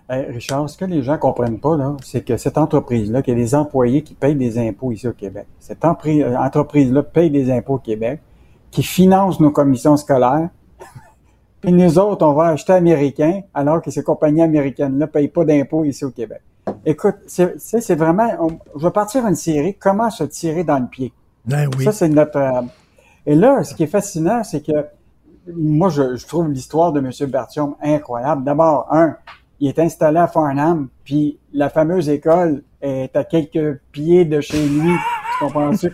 Richard, 0.08 0.70
ce 0.70 0.78
que 0.78 0.86
les 0.86 1.02
gens 1.02 1.12
ne 1.12 1.18
comprennent 1.18 1.60
pas, 1.60 1.76
c'est 2.02 2.24
que 2.24 2.38
cette 2.38 2.56
entreprise-là, 2.56 3.20
qu'il 3.20 3.34
y 3.34 3.36
a 3.36 3.40
des 3.40 3.54
employés 3.54 4.02
qui 4.02 4.14
payent 4.14 4.34
des 4.34 4.58
impôts 4.58 4.90
ici 4.90 5.06
au 5.06 5.12
Québec. 5.12 5.46
Cette 5.60 5.84
euh, 5.84 6.36
entreprise-là 6.36 7.02
paye 7.02 7.30
des 7.30 7.50
impôts 7.50 7.74
au 7.74 7.78
Québec, 7.78 8.20
qui 8.70 8.82
finance 8.82 9.38
nos 9.38 9.50
commissions 9.50 9.98
scolaires, 9.98 10.48
puis 11.60 11.72
nous 11.72 11.98
autres, 11.98 12.24
on 12.24 12.35
va 12.35 12.48
acheter 12.48 12.72
américain, 12.72 13.43
alors 13.52 13.82
que 13.82 13.90
ces 13.90 14.02
compagnies 14.02 14.43
américaines-là 14.43 15.06
ne 15.06 15.10
payent 15.10 15.28
pas 15.28 15.44
d'impôts 15.44 15.85
ici 15.85 16.05
au 16.05 16.10
Québec. 16.10 16.40
Écoute, 16.85 17.16
c'est 17.26 17.94
vraiment... 17.94 18.28
je 18.76 18.85
vais 18.85 18.93
partir 18.93 19.26
une 19.26 19.35
série, 19.35 19.74
comment 19.74 20.10
se 20.10 20.24
tirer 20.24 20.64
dans 20.64 20.78
le 20.78 20.86
pied. 20.86 21.12
Ben 21.44 21.68
oui. 21.76 21.85
Ça, 21.85 21.93
c'est 21.93 22.09
notre... 22.09 22.36
Euh, 22.36 22.62
et 23.26 23.35
là, 23.35 23.64
ce 23.64 23.74
qui 23.74 23.82
est 23.82 23.89
fascinant, 23.89 24.44
c'est 24.44 24.64
que 24.64 24.86
moi, 25.55 25.89
je, 25.89 26.24
trouve 26.26 26.51
l'histoire 26.51 26.93
de 26.93 27.01
M. 27.01 27.10
Bertium 27.30 27.74
incroyable. 27.82 28.44
D'abord, 28.44 28.86
un, 28.90 29.16
il 29.60 29.68
est 29.68 29.78
installé 29.78 30.18
à 30.18 30.28
Farnham, 30.28 30.89
puis 31.05 31.39
la 31.52 31.68
fameuse 31.70 32.09
école 32.09 32.62
est 32.80 33.14
à 33.16 33.24
quelques 33.24 33.80
pieds 33.93 34.24
de 34.24 34.40
chez 34.40 34.66
lui. 34.68 34.93
Tu 35.39 35.44
comprends-tu? 35.44 35.90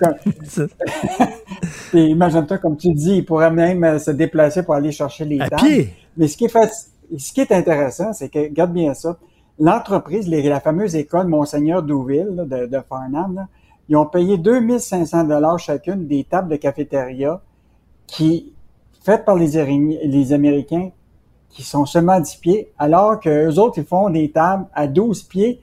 imagine-toi, 1.95 2.59
comme 2.59 2.77
tu 2.77 2.93
dis, 2.93 3.19
il 3.19 3.25
pourrait 3.25 3.51
même 3.51 3.85
euh, 3.85 3.99
se 3.99 4.11
déplacer 4.11 4.63
pour 4.63 4.75
aller 4.75 4.93
chercher 4.93 5.25
les 5.25 5.41
à 5.41 5.51
Pied. 5.51 5.91
Mais 6.17 6.29
ce 6.29 6.37
qui 6.37 6.47
est, 6.47 6.49
fait, 6.49 6.71
ce 7.17 7.33
qui 7.33 7.41
est 7.41 7.53
intéressant, 7.53 8.13
c'est 8.13 8.29
que, 8.29 8.39
regarde 8.39 8.73
bien 8.73 8.95
ça, 8.95 9.19
l'entreprise, 9.59 10.29
la 10.29 10.61
fameuse 10.61 10.97
école 10.97 11.27
Monseigneur 11.27 11.83
Douville 11.83 12.45
de, 12.49 12.67
de, 12.67 12.81
Farnham, 12.89 13.47
ils 13.89 13.97
ont 13.97 14.07
payé 14.07 14.39
2500 14.39 15.25
dollars 15.25 15.59
chacune 15.59 16.07
des 16.07 16.25
tables 16.25 16.49
de 16.49 16.57
cafétéria 16.57 17.41
qui, 18.07 18.53
faites 19.03 19.25
par 19.25 19.37
les, 19.37 19.65
les 20.05 20.33
Américains, 20.33 20.91
qui 21.51 21.63
sont 21.63 21.87
seulement 21.87 22.19
10 22.19 22.37
pieds, 22.37 22.73
alors 22.79 23.21
que 23.21 23.57
autres, 23.59 23.79
ils 23.79 23.85
font 23.85 24.11
des 24.11 24.31
tables 24.31 24.67
à 24.73 24.87
12 24.87 25.23
pieds 25.25 25.61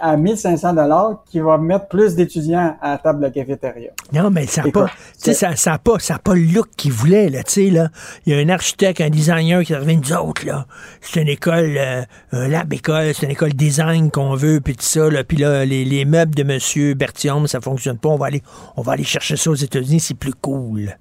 à, 0.00 0.16
1500 0.16 0.74
dollars 0.74 1.22
qui 1.26 1.40
va 1.40 1.58
mettre 1.58 1.88
plus 1.88 2.14
d'étudiants 2.14 2.76
à 2.80 2.92
la 2.92 2.98
table 2.98 3.24
de 3.24 3.28
cafétéria. 3.28 3.90
Non, 4.12 4.30
mais 4.30 4.46
ça 4.46 4.62
n'a 4.62 4.70
pas, 4.70 4.90
ça, 5.16 5.56
ça 5.56 5.78
pas, 5.78 5.98
ça 5.98 6.18
pas 6.18 6.34
le 6.34 6.42
look 6.42 6.68
qu'ils 6.76 6.92
voulaient, 6.92 7.28
là, 7.28 7.42
tu 7.42 7.52
sais, 7.52 7.70
là. 7.70 7.88
Il 8.26 8.34
y 8.34 8.36
a 8.36 8.38
un 8.38 8.48
architecte, 8.48 9.00
un 9.00 9.10
designer 9.10 9.62
qui 9.62 9.74
revient 9.74 9.96
nous 9.96 10.12
autres, 10.12 10.46
là. 10.46 10.66
C'est 11.00 11.22
une 11.22 11.28
école, 11.28 11.76
euh, 11.78 12.02
un 12.32 12.48
lab 12.48 12.72
école, 12.72 13.12
c'est 13.14 13.26
une 13.26 13.32
école 13.32 13.52
design 13.52 14.10
qu'on 14.10 14.34
veut, 14.34 14.60
puis 14.60 14.74
tout 14.74 14.84
ça, 14.84 15.08
là. 15.10 15.24
Puis 15.24 15.38
là, 15.38 15.64
les, 15.64 15.84
les 15.84 16.04
meubles 16.04 16.34
de 16.34 16.42
Monsieur 16.42 16.94
Bertium, 16.94 17.46
ça 17.46 17.60
fonctionne 17.60 17.98
pas. 17.98 18.08
On 18.08 18.16
va 18.16 18.26
aller, 18.26 18.42
on 18.76 18.82
va 18.82 18.92
aller 18.92 19.04
chercher 19.04 19.36
ça 19.36 19.50
aux 19.50 19.54
États-Unis, 19.54 20.00
c'est 20.00 20.14
plus 20.14 20.34
cool. 20.34 20.96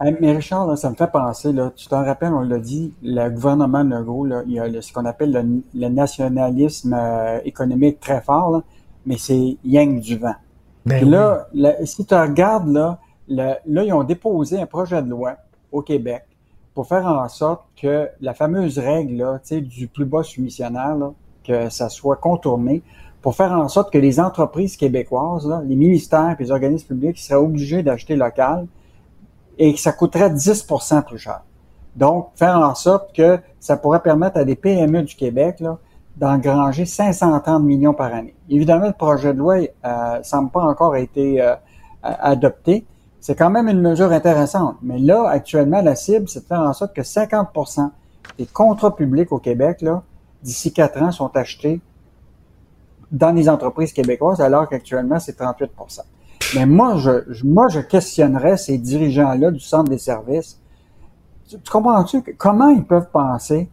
Mais 0.00 0.32
Richard, 0.32 0.76
ça 0.76 0.90
me 0.90 0.96
fait 0.96 1.10
penser, 1.10 1.52
là, 1.52 1.70
tu 1.74 1.86
t'en 1.86 2.04
rappelles, 2.04 2.32
on 2.32 2.40
l'a 2.40 2.58
dit, 2.58 2.92
le 3.02 3.28
gouvernement 3.30 3.82
Legault, 3.82 4.24
là, 4.24 4.42
il 4.46 4.54
y 4.54 4.58
a 4.58 4.82
ce 4.82 4.92
qu'on 4.92 5.04
appelle 5.04 5.62
le, 5.74 5.88
nationalisme 5.88 6.94
euh, 6.94 7.38
économique 7.44 8.00
très 8.00 8.20
fort, 8.20 8.62
mais 9.06 9.16
c'est 9.16 9.56
yang 9.64 10.00
du 10.00 10.18
vent. 10.18 10.34
Ben 10.84 11.08
là, 11.08 11.46
si 11.84 12.04
tu 12.04 12.14
regardes, 12.14 12.68
là, 12.68 12.98
là, 13.28 13.58
ils 13.66 13.92
ont 13.92 14.04
déposé 14.04 14.60
un 14.60 14.66
projet 14.66 15.00
de 15.00 15.08
loi 15.08 15.36
au 15.72 15.80
Québec 15.80 16.24
pour 16.74 16.88
faire 16.88 17.06
en 17.06 17.28
sorte 17.28 17.62
que 17.80 18.08
la 18.20 18.34
fameuse 18.34 18.78
règle 18.78 19.16
là, 19.16 19.40
du 19.50 19.86
plus 19.86 20.04
bas 20.04 20.24
soumissionnaire, 20.24 20.96
là, 20.96 21.12
que 21.44 21.70
ça 21.70 21.88
soit 21.88 22.16
contourné, 22.16 22.82
pour 23.22 23.34
faire 23.36 23.52
en 23.52 23.68
sorte 23.68 23.92
que 23.92 23.98
les 23.98 24.20
entreprises 24.20 24.76
québécoises, 24.76 25.46
là, 25.46 25.62
les 25.64 25.76
ministères 25.76 26.36
et 26.38 26.42
les 26.42 26.50
organismes 26.50 26.88
publics 26.88 27.18
seraient 27.18 27.40
obligés 27.40 27.82
d'acheter 27.82 28.16
local, 28.16 28.66
et 29.58 29.74
que 29.74 29.80
ça 29.80 29.92
coûterait 29.92 30.30
10% 30.30 31.02
plus 31.04 31.18
cher. 31.18 31.42
Donc, 31.96 32.30
faire 32.34 32.56
en 32.56 32.74
sorte 32.74 33.14
que 33.14 33.38
ça 33.60 33.76
pourrait 33.76 34.02
permettre 34.02 34.38
à 34.38 34.44
des 34.44 34.56
PME 34.56 35.02
du 35.02 35.14
Québec 35.14 35.62
d'engranger 36.16 36.84
530 36.84 37.62
millions 37.62 37.94
par 37.94 38.12
année. 38.12 38.34
Évidemment, 38.48 38.86
le 38.86 38.92
projet 38.92 39.32
de 39.32 39.38
loi 39.38 39.56
euh, 39.84 40.22
semble 40.22 40.50
pas 40.50 40.62
encore 40.62 40.96
été 40.96 41.40
euh, 41.40 41.54
adopté. 42.02 42.84
C'est 43.20 43.36
quand 43.36 43.50
même 43.50 43.68
une 43.68 43.80
mesure 43.80 44.12
intéressante. 44.12 44.76
Mais 44.82 44.98
là, 44.98 45.28
actuellement, 45.28 45.80
la 45.80 45.94
cible, 45.94 46.28
c'est 46.28 46.40
de 46.40 46.46
faire 46.46 46.60
en 46.60 46.72
sorte 46.72 46.94
que 46.94 47.02
50% 47.02 47.90
des 48.38 48.46
contrats 48.46 48.94
publics 48.94 49.32
au 49.32 49.38
Québec, 49.38 49.84
d'ici 50.42 50.72
quatre 50.72 51.00
ans, 51.00 51.10
sont 51.10 51.34
achetés 51.36 51.80
dans 53.10 53.30
les 53.30 53.48
entreprises 53.48 53.92
québécoises, 53.92 54.40
alors 54.40 54.68
qu'actuellement, 54.68 55.20
c'est 55.20 55.34
38 55.34 55.70
mais 56.54 56.66
moi, 56.66 56.96
je, 56.96 57.44
moi, 57.44 57.68
je 57.68 57.80
questionnerais 57.80 58.56
ces 58.56 58.78
dirigeants-là 58.78 59.50
du 59.50 59.60
centre 59.60 59.90
des 59.90 59.98
services. 59.98 60.60
Tu, 61.48 61.56
comprends-tu 61.70 62.22
comment 62.38 62.68
ils 62.68 62.84
peuvent 62.84 63.10
penser 63.12 63.68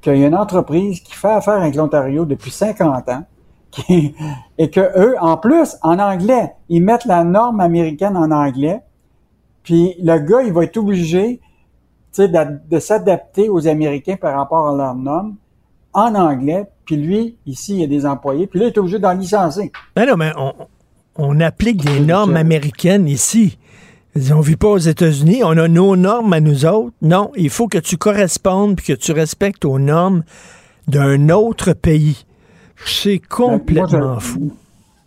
qu'il 0.00 0.16
y 0.16 0.24
a 0.24 0.26
une 0.26 0.36
entreprise 0.36 1.00
qui 1.00 1.14
fait 1.14 1.28
affaire 1.28 1.54
avec 1.54 1.74
l'Ontario 1.74 2.24
depuis 2.24 2.50
50 2.50 3.08
ans 3.08 3.24
et 4.58 4.70
que 4.70 4.80
eux, 4.98 5.16
en 5.20 5.36
plus, 5.36 5.76
en 5.82 5.98
anglais, 5.98 6.54
ils 6.68 6.82
mettent 6.82 7.06
la 7.06 7.24
norme 7.24 7.60
américaine 7.60 8.16
en 8.16 8.30
anglais, 8.30 8.82
puis 9.62 9.96
le 10.00 10.18
gars, 10.18 10.42
il 10.42 10.52
va 10.52 10.64
être 10.64 10.76
obligé 10.76 11.40
de, 12.18 12.68
de 12.68 12.78
s'adapter 12.78 13.48
aux 13.48 13.66
Américains 13.66 14.16
par 14.16 14.36
rapport 14.36 14.68
à 14.68 14.76
leur 14.76 14.94
norme 14.94 15.36
en 15.92 16.14
anglais, 16.14 16.66
puis 16.84 16.96
lui, 16.96 17.38
ici, 17.46 17.74
il 17.74 17.80
y 17.80 17.84
a 17.84 17.86
des 17.86 18.04
employés, 18.06 18.46
puis 18.46 18.60
là, 18.60 18.66
il 18.66 18.68
est 18.68 18.78
obligé 18.78 18.98
d'en 18.98 19.12
licencier. 19.12 19.72
Ben 19.96 20.06
non, 20.06 20.16
mais 20.16 20.32
on, 20.36 20.52
on 21.16 21.40
applique 21.40 21.84
des 21.84 22.00
normes 22.00 22.36
américaines 22.36 23.08
ici. 23.08 23.58
On 24.32 24.40
vit 24.40 24.56
pas 24.56 24.68
aux 24.68 24.78
États-Unis, 24.78 25.42
on 25.42 25.56
a 25.58 25.66
nos 25.66 25.96
normes 25.96 26.32
à 26.32 26.40
nous 26.40 26.66
autres. 26.66 26.94
Non, 27.02 27.32
il 27.36 27.50
faut 27.50 27.66
que 27.66 27.78
tu 27.78 27.96
correspondes 27.96 28.76
puis 28.76 28.86
que 28.86 28.92
tu 28.92 29.12
respectes 29.12 29.64
aux 29.64 29.78
normes 29.78 30.22
d'un 30.86 31.30
autre 31.30 31.72
pays. 31.72 32.24
C'est 32.84 33.18
ben, 33.18 33.26
complètement 33.28 34.20
fou. 34.20 34.52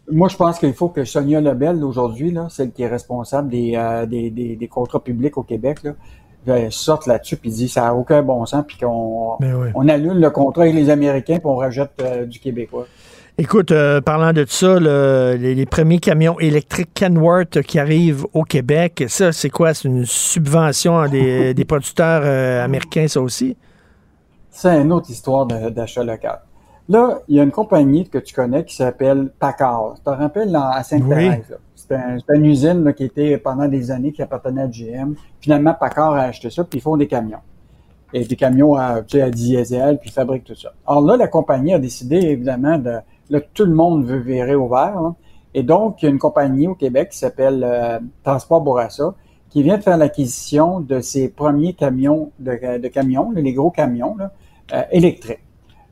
Moi, 0.10 0.30
je 0.30 0.38
pense 0.38 0.60
qu'il 0.60 0.74
faut 0.74 0.90
que 0.90 1.04
Sonia 1.04 1.42
Lebel, 1.42 1.84
aujourd'hui, 1.84 2.34
celle 2.50 2.72
qui 2.72 2.84
est 2.84 2.88
responsable 2.88 3.50
des, 3.50 3.74
euh, 3.76 4.06
des, 4.06 4.70
contrats 4.70 5.04
publics 5.04 5.38
au 5.38 5.44
Québec, 5.44 5.80
là, 5.84 6.72
sorte 6.72 7.08
là-dessus 7.08 7.38
et 7.44 7.50
dit 7.50 7.68
ça 7.68 7.82
n'a 7.82 7.96
aucun 7.96 8.24
bon 8.24 8.46
sens 8.46 8.64
puis 8.66 8.78
qu'on 8.78 9.36
ben 9.40 9.72
on 9.76 9.90
annule 9.90 10.20
le 10.20 10.30
contrat 10.30 10.64
avec 10.64 10.76
les 10.76 10.90
Américains 10.90 11.40
puis 11.40 11.46
on 11.46 11.58
rejette 11.58 11.92
euh, 12.02 12.26
du 12.26 12.40
Québécois. 12.40 12.88
Écoute, 13.40 13.72
euh, 13.72 14.02
parlant 14.02 14.34
de 14.34 14.46
ça, 14.48 14.80
les, 14.80 15.66
premiers 15.68 16.00
camions 16.00 16.40
électriques 16.40 16.90
Kenworth 16.96 17.62
qui 17.62 17.78
arrivent 17.78 18.26
au 18.34 18.42
Québec, 18.42 19.04
ça, 19.10 19.32
c'est 19.32 19.52
quoi? 19.52 19.76
C'est 19.76 19.88
une 19.88 20.06
subvention 20.06 21.08
des, 21.08 21.54
des 21.54 21.66
producteurs 21.66 22.24
euh, 22.26 22.66
américains, 22.66 23.08
ça 23.08 23.22
aussi? 23.22 23.56
C'est 24.50 24.82
une 24.82 24.92
autre 24.92 25.12
histoire 25.12 25.46
d'achat 25.46 26.04
local. 26.04 26.40
Là, 26.90 27.20
il 27.28 27.36
y 27.36 27.40
a 27.40 27.44
une 27.44 27.52
compagnie 27.52 28.10
que 28.10 28.18
tu 28.18 28.34
connais 28.34 28.66
qui 28.66 28.76
s'appelle 28.76 29.30
Packard. 29.38 29.94
Tu 29.98 30.02
te 30.02 30.10
rappelles 30.10 30.56
à 30.56 30.82
Sainte-Thérèse? 30.82 31.58
C'était 31.76 32.00
une 32.34 32.46
usine 32.46 32.92
qui 32.96 33.04
était 33.04 33.38
pendant 33.38 33.68
des 33.68 33.92
années 33.92 34.14
qui 34.14 34.24
appartenait 34.24 34.64
à 34.64 34.68
GM. 34.68 35.14
Finalement, 35.42 35.76
Packard 35.76 36.14
a 36.14 36.24
acheté 36.24 36.50
ça, 36.50 36.64
puis 36.64 36.80
ils 36.80 36.82
font 36.82 36.98
des 36.98 37.08
camions. 37.08 37.38
Et 38.14 38.26
des 38.26 38.36
camions 38.36 38.74
à, 38.74 39.04
à 39.04 39.30
diesel, 39.30 40.00
puis 40.00 40.10
ils 40.10 40.14
fabriquent 40.14 40.46
tout 40.46 40.56
ça. 40.56 40.74
Alors 40.88 41.04
là, 41.04 41.18
la 41.18 41.28
compagnie 41.28 41.76
a 41.76 41.80
décidé, 41.80 42.16
évidemment, 42.16 42.80
de 42.80 42.96
Là, 43.30 43.40
tout 43.54 43.66
le 43.66 43.74
monde 43.74 44.06
veut 44.06 44.20
virer 44.20 44.56
au 44.56 44.68
vert. 44.68 45.14
Et 45.54 45.64
donc, 45.64 46.02
il 46.02 46.06
y 46.06 46.08
a 46.08 46.12
une 46.12 46.20
compagnie 46.20 46.68
au 46.68 46.76
Québec 46.76 47.10
qui 47.12 47.18
s'appelle 47.18 47.64
euh, 47.64 48.00
Transport 48.24 48.62
Bourassa 48.62 49.14
qui 49.50 49.64
vient 49.64 49.78
de 49.78 49.84
faire 49.84 49.98
l'acquisition 49.98 50.82
de 50.82 51.00
ses 51.00 51.30
premiers 51.30 51.74
camions, 51.74 52.32
de, 52.40 52.88
camions, 52.90 53.32
les 53.32 53.54
gros 53.54 53.72
camions 53.72 54.18
euh, 54.74 54.82
électriques. 54.92 55.40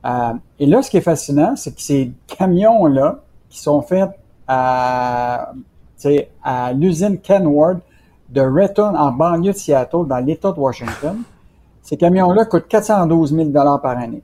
Euh, 0.04 0.34
et 0.58 0.66
là, 0.66 0.82
ce 0.82 0.90
qui 0.90 0.98
est 0.98 1.02
fascinant, 1.02 1.56
c'est 1.56 1.74
que 1.74 1.80
ces 1.80 2.12
camions-là, 2.26 3.20
qui 3.48 3.60
sont 3.60 3.82
faits 3.82 4.10
à, 4.46 5.52
à 6.44 6.72
l'usine 6.74 7.18
Kenworth 7.18 7.78
de 8.28 8.40
Retton 8.40 8.94
en 8.94 9.12
banlieue 9.12 9.52
de 9.52 9.56
Seattle, 9.56 10.06
dans 10.06 10.18
l'État 10.18 10.52
de 10.52 10.60
Washington, 10.60 11.22
ces 11.82 11.96
camions-là 11.96 12.44
coûtent 12.44 12.68
412 12.68 13.34
000 13.34 13.50
par 13.52 13.86
année. 13.86 14.22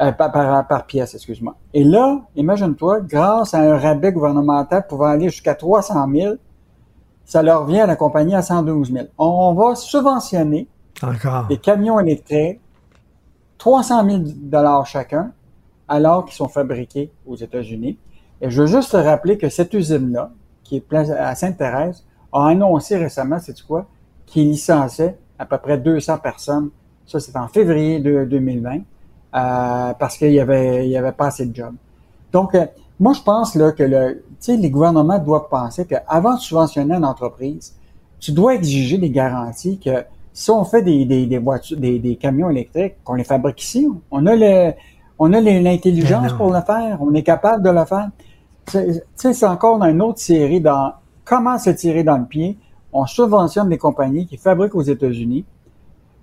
Euh, 0.00 0.12
par, 0.12 0.86
pièce, 0.86 1.14
excuse-moi. 1.14 1.56
Et 1.74 1.82
là, 1.82 2.20
imagine-toi, 2.36 3.00
grâce 3.00 3.52
à 3.52 3.58
un 3.58 3.78
rabais 3.78 4.12
gouvernemental 4.12 4.86
pouvant 4.86 5.06
aller 5.06 5.28
jusqu'à 5.28 5.56
300 5.56 6.06
000, 6.14 6.34
ça 7.24 7.42
leur 7.42 7.66
vient 7.66 7.82
à 7.82 7.86
la 7.86 7.96
compagnie 7.96 8.36
à 8.36 8.42
112 8.42 8.92
000. 8.92 9.06
On 9.18 9.54
va 9.54 9.74
subventionner 9.74 10.68
des 11.48 11.58
camions 11.58 11.98
électriques 11.98 12.60
300 13.58 14.08
000 14.08 14.22
dollars 14.36 14.86
chacun, 14.86 15.32
alors 15.88 16.24
qu'ils 16.24 16.36
sont 16.36 16.48
fabriqués 16.48 17.10
aux 17.26 17.34
États-Unis. 17.34 17.98
Et 18.40 18.50
je 18.50 18.62
veux 18.62 18.68
juste 18.68 18.92
te 18.92 18.96
rappeler 18.96 19.36
que 19.36 19.48
cette 19.48 19.74
usine-là, 19.74 20.30
qui 20.62 20.76
est 20.76 20.94
à 20.94 21.34
Sainte-Thérèse, 21.34 22.04
a 22.32 22.46
annoncé 22.46 22.96
récemment, 22.96 23.38
c'est 23.40 23.60
quoi, 23.62 23.86
qu'il 24.26 24.48
licenciait 24.48 25.18
à 25.38 25.44
peu 25.44 25.58
près 25.58 25.76
200 25.76 26.18
personnes. 26.18 26.70
Ça, 27.04 27.18
c'est 27.18 27.36
en 27.36 27.48
février 27.48 27.98
de 28.00 28.24
2020. 28.24 28.80
Euh, 29.34 29.92
parce 29.98 30.16
qu'il 30.16 30.32
y 30.32 30.40
avait, 30.40 30.86
il 30.86 30.90
y 30.90 30.96
avait 30.96 31.12
pas 31.12 31.26
assez 31.26 31.46
de 31.46 31.54
jobs. 31.54 31.74
Donc, 32.32 32.54
euh, 32.54 32.66
moi, 33.00 33.12
je 33.12 33.22
pense 33.22 33.54
là, 33.54 33.72
que 33.72 33.82
le, 33.82 34.24
les 34.48 34.70
gouvernements 34.70 35.18
doivent 35.18 35.48
penser 35.50 35.86
qu'avant 35.86 36.34
de 36.34 36.40
subventionner 36.40 36.94
une 36.94 37.04
entreprise, 37.04 37.74
tu 38.18 38.32
dois 38.32 38.54
exiger 38.54 38.98
des 38.98 39.10
garanties 39.10 39.78
que 39.78 40.04
si 40.32 40.50
on 40.50 40.64
fait 40.64 40.82
des, 40.82 41.04
des, 41.04 41.26
des 41.26 41.38
voitures, 41.38 41.78
des, 41.78 41.98
des 41.98 42.16
camions 42.16 42.50
électriques, 42.50 42.94
qu'on 43.04 43.14
les 43.14 43.24
fabrique 43.24 43.62
ici, 43.62 43.88
on 44.10 44.26
a 44.26 44.34
le, 44.36 44.72
on 45.18 45.32
a 45.32 45.40
le- 45.40 45.60
l'intelligence 45.60 46.32
pour 46.36 46.52
le 46.52 46.60
faire, 46.60 46.98
on 47.00 47.14
est 47.14 47.22
capable 47.22 47.62
de 47.62 47.70
le 47.70 47.84
faire. 47.84 48.08
Tu 48.66 48.78
sais, 49.14 49.32
c'est 49.32 49.46
encore 49.46 49.78
dans 49.78 49.86
une 49.86 50.02
autre 50.02 50.18
série 50.20 50.60
dans 50.60 50.92
comment 51.24 51.58
se 51.58 51.70
tirer 51.70 52.02
dans 52.04 52.18
le 52.18 52.26
pied. 52.26 52.56
On 52.92 53.06
subventionne 53.06 53.68
des 53.68 53.78
compagnies 53.78 54.26
qui 54.26 54.36
fabriquent 54.36 54.74
aux 54.74 54.82
États-Unis. 54.82 55.44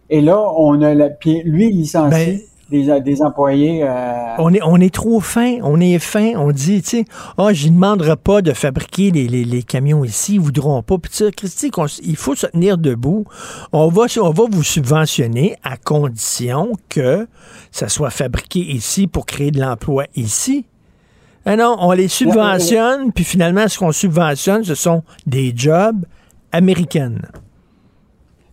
Et 0.10 0.22
là, 0.22 0.40
on 0.58 0.82
a 0.82 0.94
la, 0.94 1.10
puis 1.10 1.42
lui, 1.44 1.70
il 1.70 1.78
licencie 1.78 2.44
des, 2.84 3.02
des 3.02 3.22
employés. 3.22 3.84
euh, 3.84 4.14
On 4.40 4.54
est, 4.54 4.62
on 4.64 4.78
est 4.78 4.94
trop 4.94 5.20
fin, 5.20 5.58
on 5.64 5.80
est 5.80 6.00
fin, 6.00 6.34
on 6.36 6.52
dit, 6.52 6.82
tu 6.82 6.90
sais, 6.90 7.06
ah, 7.38 7.54
je 7.54 7.68
ne 7.68 7.74
demanderai 7.74 8.16
pas 8.16 8.42
de 8.42 8.52
fabriquer 8.54 9.12
les, 9.12 9.28
les- 9.28 9.46
les 9.46 9.64
camions 9.64 10.04
ici, 10.04 10.36
ils 10.36 10.40
voudront 10.40 10.82
pas. 10.84 10.98
Puis 10.98 11.12
ça, 11.14 11.32
Christy, 11.32 11.72
il 12.04 12.16
faut 12.16 12.36
se 12.36 12.48
tenir 12.48 12.78
debout. 12.78 13.26
On 13.72 13.88
va, 13.88 14.04
on 14.22 14.30
va 14.32 14.44
vous 14.50 14.64
subventionner 14.64 15.56
à 15.64 15.78
condition 15.78 16.72
que 16.90 17.28
ça 17.72 17.88
soit 17.90 18.10
fabriqué 18.10 18.60
ici 18.60 19.08
pour 19.08 19.26
créer 19.26 19.52
de 19.52 19.60
l'emploi 19.60 20.06
ici. 20.16 20.66
Ah 21.46 21.56
non, 21.56 21.76
on 21.80 21.92
les 21.92 22.08
subventionne, 22.08 23.12
puis 23.12 23.24
finalement, 23.24 23.68
ce 23.68 23.78
qu'on 23.78 23.92
subventionne, 23.92 24.64
ce 24.64 24.74
sont 24.76 25.04
des 25.28 25.54
jobs 25.56 26.04
américaines. 26.52 27.22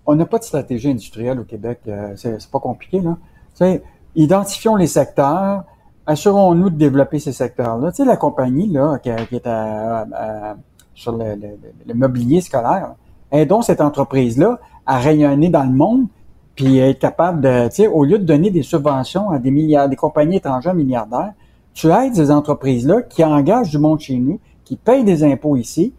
on 0.05 0.15
n'a 0.17 0.27
pas 0.27 0.39
de 0.39 0.45
stratégie 0.45 0.91
industrielle 0.91 1.39
au 1.41 1.45
Québec. 1.45 1.79
euh, 1.89 2.13
c'est 2.17 2.41
c'est 2.41 2.51
pas 2.51 2.59
compliqué, 2.59 3.01
là. 3.01 3.17
Tu 3.55 3.65
sais, 3.65 3.83
identifions 4.15 4.77
les 4.77 4.87
secteurs, 4.87 5.65
assurons-nous 6.07 6.71
de 6.71 6.77
développer 6.77 7.19
ces 7.19 7.33
secteurs-là. 7.33 7.91
Tu 7.93 7.99
sais, 7.99 8.05
la 8.05 8.17
compagnie, 8.17 8.69
là, 8.69 8.99
qui, 8.99 9.11
qui 9.29 9.37
est 9.37 9.47
à- 9.47 10.01
à- 10.13 10.57
sur 10.95 11.13
le, 11.17 11.35
le- 11.35 11.59
le 11.87 11.95
mobilier 11.95 12.41
scolaire, 12.41 12.95
aidons 13.31 13.63
cette 13.63 13.81
entreprise-là 13.81 14.59
à 14.85 14.99
rayonner 14.99 15.49
dans 15.49 15.63
le 15.65 15.73
monde, 15.73 16.07
puis 16.55 16.79
être 16.79 16.99
capable 16.99 17.41
de, 17.41 17.69
tu 17.69 17.77
sais, 17.77 17.87
au 17.87 18.05
lieu 18.05 18.19
de 18.19 18.25
donner 18.25 18.51
des 18.51 18.63
subventions 18.63 19.31
à 19.31 19.39
des 19.39 19.51
milliards, 19.51 19.89
des 19.89 19.97
compagnies 19.97 20.37
étrangères 20.37 20.75
milliardaires, 20.75 21.33
tu 21.73 21.89
aides 21.91 22.15
ces 22.15 22.31
entreprises-là 22.31 23.03
qui 23.03 23.25
engagent 23.25 23.71
du 23.71 23.79
monde 23.79 24.01
chez 24.01 24.17
nous, 24.19 24.39
qui 24.65 24.77
payent 24.77 25.05
des 25.05 25.25
impôts 25.25 25.57
ici, 25.57 25.95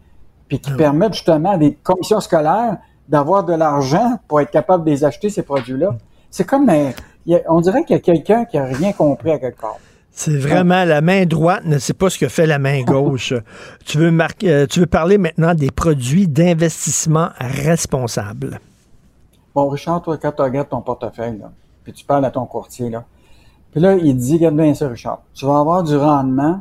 puis 0.46 0.60
qui 0.60 0.72
permettent 0.74 1.14
justement 1.14 1.52
à 1.52 1.58
des 1.58 1.74
commissions 1.74 2.20
scolaires 2.20 2.76
d'avoir 3.08 3.42
de 3.44 3.52
l'argent 3.54 4.18
pour 4.28 4.40
être 4.40 4.50
capable 4.52 4.84
de 4.84 4.90
les 4.90 5.04
acheter, 5.04 5.28
ces 5.30 5.42
produits-là. 5.42 5.96
C'est 6.30 6.44
comme, 6.44 6.68
euh, 6.70 6.90
a- 7.32 7.42
on 7.48 7.60
dirait 7.60 7.84
qu'il 7.84 7.94
y 7.94 7.98
a 7.98 8.02
quelqu'un 8.02 8.44
qui 8.44 8.58
a 8.58 8.64
rien 8.64 8.92
compris 8.92 9.30
à 9.30 9.38
quelque 9.38 9.60
part. 9.60 9.78
C'est 10.10 10.36
vraiment 10.36 10.84
la 10.84 11.00
main 11.00 11.26
droite 11.26 11.64
ne 11.64 11.78
sait 11.78 11.92
pas 11.92 12.08
ce 12.08 12.18
que 12.18 12.28
fait 12.28 12.46
la 12.46 12.58
main 12.58 12.82
gauche. 12.82 13.34
tu 13.84 13.98
veux 13.98 14.10
marquer, 14.12 14.50
euh, 14.50 14.66
tu 14.66 14.80
veux 14.80 14.86
parler 14.86 15.18
maintenant 15.18 15.54
des 15.54 15.70
produits 15.70 16.28
d'investissement 16.28 17.30
responsables. 17.40 18.60
Bon, 19.54 19.68
Richard, 19.68 20.02
toi, 20.02 20.16
quand 20.18 20.32
tu 20.32 20.42
regardes 20.42 20.68
ton 20.68 20.82
portefeuille, 20.82 21.38
là, 21.38 21.50
puis 21.82 21.92
tu 21.92 22.04
parles 22.04 22.24
à 22.24 22.30
ton 22.30 22.46
courtier, 22.46 22.90
là, 22.90 23.04
puis 23.72 23.80
là, 23.80 23.94
il 23.96 24.14
te 24.14 24.20
dit, 24.20 24.34
regarde 24.34 24.56
bien 24.56 24.72
ça, 24.74 24.88
Richard, 24.88 25.22
tu 25.32 25.46
vas 25.46 25.58
avoir 25.58 25.82
du 25.82 25.96
rendement, 25.96 26.60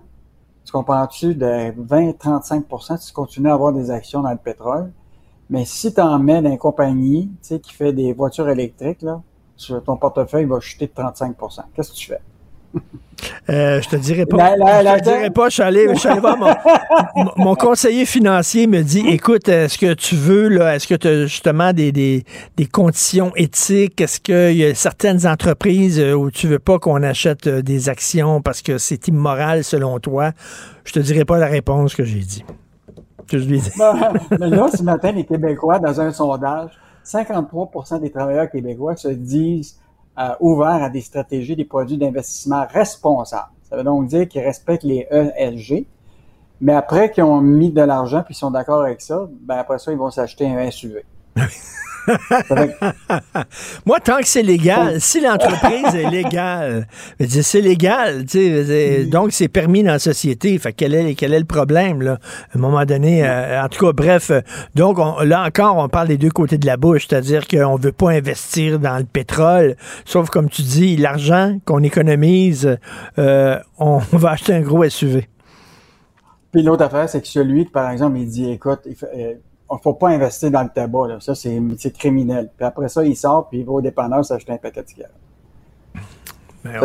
tu 0.66 0.72
comprends-tu, 0.72 1.36
de 1.36 1.72
20-35% 1.80 2.98
si 2.98 3.08
tu 3.08 3.14
continues 3.14 3.50
à 3.50 3.54
avoir 3.54 3.72
des 3.74 3.92
actions 3.92 4.22
dans 4.22 4.32
le 4.32 4.38
pétrole, 4.38 4.92
mais 5.50 5.66
si 5.66 5.94
tu 5.94 6.02
en 6.02 6.18
mets 6.18 6.42
dans 6.42 6.50
une 6.50 6.58
compagnie, 6.58 7.30
tu 7.42 7.50
sais, 7.50 7.60
qui 7.60 7.74
fait 7.74 7.94
des 7.94 8.14
voitures 8.14 8.50
électriques, 8.50 9.04
là, 9.04 9.22
ton 9.86 9.98
portefeuille 9.98 10.46
va 10.46 10.60
chuter 10.60 10.88
de 10.88 10.92
35 10.94 11.36
Qu'est-ce 11.76 11.92
que 11.92 11.96
tu 11.96 12.08
fais? 12.08 12.20
Euh, 13.50 13.82
je 13.82 13.88
te 13.90 13.96
dirais 13.96 14.26
pas. 14.26 14.38
La- 14.38 14.58
la- 14.58 14.80
je 14.80 14.84
la- 14.86 15.00
te 15.00 15.04
dirais 15.04 15.30
pas. 15.30 15.48
Je 15.50 15.54
suis 15.54 15.64
allé, 15.64 15.88
je 15.94 16.00
suis 16.00 16.10
allé 16.10 16.20
voir 16.20 16.38
mon, 17.38 17.56
conseiller 17.56 18.06
financier 18.06 18.68
me 18.68 18.82
dit, 18.82 19.04
écoute, 19.08 19.48
est-ce 19.48 19.78
que 19.78 19.94
tu 19.94 20.16
veux 20.16 20.50
là, 20.50 20.76
est-ce 20.76 20.88
que 20.88 20.96
tu 20.96 21.08
as 21.08 21.26
justement 21.28 21.72
des, 21.72 21.92
des, 21.92 22.24
des 22.58 22.66
conditions 22.66 23.32
éthiques? 23.36 24.02
Est-ce 24.02 24.20
qu'il 24.20 24.58
y 24.58 24.66
a 24.66 24.74
certaines 24.76 25.28
entreprises 25.28 26.00
euh, 26.00 26.14
où 26.14 26.32
tu 26.32 26.48
veux 26.48 26.60
pas 26.60 26.80
qu'on 26.80 27.04
achète 27.04 27.48
euh, 27.48 27.62
des 27.62 27.90
actions 27.90 28.42
parce 28.42 28.62
que 28.62 28.78
c'est 28.78 29.08
immoral 29.08 29.64
selon 29.64 30.00
toi? 30.00 30.32
Je 30.84 30.94
te 30.94 31.00
dirais 31.00 31.26
pas 31.26 31.38
la 31.38 31.48
réponse 31.48 31.96
que 31.96 32.04
j'ai 32.04 32.20
dit. 32.20 32.44
Que 33.28 33.38
je 33.40 33.46
lui 33.46 33.58
ai 33.58 33.62
dit. 33.62 33.72
Mais 34.40 34.50
là, 34.50 34.68
ce 34.76 34.84
matin, 34.84 35.12
les 35.12 35.26
Québécois, 35.26 35.80
dans 35.80 36.02
un 36.02 36.12
sondage, 36.12 36.72
53% 37.04 38.00
des 38.00 38.12
travailleurs 38.12 38.50
québécois 38.50 38.96
se 38.96 39.08
disent 39.08 39.80
euh, 40.20 40.30
ouverts 40.40 40.84
à 40.84 40.90
des 40.90 41.02
stratégies, 41.02 41.56
des 41.56 41.66
produits 41.66 41.98
d'investissement 41.98 42.66
responsables. 42.70 43.52
Ça 43.64 43.78
veut 43.78 43.84
donc 43.84 44.08
dire 44.08 44.28
qu'ils 44.28 44.42
respectent 44.42 44.84
les 44.84 45.08
ESG. 45.10 45.86
Mais 46.62 46.74
après 46.74 47.12
qu'ils 47.12 47.24
ont 47.24 47.42
mis 47.42 47.72
de 47.72 47.82
l'argent 47.82 48.24
puis 48.24 48.34
ils 48.36 48.38
sont 48.38 48.52
d'accord 48.52 48.84
avec 48.84 49.02
ça, 49.02 49.28
ben 49.42 49.58
après 49.58 49.80
ça, 49.80 49.92
ils 49.92 49.98
vont 49.98 50.12
s'acheter 50.12 50.48
un 50.48 50.70
SUV. 50.70 51.04
Moi, 53.86 54.00
tant 54.00 54.18
que 54.18 54.28
c'est 54.28 54.44
légal, 54.44 55.00
si 55.00 55.22
l'entreprise 55.22 55.96
est 55.96 56.10
légale, 56.10 56.88
c'est 57.20 57.62
légal, 57.62 58.24
dire, 58.24 59.08
donc 59.08 59.32
c'est 59.32 59.48
permis 59.48 59.84
dans 59.84 59.94
la 59.94 60.00
société. 60.00 60.58
Fait 60.60 60.72
que 60.72 60.78
quel 60.78 60.94
est, 60.96 61.16
quel 61.16 61.34
est 61.34 61.40
le 61.40 61.46
problème, 61.46 62.02
là? 62.02 62.20
À 62.54 62.58
un 62.58 62.60
moment 62.60 62.84
donné, 62.86 63.26
euh, 63.26 63.64
en 63.64 63.70
tout 63.70 63.86
cas, 63.86 63.92
bref, 63.94 64.32
euh, 64.32 64.42
donc 64.76 65.00
on- 65.00 65.22
là 65.22 65.44
encore, 65.46 65.78
on 65.78 65.88
parle 65.90 66.08
des 66.10 66.18
deux 66.18 66.30
côtés 66.32 66.58
de 66.58 66.66
la 66.66 66.78
bouche, 66.78 67.08
c'est-à-dire 67.08 67.48
qu'on 67.48 67.76
veut 67.76 67.92
pas 67.92 68.12
investir 68.12 68.80
dans 68.80 68.98
le 68.98 69.06
pétrole, 69.06 69.76
sauf 70.06 70.30
comme 70.30 70.50
tu 70.50 70.62
dis, 70.62 70.98
l'argent 70.98 71.58
qu'on 71.66 71.84
économise, 71.84 72.78
euh, 73.18 73.58
on, 73.78 73.98
va 74.12 74.32
acheter 74.32 74.54
un 74.54 74.62
gros 74.62 74.88
SUV. 74.88 75.28
Puis 76.52 76.62
l'autre 76.64 76.84
affaire, 76.84 77.10
c'est 77.10 77.22
que 77.22 77.28
celui 77.28 77.66
qui, 77.66 77.72
par 77.72 77.90
exemple, 77.90 78.18
il 78.18 78.28
dit, 78.28 78.52
écoute, 78.52 78.82
il 78.86 78.96
euh, 79.16 79.34
faut 79.82 79.94
pas 79.94 80.10
investir 80.10 80.52
dans 80.52 80.64
le 80.64 80.70
tabac, 80.70 81.08
là. 81.08 81.18
ça 81.20 81.36
c'est 81.36 81.60
c'est 81.78 81.96
criminel. 81.98 82.50
Puis 82.56 82.66
après 82.66 82.90
ça, 82.90 83.04
il 83.04 83.16
sort, 83.16 83.48
puis 83.50 83.60
il 83.60 83.66
va 83.66 83.74
au 83.74 83.82
dépanneur 83.82 84.24
s'acheter 84.26 84.52
un 84.52 84.58
paquet 84.58 84.84
de 84.84 84.88
cigarettes. 84.88 85.14
Ben 86.64 86.80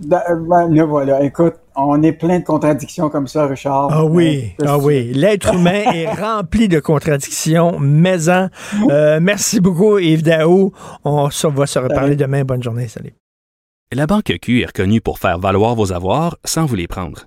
ben, 0.00 0.68
là, 0.70 0.84
voilà. 0.84 1.22
Écoute, 1.22 1.54
on 1.76 2.02
est 2.02 2.12
plein 2.12 2.40
de 2.40 2.44
contradictions 2.44 3.08
comme 3.08 3.26
ça, 3.26 3.46
Richard. 3.46 3.88
Ah 3.90 4.04
oui, 4.04 4.52
Mais, 4.58 4.66
ah 4.68 4.76
oui. 4.78 5.12
L'être 5.14 5.54
humain 5.54 5.84
est 5.94 6.12
rempli 6.12 6.68
de 6.68 6.80
contradictions, 6.80 7.78
mais 7.78 8.28
en. 8.28 8.48
Euh, 8.90 9.20
merci 9.22 9.60
beaucoup, 9.60 9.98
Yves 9.98 10.22
Daou. 10.22 10.72
On 11.04 11.30
se- 11.30 11.46
va 11.46 11.66
se 11.66 11.78
reparler 11.78 12.16
demain. 12.16 12.44
Bonne 12.44 12.62
journée. 12.62 12.88
Salut. 12.88 13.14
La 13.92 14.06
Banque 14.06 14.32
Q 14.42 14.62
est 14.62 14.66
reconnue 14.66 15.00
pour 15.00 15.18
faire 15.18 15.38
valoir 15.38 15.74
vos 15.74 15.92
avoirs 15.92 16.36
sans 16.44 16.66
vous 16.66 16.74
les 16.74 16.88
prendre. 16.88 17.26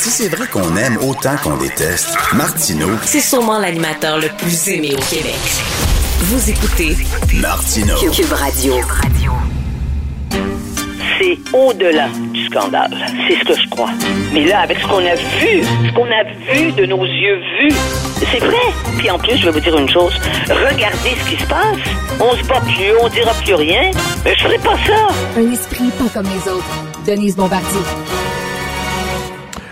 Si 0.00 0.10
c'est 0.10 0.28
vrai 0.28 0.46
qu'on 0.46 0.76
aime 0.76 0.96
autant 0.98 1.36
qu'on 1.42 1.56
déteste, 1.56 2.16
Martineau, 2.32 2.90
C'est 3.04 3.20
sûrement 3.20 3.58
l'animateur 3.58 4.18
le 4.20 4.28
plus 4.28 4.68
aimé 4.68 4.94
au 4.96 5.00
Québec. 5.12 5.34
Vous 6.20 6.48
écoutez 6.50 6.96
Martineau. 7.34 7.96
Cube 8.12 8.32
Radio. 8.32 8.74
c'est 11.18 11.36
au-delà 11.52 12.06
du 12.32 12.46
scandale. 12.46 12.96
C'est 13.26 13.40
ce 13.40 13.44
que 13.44 13.60
je 13.60 13.68
crois. 13.70 13.90
Mais 14.32 14.44
là, 14.44 14.60
avec 14.60 14.78
ce 14.78 14.86
qu'on 14.86 15.04
a 15.04 15.16
vu, 15.16 15.64
ce 15.64 15.92
qu'on 15.92 16.06
a 16.06 16.22
vu 16.54 16.70
de 16.70 16.86
nos 16.86 17.04
yeux 17.04 17.40
vus, 17.60 17.74
c'est 18.30 18.38
vrai. 18.38 18.72
Puis 18.98 19.10
en 19.10 19.18
plus, 19.18 19.36
je 19.36 19.46
vais 19.46 19.50
vous 19.50 19.60
dire 19.60 19.76
une 19.76 19.88
chose. 19.88 20.12
Regardez 20.48 21.16
ce 21.24 21.28
qui 21.28 21.42
se 21.42 21.46
passe. 21.48 21.76
On 22.20 22.36
se 22.36 22.44
bat 22.44 22.60
plus, 22.60 22.92
on 23.02 23.08
dira 23.08 23.32
plus 23.44 23.54
rien. 23.54 23.90
Mais 24.24 24.36
je 24.36 24.44
ferai 24.44 24.58
pas 24.58 24.76
ça. 24.86 25.08
Un 25.36 25.50
esprit 25.52 25.90
pas 25.98 26.08
comme 26.14 26.26
les 26.30 26.52
autres. 26.52 26.84
Denise 27.04 27.34
Bombardier. 27.34 27.80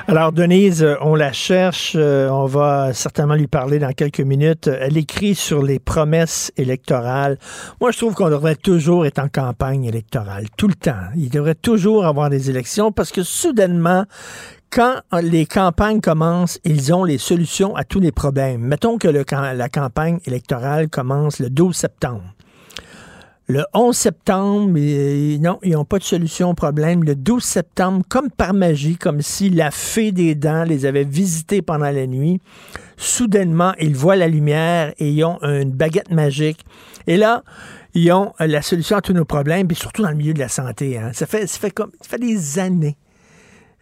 Alors, 0.09 0.31
Denise, 0.31 0.85
euh, 0.85 0.95
on 1.01 1.17
la 1.17 1.33
cherche. 1.33 1.95
euh, 1.97 2.29
On 2.29 2.47
va 2.47 2.95
certainement 2.95 3.35
lui 3.35 3.49
parler 3.49 3.81
dans 3.81 3.91
quelques 3.93 4.21
minutes. 4.21 4.69
Elle 4.69 4.97
écrit 4.97 5.35
sur 5.35 5.65
les 5.65 5.81
promesses 5.81 6.53
électorales. 6.57 7.39
Moi, 7.81 7.91
je 7.91 7.99
trouve 7.99 8.15
qu'on 8.15 8.31
devrait 8.31 8.55
toujours 8.55 9.05
être 9.05 9.19
en 9.19 9.29
campagne 9.29 9.85
électorale, 9.85 10.47
tout 10.57 10.69
le 10.69 10.75
temps. 10.75 11.09
Il 11.17 11.29
devrait 11.29 11.57
toujours 11.57 12.07
avoir 12.07 12.31
des 12.31 12.51
élections 12.51 12.93
parce 12.93 13.11
que 13.11 13.25
soudainement, 13.25 14.05
quand 14.71 14.95
les 15.23 15.45
campagnes 15.45 16.01
commencent, 16.01 16.61
ils 16.65 16.95
ont 16.95 17.03
les 17.03 17.19
solutions 17.19 17.75
à 17.75 17.83
tous 17.83 17.99
les 17.99 18.13
problèmes. 18.13 18.61
Mettons 18.61 18.99
que 18.99 19.09
la 19.09 19.69
campagne 19.69 20.21
électorale 20.25 20.89
commence 20.89 21.41
le 21.41 21.51
12 21.51 21.75
septembre. 21.75 22.36
Le 23.49 23.65
11 23.75 23.97
septembre, 23.97 24.75
euh, 24.77 25.39
non, 25.39 25.61
ils 25.63 25.75
n'ont 25.75 25.85
pas 25.85 26.01
de 26.01 26.05
solution 26.05 26.51
au 26.51 26.55
problème. 26.55 27.05
Le 27.05 27.15
12 27.15 27.45
septembre, 27.45 28.03
comme 28.09 28.29
par 28.29 28.55
magie, 28.55 28.97
comme 28.97 29.23
si 29.23 29.51
la 29.51 29.71
fée 29.71 30.11
des 30.11 30.35
dents 30.35 30.65
les 30.65 30.85
avait 30.85 31.05
visités 31.05 31.63
pendant 31.63 31.91
la 31.91 32.09
nuit, 32.09 32.41
soudainement, 32.97 33.73
ils 33.81 33.95
voient 33.95 34.17
la 34.17 34.27
lumière 34.27 34.93
et 34.99 35.11
ils 35.11 35.23
ont 35.23 35.39
une 35.43 35.71
baguette 35.71 36.11
magique. 36.11 36.59
Et 37.07 37.17
là, 37.17 37.45
ils 37.95 38.11
ont 38.11 38.33
euh, 38.41 38.49
la 38.49 38.63
solution 38.63 38.97
à 38.97 39.01
tous 39.01 39.13
nos 39.13 39.25
problèmes, 39.25 39.69
puis 39.69 39.77
surtout 39.77 40.03
dans 40.03 40.11
le 40.11 40.17
milieu 40.17 40.35
de 40.35 40.41
la 40.41 40.49
santé. 40.49 40.99
hein. 40.99 41.13
Ça, 41.13 41.27
fait, 41.27 41.47
comme, 41.71 41.93
ça 42.01 42.09
fait 42.09 42.19
des 42.19 42.59
années. 42.59 42.97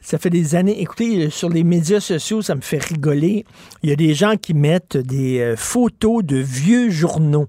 Ça 0.02 0.18
fait 0.18 0.28
des 0.28 0.56
années. 0.56 0.78
Écoutez, 0.82 1.24
euh, 1.24 1.30
sur 1.30 1.48
les 1.48 1.64
médias 1.64 2.00
sociaux, 2.00 2.42
ça 2.42 2.54
me 2.54 2.60
fait 2.60 2.84
rigoler. 2.84 3.46
Il 3.82 3.88
y 3.88 3.92
a 3.94 3.96
des 3.96 4.12
gens 4.12 4.36
qui 4.36 4.52
mettent 4.52 4.98
des 4.98 5.54
photos 5.56 6.22
de 6.22 6.36
vieux 6.36 6.90
journaux 6.90 7.48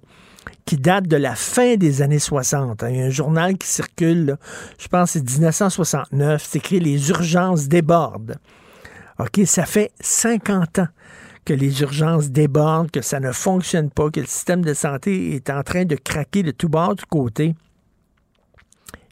qui 0.66 0.78
datent 0.78 1.08
de 1.08 1.18
la 1.18 1.36
fin 1.36 1.76
des 1.76 2.02
années 2.02 2.20
60. 2.20 2.84
hein. 2.84 2.90
Il 2.90 2.98
y 2.98 3.02
a 3.02 3.06
un 3.06 3.10
journal 3.10 3.58
qui 3.58 3.68
circule, 3.68 4.38
je 4.80 4.88
pense 4.88 5.12
c'est 5.12 5.24
1969, 5.24 6.44
c'est 6.44 6.58
écrit 6.58 6.80
Les 6.80 7.10
urgences 7.10 7.68
débordent. 7.68 8.38
OK, 9.20 9.42
ça 9.46 9.66
fait 9.66 9.92
50 10.02 10.80
ans 10.80 10.88
que 11.46 11.54
les 11.54 11.82
urgences 11.82 12.32
débordent, 12.32 12.90
que 12.90 13.02
ça 13.02 13.20
ne 13.20 13.32
fonctionne 13.32 13.92
pas, 13.92 14.10
que 14.10 14.20
le 14.20 14.26
système 14.26 14.66
de 14.66 14.74
santé 14.74 15.36
est 15.36 15.50
en 15.52 15.62
train 15.62 15.86
de 15.86 15.96
craquer 15.96 16.42
de 16.42 16.52
tout 16.52 16.70
bord, 16.70 16.96
du 16.96 17.06
côté. 17.06 17.56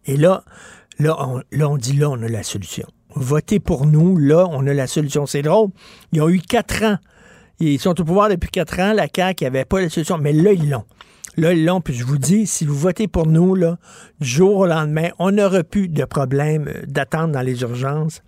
Et 0.06 0.18
là, 0.18 0.44
là 0.98 1.16
on, 1.20 1.42
là, 1.52 1.70
on 1.70 1.78
dit 1.78 1.94
là, 1.94 2.10
on 2.10 2.22
a 2.24 2.28
la 2.28 2.44
solution. 2.44 2.88
Votez 3.16 3.60
pour 3.60 3.86
nous, 3.86 4.18
là, 4.18 4.48
on 4.50 4.66
a 4.66 4.74
la 4.74 4.88
solution. 4.88 5.28
C'est 5.28 5.44
drôle. 5.44 5.70
Ils 6.12 6.22
ont 6.22 6.30
eu 6.30 6.40
quatre 6.40 6.84
ans. 6.84 6.98
Ils 7.60 7.80
sont 7.80 8.02
au 8.02 8.04
pouvoir 8.04 8.30
depuis 8.30 8.50
quatre 8.50 8.80
ans. 8.80 8.94
La 8.94 9.08
CAQ 9.16 9.44
n'avait 9.44 9.66
pas 9.66 9.82
la 9.82 9.90
solution, 9.90 10.18
mais 10.18 10.34
là, 10.34 10.52
ils 10.52 10.68
l'ont. 10.68 10.86
Là, 11.35 11.53
ils 11.53 11.65
l'ont. 11.65 11.81
Puis 11.81 11.93
je 11.93 12.05
vous 12.05 12.18
dis, 12.18 12.45
si 12.45 12.65
vous 12.65 12.76
votez 12.76 13.07
pour 13.07 13.27
nous, 13.27 13.55
là, 13.55 13.77
du 14.19 14.27
jour 14.27 14.57
au 14.57 14.65
lendemain, 14.68 15.10
on 15.19 15.31
n'aura 15.31 15.64
plus 15.64 15.88
de 15.88 16.05
problème 16.05 16.68
euh, 16.68 16.85
d'attente 16.88 17.31
dans 17.31 17.41
les 17.41 17.61
urgences. 17.61 18.22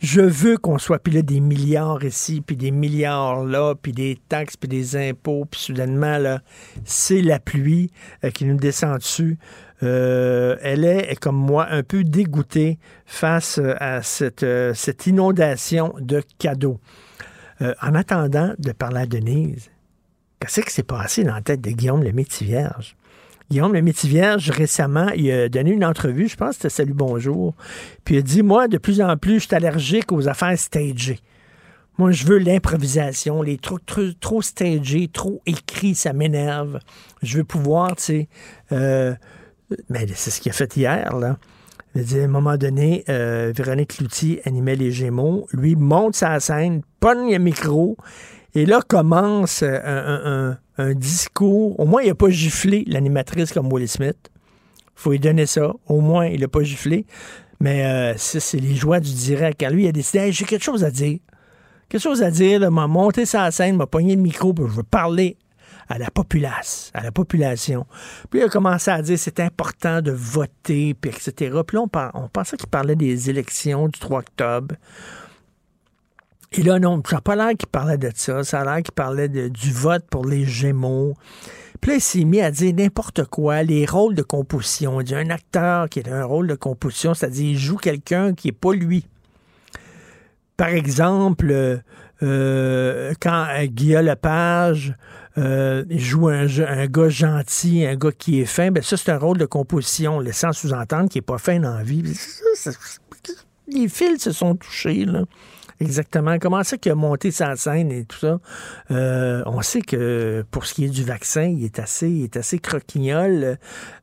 Je 0.00 0.20
veux 0.20 0.58
qu'on 0.58 0.78
soit 0.78 0.98
puis 0.98 1.14
là 1.14 1.22
des 1.22 1.40
milliards 1.40 2.04
ici, 2.04 2.42
puis 2.44 2.56
des 2.56 2.70
milliards 2.70 3.44
là, 3.44 3.74
puis 3.74 3.92
des 3.92 4.18
taxes, 4.28 4.56
puis 4.56 4.68
des 4.68 4.96
impôts, 4.96 5.46
puis 5.50 5.60
soudainement, 5.60 6.18
là, 6.18 6.40
c'est 6.84 7.22
la 7.22 7.38
pluie 7.38 7.90
euh, 8.22 8.30
qui 8.30 8.44
nous 8.44 8.56
descend 8.56 8.98
dessus. 8.98 9.38
Euh, 9.82 10.56
elle 10.62 10.84
est, 10.84 11.18
comme 11.18 11.36
moi, 11.36 11.66
un 11.70 11.82
peu 11.82 12.04
dégoûtée 12.04 12.78
face 13.06 13.60
à 13.80 14.02
cette, 14.02 14.46
cette 14.74 15.06
inondation 15.06 15.94
de 16.00 16.22
cadeaux. 16.38 16.80
En 17.80 17.94
attendant 17.94 18.52
de 18.58 18.72
parler 18.72 19.02
à 19.02 19.06
Denise, 19.06 19.70
qu'est-ce 20.46 20.66
qui 20.66 20.72
s'est 20.72 20.82
passé 20.82 21.24
dans 21.24 21.34
la 21.34 21.42
tête 21.42 21.60
de 21.60 21.70
Guillaume 21.70 22.02
le 22.02 22.12
Métivierge? 22.12 22.96
Guillaume 23.50 23.74
le 23.74 23.82
Métivierge, 23.82 24.50
récemment, 24.50 25.08
il 25.14 25.30
a 25.30 25.48
donné 25.48 25.72
une 25.72 25.84
entrevue, 25.84 26.28
je 26.28 26.36
pense 26.36 26.50
que 26.50 26.62
c'était 26.62 26.68
Salut 26.70 26.94
Bonjour, 26.94 27.54
puis 28.04 28.14
il 28.14 28.18
a 28.18 28.22
dit, 28.22 28.42
moi, 28.42 28.68
de 28.68 28.78
plus 28.78 29.00
en 29.00 29.16
plus, 29.16 29.40
je 29.40 29.46
suis 29.46 29.54
allergique 29.54 30.12
aux 30.12 30.28
affaires 30.28 30.58
stagées. 30.58 31.20
Moi, 31.98 32.10
je 32.10 32.24
veux 32.24 32.38
l'improvisation, 32.38 33.42
les 33.42 33.58
trucs 33.58 33.86
trop, 33.86 34.02
trop 34.18 34.42
stagés, 34.42 35.08
trop 35.12 35.42
écrits, 35.46 35.94
ça 35.94 36.12
m'énerve. 36.12 36.80
Je 37.22 37.38
veux 37.38 37.44
pouvoir, 37.44 37.94
tu 37.96 38.02
sais... 38.02 38.28
euh, 38.72 39.14
mais 39.88 40.06
c'est 40.14 40.30
ce 40.30 40.40
qu'il 40.40 40.50
a 40.50 40.52
fait 40.52 40.76
hier, 40.76 41.16
là. 41.16 41.38
Il 41.94 42.00
a 42.00 42.04
dit, 42.04 42.18
à 42.18 42.24
un 42.24 42.28
moment 42.28 42.56
donné, 42.56 43.04
euh, 43.08 43.52
Véronique 43.54 43.96
Cloutier 43.96 44.42
animait 44.44 44.74
les 44.74 44.90
Gémeaux. 44.90 45.46
Lui 45.52 45.76
monte 45.76 46.16
sa 46.16 46.40
scène, 46.40 46.82
pogne 46.98 47.30
le 47.30 47.38
micro, 47.38 47.96
et 48.54 48.66
là 48.66 48.80
commence 48.86 49.62
un, 49.62 50.56
un- 50.78 50.94
discours. 50.94 51.78
Au 51.78 51.86
moins, 51.86 52.02
il 52.02 52.08
n'a 52.08 52.14
pas 52.14 52.30
giflé 52.30 52.84
l'animatrice 52.86 53.52
comme 53.52 53.72
Will 53.72 53.88
Smith. 53.88 54.30
faut 54.94 55.12
lui 55.12 55.20
donner 55.20 55.46
ça. 55.46 55.72
Au 55.86 56.00
moins, 56.00 56.26
il 56.26 56.40
n'a 56.40 56.48
pas 56.48 56.62
giflé. 56.62 57.06
Mais 57.60 57.84
euh, 57.84 58.16
ça, 58.16 58.40
c'est 58.40 58.58
les 58.58 58.74
joies 58.74 59.00
du 59.00 59.12
direct. 59.12 59.60
Quand 59.60 59.70
lui, 59.70 59.84
il 59.84 59.88
a 59.88 59.92
décidé, 59.92 60.32
j'ai 60.32 60.44
quelque 60.44 60.64
chose 60.64 60.84
à 60.84 60.90
dire. 60.90 61.18
Quelque 61.88 62.02
chose 62.02 62.22
à 62.22 62.30
dire, 62.30 62.60
là, 62.60 62.70
m'a 62.70 62.86
monté 62.86 63.24
sa 63.24 63.50
scène, 63.50 63.76
m'a 63.76 63.86
pogné 63.86 64.16
le 64.16 64.22
micro, 64.22 64.52
puis 64.52 64.64
je 64.66 64.72
veux 64.72 64.82
parler 64.82 65.36
à 65.88 65.98
la 65.98 66.10
populace, 66.10 66.90
à 66.94 67.02
la 67.02 67.12
population. 67.12 67.86
Puis 68.30 68.40
il 68.40 68.42
a 68.44 68.48
commencé 68.48 68.90
à 68.90 69.02
dire 69.02 69.18
c'est 69.18 69.40
important 69.40 70.00
de 70.00 70.10
voter, 70.10 70.94
puis 70.94 71.10
etc. 71.10 71.60
Puis 71.66 71.76
là, 71.76 71.82
on, 71.82 72.22
on 72.24 72.28
pensait 72.28 72.56
qu'il 72.56 72.68
parlait 72.68 72.96
des 72.96 73.30
élections 73.30 73.88
du 73.88 73.98
3 73.98 74.20
octobre. 74.20 74.74
Et 76.56 76.62
là, 76.62 76.78
non, 76.78 77.02
ça 77.08 77.16
n'a 77.16 77.20
pas 77.20 77.34
l'air 77.34 77.50
qu'il 77.58 77.68
parlait 77.68 77.98
de 77.98 78.10
ça. 78.14 78.44
Ça 78.44 78.60
a 78.60 78.64
l'air 78.64 78.82
qu'il 78.82 78.92
parlait 78.92 79.28
du 79.28 79.72
vote 79.72 80.04
pour 80.08 80.24
les 80.24 80.44
Gémeaux. 80.44 81.14
Puis 81.80 81.90
là, 81.90 81.96
il 81.96 82.00
s'est 82.00 82.24
mis 82.24 82.40
à 82.40 82.50
dire 82.50 82.72
n'importe 82.74 83.24
quoi, 83.24 83.62
les 83.62 83.84
rôles 83.84 84.14
de 84.14 84.22
composition. 84.22 85.00
Il 85.00 85.04
dit 85.04 85.14
un 85.14 85.30
acteur 85.30 85.88
qui 85.88 86.00
a 86.08 86.14
un 86.14 86.24
rôle 86.24 86.46
de 86.46 86.54
composition, 86.54 87.12
c'est-à-dire 87.12 87.50
il 87.50 87.58
joue 87.58 87.76
quelqu'un 87.76 88.34
qui 88.34 88.48
n'est 88.48 88.52
pas 88.52 88.72
lui. 88.72 89.06
Par 90.56 90.68
exemple, 90.68 91.50
euh, 91.50 91.78
euh, 92.22 93.12
quand 93.20 93.46
euh, 93.50 93.66
Guillaume 93.66 94.06
Lepage 94.06 94.94
euh, 95.36 95.84
joue 95.90 96.28
un, 96.28 96.46
un 96.46 96.86
gars 96.86 97.08
gentil, 97.08 97.84
un 97.84 97.96
gars 97.96 98.12
qui 98.12 98.40
est 98.40 98.46
fin, 98.46 98.70
ben 98.70 98.82
ça, 98.82 98.96
c'est 98.96 99.10
un 99.10 99.18
rôle 99.18 99.38
de 99.38 99.46
composition, 99.46 100.20
laissant 100.20 100.52
sous-entendre 100.52 101.08
qu'il 101.08 101.18
n'est 101.18 101.26
pas 101.26 101.38
fin 101.38 101.58
dans 101.58 101.74
la 101.74 101.82
vie. 101.82 102.04
Les 103.66 103.88
fils 103.88 104.22
se 104.22 104.30
sont 104.30 104.54
touchés, 104.54 105.04
là. 105.04 105.24
Exactement. 105.80 106.38
Comment 106.38 106.62
c'est 106.62 106.78
qu'il 106.78 106.92
a 106.92 106.94
monté 106.94 107.30
sa 107.30 107.56
scène 107.56 107.90
et 107.90 108.04
tout 108.04 108.18
ça? 108.18 108.38
Euh, 108.90 109.42
on 109.46 109.60
sait 109.62 109.82
que 109.82 110.44
pour 110.50 110.66
ce 110.66 110.74
qui 110.74 110.84
est 110.84 110.88
du 110.88 111.04
vaccin, 111.04 111.44
il 111.44 111.64
est 111.64 111.78
assez, 111.78 112.08
il 112.08 112.24
est 112.24 112.36
assez 112.36 112.58
croquignol, 112.58 113.58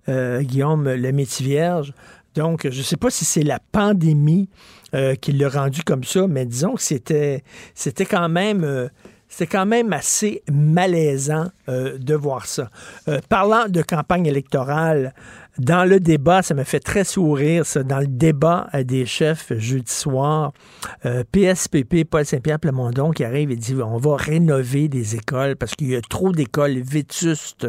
euh, 0.10 0.42
Guillaume 0.42 0.90
le 0.90 1.12
Métivierge. 1.12 1.94
Donc, 2.36 2.68
je 2.70 2.78
ne 2.78 2.84
sais 2.84 2.98
pas 2.98 3.10
si 3.10 3.26
c'est 3.26 3.44
la 3.44 3.60
pandémie 3.72 4.50
euh, 4.94 5.16
qui 5.16 5.34
l'a 5.34 5.50
rendu 5.50 5.84
comme 5.84 6.04
ça, 6.04 6.28
mais 6.28 6.46
disons 6.46 6.76
que 6.76 6.82
c'était, 6.82 7.44
c'était 7.74 8.06
quand 8.06 8.30
même. 8.30 8.64
assez 9.94 10.44
malaisant 10.52 11.52
de 11.68 12.16
voir 12.16 12.46
ça. 12.46 12.70
Parlant 13.30 13.70
de 13.70 13.82
campagne 13.82 14.26
électorale, 14.26 15.14
dans 15.58 15.88
le 15.88 16.00
débat, 16.00 16.42
ça 16.42 16.54
me 16.54 16.64
fait 16.64 16.80
très 16.80 17.04
sourire, 17.04 17.66
ça, 17.66 17.84
dans 17.84 18.00
le 18.00 18.08
débat 18.08 18.70
euh, 18.74 18.84
des 18.84 19.06
chefs 19.06 19.52
jeudi 19.58 19.92
soir, 19.92 20.54
euh, 21.06 21.24
PSPP, 21.32 22.06
Paul 22.10 22.26
Saint-Pierre 22.26 22.60
Plamondon, 22.60 23.12
qui 23.12 23.24
arrive 23.24 23.52
et 23.52 23.56
dit 23.56 23.76
on 23.76 23.98
va 23.98 24.16
rénover 24.16 24.88
des 24.88 25.16
écoles 25.16 25.56
parce 25.58 25.76
qu'il 25.76 25.90
y 25.90 25.96
a 25.96 26.02
trop 26.02 26.32
d'écoles 26.32 26.80
vétustes 26.80 27.68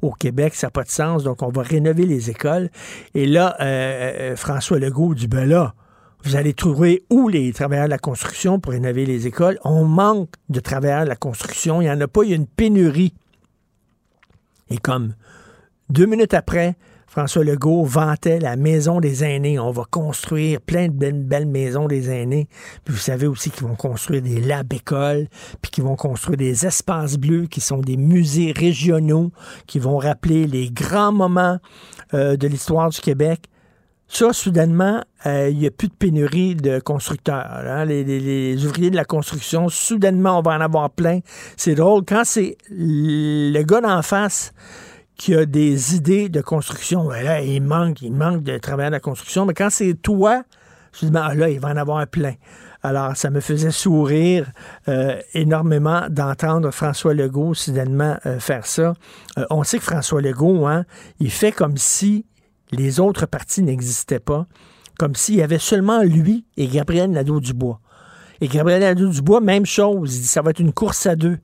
au 0.00 0.12
Québec, 0.12 0.54
ça 0.54 0.68
n'a 0.68 0.70
pas 0.70 0.84
de 0.84 0.90
sens, 0.90 1.24
donc 1.24 1.42
on 1.42 1.48
va 1.50 1.62
rénover 1.62 2.06
les 2.06 2.30
écoles. 2.30 2.70
Et 3.14 3.26
là, 3.26 3.56
euh, 3.60 3.64
euh, 3.64 4.36
François 4.36 4.78
Legault 4.78 5.14
dit 5.14 5.26
ben 5.28 5.48
là, 5.48 5.74
vous 6.22 6.36
allez 6.36 6.54
trouver 6.54 7.04
où 7.10 7.28
les 7.28 7.52
travailleurs 7.52 7.84
de 7.86 7.90
la 7.90 7.98
construction 7.98 8.58
pour 8.58 8.72
rénover 8.72 9.04
les 9.04 9.26
écoles? 9.26 9.58
On 9.62 9.84
manque 9.84 10.30
de 10.48 10.60
travailleurs 10.60 11.04
de 11.04 11.08
la 11.08 11.16
construction. 11.16 11.82
Il 11.82 11.84
n'y 11.84 11.90
en 11.90 12.00
a 12.00 12.08
pas. 12.08 12.22
Il 12.24 12.30
y 12.30 12.32
a 12.32 12.36
une 12.36 12.46
pénurie. 12.46 13.12
Et 14.70 14.78
comme 14.78 15.14
deux 15.90 16.06
minutes 16.06 16.32
après, 16.32 16.76
François 17.14 17.44
Legault 17.44 17.84
vantait 17.84 18.40
la 18.40 18.56
maison 18.56 18.98
des 18.98 19.22
aînés. 19.22 19.56
On 19.60 19.70
va 19.70 19.84
construire 19.88 20.60
plein 20.60 20.88
de 20.88 20.92
belles, 20.92 21.46
maisons 21.46 21.86
des 21.86 22.10
aînés. 22.10 22.48
Puis 22.84 22.92
vous 22.92 22.98
savez 23.00 23.28
aussi 23.28 23.52
qu'ils 23.52 23.68
vont 23.68 23.76
construire 23.76 24.20
des 24.20 24.40
labs 24.40 24.72
écoles, 24.72 25.28
puis 25.62 25.70
qu'ils 25.70 25.84
vont 25.84 25.94
construire 25.94 26.36
des 26.38 26.66
espaces 26.66 27.16
bleus 27.16 27.46
qui 27.46 27.60
sont 27.60 27.78
des 27.78 27.96
musées 27.96 28.50
régionaux 28.50 29.30
qui 29.68 29.78
vont 29.78 29.98
rappeler 29.98 30.48
les 30.48 30.70
grands 30.70 31.12
moments 31.12 31.60
euh, 32.14 32.36
de 32.36 32.48
l'histoire 32.48 32.90
du 32.90 33.00
Québec. 33.00 33.42
ça, 34.08 34.32
soudainement, 34.32 35.00
euh, 35.24 35.48
il 35.50 35.58
n'y 35.58 35.66
a 35.68 35.70
plus 35.70 35.86
de 35.88 35.94
pénurie 35.94 36.56
de 36.56 36.80
constructeurs. 36.80 37.46
hein. 37.48 37.84
Les, 37.84 38.02
les- 38.02 38.18
les 38.54 38.66
ouvriers 38.66 38.90
de 38.90 38.96
la 38.96 39.04
construction, 39.04 39.68
soudainement, 39.68 40.40
on 40.40 40.42
va 40.42 40.56
en 40.56 40.60
avoir 40.60 40.90
plein. 40.90 41.20
C'est 41.56 41.76
drôle. 41.76 42.02
Quand 42.04 42.24
c'est 42.24 42.56
le 42.70 43.62
gars 43.62 43.80
d'en 43.80 44.02
face 44.02 44.52
qui 45.16 45.34
a 45.34 45.46
des 45.46 45.94
idées 45.94 46.28
de 46.28 46.40
construction, 46.40 47.08
là, 47.08 47.40
il 47.40 47.62
manque, 47.62 48.02
il 48.02 48.12
manque 48.12 48.42
de 48.42 48.58
travailler 48.58 48.88
à 48.88 48.90
la 48.90 49.00
construction. 49.00 49.46
Mais 49.46 49.54
quand 49.54 49.70
c'est 49.70 49.94
toi, 49.94 50.42
soudainement, 50.92 51.22
ah 51.24 51.34
là, 51.34 51.48
il 51.48 51.60
va 51.60 51.68
en 51.68 51.76
avoir 51.76 52.06
plein. 52.06 52.34
Alors, 52.82 53.16
ça 53.16 53.30
me 53.30 53.40
faisait 53.40 53.70
sourire 53.70 54.50
euh, 54.88 55.18
énormément 55.32 56.02
d'entendre 56.10 56.70
François 56.70 57.14
Legault 57.14 57.54
soudainement 57.54 58.18
euh, 58.26 58.38
faire 58.38 58.66
ça. 58.66 58.92
Euh, 59.38 59.46
on 59.48 59.62
sait 59.62 59.78
que 59.78 59.84
François 59.84 60.20
Legault, 60.20 60.66
hein, 60.66 60.84
il 61.18 61.30
fait 61.30 61.52
comme 61.52 61.78
si 61.78 62.26
les 62.72 63.00
autres 63.00 63.24
partis 63.24 63.62
n'existaient 63.62 64.20
pas, 64.20 64.46
comme 64.98 65.14
s'il 65.14 65.36
y 65.36 65.42
avait 65.42 65.58
seulement 65.58 66.02
lui 66.02 66.44
et 66.56 66.66
Gabriel 66.66 67.10
Nadeau-Dubois. 67.10 67.80
Et 68.42 68.48
Gabriel 68.48 68.82
Nadeau-Dubois, 68.82 69.40
même 69.40 69.64
chose, 69.64 70.16
il 70.16 70.20
dit 70.20 70.28
ça 70.28 70.42
va 70.42 70.50
être 70.50 70.60
une 70.60 70.72
course 70.74 71.06
à 71.06 71.16
deux. 71.16 71.38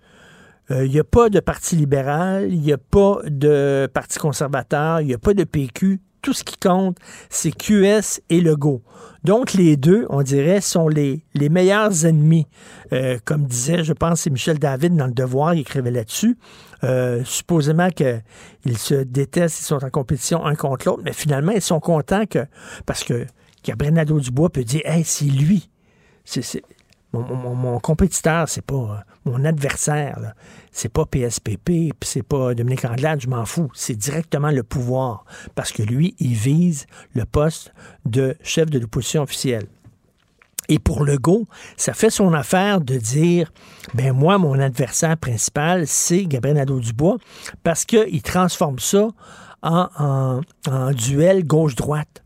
Euh, 0.70 0.84
Il 0.86 0.92
n'y 0.92 0.98
a 1.01 1.05
pas 1.05 1.28
de 1.30 1.40
parti 1.40 1.76
libéral, 1.76 2.52
il 2.52 2.60
n'y 2.60 2.72
a 2.72 2.78
pas 2.78 3.18
de 3.26 3.88
parti 3.92 4.18
conservateur, 4.18 5.01
il 5.01 5.09
n'y 5.09 5.14
a 5.14 5.18
pas 5.18 5.34
de 5.34 5.44
PQ. 5.44 6.01
Tout 6.22 6.34
ce 6.34 6.44
qui 6.44 6.56
compte, 6.59 6.98
c'est 7.30 7.51
QS 7.51 8.20
et 8.28 8.42
Legault. 8.42 8.82
Donc, 9.24 9.55
les 9.55 9.78
deux, 9.78 10.05
on 10.10 10.20
dirait, 10.22 10.60
sont 10.60 10.86
les, 10.88 11.24
les 11.34 11.48
meilleurs 11.48 12.05
ennemis. 12.05 12.47
Euh, 12.92 13.18
comme 13.24 13.47
disait, 13.47 13.84
je 13.84 13.94
pense, 13.94 14.20
c'est 14.20 14.30
Michel 14.30 14.59
David 14.59 14.94
dans 14.97 15.06
Le 15.06 15.12
Devoir, 15.14 15.55
il 15.55 15.60
écrivait 15.60 15.90
là-dessus. 15.90 16.36
Euh, 16.84 17.22
supposément 17.24 17.88
qu'ils 17.88 18.76
se 18.78 18.94
détestent, 18.97 19.60
ils 19.60 19.64
sont 19.64 19.82
en 19.82 19.88
compétition 19.90 20.44
un 20.44 20.55
contre 20.56 20.88
l'autre, 20.88 21.02
mais 21.05 21.14
finalement, 21.14 21.52
ils 21.52 21.62
sont 21.62 21.80
contents 21.80 22.26
que. 22.26 22.44
Parce 22.84 23.02
que 23.02 23.26
Gabriel 23.64 23.94
Nadeau-Dubois 23.94 24.51
peut 24.51 24.64
dire 24.64 24.82
Hey, 24.84 25.05
c'est 25.05 25.24
lui. 25.24 25.70
C'est, 26.26 26.42
c'est- 26.42 26.62
mon, 27.14 27.22
mon- 27.22 27.55
mon 27.55 27.78
compétiteur, 27.80 28.47
c'est 28.48 28.64
pas 28.64 28.74
euh, 28.74 29.09
mon 29.31 29.44
adversaire. 29.44 30.35
C'est 30.73 30.89
pas 30.93 31.05
PSPP, 31.07 31.93
c'est 32.02 32.23
pas 32.23 32.55
Dominique 32.55 32.85
Anglade, 32.85 33.20
je 33.20 33.28
m'en 33.28 33.44
fous. 33.44 33.70
C'est 33.74 33.97
directement 33.97 34.51
le 34.51 34.62
pouvoir. 34.62 35.24
Parce 35.55 35.73
que 35.73 35.82
lui, 35.82 36.15
il 36.19 36.35
vise 36.35 36.86
le 37.15 37.24
poste 37.24 37.73
de 38.05 38.36
chef 38.43 38.70
de 38.70 38.78
l'opposition 38.78 39.23
officielle. 39.23 39.66
Et 40.69 40.78
pour 40.78 41.05
Legault, 41.05 41.47
ça 41.77 41.94
fait 41.94 42.11
son 42.11 42.32
affaire 42.32 42.81
de 42.81 42.97
dire 42.97 43.52
ben 43.94 44.12
moi, 44.12 44.39
mon 44.39 44.59
adversaire 44.61 45.16
principal, 45.16 45.86
c'est 45.89 46.24
Gabriel 46.27 46.59
Nadeau-Dubois, 46.59 47.16
parce 47.65 47.85
qu'il 47.85 48.23
transforme 48.23 48.78
ça 48.78 49.09
en- 49.62 50.40
en 50.69 50.90
duel 50.93 51.44
gauche-droite. 51.44 52.23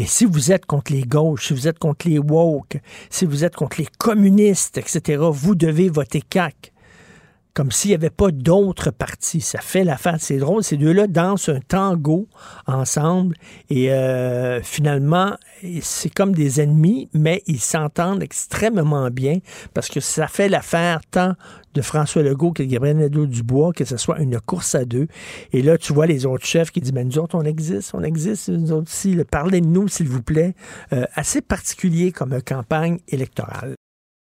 Et 0.00 0.06
si 0.06 0.24
vous 0.24 0.50
êtes 0.50 0.64
contre 0.64 0.94
les 0.94 1.02
gauches, 1.02 1.48
si 1.48 1.52
vous 1.52 1.68
êtes 1.68 1.78
contre 1.78 2.08
les 2.08 2.18
woke, 2.18 2.80
si 3.10 3.26
vous 3.26 3.44
êtes 3.44 3.54
contre 3.54 3.76
les 3.78 3.88
communistes, 3.98 4.78
etc., 4.78 5.22
vous 5.30 5.54
devez 5.54 5.90
voter 5.90 6.22
CAC. 6.22 6.69
Comme 7.54 7.72
s'il 7.72 7.90
n'y 7.90 7.94
avait 7.94 8.10
pas 8.10 8.30
d'autres 8.30 8.90
partis. 8.90 9.40
Ça 9.40 9.60
fait 9.60 9.84
l'affaire. 9.84 10.16
C'est 10.18 10.38
drôle. 10.38 10.62
Ces 10.62 10.76
deux-là 10.76 11.06
dansent 11.06 11.48
un 11.48 11.60
tango 11.60 12.28
ensemble. 12.66 13.36
Et 13.68 13.92
euh, 13.92 14.62
finalement, 14.62 15.36
c'est 15.82 16.12
comme 16.12 16.34
des 16.34 16.60
ennemis, 16.60 17.08
mais 17.12 17.42
ils 17.46 17.60
s'entendent 17.60 18.22
extrêmement 18.22 19.10
bien 19.10 19.38
parce 19.74 19.88
que 19.88 20.00
ça 20.00 20.26
fait 20.26 20.48
l'affaire 20.48 21.00
tant 21.10 21.34
de 21.74 21.82
François 21.82 22.22
Legault 22.22 22.52
que 22.52 22.62
de 22.62 22.68
Gabriel 22.68 22.98
Nadeau-Dubois, 22.98 23.72
que 23.72 23.84
ce 23.84 23.96
soit 23.96 24.18
une 24.20 24.40
course 24.40 24.74
à 24.74 24.84
deux. 24.84 25.06
Et 25.52 25.62
là, 25.62 25.78
tu 25.78 25.92
vois 25.92 26.06
les 26.06 26.26
autres 26.26 26.44
chefs 26.44 26.70
qui 26.70 26.80
disent, 26.80 26.92
ben, 26.92 27.06
nous 27.06 27.18
autres, 27.18 27.36
on 27.36 27.44
existe, 27.44 27.94
on 27.94 28.02
existe, 28.02 28.48
nous 28.48 28.72
autres 28.72 28.90
aussi, 28.90 29.14
là, 29.14 29.24
parlez 29.24 29.60
de 29.60 29.66
nous, 29.66 29.88
s'il 29.88 30.08
vous 30.08 30.22
plaît. 30.22 30.54
Euh, 30.92 31.04
assez 31.14 31.40
particulier 31.40 32.12
comme 32.12 32.40
campagne 32.42 32.98
électorale. 33.08 33.74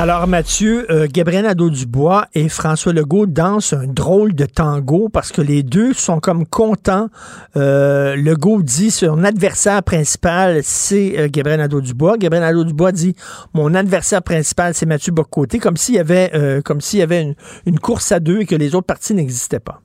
Alors, 0.00 0.28
Mathieu, 0.28 0.86
euh, 0.92 1.08
Gabriel 1.10 1.42
Nadeau-Dubois 1.42 2.28
et 2.32 2.48
François 2.48 2.92
Legault 2.92 3.26
dansent 3.26 3.72
un 3.72 3.88
drôle 3.88 4.32
de 4.32 4.46
tango 4.46 5.08
parce 5.08 5.32
que 5.32 5.42
les 5.42 5.64
deux 5.64 5.92
sont 5.92 6.20
comme 6.20 6.46
contents. 6.46 7.08
Euh, 7.56 8.14
Legault 8.14 8.62
dit 8.62 8.92
son 8.92 9.24
adversaire 9.24 9.82
principal, 9.82 10.60
c'est 10.62 11.18
euh, 11.18 11.26
Gabriel 11.28 11.58
Nadeau-Dubois. 11.58 12.16
Gabriel 12.16 12.44
Nadeau-Dubois 12.44 12.92
dit 12.92 13.16
mon 13.54 13.74
adversaire 13.74 14.22
principal, 14.22 14.72
c'est 14.72 14.86
Mathieu 14.86 15.10
Bocoté, 15.10 15.58
comme 15.58 15.76
s'il 15.76 15.96
y 15.96 15.98
avait, 15.98 16.30
euh, 16.32 16.62
comme 16.62 16.80
s'il 16.80 17.00
y 17.00 17.02
avait 17.02 17.34
une, 17.66 17.80
course 17.80 18.12
à 18.12 18.20
deux 18.20 18.42
et 18.42 18.46
que 18.46 18.54
les 18.54 18.76
autres 18.76 18.86
partis 18.86 19.14
n'existaient 19.14 19.58
pas. 19.58 19.82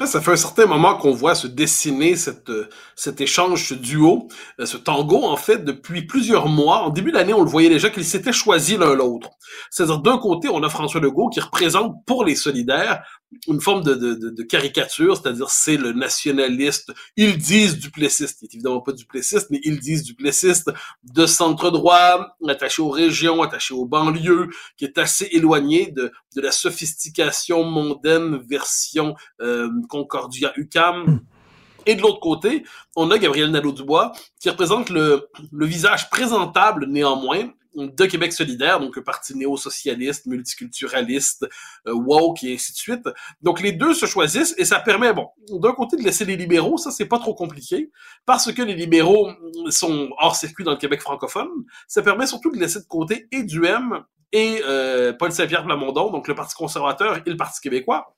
En 0.00 0.06
fait, 0.06 0.12
ça 0.12 0.22
fait 0.22 0.32
un 0.32 0.36
certain 0.36 0.64
moment 0.64 0.96
qu'on 0.96 1.12
voit 1.12 1.34
se 1.34 1.46
dessiner 1.46 2.16
cette, 2.16 2.48
euh, 2.48 2.70
cet 2.96 3.20
échange, 3.20 3.68
ce 3.68 3.74
duo, 3.74 4.28
euh, 4.58 4.64
ce 4.64 4.78
tango, 4.78 5.24
en 5.24 5.36
fait, 5.36 5.62
depuis 5.62 6.06
plusieurs 6.06 6.48
mois. 6.48 6.84
En 6.84 6.88
début 6.88 7.12
d'année, 7.12 7.34
on 7.34 7.44
le 7.44 7.50
voyait 7.50 7.68
déjà 7.68 7.90
qu'ils 7.90 8.06
s'étaient 8.06 8.32
choisis 8.32 8.78
l'un 8.78 8.94
l'autre. 8.94 9.28
C'est-à-dire, 9.70 9.98
d'un 9.98 10.16
côté, 10.16 10.48
on 10.48 10.62
a 10.62 10.70
François 10.70 11.02
Legault 11.02 11.28
qui 11.28 11.40
représente 11.40 11.96
pour 12.06 12.24
les 12.24 12.34
solidaires 12.34 13.02
une 13.46 13.60
forme 13.60 13.82
de, 13.82 13.94
de, 13.94 14.14
de, 14.14 14.42
caricature, 14.42 15.16
c'est-à-dire 15.16 15.50
c'est 15.50 15.76
le 15.76 15.92
nationaliste, 15.92 16.92
ils 17.16 17.38
disent 17.38 17.78
duplessiste, 17.78 18.42
il 18.42 18.46
est 18.46 18.54
évidemment 18.54 18.80
pas 18.80 18.92
duplessiste, 18.92 19.48
mais 19.50 19.60
ils 19.62 19.78
disent 19.78 20.02
duplessiste 20.02 20.70
de 21.04 21.26
centre-droit, 21.26 22.36
attaché 22.48 22.82
aux 22.82 22.90
régions, 22.90 23.42
attaché 23.42 23.72
aux 23.72 23.86
banlieues, 23.86 24.48
qui 24.76 24.84
est 24.84 24.98
assez 24.98 25.28
éloigné 25.30 25.92
de, 25.92 26.10
de 26.34 26.40
la 26.40 26.50
sophistication 26.50 27.62
mondaine 27.62 28.38
version 28.48 29.14
euh, 29.40 29.68
Concordia 29.90 30.52
UCAM. 30.56 31.20
Et 31.86 31.94
de 31.94 32.02
l'autre 32.02 32.20
côté, 32.20 32.64
on 32.94 33.10
a 33.10 33.18
Gabriel 33.18 33.50
Nadeau-Dubois 33.50 34.12
qui 34.38 34.48
représente 34.50 34.90
le, 34.90 35.28
le 35.50 35.66
visage 35.66 36.10
présentable 36.10 36.86
néanmoins 36.86 37.50
de 37.74 38.06
Québec 38.06 38.32
solidaire, 38.32 38.80
donc 38.80 38.98
un 38.98 39.02
parti 39.02 39.36
néo-socialiste, 39.36 40.26
multiculturaliste, 40.26 41.46
euh, 41.86 41.94
woke 41.94 42.42
et 42.42 42.54
ainsi 42.54 42.72
de 42.72 42.76
suite. 42.76 43.08
Donc 43.42 43.60
les 43.60 43.72
deux 43.72 43.94
se 43.94 44.06
choisissent 44.06 44.54
et 44.58 44.64
ça 44.64 44.80
permet, 44.80 45.12
bon, 45.12 45.28
d'un 45.50 45.72
côté 45.72 45.96
de 45.96 46.02
laisser 46.02 46.24
les 46.24 46.36
libéraux, 46.36 46.78
ça 46.78 46.90
c'est 46.90 47.06
pas 47.06 47.18
trop 47.18 47.34
compliqué, 47.34 47.90
parce 48.26 48.52
que 48.52 48.62
les 48.62 48.74
libéraux 48.74 49.30
sont 49.68 50.10
hors 50.18 50.36
circuit 50.36 50.64
dans 50.64 50.72
le 50.72 50.78
Québec 50.78 51.00
francophone. 51.00 51.48
Ça 51.86 52.02
permet 52.02 52.26
surtout 52.26 52.50
de 52.50 52.58
laisser 52.58 52.80
de 52.80 52.86
côté 52.86 53.28
et 53.30 53.44
du 53.44 53.64
M 53.64 54.02
et 54.32 54.62
euh, 54.64 55.12
Paul 55.12 55.32
Saint-Pierre 55.32 55.64
Plamondon, 55.64 56.10
donc 56.10 56.28
le 56.28 56.34
Parti 56.34 56.54
conservateur 56.54 57.18
et 57.24 57.30
le 57.30 57.36
Parti 57.36 57.60
québécois. 57.60 58.14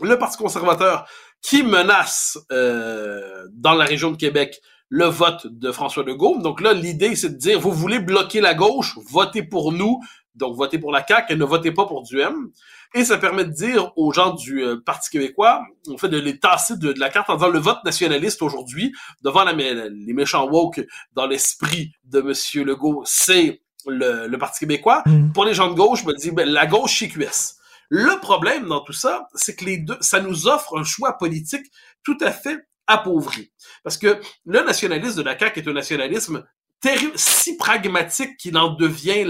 Le 0.00 0.18
Parti 0.18 0.36
conservateur 0.36 1.06
qui 1.42 1.62
menace 1.62 2.38
euh, 2.52 3.46
dans 3.52 3.74
la 3.74 3.84
région 3.84 4.10
de 4.10 4.16
Québec 4.16 4.60
le 4.88 5.06
vote 5.06 5.46
de 5.46 5.72
François 5.72 6.04
Legault. 6.04 6.38
Donc 6.40 6.60
là, 6.60 6.72
l'idée, 6.72 7.16
c'est 7.16 7.30
de 7.30 7.36
dire, 7.36 7.60
vous 7.60 7.72
voulez 7.72 7.98
bloquer 7.98 8.40
la 8.40 8.54
gauche, 8.54 8.98
votez 9.10 9.42
pour 9.42 9.72
nous, 9.72 10.00
donc 10.36 10.56
votez 10.56 10.78
pour 10.78 10.92
la 10.92 11.04
CAQ 11.06 11.32
et 11.32 11.36
ne 11.36 11.44
votez 11.44 11.72
pas 11.72 11.86
pour 11.86 12.02
du 12.02 12.20
M. 12.20 12.50
Et 12.94 13.04
ça 13.04 13.18
permet 13.18 13.44
de 13.44 13.50
dire 13.50 13.92
aux 13.96 14.12
gens 14.12 14.34
du 14.34 14.62
euh, 14.62 14.76
Parti 14.84 15.10
québécois, 15.10 15.62
en 15.90 15.96
fait, 15.96 16.08
de 16.08 16.18
les 16.18 16.38
tasser 16.38 16.76
de, 16.76 16.94
la 16.98 17.10
carte 17.10 17.30
en 17.30 17.34
disant 17.34 17.48
le 17.48 17.58
vote 17.58 17.78
nationaliste 17.84 18.42
aujourd'hui, 18.42 18.92
devant 19.22 19.44
la, 19.44 19.52
les 19.52 20.12
méchants 20.12 20.48
woke 20.48 20.86
dans 21.14 21.26
l'esprit 21.26 21.92
de 22.04 22.20
Monsieur 22.20 22.64
Legault, 22.64 23.02
c'est 23.04 23.62
le, 23.86 24.36
Parti 24.36 24.60
québécois. 24.60 25.02
Mm. 25.06 25.32
Pour 25.32 25.44
les 25.44 25.54
gens 25.54 25.68
de 25.68 25.74
gauche, 25.74 26.02
je 26.02 26.06
me 26.06 26.14
dis, 26.14 26.30
ben, 26.30 26.48
la 26.48 26.66
gauche 26.66 26.92
chez 26.92 27.08
QS. 27.08 27.56
Le 27.88 28.20
problème 28.20 28.66
dans 28.66 28.80
tout 28.80 28.92
ça, 28.92 29.28
c'est 29.34 29.56
que 29.56 29.64
les 29.64 29.78
deux, 29.78 29.96
ça 30.00 30.20
nous 30.20 30.46
offre 30.46 30.78
un 30.78 30.84
choix 30.84 31.18
politique 31.18 31.66
tout 32.02 32.18
à 32.20 32.32
fait 32.32 32.66
appauvri. 32.86 33.52
Parce 33.82 33.98
que 33.98 34.20
le 34.44 34.62
nationalisme 34.62 35.18
de 35.18 35.22
la 35.22 35.38
CAQ 35.38 35.60
est 35.60 35.68
un 35.68 35.72
nationalisme 35.72 36.44
terrible, 36.80 37.12
si 37.16 37.56
pragmatique 37.56 38.36
qu'il 38.36 38.56
en 38.56 38.74
devient 38.74 39.26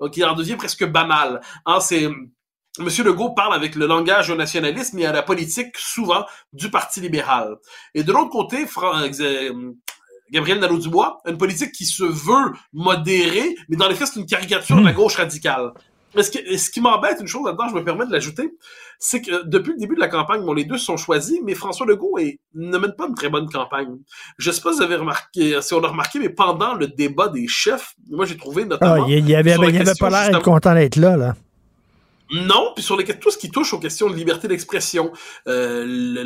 euh, 0.00 0.08
qu'il 0.08 0.24
en 0.24 0.34
devient 0.34 0.56
presque 0.56 0.84
banal. 0.84 1.40
Hein, 1.66 1.80
c'est 1.80 2.08
Monsieur 2.78 3.04
Legault 3.04 3.34
parle 3.34 3.54
avec 3.54 3.74
le 3.74 3.86
langage 3.86 4.30
au 4.30 4.34
nationalisme 4.34 4.98
et 4.98 5.04
à 5.04 5.12
la 5.12 5.22
politique 5.22 5.76
souvent 5.76 6.24
du 6.54 6.70
Parti 6.70 7.00
libéral. 7.02 7.56
Et 7.94 8.02
de 8.02 8.10
l'autre 8.12 8.30
côté, 8.30 8.66
euh, 8.82 9.72
Gabriel 10.30 10.58
Nadeau-Dubois, 10.58 11.20
une 11.26 11.36
politique 11.36 11.72
qui 11.72 11.84
se 11.84 12.02
veut 12.02 12.52
modérée, 12.72 13.54
mais 13.68 13.76
dans 13.76 13.88
les 13.88 13.94
faits, 13.94 14.08
c'est 14.14 14.20
une 14.20 14.26
caricature 14.26 14.76
de 14.76 14.84
la 14.84 14.92
gauche 14.92 15.16
radicale. 15.16 15.72
Mais 16.14 16.22
ce 16.22 16.30
qui, 16.30 16.58
ce 16.58 16.70
qui 16.70 16.80
m'embête, 16.80 17.18
une 17.20 17.26
chose 17.26 17.46
là-dedans, 17.46 17.68
je 17.68 17.74
me 17.74 17.84
permets 17.84 18.06
de 18.06 18.12
l'ajouter, 18.12 18.50
c'est 18.98 19.22
que 19.22 19.44
depuis 19.44 19.72
le 19.72 19.78
début 19.78 19.94
de 19.94 20.00
la 20.00 20.08
campagne, 20.08 20.42
bon, 20.42 20.52
les 20.52 20.64
deux 20.64 20.78
sont 20.78 20.96
choisis, 20.96 21.38
mais 21.42 21.54
François 21.54 21.86
Legault 21.86 22.18
est, 22.18 22.38
ne 22.54 22.76
mène 22.78 22.92
pas 22.92 23.06
une 23.08 23.14
très 23.14 23.30
bonne 23.30 23.48
campagne. 23.48 23.96
Je 24.38 24.50
sais 24.50 24.60
pas 24.60 24.72
si 24.72 24.78
vous 24.78 24.84
avez 24.84 24.96
remarqué, 24.96 25.60
si 25.62 25.74
on 25.74 25.82
a 25.82 25.88
remarqué, 25.88 26.18
mais 26.18 26.28
pendant 26.28 26.74
le 26.74 26.86
débat 26.86 27.28
des 27.28 27.48
chefs, 27.48 27.94
moi 28.10 28.26
j'ai 28.26 28.36
trouvé 28.36 28.64
notamment. 28.64 29.04
Ah, 29.04 29.06
il 29.08 29.28
y 29.28 29.34
avait, 29.34 29.52
il 29.52 29.80
avait 29.80 29.94
pas 29.98 30.10
l'air 30.10 30.30
d'être 30.30 30.42
content 30.42 30.74
d'être 30.74 30.96
là, 30.96 31.16
là. 31.16 31.34
Non, 32.32 32.72
puis 32.74 32.82
sur 32.82 32.96
les, 32.96 33.04
tout 33.04 33.30
ce 33.30 33.36
qui 33.36 33.50
touche 33.50 33.74
aux 33.74 33.78
questions 33.78 34.08
de 34.08 34.14
liberté 34.14 34.48
d'expression, 34.48 35.12
euh, 35.48 36.24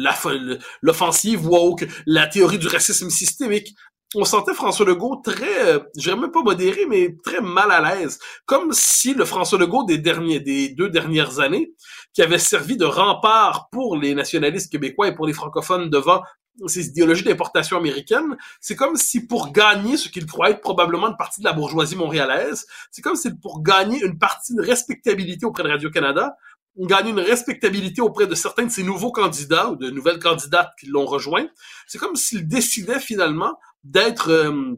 l'offensive 0.80 1.44
woke, 1.46 1.86
la 2.06 2.28
théorie 2.28 2.58
du 2.58 2.68
racisme 2.68 3.10
systémique, 3.10 3.74
on 4.16 4.24
sentait 4.24 4.54
François 4.54 4.86
Legault 4.86 5.16
très, 5.16 5.74
euh, 5.74 5.78
je 5.96 6.10
même 6.10 6.30
pas 6.30 6.42
modéré, 6.42 6.86
mais 6.88 7.16
très 7.22 7.40
mal 7.42 7.70
à 7.70 7.80
l'aise. 7.94 8.18
Comme 8.46 8.72
si 8.72 9.12
le 9.12 9.26
François 9.26 9.58
Legault 9.58 9.84
des 9.84 9.98
derniers, 9.98 10.40
des 10.40 10.70
deux 10.70 10.88
dernières 10.88 11.38
années, 11.38 11.74
qui 12.14 12.22
avait 12.22 12.38
servi 12.38 12.78
de 12.78 12.86
rempart 12.86 13.68
pour 13.70 13.96
les 13.96 14.14
nationalistes 14.14 14.72
québécois 14.72 15.08
et 15.08 15.14
pour 15.14 15.26
les 15.26 15.34
francophones 15.34 15.90
devant 15.90 16.22
ces 16.66 16.86
idéologies 16.86 17.24
d'importation 17.24 17.76
américaine, 17.76 18.38
c'est 18.62 18.76
comme 18.76 18.96
si 18.96 19.26
pour 19.26 19.52
gagner 19.52 19.98
ce 19.98 20.08
qu'il 20.08 20.24
croit 20.24 20.48
être 20.48 20.62
probablement 20.62 21.08
une 21.08 21.16
partie 21.18 21.42
de 21.42 21.44
la 21.44 21.52
bourgeoisie 21.52 21.96
montréalaise, 21.96 22.66
c'est 22.90 23.02
comme 23.02 23.16
si 23.16 23.28
pour 23.36 23.62
gagner 23.62 24.02
une 24.02 24.18
partie 24.18 24.54
de 24.54 24.62
respectabilité 24.62 25.44
auprès 25.44 25.64
de 25.64 25.68
Radio-Canada, 25.68 26.34
gagner 26.78 27.10
une 27.10 27.20
respectabilité 27.20 28.00
auprès 28.00 28.26
de 28.26 28.34
certains 28.34 28.64
de 28.64 28.70
ces 28.70 28.82
nouveaux 28.82 29.12
candidats 29.12 29.70
ou 29.70 29.76
de 29.76 29.90
nouvelles 29.90 30.18
candidates 30.18 30.70
qui 30.78 30.86
l'ont 30.86 31.06
rejoint, 31.06 31.46
c'est 31.86 31.98
comme 31.98 32.16
s'il 32.16 32.46
décidait 32.48 33.00
finalement 33.00 33.58
d'être 33.90 34.30
euh, 34.30 34.76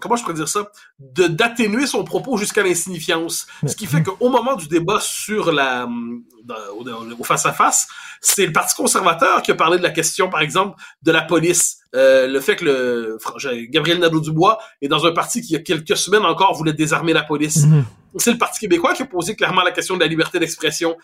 comment 0.00 0.16
je 0.16 0.22
pourrais 0.22 0.34
dire 0.34 0.48
ça, 0.48 0.70
de 0.98 1.26
d'atténuer 1.26 1.86
son 1.86 2.04
propos 2.04 2.36
jusqu'à 2.36 2.62
l'insignifiance. 2.62 3.46
Ce 3.66 3.76
qui 3.76 3.86
fait 3.86 4.02
qu'au 4.02 4.28
moment 4.28 4.56
du 4.56 4.68
débat 4.68 4.98
sur 5.00 5.52
la 5.52 5.88
au 6.74 7.24
face 7.24 7.46
à 7.46 7.52
face, 7.52 7.86
c'est 8.20 8.46
le 8.46 8.52
Parti 8.52 8.74
conservateur 8.74 9.42
qui 9.42 9.50
a 9.50 9.54
parlé 9.54 9.78
de 9.78 9.82
la 9.82 9.90
question, 9.90 10.28
par 10.28 10.40
exemple, 10.40 10.80
de 11.02 11.12
la 11.12 11.22
police. 11.22 11.78
Euh, 11.94 12.26
le 12.26 12.40
fait 12.40 12.56
que 12.56 12.64
le 12.64 13.18
Gabriel 13.66 13.98
Nadeau-Dubois 13.98 14.58
est 14.80 14.88
dans 14.88 15.04
un 15.04 15.12
parti 15.12 15.42
qui, 15.42 15.48
il 15.48 15.52
y 15.52 15.56
a 15.56 15.60
quelques 15.60 15.96
semaines 15.96 16.24
encore, 16.24 16.54
voulait 16.54 16.72
désarmer 16.72 17.12
la 17.12 17.22
police. 17.22 17.66
Mhm. 17.66 17.84
C'est 18.16 18.32
le 18.32 18.38
Parti 18.38 18.60
québécois 18.60 18.94
qui 18.94 19.02
a 19.02 19.06
posé 19.06 19.36
clairement 19.36 19.62
la 19.62 19.72
question 19.72 19.94
de 19.94 20.00
la 20.00 20.06
liberté 20.06 20.38
d'expression. 20.38 20.96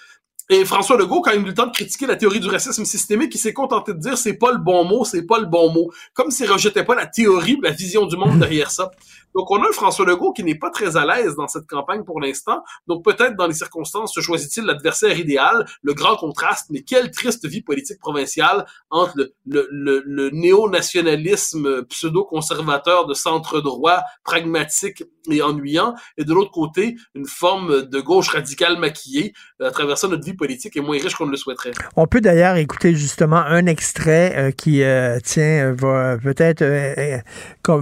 Et 0.50 0.64
François 0.64 0.96
Legault, 0.96 1.20
quand 1.20 1.32
il 1.32 1.38
a 1.38 1.40
eu 1.40 1.44
le 1.44 1.52
temps 1.52 1.66
de 1.66 1.72
critiquer 1.72 2.06
la 2.06 2.16
théorie 2.16 2.40
du 2.40 2.48
racisme 2.48 2.86
systémique, 2.86 3.34
il 3.34 3.38
s'est 3.38 3.52
contenté 3.52 3.92
de 3.92 3.98
dire 3.98 4.16
c'est 4.16 4.32
pas 4.32 4.50
le 4.50 4.56
bon 4.56 4.82
mot, 4.84 5.04
c'est 5.04 5.26
pas 5.26 5.38
le 5.38 5.44
bon 5.44 5.70
mot. 5.70 5.90
Comme 6.14 6.30
s'il 6.30 6.50
rejetait 6.50 6.84
pas 6.84 6.94
la 6.94 7.06
théorie, 7.06 7.58
la 7.62 7.70
vision 7.70 8.06
du 8.06 8.16
monde 8.16 8.38
derrière 8.38 8.70
ça. 8.70 8.90
Donc, 9.34 9.50
on 9.50 9.62
a 9.62 9.68
un 9.68 9.72
François 9.72 10.04
Legault 10.04 10.32
qui 10.32 10.44
n'est 10.44 10.58
pas 10.58 10.70
très 10.70 10.96
à 10.96 11.04
l'aise 11.04 11.34
dans 11.36 11.48
cette 11.48 11.66
campagne 11.66 12.04
pour 12.04 12.20
l'instant. 12.20 12.62
Donc, 12.86 13.04
peut-être 13.04 13.36
dans 13.36 13.46
les 13.46 13.54
circonstances, 13.54 14.18
choisit-il 14.18 14.64
l'adversaire 14.64 15.18
idéal, 15.18 15.66
le 15.82 15.94
grand 15.94 16.16
contraste, 16.16 16.66
mais 16.70 16.82
quelle 16.82 17.10
triste 17.10 17.46
vie 17.46 17.62
politique 17.62 17.98
provinciale 17.98 18.66
entre 18.90 19.14
le, 19.16 19.68
le, 19.70 20.02
le, 20.04 20.30
néo-nationalisme 20.30 21.84
pseudo-conservateur 21.84 23.06
de 23.06 23.14
centre-droit, 23.14 24.02
pragmatique 24.24 25.04
et 25.30 25.42
ennuyant, 25.42 25.94
et 26.16 26.24
de 26.24 26.32
l'autre 26.32 26.50
côté, 26.50 26.96
une 27.14 27.26
forme 27.26 27.82
de 27.82 28.00
gauche 28.00 28.28
radicale 28.28 28.78
maquillée, 28.78 29.32
à 29.60 29.70
travers 29.70 29.98
ça, 29.98 30.08
notre 30.08 30.24
vie 30.24 30.34
politique 30.34 30.76
est 30.76 30.80
moins 30.80 30.98
riche 30.98 31.14
qu'on 31.14 31.26
ne 31.26 31.30
le 31.30 31.36
souhaiterait. 31.36 31.72
On 31.96 32.06
peut 32.06 32.20
d'ailleurs 32.20 32.56
écouter 32.56 32.94
justement 32.94 33.36
un 33.36 33.66
extrait 33.66 34.34
euh, 34.36 34.50
qui, 34.50 34.82
euh, 34.82 35.18
tient, 35.20 35.74
va 35.74 36.16
peut-être 36.18 36.62
euh, 36.62 37.18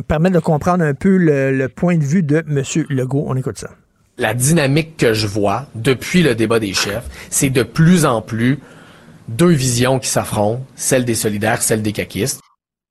permettre 0.08 0.34
de 0.34 0.40
comprendre 0.40 0.84
un 0.84 0.94
peu 0.94 1.16
le 1.16 1.35
le, 1.52 1.68
point 1.68 1.96
de 1.96 2.04
vue 2.04 2.22
de 2.22 2.44
M. 2.48 2.62
Legault. 2.88 3.24
On 3.26 3.36
écoute 3.36 3.58
ça. 3.58 3.70
La 4.18 4.34
dynamique 4.34 4.96
que 4.96 5.12
je 5.12 5.26
vois 5.26 5.66
depuis 5.74 6.22
le 6.22 6.34
débat 6.34 6.58
des 6.58 6.72
chefs, 6.72 7.04
c'est 7.30 7.50
de 7.50 7.62
plus 7.62 8.06
en 8.06 8.22
plus 8.22 8.58
deux 9.28 9.50
visions 9.50 9.98
qui 9.98 10.08
s'affrontent, 10.08 10.64
celle 10.74 11.04
des 11.04 11.14
solidaires, 11.14 11.62
celle 11.62 11.82
des 11.82 11.92
caquistes. 11.92 12.40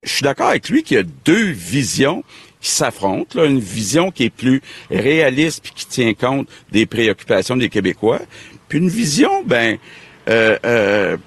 Je 0.03 0.11
suis 0.11 0.23
d'accord 0.23 0.49
avec 0.49 0.69
lui 0.69 0.83
qu'il 0.83 0.97
y 0.97 0.99
a 0.99 1.03
deux 1.25 1.49
visions 1.49 2.23
qui 2.61 2.69
s'affrontent, 2.69 3.43
une 3.43 3.59
vision 3.59 4.11
qui 4.11 4.25
est 4.25 4.29
plus 4.29 4.61
réaliste 4.91 5.63
puis 5.63 5.73
qui 5.75 5.87
tient 5.87 6.13
compte 6.13 6.47
des 6.71 6.85
préoccupations 6.85 7.57
des 7.57 7.69
Québécois, 7.69 8.21
puis 8.67 8.79
une 8.79 8.89
vision, 8.89 9.43
ben, 9.45 9.77
euh, 10.29 10.57
euh, 10.65 11.17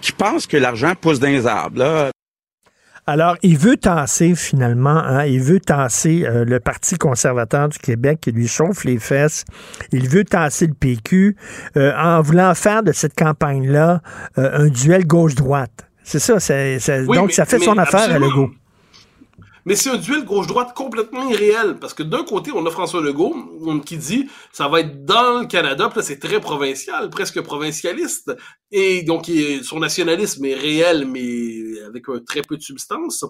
qui 0.00 0.12
pense 0.12 0.46
que 0.46 0.56
l'argent 0.56 0.94
pousse 1.00 1.20
dans 1.20 1.28
les 1.28 1.46
arbres. 1.46 1.78
Là. 1.78 2.10
Alors, 3.06 3.36
il 3.42 3.58
veut 3.58 3.76
tasser 3.76 4.36
finalement, 4.36 4.90
hein, 4.90 5.24
il 5.24 5.40
veut 5.40 5.58
tasser 5.58 6.24
euh, 6.24 6.44
le 6.44 6.60
Parti 6.60 6.96
conservateur 6.96 7.68
du 7.68 7.78
Québec 7.78 8.20
qui 8.20 8.30
lui 8.30 8.46
chauffe 8.46 8.84
les 8.84 9.00
fesses. 9.00 9.44
Il 9.90 10.08
veut 10.08 10.24
tasser 10.24 10.68
le 10.68 10.74
PQ 10.74 11.36
euh, 11.76 11.92
en 11.96 12.20
voulant 12.20 12.54
faire 12.54 12.84
de 12.84 12.92
cette 12.92 13.16
campagne-là 13.16 14.02
euh, 14.38 14.66
un 14.66 14.68
duel 14.68 15.04
gauche-droite. 15.04 15.88
C'est 16.04 16.20
ça, 16.20 16.34
donc 17.04 17.32
ça 17.32 17.44
fait 17.44 17.58
son 17.58 17.78
affaire 17.78 18.12
à 18.12 18.18
Legault. 18.18 18.50
Mais 19.64 19.76
c'est 19.76 19.90
un 19.90 19.96
duel 19.96 20.24
gauche-droite 20.24 20.74
complètement 20.74 21.28
irréel. 21.28 21.76
Parce 21.80 21.94
que 21.94 22.02
d'un 22.02 22.24
côté, 22.24 22.50
on 22.54 22.64
a 22.66 22.70
François 22.70 23.00
Legault 23.00 23.36
qui 23.84 23.96
dit 23.96 24.28
ça 24.52 24.68
va 24.68 24.80
être 24.80 25.04
dans 25.04 25.40
le 25.40 25.46
Canada, 25.46 25.88
puis 25.88 25.98
là 25.98 26.02
c'est 26.02 26.18
très 26.18 26.40
provincial, 26.40 27.10
presque 27.10 27.40
provincialiste. 27.40 28.32
Et 28.70 29.02
donc 29.02 29.30
son 29.62 29.78
nationalisme 29.78 30.44
est 30.44 30.54
réel, 30.54 31.06
mais 31.06 31.80
avec 31.86 32.08
un 32.08 32.20
très 32.20 32.42
peu 32.42 32.56
de 32.56 32.62
substance. 32.62 33.24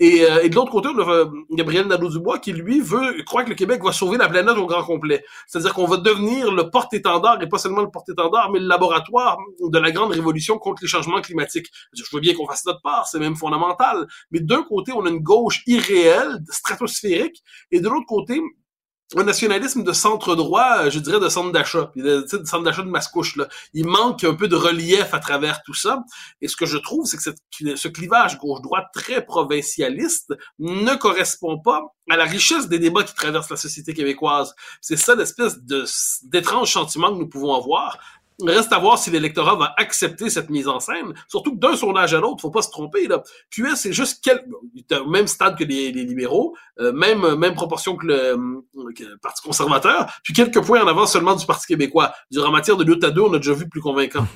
Et, 0.00 0.24
euh, 0.24 0.42
et 0.42 0.48
de 0.48 0.54
l'autre 0.54 0.72
côté, 0.72 0.88
on 0.88 0.98
a 0.98 1.08
euh, 1.08 1.26
Gabriel 1.50 1.86
Nadeau-Dubois 1.86 2.38
qui, 2.38 2.54
lui, 2.54 2.80
veut 2.80 3.22
croire 3.24 3.44
que 3.44 3.50
le 3.50 3.54
Québec 3.54 3.84
va 3.84 3.92
sauver 3.92 4.16
la 4.16 4.30
planète 4.30 4.56
au 4.56 4.66
grand 4.66 4.82
complet. 4.82 5.22
C'est-à-dire 5.46 5.74
qu'on 5.74 5.84
va 5.84 5.98
devenir 5.98 6.50
le 6.52 6.70
porte-étendard, 6.70 7.40
et 7.42 7.48
pas 7.48 7.58
seulement 7.58 7.82
le 7.82 7.90
porte-étendard, 7.90 8.50
mais 8.50 8.60
le 8.60 8.66
laboratoire 8.66 9.36
de 9.60 9.78
la 9.78 9.90
grande 9.90 10.12
révolution 10.12 10.58
contre 10.58 10.82
les 10.82 10.88
changements 10.88 11.20
climatiques. 11.20 11.66
Je 11.92 12.02
veux 12.12 12.20
bien 12.20 12.34
qu'on 12.34 12.46
fasse 12.46 12.64
notre 12.64 12.80
part, 12.80 13.06
c'est 13.08 13.18
même 13.18 13.36
fondamental. 13.36 14.06
Mais 14.30 14.40
d'un 14.40 14.62
côté, 14.62 14.92
on 14.92 15.04
a 15.04 15.10
une 15.10 15.20
gauche 15.20 15.62
irréelle, 15.66 16.38
stratosphérique, 16.48 17.42
et 17.70 17.80
de 17.80 17.88
l'autre 17.88 18.06
côté, 18.06 18.40
un 19.16 19.24
nationalisme 19.24 19.82
de 19.82 19.92
centre 19.92 20.36
droit, 20.36 20.84
euh, 20.84 20.90
je 20.90 20.98
dirais 21.00 21.18
de 21.18 21.28
centre 21.28 21.50
d'achat, 21.50 21.90
de, 21.96 22.20
de 22.20 22.46
centre 22.46 22.62
d'achat 22.62 22.82
de 22.82 22.88
mascouche. 22.88 23.36
Là. 23.36 23.48
Il 23.74 23.86
manque 23.86 24.22
un 24.24 24.34
peu 24.34 24.46
de 24.46 24.56
relief 24.56 25.12
à 25.12 25.18
travers 25.18 25.62
tout 25.62 25.74
ça. 25.74 26.04
Et 26.40 26.48
ce 26.48 26.56
que 26.56 26.66
je 26.66 26.78
trouve, 26.78 27.06
c'est 27.06 27.16
que 27.16 27.76
ce 27.76 27.88
clivage 27.88 28.38
gauche-droite 28.38 28.86
très 28.94 29.24
provincialiste 29.24 30.34
ne 30.58 30.94
correspond 30.94 31.58
pas 31.58 31.82
à 32.08 32.16
la 32.16 32.24
richesse 32.24 32.68
des 32.68 32.78
débats 32.78 33.04
qui 33.04 33.14
traversent 33.14 33.50
la 33.50 33.56
société 33.56 33.94
québécoise. 33.94 34.54
C'est 34.80 34.96
ça 34.96 35.14
l'espèce 35.14 35.58
d'étrange 36.22 36.72
sentiment 36.72 37.12
que 37.12 37.18
nous 37.18 37.28
pouvons 37.28 37.54
avoir. 37.54 37.98
Reste 38.46 38.72
à 38.72 38.78
voir 38.78 38.98
si 38.98 39.10
l'électorat 39.10 39.56
va 39.56 39.74
accepter 39.76 40.30
cette 40.30 40.50
mise 40.50 40.68
en 40.68 40.80
scène. 40.80 41.14
Surtout 41.28 41.54
que 41.54 41.58
d'un 41.58 41.76
sondage 41.76 42.14
à 42.14 42.20
l'autre, 42.20 42.40
faut 42.40 42.50
pas 42.50 42.62
se 42.62 42.70
tromper. 42.70 43.06
Là. 43.06 43.22
C'est 43.74 43.92
juste 43.92 44.20
quel... 44.22 44.44
même 45.08 45.26
stade 45.26 45.56
que 45.56 45.64
les, 45.64 45.92
libéraux, 45.92 46.54
euh, 46.80 46.92
même 46.92 47.34
même 47.36 47.54
proportion 47.54 47.96
que 47.96 48.06
le, 48.06 48.14
euh, 48.14 48.92
que 48.96 49.04
le 49.04 49.18
Parti 49.18 49.42
conservateur, 49.42 50.06
puis 50.22 50.32
quelques 50.32 50.60
points 50.62 50.82
en 50.82 50.86
avant 50.86 51.06
seulement 51.06 51.34
du 51.34 51.46
Parti 51.46 51.66
québécois. 51.66 52.12
En 52.38 52.50
matière 52.50 52.76
de 52.76 52.84
lutte 52.84 53.04
à 53.04 53.10
deux, 53.10 53.22
on 53.22 53.32
a 53.34 53.36
déjà 53.36 53.52
vu 53.52 53.68
plus 53.68 53.80
convaincant. 53.80 54.26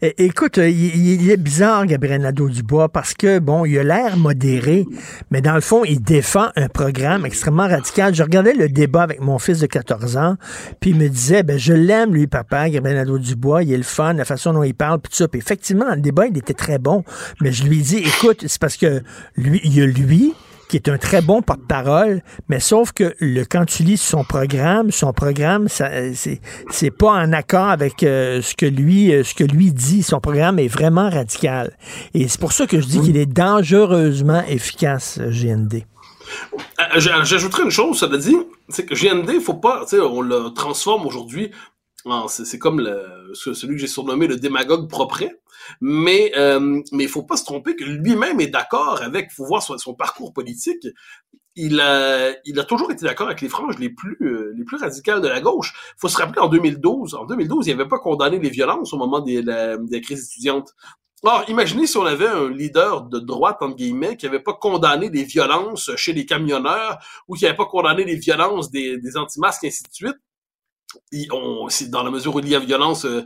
Écoute, 0.02 0.58
euh, 0.58 0.68
il, 0.68 1.22
il 1.22 1.30
est 1.30 1.36
bizarre, 1.36 1.86
Gabriel 1.86 2.22
Nadeau-Dubois, 2.22 2.88
parce 2.88 3.14
que, 3.14 3.38
bon, 3.38 3.64
il 3.64 3.78
a 3.78 3.84
l'air 3.84 4.16
modéré, 4.16 4.86
mais 5.30 5.40
dans 5.40 5.54
le 5.54 5.60
fond, 5.60 5.84
il 5.84 6.00
défend 6.02 6.48
un 6.56 6.68
programme 6.68 7.26
extrêmement 7.26 7.68
radical. 7.68 8.14
Je 8.14 8.22
regardais 8.22 8.54
le 8.54 8.68
débat 8.68 9.02
avec 9.02 9.20
mon 9.20 9.38
fils 9.38 9.58
de 9.60 9.66
14 9.66 10.16
ans, 10.16 10.36
puis 10.80 10.90
il 10.90 10.96
me 10.96 11.08
disait, 11.08 11.42
ben, 11.42 11.58
je 11.58 11.72
l'aime, 11.72 12.14
lui, 12.14 12.26
papa, 12.26 12.68
Gabriel 12.70 12.98
Nadeau-Dubois, 12.98 13.39
il 13.62 13.72
est 13.72 13.76
le 13.76 13.82
fun, 13.82 14.14
la 14.14 14.24
façon 14.24 14.52
dont 14.52 14.62
il 14.62 14.74
parle, 14.74 15.00
puis 15.00 15.10
tout 15.10 15.16
ça. 15.16 15.28
Puis 15.28 15.38
effectivement, 15.40 15.94
le 15.94 16.00
débat, 16.00 16.26
il 16.26 16.36
était 16.36 16.54
très 16.54 16.78
bon, 16.78 17.04
mais 17.40 17.52
je 17.52 17.64
lui 17.64 17.78
ai 17.78 17.82
dit, 17.82 17.98
écoute, 17.98 18.44
c'est 18.46 18.60
parce 18.60 18.76
que 18.76 19.02
lui, 19.36 19.60
il 19.64 19.74
y 19.74 19.82
a 19.82 19.86
lui, 19.86 20.34
qui 20.70 20.76
est 20.76 20.88
un 20.88 20.98
très 20.98 21.20
bon 21.20 21.42
porte-parole, 21.42 22.22
mais 22.48 22.60
sauf 22.60 22.92
que 22.92 23.14
le, 23.18 23.44
quand 23.44 23.64
tu 23.64 23.82
lis 23.82 23.96
son 23.96 24.22
programme, 24.22 24.92
son 24.92 25.12
programme, 25.12 25.66
c'est, 25.68 26.90
pas 26.96 27.10
en 27.10 27.32
accord 27.32 27.68
avec 27.68 28.04
euh, 28.04 28.40
ce 28.40 28.54
que 28.54 28.66
lui, 28.66 29.12
euh, 29.12 29.24
ce 29.24 29.34
que 29.34 29.42
lui 29.42 29.72
dit. 29.72 30.04
Son 30.04 30.20
programme 30.20 30.60
est 30.60 30.68
vraiment 30.68 31.10
radical. 31.10 31.76
Et 32.14 32.28
c'est 32.28 32.40
pour 32.40 32.52
ça 32.52 32.68
que 32.68 32.80
je 32.80 32.86
dis 32.86 33.00
qu'il 33.00 33.16
est 33.16 33.26
dangereusement 33.26 34.44
efficace, 34.46 35.18
euh, 35.20 35.30
GND. 35.30 35.84
J'ajouterais 36.96 37.64
une 37.64 37.70
chose, 37.70 37.98
ça 37.98 38.06
veut 38.06 38.18
dire, 38.18 38.38
c'est 38.68 38.86
que 38.86 38.94
GND, 38.94 39.40
faut 39.40 39.54
pas, 39.54 39.84
on 39.92 40.20
le 40.20 40.50
transforme 40.54 41.04
aujourd'hui 41.04 41.50
c'est 42.28 42.58
comme 42.58 42.80
le, 42.80 43.30
ce- 43.34 43.54
celui 43.54 43.74
que 43.76 43.80
j'ai 43.80 43.86
surnommé 43.86 44.26
le 44.26 44.36
démagogue 44.36 44.88
propre, 44.88 45.24
mais 45.80 46.32
euh, 46.36 46.80
mais 46.92 47.06
faut 47.06 47.22
pas 47.22 47.36
se 47.36 47.44
tromper 47.44 47.76
que 47.76 47.84
lui-même 47.84 48.40
est 48.40 48.46
d'accord 48.48 49.02
avec, 49.02 49.30
faut 49.32 49.44
voir 49.46 49.62
son, 49.62 49.94
parcours 49.94 50.32
politique. 50.32 50.86
Il 51.56 51.80
a, 51.80 52.30
il 52.46 52.58
a 52.60 52.64
toujours 52.64 52.92
été 52.92 53.04
d'accord 53.04 53.26
avec 53.26 53.40
les 53.40 53.48
franges 53.48 53.78
les 53.78 53.90
plus 53.90 54.16
euh, 54.22 54.52
les 54.56 54.64
plus 54.64 54.76
radicales 54.78 55.20
de 55.20 55.28
la 55.28 55.40
gauche. 55.40 55.74
faut 55.98 56.08
se 56.08 56.16
rappeler 56.16 56.40
en 56.40 56.48
2012, 56.48 57.14
en 57.14 57.26
2012, 57.26 57.66
il 57.68 57.76
n'avait 57.76 57.88
pas 57.88 57.98
condamné 57.98 58.38
les 58.38 58.50
violences 58.50 58.92
au 58.94 58.98
moment 58.98 59.20
des, 59.20 59.42
la, 59.42 59.76
des 59.76 60.00
crises 60.00 60.26
étudiantes. 60.26 60.74
Or, 61.22 61.44
imaginez 61.48 61.86
si 61.86 61.96
on 61.98 62.06
avait 62.06 62.28
un 62.28 62.50
leader 62.50 63.02
de 63.02 63.18
droite, 63.18 63.58
entre 63.60 63.76
guillemets, 63.76 64.16
qui 64.16 64.26
n'avait 64.26 64.40
pas 64.40 64.54
condamné 64.54 65.10
les 65.10 65.24
violences 65.24 65.90
chez 65.96 66.12
les 66.14 66.24
camionneurs 66.26 66.98
ou 67.28 67.34
qui 67.36 67.44
n'avait 67.44 67.56
pas 67.56 67.66
condamné 67.66 68.04
les 68.04 68.16
violences 68.16 68.70
des, 68.70 68.96
des 68.98 69.16
anti-masques, 69.18 69.64
ainsi 69.64 69.82
de 69.82 69.88
suite. 69.92 70.16
Dans 71.88 72.02
la 72.02 72.10
mesure 72.10 72.34
où 72.34 72.40
il 72.40 72.48
y 72.48 72.54
a 72.54 72.58
violence 72.58 73.04
euh, 73.04 73.24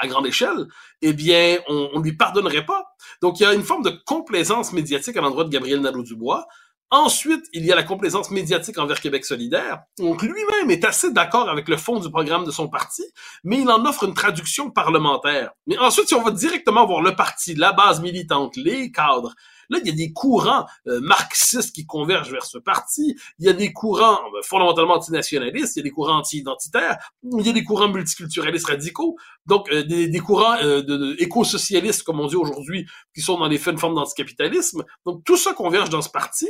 à 0.00 0.06
grande 0.06 0.26
échelle, 0.26 0.66
eh 1.02 1.12
bien, 1.12 1.58
on 1.68 1.98
ne 1.98 2.02
lui 2.02 2.16
pardonnerait 2.16 2.66
pas. 2.66 2.84
Donc, 3.22 3.40
il 3.40 3.44
y 3.44 3.46
a 3.46 3.54
une 3.54 3.62
forme 3.62 3.82
de 3.82 3.90
complaisance 4.06 4.72
médiatique 4.72 5.16
à 5.16 5.20
l'endroit 5.20 5.44
de 5.44 5.50
Gabriel 5.50 5.80
Nadeau-Dubois. 5.80 6.46
Ensuite, 6.92 7.46
il 7.52 7.64
y 7.64 7.70
a 7.70 7.76
la 7.76 7.84
complaisance 7.84 8.32
médiatique 8.32 8.76
envers 8.78 9.00
Québec 9.00 9.24
solidaire. 9.24 9.82
Donc, 9.98 10.22
lui-même 10.22 10.70
est 10.70 10.84
assez 10.84 11.12
d'accord 11.12 11.48
avec 11.48 11.68
le 11.68 11.76
fond 11.76 12.00
du 12.00 12.10
programme 12.10 12.44
de 12.44 12.50
son 12.50 12.68
parti, 12.68 13.04
mais 13.44 13.60
il 13.60 13.70
en 13.70 13.84
offre 13.84 14.04
une 14.04 14.14
traduction 14.14 14.72
parlementaire. 14.72 15.52
Mais 15.68 15.78
ensuite, 15.78 16.08
si 16.08 16.14
on 16.14 16.22
va 16.22 16.32
directement 16.32 16.86
voir 16.86 17.00
le 17.00 17.14
parti, 17.14 17.54
la 17.54 17.72
base 17.72 18.00
militante, 18.00 18.56
les 18.56 18.90
cadres, 18.90 19.34
là, 19.70 19.78
il 19.82 19.88
y 19.88 19.90
a 19.90 19.94
des 19.94 20.12
courants 20.12 20.66
euh, 20.86 21.00
marxistes 21.00 21.74
qui 21.74 21.86
convergent 21.86 22.30
vers 22.30 22.44
ce 22.44 22.58
parti. 22.58 23.16
Il 23.38 23.46
y 23.46 23.48
a 23.48 23.52
des 23.52 23.72
courants 23.72 24.18
euh, 24.34 24.42
fondamentalement 24.42 24.94
antinationalistes, 24.94 25.76
il 25.76 25.78
y 25.78 25.82
a 25.82 25.84
des 25.84 25.90
courants 25.90 26.18
anti-identitaires, 26.18 26.98
il 27.22 27.46
y 27.46 27.50
a 27.50 27.52
des 27.52 27.64
courants 27.64 27.88
multiculturalistes 27.88 28.66
radicaux, 28.66 29.16
donc 29.46 29.70
euh, 29.72 29.82
des, 29.84 30.08
des 30.08 30.18
courants 30.20 30.56
euh, 30.62 30.82
de, 30.82 30.96
de 30.96 31.16
éco-socialistes, 31.22 32.02
comme 32.02 32.20
on 32.20 32.26
dit 32.26 32.36
aujourd'hui, 32.36 32.86
qui 33.14 33.22
sont 33.22 33.38
dans 33.38 33.48
les 33.48 33.58
faits 33.58 33.72
une 33.72 33.78
forme 33.78 33.94
d'anticapitalisme. 33.94 34.84
Donc, 35.06 35.24
tout 35.24 35.36
ça 35.36 35.54
converge 35.54 35.88
dans 35.88 36.02
ce 36.02 36.10
parti. 36.10 36.48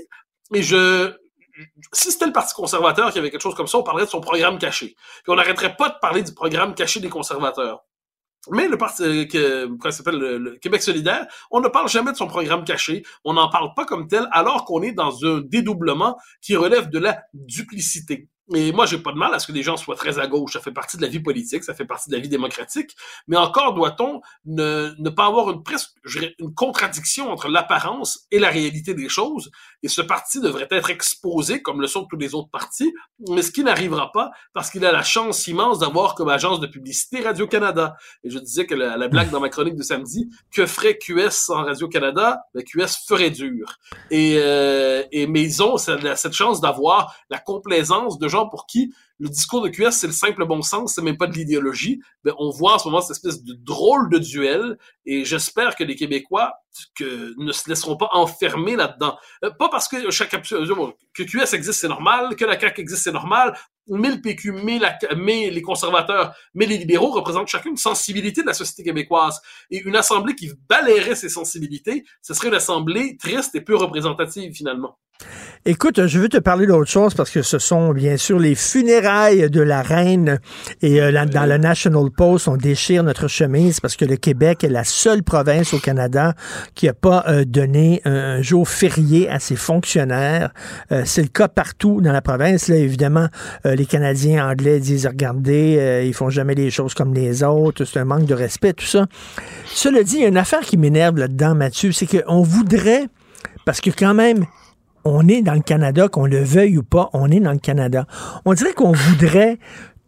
Et 0.54 0.62
je, 0.62 1.12
si 1.92 2.10
c'était 2.10 2.26
le 2.26 2.32
Parti 2.32 2.54
conservateur 2.54 3.12
qui 3.12 3.18
avait 3.18 3.30
quelque 3.30 3.42
chose 3.42 3.54
comme 3.54 3.66
ça, 3.66 3.78
on 3.78 3.82
parlerait 3.82 4.06
de 4.06 4.10
son 4.10 4.20
programme 4.20 4.58
caché. 4.58 4.96
Puis 5.22 5.28
on 5.28 5.36
n'arrêterait 5.36 5.76
pas 5.76 5.90
de 5.90 5.96
parler 6.00 6.22
du 6.22 6.34
programme 6.34 6.74
caché 6.74 7.00
des 7.00 7.08
conservateurs. 7.08 7.84
Mais 8.50 8.68
le 8.68 8.78
parti 8.78 9.02
euh, 9.02 9.68
s'appelle 9.90 10.18
le, 10.18 10.38
le 10.38 10.56
Québec 10.56 10.82
solidaire, 10.82 11.26
on 11.50 11.60
ne 11.60 11.68
parle 11.68 11.88
jamais 11.88 12.12
de 12.12 12.16
son 12.16 12.26
programme 12.26 12.64
caché, 12.64 13.02
on 13.24 13.34
n'en 13.34 13.50
parle 13.50 13.74
pas 13.76 13.84
comme 13.84 14.08
tel, 14.08 14.28
alors 14.32 14.64
qu'on 14.64 14.82
est 14.82 14.92
dans 14.92 15.24
un 15.26 15.40
dédoublement 15.40 16.16
qui 16.40 16.56
relève 16.56 16.88
de 16.88 16.98
la 16.98 17.22
duplicité. 17.34 18.28
Et 18.54 18.72
moi, 18.72 18.86
j'ai 18.86 18.98
pas 18.98 19.12
de 19.12 19.18
mal 19.18 19.32
à 19.32 19.38
ce 19.38 19.46
que 19.46 19.52
les 19.52 19.62
gens 19.62 19.76
soient 19.76 19.96
très 19.96 20.18
à 20.18 20.26
gauche. 20.26 20.54
Ça 20.54 20.60
fait 20.60 20.72
partie 20.72 20.96
de 20.96 21.02
la 21.02 21.08
vie 21.08 21.20
politique, 21.20 21.62
ça 21.62 21.74
fait 21.74 21.84
partie 21.84 22.10
de 22.10 22.14
la 22.14 22.20
vie 22.20 22.28
démocratique. 22.28 22.96
Mais 23.28 23.36
encore 23.36 23.74
doit-on 23.74 24.20
ne, 24.44 24.92
ne 24.98 25.10
pas 25.10 25.26
avoir 25.26 25.50
une 25.50 25.62
presque 25.62 25.90
une 26.38 26.54
contradiction 26.54 27.30
entre 27.30 27.48
l'apparence 27.48 28.26
et 28.30 28.38
la 28.38 28.48
réalité 28.48 28.94
des 28.94 29.08
choses. 29.08 29.50
Et 29.82 29.88
ce 29.88 30.00
parti 30.00 30.40
devrait 30.40 30.68
être 30.70 30.90
exposé 30.90 31.62
comme 31.62 31.80
le 31.80 31.86
sont 31.86 32.06
tous 32.06 32.16
les 32.16 32.34
autres 32.34 32.50
partis, 32.50 32.92
mais 33.28 33.42
ce 33.42 33.50
qui 33.50 33.62
n'arrivera 33.62 34.10
pas 34.12 34.30
parce 34.52 34.70
qu'il 34.70 34.84
a 34.84 34.92
la 34.92 35.02
chance 35.02 35.46
immense 35.46 35.78
d'avoir 35.78 36.14
comme 36.14 36.28
agence 36.28 36.60
de 36.60 36.66
publicité 36.66 37.20
Radio-Canada. 37.20 37.96
Et 38.24 38.30
je 38.30 38.38
disais 38.38 38.66
que 38.66 38.74
la, 38.74 38.96
la 38.96 39.08
blague 39.08 39.30
dans 39.30 39.40
ma 39.40 39.48
chronique 39.48 39.76
de 39.76 39.82
samedi, 39.82 40.28
que 40.52 40.66
ferait 40.66 40.98
QS 40.98 41.30
sans 41.30 41.64
Radio-Canada? 41.64 42.40
Ben, 42.54 42.64
QS 42.64 43.06
ferait 43.06 43.30
dur. 43.30 43.76
Et, 44.10 44.36
euh, 44.38 45.04
et 45.12 45.26
mais 45.26 45.42
ils 45.42 45.62
ont 45.62 45.76
cette 45.76 46.32
chance 46.32 46.60
d'avoir 46.60 47.14
la 47.30 47.38
complaisance 47.38 48.18
de 48.18 48.28
gens 48.28 48.39
pour 48.48 48.66
qui 48.66 48.92
le 49.18 49.28
discours 49.28 49.62
de 49.62 49.68
QS, 49.68 49.90
c'est 49.90 50.06
le 50.06 50.12
simple 50.12 50.46
bon 50.46 50.62
sens, 50.62 50.94
c'est 50.94 51.02
même 51.02 51.18
pas 51.18 51.26
de 51.26 51.34
l'idéologie. 51.34 52.00
Ben, 52.24 52.32
on 52.38 52.50
voit 52.50 52.74
en 52.74 52.78
ce 52.78 52.88
moment 52.88 53.02
cette 53.02 53.16
espèce 53.16 53.42
de 53.44 53.52
drôle 53.52 54.10
de 54.10 54.18
duel, 54.18 54.78
et 55.04 55.24
j'espère 55.24 55.76
que 55.76 55.84
les 55.84 55.94
Québécois 55.94 56.54
que, 56.96 57.34
ne 57.38 57.52
se 57.52 57.68
laisseront 57.68 57.96
pas 57.96 58.08
enfermer 58.12 58.76
là-dedans. 58.76 59.16
Euh, 59.44 59.50
pas 59.50 59.68
parce 59.68 59.88
que 59.88 60.10
chaque 60.10 60.34
absurde- 60.34 60.94
que 61.14 61.22
QS 61.22 61.54
existe, 61.54 61.80
c'est 61.80 61.88
normal, 61.88 62.36
que 62.36 62.44
la 62.44 62.58
CAQ 62.58 62.80
existe, 62.80 63.04
c'est 63.04 63.12
normal, 63.12 63.56
mais 63.88 64.10
le 64.10 64.20
PQ, 64.20 64.52
mais, 64.52 64.78
la, 64.78 64.96
les 65.14 65.62
conservateurs, 65.62 66.34
mais 66.54 66.66
les 66.66 66.78
libéraux 66.78 67.10
représentent 67.10 67.48
chacune 67.48 67.72
une 67.72 67.76
sensibilité 67.76 68.42
de 68.42 68.46
la 68.46 68.54
société 68.54 68.84
québécoise. 68.84 69.40
Et 69.70 69.82
une 69.82 69.96
assemblée 69.96 70.34
qui 70.34 70.52
balayerait 70.68 71.16
ces 71.16 71.28
sensibilités, 71.28 72.04
ce 72.22 72.34
serait 72.34 72.48
une 72.48 72.54
assemblée 72.54 73.16
triste 73.16 73.54
et 73.54 73.60
peu 73.60 73.76
représentative, 73.76 74.52
finalement. 74.54 74.98
Écoute, 75.66 76.06
je 76.06 76.18
veux 76.18 76.30
te 76.30 76.38
parler 76.38 76.66
d'autre 76.66 76.90
chose 76.90 77.12
parce 77.12 77.30
que 77.30 77.42
ce 77.42 77.58
sont 77.58 77.92
bien 77.92 78.16
sûr 78.16 78.38
les 78.38 78.54
funérailles 78.54 79.50
de 79.50 79.60
la 79.60 79.82
reine 79.82 80.40
et 80.80 81.02
euh, 81.02 81.10
là, 81.10 81.26
dans 81.26 81.44
le 81.44 81.58
National 81.58 82.10
Post, 82.10 82.48
on 82.48 82.56
déchire 82.56 83.02
notre 83.02 83.28
chemise 83.28 83.78
parce 83.78 83.94
que 83.94 84.06
le 84.06 84.16
Québec 84.16 84.64
est 84.64 84.70
la 84.70 84.84
seule 84.84 85.22
province 85.22 85.74
au 85.74 85.78
Canada 85.78 86.32
qui 86.74 86.86
n'a 86.86 86.92
pas 86.92 87.24
euh, 87.28 87.44
donné 87.44 88.00
un, 88.04 88.42
jour 88.42 88.68
férié 88.68 89.28
à 89.28 89.38
ses 89.38 89.56
fonctionnaires. 89.56 90.52
Euh, 90.92 91.02
C'est 91.04 91.22
le 91.22 91.28
cas 91.28 91.48
partout 91.48 92.00
dans 92.00 92.12
la 92.12 92.22
province. 92.22 92.68
Là, 92.68 92.76
évidemment, 92.76 93.28
euh, 93.66 93.74
les 93.74 93.86
Canadiens 93.86 94.48
anglais 94.48 94.80
disent 94.80 95.06
regardez, 95.06 96.04
ils 96.06 96.14
font 96.14 96.30
jamais 96.30 96.54
les 96.54 96.70
choses 96.70 96.94
comme 96.94 97.14
les 97.14 97.42
autres, 97.42 97.84
c'est 97.84 97.98
un 97.98 98.04
manque 98.04 98.26
de 98.26 98.34
respect, 98.34 98.72
tout 98.72 98.86
ça. 98.86 99.06
Cela 99.66 100.02
dit, 100.02 100.16
il 100.16 100.22
y 100.22 100.24
a 100.24 100.28
une 100.28 100.36
affaire 100.36 100.60
qui 100.60 100.76
m'énerve 100.76 101.18
là-dedans, 101.18 101.54
Mathieu, 101.54 101.92
c'est 101.92 102.06
qu'on 102.06 102.42
voudrait, 102.42 103.06
parce 103.64 103.80
que 103.80 103.90
quand 103.90 104.14
même, 104.14 104.46
on 105.04 105.28
est 105.28 105.42
dans 105.42 105.54
le 105.54 105.60
Canada, 105.60 106.08
qu'on 106.08 106.26
le 106.26 106.42
veuille 106.42 106.78
ou 106.78 106.82
pas, 106.82 107.10
on 107.12 107.30
est 107.30 107.40
dans 107.40 107.52
le 107.52 107.58
Canada. 107.58 108.06
On 108.44 108.54
dirait 108.54 108.72
qu'on 108.72 108.92
voudrait 108.92 109.58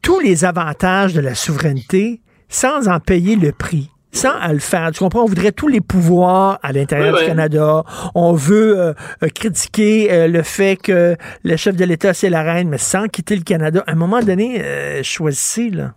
tous 0.02 0.20
les 0.20 0.44
avantages 0.44 1.14
de 1.14 1.20
la 1.20 1.34
souveraineté 1.34 2.20
sans 2.48 2.88
en 2.88 3.00
payer 3.00 3.36
le 3.36 3.52
prix. 3.52 3.91
Sans 4.12 4.30
à 4.38 4.52
le 4.52 4.58
faire. 4.58 4.90
Tu 4.92 4.98
comprends? 4.98 5.22
On 5.22 5.26
voudrait 5.26 5.52
tous 5.52 5.68
les 5.68 5.80
pouvoirs 5.80 6.58
à 6.62 6.72
l'intérieur 6.72 7.14
Oui, 7.14 7.20
du 7.20 7.24
oui. 7.24 7.28
Canada. 7.28 7.82
On 8.14 8.34
veut 8.34 8.78
euh, 8.78 8.92
euh, 9.22 9.28
critiquer 9.28 10.12
euh, 10.12 10.28
le 10.28 10.42
fait 10.42 10.76
que 10.76 11.16
le 11.42 11.56
chef 11.56 11.76
de 11.76 11.84
l'État, 11.84 12.12
c'est 12.12 12.28
la 12.30 12.42
reine, 12.42 12.68
mais 12.68 12.78
sans 12.78 13.08
quitter 13.08 13.36
le 13.36 13.42
Canada. 13.42 13.82
À 13.86 13.92
un 13.92 13.94
moment 13.94 14.20
donné, 14.20 14.62
euh, 14.62 15.02
choisissez, 15.02 15.70
là. 15.70 15.94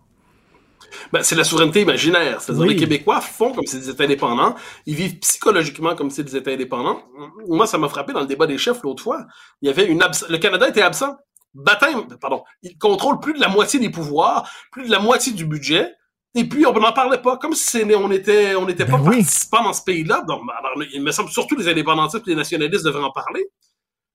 Ben, 1.12 1.22
c'est 1.24 1.36
la 1.36 1.44
souveraineté 1.44 1.82
imaginaire. 1.82 2.40
C'est-à-dire 2.40 2.64
Oui. 2.64 2.70
les 2.70 2.76
Québécois 2.78 3.20
font 3.20 3.52
comme 3.52 3.66
s'ils 3.66 3.90
étaient 3.90 4.06
indépendants. 4.06 4.56
Ils 4.86 4.96
vivent 4.96 5.20
psychologiquement 5.20 5.94
comme 5.94 6.10
s'ils 6.10 6.34
étaient 6.38 6.54
indépendants. 6.54 7.02
Moi, 7.50 7.68
ça 7.68 7.78
m'a 7.78 7.90
frappé 7.90 8.14
dans 8.14 8.22
le 8.22 8.28
débat 8.28 8.48
des 8.48 8.58
chefs 8.58 8.82
l'autre 8.82 9.04
fois. 9.04 9.26
Il 9.62 9.68
y 9.68 9.70
avait 9.70 9.86
une 9.88 10.02
abs- 10.02 10.26
le 10.30 10.38
Canada 10.38 10.70
était 10.70 10.82
absent. 10.82 11.18
Baptême, 11.54 12.06
pardon. 12.22 12.44
Il 12.64 12.78
contrôle 12.78 13.20
plus 13.20 13.34
de 13.34 13.42
la 13.42 13.50
moitié 13.50 13.78
des 13.80 13.90
pouvoirs, 13.90 14.50
plus 14.72 14.86
de 14.86 14.92
la 14.92 15.00
moitié 15.00 15.34
du 15.34 15.46
budget. 15.46 15.90
Et 16.38 16.44
puis, 16.44 16.66
on 16.66 16.74
n'en 16.74 16.92
parlait 16.92 17.22
pas, 17.22 17.38
comme 17.38 17.54
si 17.54 17.82
on 17.96 18.12
était, 18.12 18.56
on 18.56 18.66
n'était 18.66 18.86
pas 18.86 19.00
participants 19.00 19.64
dans 19.64 19.74
ce 19.74 19.84
pays-là. 19.84 20.24
Donc, 20.28 20.42
alors, 20.58 20.74
il 20.94 21.02
me 21.02 21.12
semble 21.12 21.30
surtout 21.30 21.56
les 21.56 21.70
indépendantistes 21.70 22.28
et 22.28 22.32
les 22.32 22.36
nationalistes 22.36 22.84
devraient 22.84 23.04
en 23.04 23.12
parler. 23.12 23.46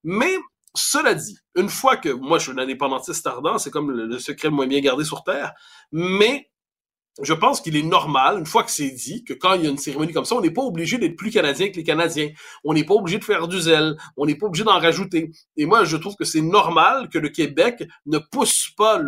Mais, 0.04 0.36
cela 0.74 1.14
dit, 1.14 1.38
une 1.56 1.70
fois 1.70 1.96
que 1.96 2.10
moi, 2.10 2.38
je 2.38 2.44
suis 2.44 2.52
un 2.52 2.58
indépendantiste 2.58 3.26
ardent, 3.26 3.56
c'est 3.56 3.70
comme 3.70 3.90
le, 3.90 4.06
le 4.06 4.18
secret 4.18 4.48
le 4.48 4.54
moins 4.54 4.66
bien 4.66 4.80
gardé 4.80 5.04
sur 5.04 5.24
Terre, 5.24 5.52
mais 5.92 6.49
je 7.22 7.34
pense 7.34 7.60
qu'il 7.60 7.76
est 7.76 7.82
normal, 7.82 8.38
une 8.38 8.46
fois 8.46 8.62
que 8.62 8.70
c'est 8.70 8.90
dit, 8.90 9.24
que 9.24 9.34
quand 9.34 9.54
il 9.54 9.64
y 9.64 9.66
a 9.66 9.70
une 9.70 9.78
cérémonie 9.78 10.12
comme 10.12 10.24
ça, 10.24 10.36
on 10.36 10.40
n'est 10.40 10.50
pas 10.50 10.62
obligé 10.62 10.98
d'être 10.98 11.16
plus 11.16 11.30
canadien 11.30 11.68
que 11.68 11.76
les 11.76 11.82
Canadiens. 11.82 12.30
On 12.64 12.72
n'est 12.72 12.84
pas 12.84 12.94
obligé 12.94 13.18
de 13.18 13.24
faire 13.24 13.48
du 13.48 13.60
zèle. 13.60 13.96
On 14.16 14.26
n'est 14.26 14.36
pas 14.36 14.46
obligé 14.46 14.64
d'en 14.64 14.78
rajouter. 14.78 15.30
Et 15.56 15.66
moi, 15.66 15.84
je 15.84 15.96
trouve 15.96 16.14
que 16.16 16.24
c'est 16.24 16.40
normal 16.40 17.08
que 17.08 17.18
le 17.18 17.28
Québec 17.28 17.84
ne 18.06 18.18
pousse 18.18 18.70
pas 18.76 19.00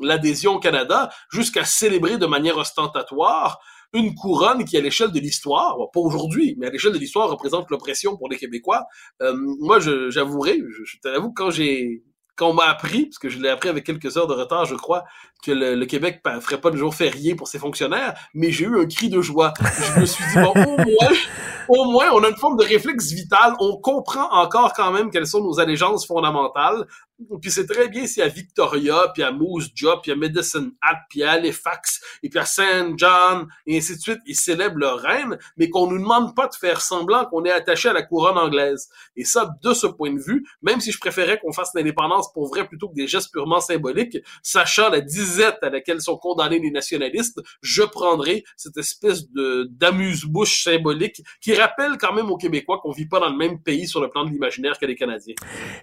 l'adhésion 0.00 0.54
au 0.56 0.58
Canada 0.60 1.10
jusqu'à 1.32 1.64
célébrer 1.64 2.18
de 2.18 2.26
manière 2.26 2.58
ostentatoire 2.58 3.58
une 3.94 4.14
couronne 4.14 4.64
qui, 4.66 4.76
à 4.76 4.80
l'échelle 4.80 5.12
de 5.12 5.18
l'histoire, 5.18 5.76
pas 5.92 6.00
aujourd'hui, 6.00 6.54
mais 6.58 6.66
à 6.66 6.70
l'échelle 6.70 6.92
de 6.92 6.98
l'histoire, 6.98 7.30
représente 7.30 7.70
l'oppression 7.70 8.18
pour 8.18 8.28
les 8.28 8.36
Québécois. 8.36 8.84
Euh, 9.22 9.34
moi, 9.60 9.78
j'avouerai, 9.80 10.60
je, 10.68 10.84
je 10.84 10.98
t'avoue, 11.00 11.32
quand 11.32 11.50
j'ai 11.50 12.02
quand 12.38 12.48
on 12.50 12.54
m'a 12.54 12.66
appris, 12.66 13.06
parce 13.06 13.18
que 13.18 13.28
je 13.28 13.38
l'ai 13.40 13.48
appris 13.50 13.68
avec 13.68 13.84
quelques 13.84 14.16
heures 14.16 14.28
de 14.28 14.32
retard, 14.32 14.64
je 14.64 14.76
crois, 14.76 15.04
que 15.44 15.50
le, 15.52 15.74
le 15.74 15.86
Québec 15.86 16.20
pa- 16.22 16.40
ferait 16.40 16.60
pas 16.60 16.70
de 16.70 16.76
jour 16.76 16.94
férié 16.94 17.34
pour 17.34 17.48
ses 17.48 17.58
fonctionnaires, 17.58 18.14
mais 18.32 18.50
j'ai 18.52 18.64
eu 18.64 18.80
un 18.80 18.86
cri 18.86 19.08
de 19.10 19.20
joie. 19.20 19.52
Je 19.60 20.00
me 20.00 20.06
suis 20.06 20.24
dit, 20.32 20.40
bon, 20.40 20.52
au 20.52 20.76
moins, 20.76 21.16
au 21.68 21.84
moins, 21.90 22.10
on 22.12 22.22
a 22.22 22.28
une 22.28 22.36
forme 22.36 22.56
de 22.56 22.64
réflexe 22.64 23.10
vital. 23.12 23.54
On 23.60 23.76
comprend 23.76 24.30
encore 24.32 24.72
quand 24.72 24.92
même 24.92 25.10
quelles 25.10 25.26
sont 25.26 25.42
nos 25.42 25.58
allégeances 25.60 26.06
fondamentales. 26.06 26.86
Puis 27.42 27.50
c'est 27.50 27.66
très 27.66 27.88
bien 27.88 28.06
si 28.06 28.22
à 28.22 28.28
Victoria, 28.28 29.10
puis 29.12 29.24
à 29.24 29.32
Moose 29.32 29.70
Jaw, 29.74 30.00
puis 30.00 30.12
à 30.12 30.16
Medicine 30.16 30.72
Hat, 30.80 31.00
puis 31.10 31.24
à 31.24 31.32
Halifax, 31.32 32.00
et 32.22 32.28
puis 32.28 32.38
à 32.38 32.44
Saint 32.44 32.94
John, 32.96 33.48
et 33.66 33.76
ainsi 33.76 33.96
de 33.96 34.00
suite, 34.00 34.20
ils 34.24 34.36
célèbrent 34.36 34.78
leur 34.78 35.00
reine, 35.00 35.36
mais 35.56 35.68
qu'on 35.68 35.90
nous 35.90 35.98
demande 35.98 36.36
pas 36.36 36.46
de 36.46 36.54
faire 36.54 36.80
semblant 36.80 37.24
qu'on 37.26 37.44
est 37.44 37.50
attaché 37.50 37.88
à 37.88 37.92
la 37.92 38.02
couronne 38.02 38.38
anglaise. 38.38 38.88
Et 39.16 39.24
ça, 39.24 39.50
de 39.62 39.74
ce 39.74 39.88
point 39.88 40.12
de 40.12 40.20
vue, 40.20 40.46
même 40.62 40.80
si 40.80 40.92
je 40.92 40.98
préférais 40.98 41.40
qu'on 41.40 41.52
fasse 41.52 41.72
l'indépendance 41.74 42.32
pour 42.32 42.46
vrai 42.48 42.68
plutôt 42.68 42.88
que 42.88 42.94
des 42.94 43.08
gestes 43.08 43.32
purement 43.32 43.60
symboliques, 43.60 44.18
sachant 44.42 44.88
la 44.88 45.00
disette 45.00 45.58
à 45.62 45.70
laquelle 45.70 46.00
sont 46.00 46.18
condamnés 46.18 46.60
les 46.60 46.70
nationalistes, 46.70 47.40
je 47.62 47.82
prendrais 47.82 48.44
cette 48.56 48.76
espèce 48.76 49.28
de 49.30 49.68
d'amuse-bouche 49.72 50.62
symbolique 50.62 51.22
qui 51.40 51.54
rappelle 51.54 51.98
quand 51.98 52.12
même 52.12 52.30
aux 52.30 52.36
Québécois 52.36 52.78
qu'on 52.80 52.92
vit 52.92 53.06
pas 53.06 53.18
dans 53.18 53.28
le 53.28 53.36
même 53.36 53.60
pays 53.60 53.88
sur 53.88 54.00
le 54.00 54.08
plan 54.08 54.24
de 54.24 54.30
l'imaginaire 54.30 54.78
que 54.78 54.86
les 54.86 54.94
Canadiens. 54.94 55.34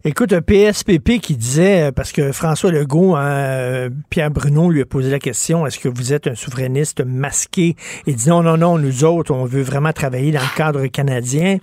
Écoute, 0.03 0.31
un 0.31 0.41
PSPP 0.41 1.19
qui 1.25 1.37
disait, 1.37 1.87
euh, 1.87 1.91
parce 1.91 2.11
que 2.11 2.31
François 2.31 2.71
Legault, 2.71 3.15
hein, 3.15 3.25
euh, 3.25 3.89
Pierre 4.11 4.29
Bruno 4.29 4.69
lui 4.69 4.81
a 4.81 4.85
posé 4.85 5.09
la 5.09 5.17
question, 5.17 5.65
est-ce 5.65 5.79
que 5.79 5.89
vous 5.89 6.13
êtes 6.13 6.27
un 6.27 6.35
souverainiste 6.35 7.03
masqué? 7.03 7.75
Il 8.05 8.15
dit 8.15 8.29
non, 8.29 8.43
non, 8.43 8.57
non, 8.57 8.77
nous 8.77 9.03
autres, 9.03 9.33
on 9.33 9.43
veut 9.45 9.63
vraiment 9.63 9.91
travailler 9.91 10.31
dans 10.31 10.41
le 10.41 10.55
cadre 10.55 10.85
canadien. 10.85 11.57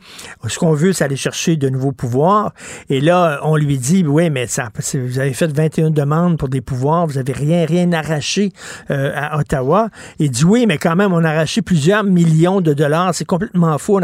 Ce 0.49 0.59
qu'on 0.59 0.73
veut, 0.73 0.93
c'est 0.93 1.05
aller 1.05 1.15
chercher 1.15 1.57
de 1.57 1.69
nouveaux 1.69 1.93
pouvoirs. 1.93 2.53
Et 2.91 3.01
là, 3.01 3.39
on 3.45 3.55
lui 3.55 3.79
dit, 3.79 4.05
oui, 4.05 4.31
mais 4.31 4.49
ça, 4.49 4.69
vous 4.95 5.21
avez 5.21 5.33
fait 5.33 5.53
21 5.53 5.91
demandes 5.91 6.39
pour 6.39 6.49
des 6.49 6.61
pouvoirs, 6.61 7.07
vous 7.07 7.19
avez 7.19 7.33
rien, 7.33 7.65
rien 7.65 7.93
arraché 7.93 8.51
euh, 8.91 9.13
à 9.15 9.39
Ottawa. 9.39 9.91
Il 10.19 10.33
dit 10.33 10.45
oui, 10.45 10.67
mais 10.67 10.79
quand 10.79 10.97
même, 10.97 11.13
on 11.13 11.23
a 11.23 11.31
arraché 11.31 11.63
plusieurs 11.63 12.03
millions 12.03 12.61
de 12.61 12.75
dollars. 12.75 13.15
C'est 13.15 13.25
complètement 13.25 13.79
faux. 13.79 14.01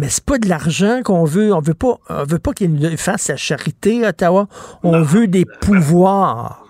Mais 0.00 0.08
c'est 0.08 0.24
pas 0.24 0.38
de 0.38 0.48
l'argent 0.48 1.02
qu'on 1.04 1.24
veut. 1.24 1.52
On 1.52 1.60
veut 1.60 1.74
pas, 1.74 1.98
on 2.08 2.24
veut 2.24 2.38
pas 2.38 2.52
qu'il 2.52 2.96
fasse 2.96 3.22
sa 3.22 3.36
charité, 3.36 4.06
Ottawa. 4.06 4.48
On 4.82 5.02
veut 5.02 5.26
des 5.26 5.44
pouvoirs. 5.44 6.64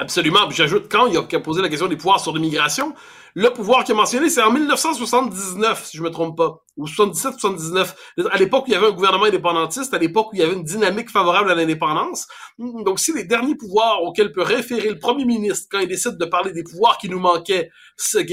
Absolument. 0.00 0.48
J'ajoute, 0.48 0.90
quand 0.90 1.08
il 1.08 1.16
a 1.18 1.40
posé 1.40 1.60
la 1.60 1.68
question 1.68 1.86
des 1.86 1.96
pouvoirs 1.96 2.20
sur 2.20 2.34
l'immigration, 2.34 2.94
le 3.34 3.50
pouvoir 3.50 3.84
qu'il 3.84 3.92
a 3.92 3.96
mentionné, 3.98 4.30
c'est 4.30 4.40
en 4.40 4.50
1979, 4.50 5.84
si 5.84 5.98
je 5.98 6.02
me 6.02 6.08
trompe 6.08 6.38
pas, 6.38 6.64
ou 6.78 6.86
77-79, 6.86 7.94
à 8.30 8.38
l'époque 8.38 8.64
où 8.64 8.68
il 8.68 8.72
y 8.72 8.76
avait 8.76 8.86
un 8.86 8.92
gouvernement 8.92 9.26
indépendantiste, 9.26 9.92
à 9.92 9.98
l'époque 9.98 10.32
où 10.32 10.36
il 10.36 10.40
y 10.40 10.42
avait 10.42 10.54
une 10.54 10.64
dynamique 10.64 11.10
favorable 11.10 11.50
à 11.50 11.54
l'indépendance. 11.54 12.28
Donc, 12.58 12.98
si 12.98 13.12
les 13.12 13.24
derniers 13.24 13.56
pouvoirs 13.56 14.02
auxquels 14.02 14.32
peut 14.32 14.40
référer 14.40 14.88
le 14.88 14.98
premier 14.98 15.26
ministre 15.26 15.68
quand 15.70 15.80
il 15.80 15.88
décide 15.88 16.16
de 16.16 16.24
parler 16.24 16.52
des 16.52 16.62
pouvoirs 16.62 16.96
qui 16.96 17.10
nous 17.10 17.20
manquaient 17.20 17.68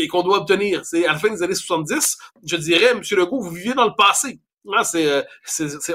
qu'on 0.09 0.23
doit 0.23 0.37
obtenir, 0.37 0.85
c'est 0.85 1.05
à 1.05 1.11
la 1.11 1.19
fin 1.19 1.29
des 1.29 1.43
années 1.43 1.53
70, 1.53 2.17
je 2.45 2.55
dirais, 2.55 2.91
M. 2.91 3.01
Legault, 3.11 3.41
vous 3.41 3.51
vivez 3.51 3.73
dans 3.73 3.85
le 3.85 3.95
passé. 3.97 4.39
Euh, 4.95 5.23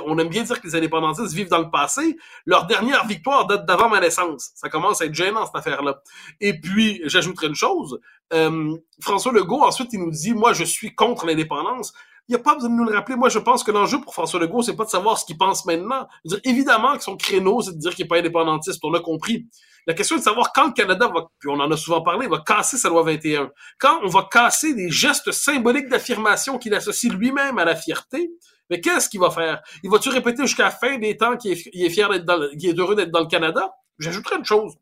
on 0.06 0.18
aime 0.18 0.28
bien 0.28 0.42
dire 0.42 0.60
que 0.60 0.66
les 0.66 0.76
indépendantistes 0.76 1.34
vivent 1.34 1.48
dans 1.48 1.60
le 1.60 1.70
passé. 1.70 2.16
Leur 2.46 2.66
dernière 2.66 3.06
victoire 3.06 3.46
date 3.46 3.66
d'avant 3.66 3.88
ma 3.88 4.00
naissance. 4.00 4.50
Ça 4.54 4.68
commence 4.68 5.00
à 5.02 5.06
être 5.06 5.14
gênant, 5.14 5.46
cette 5.46 5.56
affaire-là. 5.56 6.00
Et 6.40 6.58
puis, 6.58 7.00
j'ajouterai 7.04 7.48
une 7.48 7.54
chose. 7.54 8.00
Euh, 8.32 8.76
François 9.00 9.32
Legault, 9.32 9.62
ensuite, 9.62 9.92
il 9.92 10.00
nous 10.00 10.10
dit, 10.10 10.32
moi, 10.32 10.52
je 10.52 10.64
suis 10.64 10.94
contre 10.94 11.26
l'indépendance. 11.26 11.92
Il 12.28 12.36
n'y 12.36 12.40
a 12.40 12.44
pas 12.44 12.54
besoin 12.54 12.70
de 12.70 12.74
nous 12.76 12.84
le 12.84 12.94
rappeler. 12.94 13.16
Moi, 13.16 13.28
je 13.28 13.40
pense 13.40 13.64
que 13.64 13.72
l'enjeu 13.72 14.00
pour 14.00 14.14
François 14.14 14.38
Legault, 14.40 14.62
c'est 14.62 14.76
pas 14.76 14.84
de 14.84 14.90
savoir 14.90 15.18
ce 15.18 15.24
qu'il 15.24 15.36
pense 15.36 15.66
maintenant. 15.66 16.06
Je 16.24 16.34
veux 16.34 16.40
dire, 16.40 16.52
évidemment 16.52 16.96
que 16.96 17.02
son 17.02 17.16
créneau, 17.16 17.60
c'est 17.62 17.72
de 17.72 17.78
dire 17.78 17.94
qu'il 17.94 18.04
n'est 18.04 18.08
pas 18.08 18.18
indépendantiste. 18.18 18.80
On 18.84 18.90
l'a 18.90 19.00
compris. 19.00 19.48
La 19.86 19.94
question 19.94 20.14
est 20.14 20.20
de 20.20 20.24
savoir 20.24 20.52
quand 20.52 20.66
le 20.66 20.72
Canada 20.72 21.10
va, 21.12 21.26
puis 21.40 21.50
on 21.50 21.58
en 21.58 21.70
a 21.70 21.76
souvent 21.76 22.02
parlé, 22.02 22.28
va 22.28 22.38
casser 22.38 22.76
sa 22.76 22.88
loi 22.88 23.02
21. 23.02 23.50
Quand 23.80 24.00
on 24.04 24.08
va 24.08 24.28
casser 24.30 24.74
des 24.74 24.90
gestes 24.90 25.32
symboliques 25.32 25.88
d'affirmation 25.88 26.58
qu'il 26.58 26.72
associe 26.74 27.12
lui-même 27.12 27.58
à 27.58 27.64
la 27.64 27.74
fierté, 27.74 28.30
mais 28.70 28.80
qu'est-ce 28.80 29.08
qu'il 29.08 29.20
va 29.20 29.30
faire? 29.30 29.62
Il 29.82 29.90
va-tu 29.90 30.08
répéter 30.08 30.42
jusqu'à 30.46 30.64
la 30.64 30.70
fin 30.70 30.98
des 30.98 31.16
temps 31.16 31.36
qu'il 31.36 31.52
est, 31.52 31.90
fier 31.90 32.08
d'être 32.08 32.24
dans, 32.24 32.48
qu'il 32.56 32.70
est 32.70 32.78
heureux 32.78 32.94
d'être 32.94 33.10
dans 33.10 33.20
le 33.20 33.26
Canada? 33.26 33.74
J'ajouterai 33.98 34.36
une 34.36 34.44
chose. 34.44 34.74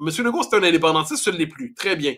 Monsieur 0.00 0.22
Legault, 0.22 0.42
c'est 0.42 0.56
un 0.56 0.62
indépendantiste, 0.62 1.24
ce 1.24 1.30
ne 1.30 1.36
l'est 1.36 1.46
plus. 1.46 1.74
Très 1.74 1.96
bien. 1.96 2.14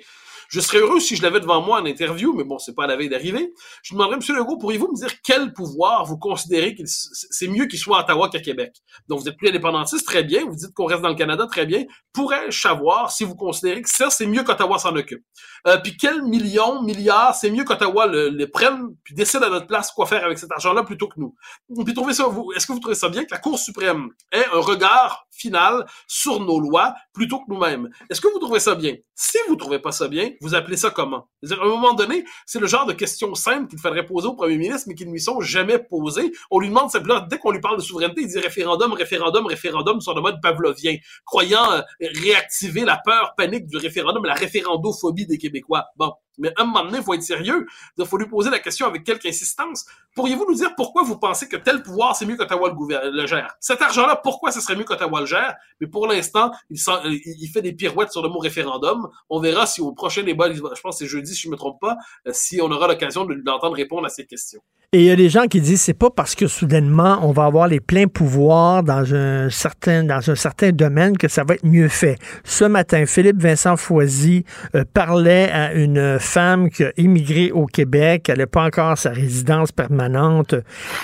Je 0.51 0.59
serais 0.59 0.79
heureux 0.79 0.99
si 0.99 1.15
je 1.15 1.23
l'avais 1.23 1.39
devant 1.39 1.63
moi 1.63 1.81
en 1.81 1.87
interview, 1.87 2.35
mais 2.35 2.43
bon, 2.43 2.59
c'est 2.59 2.75
pas 2.75 2.85
à 2.85 2.87
la 2.89 2.97
veille 2.97 3.09
d'arriver. 3.09 3.55
Je 3.85 3.95
demanderais, 3.95 4.17
Monsieur 4.17 4.35
Legault, 4.35 4.59
pourriez-vous 4.59 4.89
me 4.89 4.97
dire 4.97 5.13
quel 5.23 5.53
pouvoir 5.53 6.05
vous 6.07 6.19
considérez 6.19 6.75
qu'il 6.75 6.87
c'est 6.89 7.47
mieux 7.47 7.67
qu'il 7.67 7.79
soit 7.79 7.99
à 7.99 8.03
Ottawa 8.03 8.29
qu'à 8.29 8.41
Québec? 8.41 8.75
Donc, 9.09 9.21
vous 9.21 9.29
êtes 9.29 9.37
plus 9.37 9.49
indépendantiste, 9.49 10.05
très 10.05 10.25
bien. 10.25 10.45
Vous 10.45 10.57
dites 10.57 10.75
qu'on 10.75 10.87
reste 10.87 11.03
dans 11.03 11.09
le 11.09 11.15
Canada, 11.15 11.47
très 11.47 11.67
bien. 11.67 11.85
Pourrais-je 12.13 12.61
savoir 12.61 13.13
si 13.13 13.23
vous 13.23 13.37
considérez 13.37 13.81
que 13.83 13.89
ça, 13.89 14.11
c'est 14.11 14.27
mieux 14.27 14.43
qu'Ottawa 14.43 14.81
s'en 14.81 14.97
occupe? 14.97 15.25
Euh, 15.69 15.77
puis 15.77 15.97
quels 15.97 16.23
millions, 16.25 16.83
milliards, 16.83 17.37
c'est 17.37 17.51
mieux 17.53 17.63
qu'Ottawa 17.63 18.09
le, 18.09 18.31
le 18.31 18.51
prenne 18.51 18.89
puis 19.05 19.15
décide 19.15 19.45
à 19.45 19.51
notre 19.51 19.69
place 19.69 19.93
quoi 19.93 20.07
faire 20.07 20.25
avec 20.25 20.37
cet 20.39 20.51
argent-là 20.51 20.83
plutôt 20.83 21.07
que 21.07 21.21
nous? 21.21 21.37
Puis 21.85 21.95
trouvez 21.95 22.13
ça, 22.13 22.27
vous, 22.27 22.51
est-ce 22.57 22.67
que 22.67 22.73
vous 22.73 22.81
trouvez 22.81 22.97
ça 22.97 23.09
bien 23.09 23.25
que 23.25 23.31
la 23.31 23.39
Cour 23.39 23.57
suprême 23.57 24.09
ait 24.33 24.47
un 24.53 24.61
regard 24.61 25.29
final 25.31 25.87
sur 26.09 26.41
nos 26.41 26.59
lois 26.59 26.95
plutôt 27.13 27.39
que 27.39 27.45
nous-mêmes? 27.53 27.89
Est-ce 28.11 28.21
que 28.21 28.27
vous 28.27 28.41
trouvez 28.41 28.59
ça 28.59 28.75
bien? 28.75 28.97
Si 29.23 29.37
vous 29.49 29.57
trouvez 29.57 29.79
pas 29.79 29.93
ça 29.93 30.09
bien, 30.09 30.31
vous 30.41 30.55
appelez 30.55 30.79
ça 30.79 30.89
comment? 30.89 31.29
À 31.51 31.53
un 31.53 31.69
moment 31.69 31.93
donné, 31.93 32.25
c'est 32.47 32.59
le 32.59 32.67
genre 32.67 32.87
de 32.87 32.95
questions 32.95 33.35
simples 33.35 33.69
qu'il 33.69 33.79
faudrait 33.79 34.07
poser 34.07 34.29
au 34.29 34.33
premier 34.33 34.57
ministre, 34.57 34.85
mais 34.89 34.95
qui 34.95 35.05
ne 35.05 35.13
lui 35.13 35.21
sont 35.21 35.43
jamais 35.43 35.79
posées. 35.79 36.33
On 36.51 36.59
lui 36.59 36.69
demande 36.69 36.89
simplement, 36.89 37.21
dès 37.29 37.37
qu'on 37.37 37.51
lui 37.51 37.61
parle 37.61 37.77
de 37.77 37.83
souveraineté, 37.83 38.23
il 38.23 38.29
dit 38.29 38.39
référendum, 38.39 38.95
référendum, 38.95 39.45
référendum 39.45 40.01
sur 40.01 40.15
le 40.15 40.23
mode 40.23 40.41
pavlovien, 40.41 40.97
croyant 41.27 41.71
euh, 41.71 41.83
réactiver 42.01 42.87
la 42.87 42.99
peur 43.05 43.35
panique 43.37 43.67
du 43.67 43.77
référendum, 43.77 44.25
la 44.25 44.33
référendophobie 44.33 45.27
des 45.27 45.37
Québécois. 45.37 45.85
Bon. 45.97 46.15
Mais 46.41 46.53
à 46.57 46.63
un 46.63 46.65
moment 46.65 46.85
donné, 46.85 46.99
il 46.99 47.05
faut 47.05 47.15
être 47.15 47.23
sérieux. 47.23 47.67
Il 47.97 48.07
faut 48.07 48.17
lui 48.17 48.27
poser 48.27 48.51
la 48.51 48.59
question 48.59 48.87
avec 48.87 49.05
quelque 49.05 49.27
insistance. 49.27 49.87
Pourriez-vous 50.15 50.47
nous 50.49 50.55
dire 50.55 50.75
pourquoi 50.77 51.03
vous 51.03 51.19
pensez 51.19 51.49
que 51.49 51.57
tel 51.57 51.83
pouvoir, 51.83 52.17
c'est 52.17 52.27
mieux 52.27 52.37
qu'Ottawa 52.37 52.71
le, 52.71 53.11
le 53.11 53.27
gère? 53.27 53.55
Cet 53.61 53.83
argent-là, 53.83 54.17
pourquoi 54.17 54.51
ce 54.51 54.61
serait 54.61 54.77
mieux 54.77 54.85
qu'Ottawa 54.85 55.21
le 55.21 55.27
gère? 55.27 55.55
Mais 55.81 55.87
pour 55.87 56.07
l'instant, 56.07 56.51
il 56.71 57.49
fait 57.53 57.63
des 57.63 57.73
pirouettes 57.73 58.11
sur 58.11 58.23
le 58.23 58.29
mot 58.29 58.39
référendum. 58.39 59.09
On 59.29 59.41
verra 59.41 59.67
si 59.67 59.81
au 59.81 59.93
prochain 59.93 60.23
débat, 60.23 60.53
je 60.53 60.61
pense 60.61 60.99
que 60.99 61.05
c'est 61.05 61.07
jeudi, 61.07 61.35
si 61.35 61.43
je 61.43 61.49
ne 61.49 61.53
me 61.53 61.57
trompe 61.57 61.81
pas, 61.81 61.97
euh, 62.27 62.33
si 62.33 62.61
on 62.61 62.71
aura 62.71 62.89
l'occasion 62.89 63.25
de 63.25 63.35
l'entendre 63.45 63.77
répondre 63.77 64.07
à 64.07 64.09
ces 64.09 64.27
questions. 64.27 64.63
Et 64.93 65.03
il 65.03 65.05
y 65.05 65.11
a 65.13 65.15
des 65.15 65.29
gens 65.29 65.47
qui 65.47 65.61
disent 65.61 65.83
c'est 65.83 65.95
pas 65.95 66.11
parce 66.11 66.35
que 66.35 66.49
soudainement 66.49 67.21
on 67.23 67.31
va 67.31 67.45
avoir 67.45 67.69
les 67.69 67.79
pleins 67.79 68.09
pouvoirs 68.09 68.83
dans 68.83 69.15
un 69.15 69.49
certain 69.49 70.03
dans 70.03 70.29
un 70.29 70.35
certain 70.35 70.73
domaine 70.73 71.17
que 71.17 71.29
ça 71.29 71.45
va 71.45 71.55
être 71.55 71.65
mieux 71.65 71.87
fait. 71.87 72.17
Ce 72.43 72.65
matin, 72.65 73.07
Philippe 73.07 73.41
Vincent 73.41 73.77
Foisy 73.77 74.45
euh, 74.75 74.83
parlait 74.93 75.49
à 75.53 75.75
une 75.75 76.19
femme 76.19 76.71
qui 76.71 76.83
a 76.83 76.91
immigré 76.97 77.53
au 77.53 77.67
Québec. 77.67 78.29
Elle 78.29 78.39
n'a 78.39 78.49
pas 78.49 78.65
encore 78.65 78.99
sa 78.99 79.11
résidence 79.11 79.71
permanente. 79.71 80.57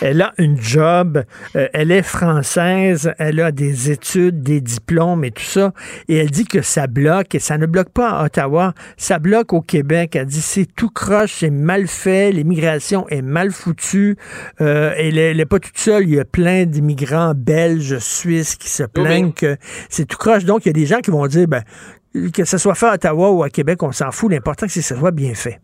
Elle 0.03 0.21
a 0.21 0.33
une 0.39 0.61
job. 0.61 1.23
euh, 1.55 1.69
elle 1.73 1.93
est 1.93 2.03
française. 2.03 3.13
Elle 3.19 3.39
a 3.39 3.53
des 3.53 3.93
études, 3.93 4.43
des 4.43 4.61
diplômes 4.61 5.25
et 5.25 5.31
tout 5.31 5.45
ça. 5.45 5.73
Et 6.09 6.17
elle 6.17 6.33
dit 6.33 6.47
que 6.47 6.61
ça 6.61 6.89
bloque. 6.89 7.37
Et 7.37 7.39
ça 7.39 7.57
ne 7.57 7.67
bloque 7.67 7.91
pas 7.91 8.11
à 8.11 8.25
Ottawa. 8.25 8.75
Ça 8.97 9.21
bloque 9.21 9.53
au 9.53 9.61
Québec. 9.61 10.17
Elle 10.17 10.27
dit 10.27 10.43
c'est 10.43 10.67
tout 10.67 10.91
croche, 10.91 11.35
c'est 11.35 11.51
mal 11.51 11.87
fait. 11.87 12.33
L'immigration 12.33 13.09
est 13.11 13.23
mal 13.23 13.53
foutue. 13.53 13.76
Euh, 14.61 14.93
elle 14.97 15.37
n'est 15.37 15.47
pas 15.47 15.59
toute 15.59 15.79
seule. 15.79 16.05
Il 16.05 16.15
y 16.15 16.21
a 16.21 16.25
plein 16.25 16.65
d'immigrants 16.65 17.33
belges, 17.35 17.99
suisses 17.99 18.57
qui 18.57 18.69
se 18.69 18.83
plaignent 18.83 19.33
que 19.33 19.57
c'est 19.89 20.07
tout 20.07 20.19
croche. 20.19 20.45
Donc, 20.45 20.65
il 20.65 20.69
y 20.69 20.71
a 20.71 20.75
des 20.75 20.87
gens 20.87 21.01
qui 21.01 21.11
vont 21.11 21.27
dire, 21.27 21.47
ben, 21.49 21.63
que 22.33 22.45
ce 22.45 22.59
soit 22.59 22.75
fait 22.75 22.87
à 22.87 22.95
Ottawa 22.95 23.31
ou 23.31 23.43
à 23.43 23.51
Québec, 23.51 23.83
on 23.83 23.93
s'en 23.93 24.11
fout. 24.11 24.31
L'important, 24.31 24.67
c'est 24.69 24.81
que 24.81 24.87
ça 24.87 24.97
soit 24.97 25.11
bien 25.11 25.35
fait. 25.35 25.61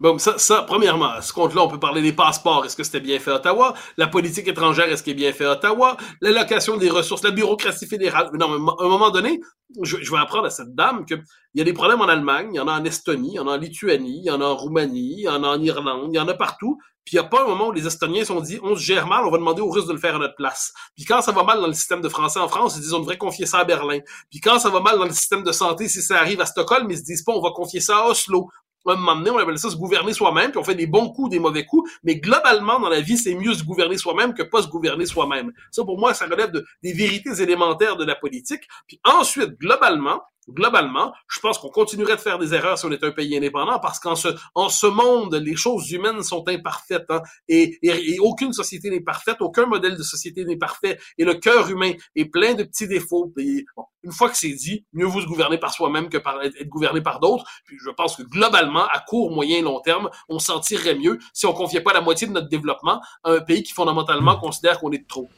Bon, 0.00 0.18
ça, 0.18 0.34
ça, 0.38 0.64
premièrement, 0.66 1.10
à 1.10 1.22
ce 1.22 1.32
compte-là, 1.32 1.62
on 1.62 1.68
peut 1.68 1.78
parler 1.78 2.02
des 2.02 2.12
passeports. 2.12 2.66
Est-ce 2.66 2.76
que 2.76 2.82
c'était 2.82 3.00
bien 3.00 3.18
fait 3.20 3.30
à 3.30 3.36
Ottawa? 3.36 3.74
La 3.96 4.08
politique 4.08 4.48
étrangère, 4.48 4.86
est-ce 4.88 5.02
qu'elle 5.02 5.12
est 5.12 5.16
bien 5.16 5.32
fait 5.32 5.44
à 5.44 5.52
Ottawa? 5.52 5.96
L'allocation 6.20 6.76
des 6.76 6.90
ressources, 6.90 7.22
la 7.22 7.30
bureaucratie 7.30 7.86
fédérale. 7.86 8.28
Non, 8.38 8.48
mais 8.48 8.56
à 8.56 8.84
un 8.84 8.88
moment 8.88 9.10
donné, 9.10 9.40
je, 9.82 9.96
je 10.02 10.10
vais 10.10 10.18
apprendre 10.18 10.46
à 10.46 10.50
cette 10.50 10.74
dame 10.74 11.04
qu'il 11.06 11.22
y 11.54 11.60
a 11.60 11.64
des 11.64 11.72
problèmes 11.72 12.00
en 12.00 12.08
Allemagne, 12.08 12.48
il 12.52 12.56
y 12.56 12.60
en 12.60 12.68
a 12.68 12.72
en 12.72 12.84
Estonie, 12.84 13.30
il 13.34 13.36
y 13.36 13.38
en 13.38 13.46
a 13.46 13.52
en 13.52 13.56
Lituanie, 13.56 14.20
il 14.24 14.26
y 14.26 14.30
en 14.30 14.40
a 14.40 14.44
en 14.44 14.56
Roumanie, 14.56 15.14
il 15.18 15.24
y 15.24 15.28
en 15.28 15.42
a 15.44 15.48
en 15.48 15.62
Irlande, 15.62 16.10
il 16.12 16.16
y 16.16 16.20
en 16.20 16.28
a 16.28 16.34
partout. 16.34 16.78
Puis 17.04 17.16
il 17.16 17.20
n'y 17.20 17.26
a 17.26 17.28
pas 17.28 17.42
un 17.42 17.46
moment 17.46 17.68
où 17.68 17.72
les 17.72 17.86
Estoniens 17.86 18.20
se 18.20 18.26
sont 18.26 18.40
dit 18.40 18.58
on 18.62 18.76
se 18.76 18.82
gère 18.82 19.06
mal, 19.06 19.24
on 19.24 19.30
va 19.30 19.38
demander 19.38 19.60
aux 19.60 19.70
Russes 19.70 19.86
de 19.86 19.92
le 19.92 19.98
faire 19.98 20.16
à 20.16 20.18
notre 20.18 20.36
place. 20.36 20.72
Puis 20.96 21.04
quand 21.04 21.20
ça 21.20 21.32
va 21.32 21.42
mal 21.44 21.60
dans 21.60 21.66
le 21.66 21.74
système 21.74 22.00
de 22.00 22.08
français 22.08 22.40
en 22.40 22.48
France, 22.48 22.76
ils 22.76 22.80
disent 22.80 22.94
on 22.94 23.00
devrait 23.00 23.18
confier 23.18 23.46
ça 23.46 23.58
à 23.58 23.64
Berlin. 23.64 24.00
Puis 24.30 24.40
quand 24.40 24.58
ça 24.58 24.70
va 24.70 24.80
mal 24.80 24.98
dans 24.98 25.04
le 25.04 25.12
système 25.12 25.42
de 25.42 25.52
santé, 25.52 25.88
si 25.88 26.02
ça 26.02 26.18
arrive 26.18 26.40
à 26.40 26.46
Stockholm, 26.46 26.90
ils 26.90 26.98
se 26.98 27.02
disent 27.02 27.22
pas 27.22 27.32
on 27.32 27.42
va 27.42 27.50
confier 27.50 27.80
ça 27.80 27.98
à 27.98 28.08
Oslo. 28.08 28.48
À 28.86 28.92
un 28.92 28.96
moment 28.96 29.16
donné, 29.16 29.30
on 29.30 29.38
appelle 29.38 29.58
ça 29.58 29.70
se 29.70 29.76
gouverner 29.76 30.12
soi-même, 30.12 30.50
puis 30.50 30.58
on 30.58 30.64
fait 30.64 30.74
des 30.74 30.86
bons 30.86 31.08
coups, 31.10 31.30
des 31.30 31.38
mauvais 31.38 31.64
coups, 31.64 31.90
mais 32.02 32.16
globalement, 32.16 32.78
dans 32.78 32.90
la 32.90 33.00
vie, 33.00 33.16
c'est 33.16 33.34
mieux 33.34 33.54
se 33.54 33.64
gouverner 33.64 33.96
soi-même 33.96 34.34
que 34.34 34.42
pas 34.42 34.60
se 34.60 34.68
gouverner 34.68 35.06
soi-même. 35.06 35.52
Ça, 35.70 35.84
pour 35.84 35.98
moi, 35.98 36.12
ça 36.12 36.26
relève 36.26 36.50
de, 36.50 36.66
des 36.82 36.92
vérités 36.92 37.40
élémentaires 37.40 37.96
de 37.96 38.04
la 38.04 38.14
politique. 38.14 38.60
Puis 38.86 39.00
ensuite, 39.04 39.58
globalement, 39.58 40.20
globalement, 40.48 41.12
je 41.28 41.40
pense 41.40 41.58
qu'on 41.58 41.68
continuerait 41.68 42.16
de 42.16 42.20
faire 42.20 42.38
des 42.38 42.54
erreurs 42.54 42.78
si 42.78 42.86
on 42.86 42.92
était 42.92 43.06
un 43.06 43.12
pays 43.12 43.36
indépendant 43.36 43.78
parce 43.78 43.98
qu'en 43.98 44.16
ce, 44.16 44.28
en 44.54 44.68
ce 44.68 44.86
monde, 44.86 45.34
les 45.34 45.56
choses 45.56 45.90
humaines 45.90 46.22
sont 46.22 46.46
imparfaites 46.48 47.06
hein, 47.10 47.22
et, 47.48 47.78
et, 47.82 48.18
aucune 48.20 48.52
société 48.52 48.90
n'est 48.90 49.00
parfaite, 49.00 49.36
aucun 49.40 49.66
modèle 49.66 49.96
de 49.96 50.02
société 50.02 50.44
n'est 50.44 50.56
parfait 50.56 50.98
et 51.18 51.24
le 51.24 51.34
cœur 51.34 51.68
humain 51.70 51.92
est 52.14 52.26
plein 52.26 52.54
de 52.54 52.64
petits 52.64 52.88
défauts. 52.88 53.32
Et, 53.38 53.64
bon, 53.76 53.84
une 54.04 54.12
fois 54.12 54.28
que 54.28 54.36
c'est 54.36 54.52
dit, 54.52 54.84
mieux 54.92 55.06
vous 55.06 55.24
gouverner 55.24 55.58
par 55.58 55.72
soi-même 55.72 56.08
que 56.08 56.18
par 56.18 56.42
être 56.42 56.68
gouverné 56.68 57.00
par 57.00 57.20
d'autres. 57.20 57.44
Puis 57.64 57.76
je 57.82 57.90
pense 57.90 58.16
que 58.16 58.22
globalement, 58.22 58.86
à 58.86 59.00
court, 59.00 59.30
moyen 59.30 59.58
et 59.58 59.62
long 59.62 59.80
terme, 59.80 60.10
on 60.28 60.38
s'en 60.38 60.60
tirerait 60.60 60.94
mieux 60.94 61.18
si 61.32 61.46
on 61.46 61.52
confiait 61.52 61.80
pas 61.80 61.92
la 61.92 62.00
moitié 62.00 62.26
de 62.26 62.32
notre 62.32 62.48
développement 62.48 63.00
à 63.24 63.32
un 63.32 63.40
pays 63.40 63.62
qui 63.62 63.72
fondamentalement 63.72 64.36
considère 64.36 64.78
qu'on 64.78 64.92
est 64.92 65.08
trop. 65.08 65.28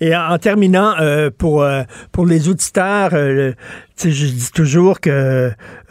Et 0.00 0.14
en, 0.16 0.32
en 0.32 0.38
terminant, 0.38 0.94
euh, 0.98 1.30
pour, 1.36 1.62
euh, 1.62 1.82
pour 2.12 2.26
les 2.26 2.48
auditeurs, 2.48 3.10
euh, 3.12 3.52
je 4.02 4.08
dis 4.08 4.50
toujours 4.54 5.00
que 5.00 5.52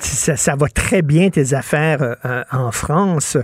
ça, 0.00 0.36
ça, 0.36 0.54
va 0.54 0.68
très 0.68 1.00
bien 1.00 1.30
tes 1.30 1.54
affaires 1.54 2.16
en 2.52 2.70
France. 2.72 3.38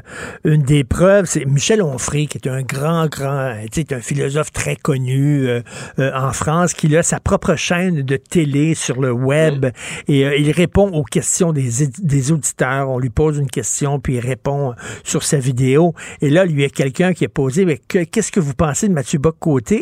Une 0.44 0.62
des 0.62 0.84
preuves, 0.84 1.24
c'est 1.24 1.46
Michel 1.46 1.82
Onfray, 1.82 2.26
qui 2.26 2.36
est 2.36 2.48
un 2.48 2.60
grand, 2.60 3.06
grand, 3.06 3.54
un 3.54 4.00
philosophe 4.00 4.52
très 4.52 4.76
connu 4.76 5.48
en 5.96 6.32
France, 6.32 6.74
qui 6.74 6.94
a 6.94 7.02
sa 7.02 7.18
propre 7.18 7.56
chaîne 7.56 8.02
de 8.02 8.16
télé 8.16 8.74
sur 8.74 9.00
le 9.00 9.10
web 9.10 9.64
et 10.06 10.20
il 10.38 10.50
répond 10.50 10.90
aux 10.90 11.04
questions 11.04 11.54
des, 11.54 11.70
des 11.98 12.30
auditeurs. 12.30 12.90
On 12.90 12.98
lui 12.98 13.08
pose 13.08 13.38
une 13.38 13.50
question, 13.50 14.00
puis 14.00 14.16
il 14.16 14.20
répond 14.20 14.74
sur 15.02 15.22
sa 15.22 15.38
vidéo. 15.38 15.94
Et 16.20 16.28
là, 16.28 16.44
lui, 16.44 16.54
il 16.54 16.60
y 16.60 16.64
a 16.66 16.68
quelqu'un 16.68 17.14
qui 17.14 17.24
a 17.24 17.30
posé, 17.30 17.64
mais 17.64 17.78
qu'est-ce 17.88 18.32
que 18.32 18.40
vous 18.40 18.52
pensez 18.52 18.86
de 18.86 18.92
Mathieu 18.92 19.18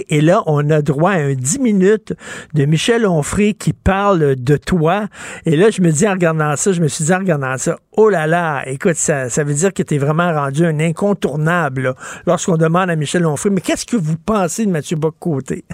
Et 0.09 0.21
là, 0.21 0.43
on 0.47 0.71
a 0.71 0.83
droit 0.83 1.13
à 1.13 1.19
un 1.19 1.35
10 1.35 1.59
minutes 1.61 2.15
de 2.55 2.65
Michel 2.65 3.07
Onfray 3.07 3.55
qui 3.55 3.73
parle 3.73 4.37
de 4.37 4.57
toi. 4.57 5.07
Et 5.47 5.57
là, 5.57 5.71
je 5.71 5.81
me 5.83 5.91
dis 5.91 6.07
en 6.09 6.13
regardant 6.13 6.57
ça, 6.57 6.73
je 6.73 6.81
me 6.81 6.89
suis 6.89 7.05
dit 7.05 7.15
en 7.15 7.19
regardant 7.19 7.57
ça, 7.59 7.79
oh 7.97 8.09
là 8.09 8.27
là, 8.27 8.63
écoute, 8.67 8.97
ça, 8.97 9.29
ça 9.29 9.45
veut 9.45 9.55
dire 9.55 9.73
que 9.73 9.83
tu 9.83 9.95
es 9.95 9.99
vraiment 9.99 10.33
rendu 10.33 10.65
un 10.65 10.81
incontournable 10.81 11.95
lorsqu'on 12.27 12.57
demande 12.57 12.91
à 12.91 12.97
Michel 12.97 13.27
Onfray, 13.27 13.53
mais 13.53 13.61
qu'est-ce 13.61 13.87
que 13.87 13.97
vous 13.97 14.17
pensez 14.17 14.67
de 14.67 14.71
Mathieu 14.71 14.97
Bock-Côté? 14.97 15.65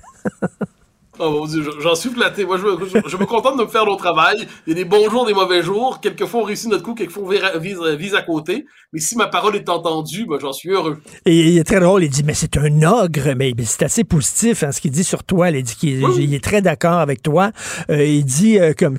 Oh 1.19 1.31
mon 1.31 1.47
dieu, 1.47 1.63
j'en 1.81 1.95
suis 1.95 2.11
flatté. 2.11 2.45
Moi, 2.45 2.59
je, 2.59 2.65
je, 2.87 3.09
je, 3.09 3.17
me 3.17 3.25
contente 3.25 3.59
de 3.59 3.63
me 3.63 3.69
faire 3.69 3.87
mon 3.87 3.97
travail. 3.97 4.47
Il 4.67 4.71
y 4.71 4.73
a 4.73 4.75
des 4.77 4.85
bons 4.85 5.09
jours, 5.09 5.25
des 5.25 5.33
mauvais 5.33 5.63
jours. 5.63 6.01
Quelquefois, 6.01 6.41
on 6.41 6.45
réussit 6.45 6.69
notre 6.69 6.83
coup, 6.83 6.95
quelquefois, 6.95 7.23
on 7.25 7.59
vise, 7.59 7.81
vise 7.99 8.15
à 8.15 8.23
côté. 8.23 8.67
Mais 8.93 9.01
si 9.01 9.17
ma 9.17 9.27
parole 9.27 9.57
est 9.57 9.69
entendue, 9.69 10.27
ben, 10.29 10.39
j'en 10.39 10.53
suis 10.53 10.71
heureux. 10.71 10.99
Et 11.25 11.39
il 11.39 11.59
est 11.59 11.65
très 11.65 11.81
drôle. 11.81 12.05
Il 12.05 12.11
dit, 12.11 12.23
mais 12.23 12.35
c'est 12.35 12.59
un 12.59 12.83
ogre. 12.83 13.35
Mais 13.35 13.55
c'est 13.65 13.85
assez 13.85 14.05
positif, 14.05 14.63
hein, 14.63 14.73
ce 14.73 14.81
qu'il 14.81 14.91
dit 14.91 15.05
sur 15.05 15.25
toi. 15.25 15.51
Il 15.51 15.63
dit 15.63 15.75
qu'il 15.75 16.05
oui. 16.05 16.35
est 16.35 16.45
très 16.45 16.61
d'accord 16.61 16.99
avec 16.99 17.23
toi. 17.23 17.51
Euh, 17.89 18.05
il 18.05 18.25
dit, 18.25 18.59
euh, 18.59 18.75
comme, 18.77 18.99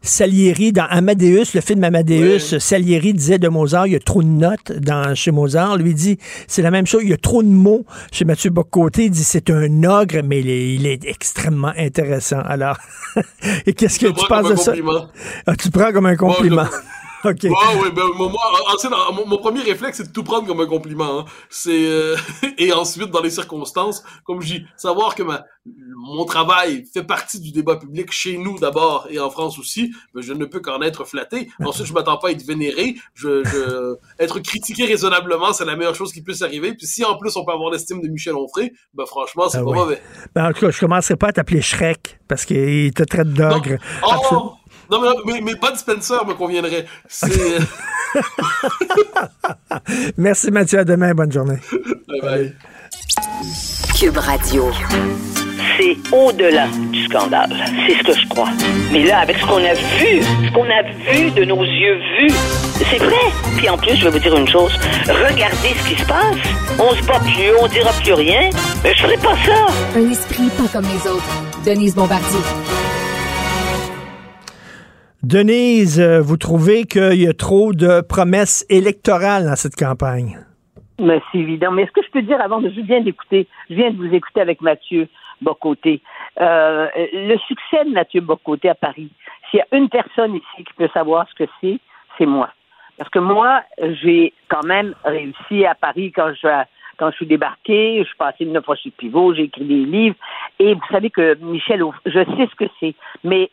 Salieri, 0.00 0.72
dans 0.72 0.86
Amadeus, 0.88 1.52
le 1.54 1.60
film 1.60 1.84
Amadeus, 1.84 2.52
oui. 2.52 2.60
Salieri 2.60 3.12
disait 3.12 3.38
de 3.38 3.48
Mozart, 3.48 3.86
il 3.86 3.92
y 3.92 3.96
a 3.96 4.00
trop 4.00 4.22
de 4.22 4.28
notes 4.28 4.72
dans, 4.72 5.14
chez 5.14 5.32
Mozart. 5.32 5.76
Lui 5.76 5.92
dit, 5.92 6.18
c'est 6.46 6.62
la 6.62 6.70
même 6.70 6.86
chose. 6.86 7.02
Il 7.02 7.10
y 7.10 7.14
a 7.14 7.18
trop 7.18 7.42
de 7.42 7.48
mots 7.48 7.84
chez 8.10 8.24
Mathieu 8.24 8.48
Boccoté. 8.48 9.04
Il 9.04 9.10
dit, 9.10 9.24
c'est 9.24 9.50
un 9.50 9.84
ogre, 9.84 10.22
mais 10.24 10.40
il 10.40 10.48
est, 10.48 10.74
il 10.74 10.86
est 10.86 11.04
extrêmement 11.04 11.57
intéressant. 11.76 12.40
Alors, 12.40 12.78
et 13.66 13.72
qu'est-ce 13.72 13.98
que 13.98 14.06
tu 14.06 14.26
penses 14.26 14.48
de 14.48 14.56
ça? 14.56 14.72
Ah, 15.46 15.56
tu 15.56 15.70
prends 15.70 15.92
comme 15.92 16.06
un 16.06 16.16
compliment. 16.16 16.64
Moi, 16.64 16.80
OK. 17.24 17.42
Ouais, 17.44 17.82
ouais, 17.82 17.90
ben, 17.90 18.04
moi, 18.16 18.30
ensuite, 18.72 18.92
mon, 19.14 19.26
mon, 19.26 19.38
premier 19.38 19.62
réflexe, 19.62 19.98
c'est 19.98 20.08
de 20.08 20.12
tout 20.12 20.22
prendre 20.22 20.46
comme 20.46 20.60
un 20.60 20.66
compliment. 20.66 21.20
Hein. 21.20 21.24
C'est 21.50 21.86
euh, 21.86 22.16
et 22.58 22.72
ensuite, 22.72 23.10
dans 23.10 23.22
les 23.22 23.30
circonstances, 23.30 24.02
comme 24.24 24.40
je 24.40 24.54
dis, 24.54 24.66
savoir 24.76 25.14
que 25.14 25.22
ma, 25.22 25.44
mon 25.96 26.24
travail 26.24 26.84
fait 26.92 27.02
partie 27.02 27.40
du 27.40 27.52
débat 27.52 27.76
public 27.76 28.10
chez 28.12 28.38
nous 28.38 28.58
d'abord 28.58 29.06
et 29.10 29.18
en 29.18 29.30
France 29.30 29.58
aussi, 29.58 29.92
ben, 30.14 30.20
je 30.20 30.32
ne 30.32 30.44
peux 30.44 30.60
qu'en 30.60 30.80
être 30.82 31.04
flatté. 31.04 31.50
Ensuite, 31.64 31.86
je 31.86 31.92
m'attends 31.92 32.18
pas 32.18 32.28
à 32.28 32.30
être 32.32 32.46
vénéré. 32.46 32.96
Je, 33.14 33.44
je 33.44 33.96
être 34.18 34.40
critiqué 34.40 34.84
raisonnablement, 34.84 35.52
c'est 35.52 35.64
la 35.64 35.76
meilleure 35.76 35.94
chose 35.94 36.12
qui 36.12 36.22
puisse 36.22 36.42
arriver. 36.42 36.74
Puis 36.74 36.86
si 36.86 37.04
en 37.04 37.16
plus 37.16 37.36
on 37.36 37.44
peut 37.44 37.52
avoir 37.52 37.70
l'estime 37.70 38.00
de 38.00 38.08
Michel 38.08 38.34
Onfray, 38.34 38.72
ben 38.94 39.06
franchement, 39.06 39.48
c'est 39.48 39.58
ah, 39.58 39.64
pas 39.64 39.70
oui. 39.70 39.78
mauvais. 39.78 40.02
Ben, 40.34 40.48
en 40.48 40.52
tout 40.52 40.60
cas, 40.60 40.70
je 40.70 40.80
commencerai 40.80 41.16
pas 41.16 41.28
à 41.28 41.32
t'appeler 41.32 41.62
Shrek 41.62 42.18
parce 42.28 42.44
qu'il 42.44 42.92
te 42.92 43.02
traite 43.02 43.32
d'ogre. 43.32 43.76
Oh, 44.06 44.52
non, 44.90 45.00
mais, 45.00 45.08
mais, 45.26 45.40
mais 45.40 45.54
Bud 45.54 45.76
Spencer 45.76 46.24
me 46.26 46.34
conviendrait. 46.34 46.86
C'est. 47.08 47.28
Merci 50.16 50.50
Mathieu, 50.50 50.80
à 50.80 50.84
demain, 50.84 51.14
bonne 51.14 51.32
journée. 51.32 51.58
Bye 52.08 52.20
bye. 52.22 52.54
Cube 53.98 54.16
Radio. 54.16 54.70
C'est 55.76 55.96
au-delà 56.12 56.66
du 56.90 57.04
scandale. 57.04 57.54
C'est 57.86 57.98
ce 57.98 58.02
que 58.04 58.12
je 58.20 58.26
crois. 58.28 58.48
Mais 58.92 59.04
là, 59.04 59.20
avec 59.20 59.38
ce 59.38 59.46
qu'on 59.46 59.64
a 59.64 59.74
vu, 59.74 60.22
ce 60.22 60.52
qu'on 60.52 60.64
a 60.64 60.82
vu 61.12 61.30
de 61.30 61.44
nos 61.44 61.62
yeux 61.62 61.98
vus, 62.18 62.34
c'est 62.90 62.98
vrai. 62.98 63.14
Puis 63.56 63.68
en 63.68 63.76
plus, 63.76 63.96
je 63.96 64.04
vais 64.04 64.10
vous 64.10 64.18
dire 64.18 64.36
une 64.36 64.48
chose. 64.48 64.72
Regardez 65.06 65.74
ce 65.82 65.88
qui 65.88 66.00
se 66.00 66.06
passe. 66.06 66.36
On 66.78 66.94
se 66.94 67.02
bat 67.06 67.20
plus, 67.20 67.50
on 67.60 67.66
dira 67.68 67.92
plus 68.02 68.14
rien. 68.14 68.50
Mais 68.82 68.94
je 68.94 69.02
ferai 69.02 69.16
pas 69.18 69.36
ça. 69.44 69.66
Un 69.96 70.10
esprit 70.10 70.48
pas 70.56 70.68
comme 70.72 70.84
les 70.86 71.10
autres. 71.10 71.24
Denise 71.64 71.94
Bombardier. 71.94 72.40
Denise, 75.24 76.00
euh, 76.00 76.20
vous 76.20 76.36
trouvez 76.36 76.84
qu'il 76.84 77.20
y 77.20 77.26
a 77.26 77.32
trop 77.32 77.72
de 77.72 78.02
promesses 78.02 78.64
électorales 78.70 79.44
dans 79.44 79.56
cette 79.56 79.74
campagne? 79.74 80.38
Mais 81.00 81.20
c'est 81.32 81.38
évident. 81.38 81.72
Mais 81.72 81.82
est-ce 81.82 81.90
que 81.90 82.02
je 82.04 82.10
peux 82.10 82.22
dire 82.22 82.40
avant 82.40 82.60
de 82.60 82.70
je 82.70 82.80
viens 82.82 83.00
d'écouter, 83.00 83.48
je 83.68 83.74
viens 83.74 83.90
de 83.90 83.96
vous 83.96 84.14
écouter 84.14 84.40
avec 84.40 84.60
Mathieu 84.60 85.08
Bocoté. 85.40 86.00
Euh, 86.40 86.88
le 86.94 87.36
succès 87.48 87.84
de 87.84 87.90
Mathieu 87.90 88.20
Bocoté 88.20 88.68
à 88.68 88.74
Paris, 88.76 89.10
s'il 89.50 89.58
y 89.58 89.62
a 89.62 89.76
une 89.76 89.88
personne 89.88 90.36
ici 90.36 90.64
qui 90.64 90.72
peut 90.76 90.88
savoir 90.94 91.26
ce 91.28 91.44
que 91.44 91.50
c'est, 91.60 91.78
c'est 92.16 92.26
moi. 92.26 92.50
Parce 92.96 93.10
que 93.10 93.18
moi, 93.18 93.62
j'ai 94.02 94.32
quand 94.48 94.64
même 94.64 94.94
réussi 95.04 95.64
à 95.64 95.74
Paris 95.74 96.12
quand 96.12 96.32
je 96.34 96.48
quand 96.98 97.10
je 97.10 97.16
suis 97.16 97.26
débarqué, 97.26 97.98
je 98.00 98.04
suis 98.04 98.16
passé 98.16 98.44
neuf 98.44 98.64
fois 98.64 98.76
chez 98.76 98.90
Pivot, 98.90 99.34
j'ai 99.34 99.44
écrit 99.44 99.64
des 99.64 99.84
livres. 99.84 100.16
Et 100.58 100.74
vous 100.74 100.86
savez 100.90 101.10
que 101.10 101.34
Michel, 101.36 101.82
je 102.04 102.24
sais 102.24 102.48
ce 102.50 102.54
que 102.56 102.70
c'est. 102.80 102.94
Mais 103.24 103.50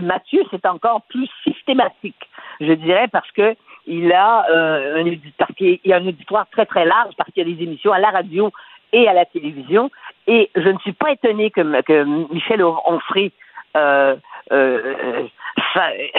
Mathieu, 0.00 0.42
c'est 0.50 0.66
encore 0.66 1.02
plus 1.08 1.28
systématique, 1.42 2.28
je 2.60 2.72
dirais, 2.72 3.08
parce 3.10 3.30
que 3.32 3.56
il 3.86 4.12
a 4.12 4.46
euh, 4.48 5.02
un 5.02 5.06
auditoire, 5.06 5.50
a 5.50 5.94
un 5.96 6.06
auditoire 6.06 6.46
très 6.52 6.66
très 6.66 6.84
large 6.84 7.14
parce 7.16 7.30
qu'il 7.32 7.48
y 7.48 7.52
a 7.52 7.56
des 7.56 7.62
émissions 7.64 7.92
à 7.92 7.98
la 7.98 8.10
radio 8.10 8.52
et 8.92 9.08
à 9.08 9.12
la 9.12 9.24
télévision. 9.24 9.90
Et 10.26 10.50
je 10.54 10.68
ne 10.68 10.78
suis 10.78 10.92
pas 10.92 11.10
étonné 11.10 11.50
que, 11.50 11.80
que 11.82 12.04
Michel 12.32 12.62
Onfray 12.62 13.32
euh, 13.76 14.14
euh, 14.52 15.26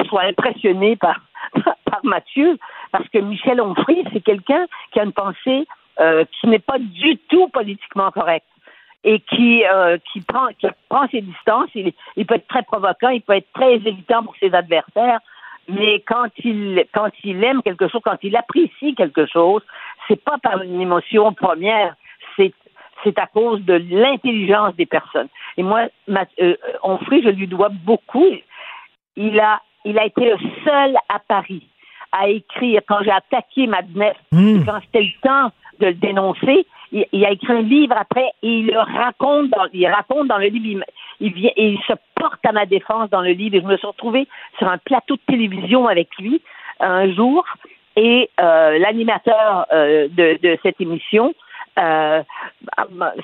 soit 0.08 0.24
impressionné 0.24 0.96
par, 0.96 1.22
par 1.86 2.00
Mathieu, 2.04 2.58
parce 2.92 3.08
que 3.10 3.20
Michel 3.20 3.62
Onfray, 3.62 4.04
c'est 4.12 4.22
quelqu'un 4.24 4.66
qui 4.92 5.00
a 5.00 5.04
une 5.04 5.14
pensée 5.14 5.68
euh, 6.00 6.26
qui 6.26 6.48
n'est 6.48 6.60
pas 6.60 6.80
du 6.80 7.18
tout 7.30 7.48
politiquement 7.50 8.12
correcte 8.12 8.48
et 9.04 9.20
qui 9.20 9.64
euh, 9.66 9.98
qui 10.12 10.22
prend 10.22 10.48
qui 10.60 10.68
prend 10.90 11.08
ses 11.10 11.22
distances. 11.22 11.70
Il, 11.76 11.94
il 12.16 12.26
peut 12.26 12.36
être 12.36 12.48
très 12.48 12.64
provoquant, 12.64 13.10
il 13.10 13.22
peut 13.22 13.34
être 13.34 13.52
très 13.54 13.76
évitant 13.76 14.24
pour 14.24 14.36
ses 14.38 14.54
adversaires, 14.54 15.20
mais 15.68 16.02
quand 16.08 16.30
il 16.44 16.86
quand 16.94 17.12
il 17.24 17.44
aime 17.44 17.62
quelque 17.62 17.88
chose, 17.88 18.02
quand 18.04 18.18
il 18.24 18.36
apprécie 18.36 18.96
quelque 18.96 19.26
chose, 19.26 19.62
c'est 20.08 20.24
pas 20.24 20.38
par 20.42 20.62
une 20.62 20.82
émotion 20.82 21.34
première, 21.34 21.96
c'est 22.36 22.54
c'est 23.04 23.20
à 23.20 23.28
cause 23.28 23.62
de 23.62 23.74
l'intelligence 23.74 24.76
des 24.76 24.86
personnes. 24.86 25.28
Et 25.58 25.64
moi, 25.64 25.88
ma, 26.08 26.26
euh, 26.40 26.56
Onfray, 26.84 27.22
je 27.22 27.30
lui 27.30 27.48
dois 27.48 27.70
beaucoup. 27.70 28.26
Il 29.16 29.40
a 29.40 29.62
il 29.86 30.00
a 30.00 30.06
été 30.06 30.30
le 30.30 30.38
seul 30.64 30.96
à 31.10 31.20
Paris 31.20 31.68
à 32.14 32.30
écrire 32.30 32.82
quand 32.88 33.00
j'ai 33.04 33.12
attaqué 33.12 33.68
Madness, 33.68 34.16
mmh. 34.32 34.66
quand 34.66 34.80
c'était 34.86 35.02
le 35.02 35.22
temps 35.22 35.52
de 35.80 35.88
le 35.88 35.94
dénoncer. 35.94 36.66
Il, 36.92 37.06
il, 37.12 37.26
a 37.26 37.32
écrit 37.32 37.54
un 37.54 37.62
livre 37.62 37.96
après 37.98 38.32
et 38.44 38.48
il 38.48 38.68
le 38.68 38.80
raconte 38.80 39.50
dans, 39.50 39.66
il 39.74 39.88
raconte 39.88 40.28
dans 40.28 40.38
le 40.38 40.48
livre. 40.48 40.84
Il, 41.20 41.34
vient, 41.34 41.52
il 41.58 41.80
se 41.88 41.94
porte 42.16 42.46
à 42.46 42.52
ma 42.52 42.66
défense 42.66 43.10
dans 43.10 43.22
le 43.22 43.32
livre. 43.32 43.56
Et 43.56 43.62
je 43.62 43.66
me 43.66 43.78
suis 43.78 43.88
retrouvée 43.88 44.28
sur 44.58 44.68
un 44.68 44.78
plateau 44.78 45.16
de 45.16 45.22
télévision 45.28 45.88
avec 45.88 46.10
lui 46.18 46.42
un 46.80 47.12
jour 47.14 47.46
et 47.96 48.30
euh, 48.40 48.80
l'animateur 48.80 49.68
euh, 49.72 50.08
de, 50.10 50.40
de 50.42 50.58
cette 50.64 50.82
émission 50.82 51.34
euh, 51.80 52.22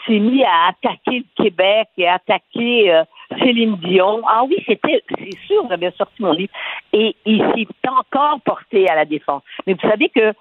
s'est 0.07 0.19
mis 0.19 0.43
à 0.43 0.69
attaquer 0.69 1.19
le 1.19 1.43
Québec 1.43 1.87
et 1.97 2.07
à 2.07 2.15
attaquer 2.15 2.91
euh, 2.91 3.03
Céline 3.39 3.75
Dion. 3.77 4.21
Ah 4.27 4.43
oui, 4.43 4.63
c'était, 4.67 5.03
c'est 5.17 5.37
sûr, 5.45 5.65
j'avais 5.69 5.91
sorti 5.91 6.21
mon 6.21 6.33
livre. 6.33 6.51
Et 6.93 7.15
il 7.25 7.39
s'est 7.53 7.67
encore 7.87 8.39
porté 8.41 8.89
à 8.89 8.95
la 8.95 9.05
défense. 9.05 9.43
Mais 9.67 9.73
vous 9.73 9.87
savez 9.87 10.09
que 10.09 10.33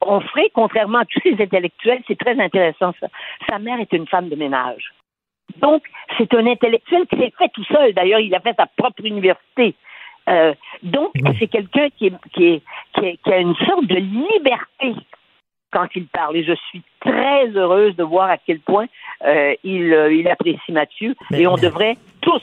Onfray, 0.00 0.50
contrairement 0.54 0.98
à 0.98 1.04
tous 1.04 1.20
ces 1.22 1.40
intellectuels, 1.42 2.02
c'est 2.06 2.18
très 2.18 2.38
intéressant 2.40 2.92
ça. 3.00 3.08
Sa 3.48 3.58
mère 3.58 3.80
est 3.80 3.92
une 3.92 4.06
femme 4.06 4.28
de 4.28 4.36
ménage. 4.36 4.92
Donc, 5.56 5.82
c'est 6.16 6.32
un 6.34 6.46
intellectuel 6.46 7.06
qui 7.06 7.16
s'est 7.16 7.32
fait 7.36 7.48
tout 7.54 7.64
seul. 7.64 7.92
D'ailleurs, 7.94 8.20
il 8.20 8.34
a 8.34 8.40
fait 8.40 8.54
sa 8.56 8.66
propre 8.66 9.04
université. 9.04 9.74
Euh, 10.28 10.54
donc, 10.82 11.10
c'est 11.38 11.46
quelqu'un 11.48 11.88
qui, 11.96 12.06
est, 12.08 12.12
qui, 12.34 12.44
est, 12.46 12.62
qui, 12.94 13.06
est- 13.06 13.16
qui 13.22 13.32
a 13.32 13.38
une 13.38 13.56
sorte 13.56 13.86
de 13.86 13.96
liberté 13.96 14.94
quand 15.72 15.88
il 15.94 16.06
parle. 16.06 16.36
Et 16.36 16.44
je 16.44 16.52
suis 16.68 16.82
très 17.00 17.48
heureuse 17.48 17.96
de 17.96 18.04
voir 18.04 18.28
à 18.30 18.36
quel 18.36 18.60
point 18.60 18.86
euh, 19.24 19.54
il, 19.64 19.92
euh, 19.92 20.12
il 20.12 20.28
apprécie 20.28 20.70
Mathieu. 20.72 21.14
Et 21.32 21.46
on 21.46 21.54
devrait 21.56 21.96
tous 22.20 22.42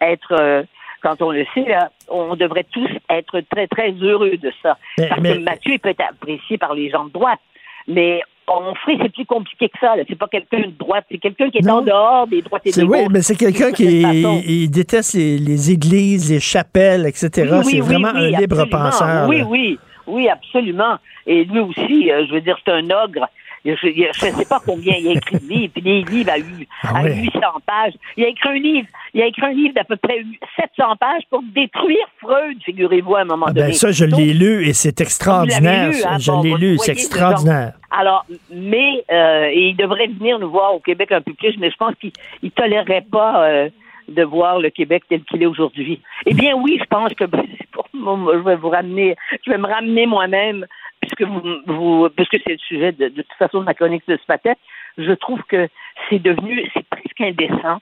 être, 0.00 0.32
euh, 0.32 0.62
quand 1.02 1.20
on 1.22 1.30
le 1.32 1.44
sait, 1.54 1.68
là, 1.68 1.90
on 2.08 2.36
devrait 2.36 2.66
tous 2.72 2.88
être 3.10 3.40
très, 3.50 3.66
très 3.66 3.90
heureux 3.92 4.36
de 4.36 4.52
ça. 4.62 4.76
Mais- 4.98 5.08
Parce 5.08 5.20
mais- 5.20 5.34
que 5.34 5.38
Mathieu 5.40 5.78
peut 5.78 5.88
être 5.90 6.04
apprécié 6.08 6.58
par 6.58 6.74
les 6.74 6.90
gens 6.90 7.04
de 7.04 7.10
droite. 7.10 7.40
Mais 7.88 8.20
Onfray, 8.48 8.98
c'est 9.00 9.12
plus 9.12 9.24
compliqué 9.24 9.68
que 9.68 9.78
ça. 9.80 9.94
C'est 10.08 10.18
pas 10.18 10.26
quelqu'un 10.28 10.60
de 10.60 10.72
droite, 10.78 11.04
c'est 11.10 11.18
quelqu'un 11.18 11.48
qui 11.50 11.58
est 11.58 11.70
en 11.70 11.80
dehors 11.82 12.26
des 12.26 12.42
droites 12.42 12.62
et 12.66 12.72
des 12.72 12.82
oui, 12.82 13.06
mais 13.10 13.22
c'est 13.22 13.36
quelqu'un 13.36 13.70
qui 13.72 14.02
il 14.02 14.68
déteste 14.70 15.14
les, 15.14 15.38
les 15.38 15.70
églises, 15.70 16.30
les 16.30 16.40
chapelles, 16.40 17.06
etc. 17.06 17.28
Oui, 17.52 17.64
c'est 17.64 17.74
oui, 17.74 17.80
vraiment 17.80 18.10
oui, 18.14 18.34
un 18.34 18.40
libre 18.40 18.60
absolument. 18.60 18.90
penseur. 18.90 19.28
Oui, 19.28 19.42
oui, 19.42 19.78
oui, 20.06 20.28
absolument. 20.28 20.96
Et 21.26 21.44
lui 21.44 21.60
aussi, 21.60 22.10
euh, 22.10 22.26
je 22.28 22.32
veux 22.34 22.40
dire, 22.40 22.56
c'est 22.64 22.72
un 22.72 22.84
ogre. 23.04 23.28
Je 23.64 23.70
ne 23.70 24.12
sais 24.32 24.44
pas 24.44 24.60
combien 24.66 24.94
il 24.96 25.08
a 25.08 25.12
écrit 25.12 25.38
de 25.38 25.48
livres, 25.48 25.72
puis 25.72 25.82
des 25.82 26.02
livres 26.02 26.30
à, 26.30 26.38
hu- 26.38 26.66
Ah 26.82 26.98
à 26.98 27.02
ouais. 27.04 27.14
800 27.14 27.38
pages. 27.64 27.92
Il 28.16 28.24
a 28.24 28.28
écrit 28.28 28.48
un 28.48 28.54
livre, 28.54 28.88
il 29.14 29.22
a 29.22 29.26
écrit 29.26 29.44
un 29.46 29.52
livre 29.52 29.74
d'à 29.74 29.84
peu 29.84 29.96
près 29.96 30.24
700 30.56 30.96
pages 30.98 31.22
pour 31.30 31.42
détruire 31.54 32.06
Freud, 32.20 32.58
figurez-vous, 32.64 33.14
à 33.14 33.20
un 33.20 33.24
moment 33.24 33.46
Ah 33.48 33.52
donné. 33.52 33.68
ben 33.68 33.72
ça, 33.74 33.92
je 33.92 34.04
l'ai 34.04 34.34
lu 34.34 34.66
et 34.66 34.72
c'est 34.72 35.00
extraordinaire. 35.00 35.90
Lu, 35.90 35.96
hein? 36.04 36.18
Je 36.18 36.30
Bon, 36.32 36.42
l'ai 36.42 36.54
lu, 36.56 36.76
c'est 36.78 36.86
ce 36.86 36.90
extraordinaire. 36.92 37.74
Alors, 37.90 38.24
mais 38.52 39.04
euh, 39.12 39.46
et 39.52 39.68
il 39.68 39.76
devrait 39.76 40.08
venir 40.08 40.38
nous 40.40 40.50
voir 40.50 40.74
au 40.74 40.80
Québec 40.80 41.12
un 41.12 41.20
peu 41.20 41.34
plus, 41.34 41.56
mais 41.58 41.70
je 41.70 41.76
pense 41.76 41.94
qu'il 42.00 42.10
ne 42.42 42.48
tolérerait 42.48 43.04
pas 43.12 43.44
euh, 43.48 43.68
de 44.08 44.22
voir 44.24 44.58
le 44.58 44.70
Québec 44.70 45.04
tel 45.08 45.22
qu'il 45.24 45.42
est 45.42 45.46
aujourd'hui. 45.46 46.00
Eh 46.26 46.34
bien, 46.34 46.54
oui, 46.56 46.78
je 46.80 46.84
pense 46.86 47.12
que 47.14 47.24
pour 47.72 47.86
moi, 47.92 48.18
je 48.34 48.38
vais 48.40 48.56
vous 48.56 48.70
ramener, 48.70 49.14
je 49.46 49.50
vais 49.50 49.58
me 49.58 49.66
ramener 49.68 50.06
moi-même, 50.06 50.66
puisque 51.02 51.22
vous, 51.22 51.42
vous 51.66 52.08
puisque 52.10 52.38
c'est 52.44 52.52
le 52.52 52.58
sujet 52.58 52.92
de, 52.92 53.08
toute 53.08 53.32
façon 53.38 53.60
de 53.60 53.64
ma 53.64 53.74
chronique 53.74 54.06
de 54.08 54.16
ce 54.16 54.24
matin. 54.28 54.54
Je 54.98 55.12
trouve 55.12 55.42
que 55.44 55.68
c'est 56.08 56.18
devenu, 56.18 56.70
c'est 56.74 56.86
presque 56.88 57.20
indécent 57.20 57.80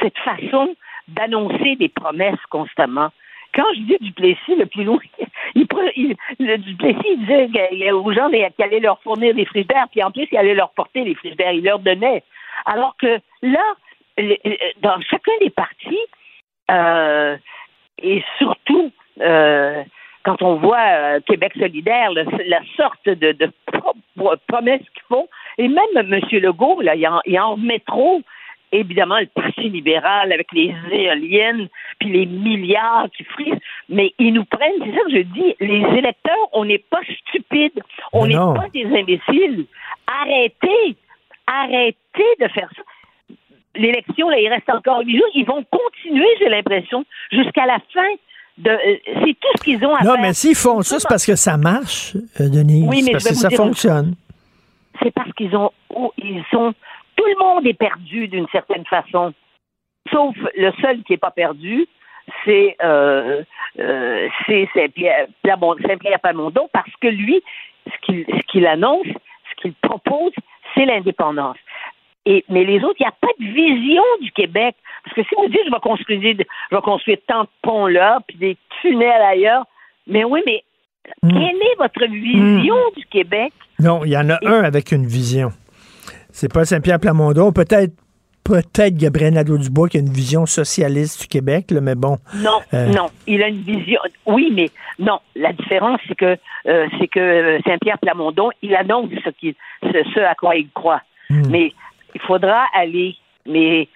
cette 0.00 0.18
façon 0.18 0.74
d'annoncer 1.08 1.76
des 1.76 1.88
promesses 1.88 2.40
constamment. 2.50 3.10
Quand 3.54 3.66
je 3.74 3.80
dis 3.80 3.96
Duplessis, 4.00 4.56
le 4.56 4.66
plus 4.66 4.84
loin, 4.84 4.98
il, 5.54 5.66
il- 5.96 6.16
le 6.40 6.56
il 6.56 7.18
disait 7.20 7.92
aux 7.92 8.12
gens 8.12 8.28
qu'il 8.30 8.64
allait 8.64 8.80
leur 8.80 9.00
fournir 9.02 9.34
des 9.34 9.44
frigidaires, 9.44 9.86
puis 9.90 10.02
en 10.02 10.10
plus, 10.10 10.26
il 10.32 10.38
allait 10.38 10.54
leur 10.54 10.70
porter 10.70 11.04
les 11.04 11.14
frigidaires, 11.14 11.52
il 11.52 11.62
leur 11.64 11.78
donnait. 11.78 12.24
Alors 12.66 12.96
que 12.96 13.20
là, 13.42 13.74
dans 14.80 15.00
chacun 15.02 15.32
des 15.40 15.50
partis, 15.50 16.06
euh, 16.70 17.36
et 18.02 18.24
surtout 18.38 18.90
euh, 19.20 19.84
quand 20.24 20.42
on 20.42 20.56
voit 20.56 20.78
euh, 20.78 21.20
Québec 21.26 21.52
solidaire, 21.58 22.12
le- 22.12 22.24
la 22.48 22.60
sorte 22.76 23.04
de, 23.08 23.32
de 23.32 23.50
pro- 23.66 24.36
promesses 24.48 24.80
qu'ils 24.94 25.02
font, 25.08 25.28
et 25.58 25.68
même 25.68 25.96
M. 25.96 26.20
Legault, 26.32 26.80
là, 26.80 26.94
il 26.94 27.06
en, 27.06 27.20
il 27.26 27.38
en 27.38 27.52
remet 27.52 27.80
trop. 27.80 28.20
Évidemment, 28.72 29.20
le 29.20 29.26
Parti 29.26 29.68
libéral 29.68 30.32
avec 30.32 30.48
les 30.52 30.74
éoliennes, 30.90 31.68
puis 32.00 32.08
les 32.10 32.26
milliards 32.26 33.06
qui 33.16 33.22
frisent, 33.22 33.60
mais 33.88 34.12
ils 34.18 34.32
nous 34.34 34.44
prennent, 34.46 34.72
c'est 34.84 34.92
ça 34.96 35.04
que 35.04 35.12
je 35.12 35.22
dis, 35.22 35.54
les 35.60 35.98
électeurs, 35.98 36.48
on 36.52 36.64
n'est 36.64 36.78
pas 36.90 36.98
stupides, 37.28 37.80
on 38.12 38.26
n'est 38.26 38.34
pas 38.56 38.68
des 38.70 38.86
imbéciles. 38.86 39.66
Arrêtez, 40.08 40.96
arrêtez 41.46 42.34
de 42.40 42.48
faire 42.48 42.68
ça 42.74 42.82
l'élection, 43.76 44.28
là, 44.28 44.38
il 44.38 44.48
reste 44.48 44.70
encore 44.70 45.00
huit 45.00 45.16
jours. 45.18 45.28
Ils 45.34 45.44
vont 45.46 45.64
continuer, 45.64 46.28
j'ai 46.38 46.48
l'impression, 46.48 47.04
jusqu'à 47.32 47.66
la 47.66 47.78
fin. 47.92 48.06
Euh, 48.66 48.76
c'est 49.04 49.34
tout 49.40 49.48
ce 49.56 49.62
qu'ils 49.64 49.84
ont 49.84 49.94
à 49.94 50.02
Non, 50.04 50.12
faire. 50.12 50.22
mais 50.22 50.32
s'ils 50.32 50.54
font 50.54 50.80
ça, 50.82 51.00
c'est 51.00 51.08
parce 51.08 51.26
que 51.26 51.34
ça 51.34 51.56
marche, 51.56 52.14
euh, 52.40 52.48
Denise. 52.48 52.86
Oui, 52.88 53.02
mais 53.04 53.12
parce 53.12 53.24
je 53.24 53.28
vais 53.28 53.30
que 53.30 53.34
vous 53.34 53.40
ça 53.40 53.48
dire 53.48 53.58
fonctionne. 53.58 54.14
C'est 55.02 55.10
parce 55.12 55.32
qu'ils 55.32 55.56
ont, 55.56 55.70
oh, 55.90 56.12
ils 56.18 56.44
sont, 56.52 56.72
tout 57.16 57.24
le 57.26 57.38
monde 57.38 57.66
est 57.66 57.74
perdu 57.74 58.28
d'une 58.28 58.46
certaine 58.52 58.84
façon. 58.86 59.32
Sauf 60.12 60.36
le 60.56 60.70
seul 60.80 61.02
qui 61.02 61.12
n'est 61.14 61.18
pas 61.18 61.32
perdu, 61.32 61.86
c'est 62.44 62.76
euh, 62.82 63.42
euh, 63.80 64.28
Saint-Pierre 64.46 65.26
Saint-Pierre 65.44 66.20
Plamondon, 66.20 66.68
parce 66.72 66.90
que 67.00 67.08
lui, 67.08 67.42
ce 67.86 68.06
qu'il 68.06 68.24
ce 68.26 68.46
qu'il 68.46 68.66
annonce, 68.66 69.06
ce 69.06 69.62
qu'il 69.62 69.72
propose, 69.74 70.32
c'est 70.74 70.84
l'indépendance. 70.84 71.56
Et, 72.26 72.44
mais 72.48 72.64
les 72.64 72.78
autres, 72.82 72.96
il 73.00 73.02
n'y 73.02 73.06
a 73.08 73.14
pas 73.20 73.28
de 73.38 73.44
vision 73.44 74.02
du 74.22 74.30
Québec. 74.32 74.74
Parce 75.04 75.16
que 75.16 75.22
si 75.24 75.34
vous 75.36 75.48
dites, 75.48 75.60
je 75.66 75.70
vais 75.70 75.80
construire, 75.82 76.20
je 76.70 76.76
vais 76.76 76.82
construire 76.82 77.18
tant 77.26 77.42
de 77.42 77.48
ponts 77.62 77.86
là, 77.86 78.20
puis 78.26 78.36
des 78.38 78.56
tunnels 78.80 79.22
ailleurs, 79.22 79.64
mais 80.06 80.24
oui, 80.24 80.40
mais 80.46 80.62
Hmm. 81.22 81.28
quelle 81.28 81.56
est 81.56 81.76
votre 81.78 82.06
vision 82.10 82.74
du 82.96 83.04
Québec? 83.04 83.52
Non, 83.78 84.06
il 84.06 84.12
y 84.12 84.16
en 84.16 84.30
a 84.30 84.38
un 84.46 84.64
avec 84.64 84.90
une 84.90 85.04
vision. 85.04 85.50
C'est 86.30 86.50
pas 86.50 86.64
Saint-Pierre 86.64 86.98
Plamondon, 86.98 87.52
peut-être 87.52 87.92
peut-être 88.42 88.96
Gabriel 88.96 89.34
Nadeau-Dubois 89.34 89.88
qui 89.90 89.98
a 89.98 90.00
une 90.00 90.08
vision 90.12 90.46
socialiste 90.46 91.20
du 91.22 91.28
Québec, 91.28 91.70
là, 91.70 91.80
mais 91.82 91.94
bon. 91.94 92.16
Non, 92.36 92.60
Euh, 92.72 92.86
non, 92.86 93.06
il 93.26 93.42
a 93.42 93.48
une 93.48 93.60
vision. 93.62 94.00
Oui, 94.26 94.50
mais 94.54 94.70
non. 94.98 95.18
La 95.36 95.52
différence, 95.52 96.00
c'est 96.08 96.14
que 96.14 96.36
euh, 96.68 96.86
c'est 96.98 97.08
que 97.08 97.20
euh, 97.20 97.58
Saint-Pierre 97.66 97.98
Plamondon, 97.98 98.48
il 98.62 98.74
annonce 98.74 99.10
ce, 99.24 99.30
qu'il- 99.30 99.54
ce, 99.82 100.02
ce 100.14 100.20
à 100.20 100.34
quoi 100.34 100.56
il 100.56 100.70
croit. 100.70 101.02
Mais 101.30 101.72
il 102.14 102.20
faudra 102.20 102.66
aller, 102.74 103.16
mais 103.46 103.88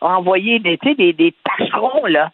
envoyer 0.00 0.58
des, 0.58 0.76
des, 0.76 1.12
des 1.12 1.34
tâcherons 1.44 2.06
là, 2.06 2.30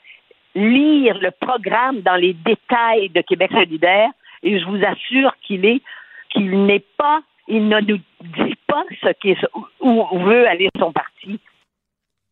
lire 0.55 1.19
le 1.21 1.31
programme 1.31 2.01
dans 2.01 2.17
les 2.17 2.35
détails 2.35 3.09
de 3.11 3.21
Québec 3.21 3.51
solidaire, 3.53 4.11
et 4.43 4.59
je 4.59 4.65
vous 4.65 4.83
assure 4.85 5.35
qu'il 5.43 5.65
est 5.65 5.83
qu'il 6.31 6.65
n'est 6.65 6.85
pas, 6.97 7.23
il 7.49 7.69
ne 7.69 7.81
nous 7.81 7.99
dit 8.21 8.55
pas 8.67 8.85
ce 9.03 9.47
où, 9.81 10.19
veut 10.19 10.49
aller 10.49 10.69
son 10.79 10.93
parti. 10.93 11.41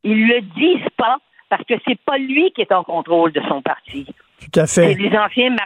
Ils 0.05 0.26
le 0.28 0.40
disent 0.40 0.89
pas 0.97 1.18
parce 1.48 1.64
que 1.64 1.74
c'est 1.86 1.98
pas 2.01 2.18
lui 2.18 2.52
qui 2.52 2.60
est 2.60 2.72
en 2.72 2.85
contrôle 2.85 3.32
de 3.32 3.40
son 3.48 3.60
parti. 3.60 4.06
Tout 4.40 4.60
à 4.60 4.66
fait. 4.66 4.94
C'est 4.94 4.94
les 4.94 5.16
anciens 5.18 5.56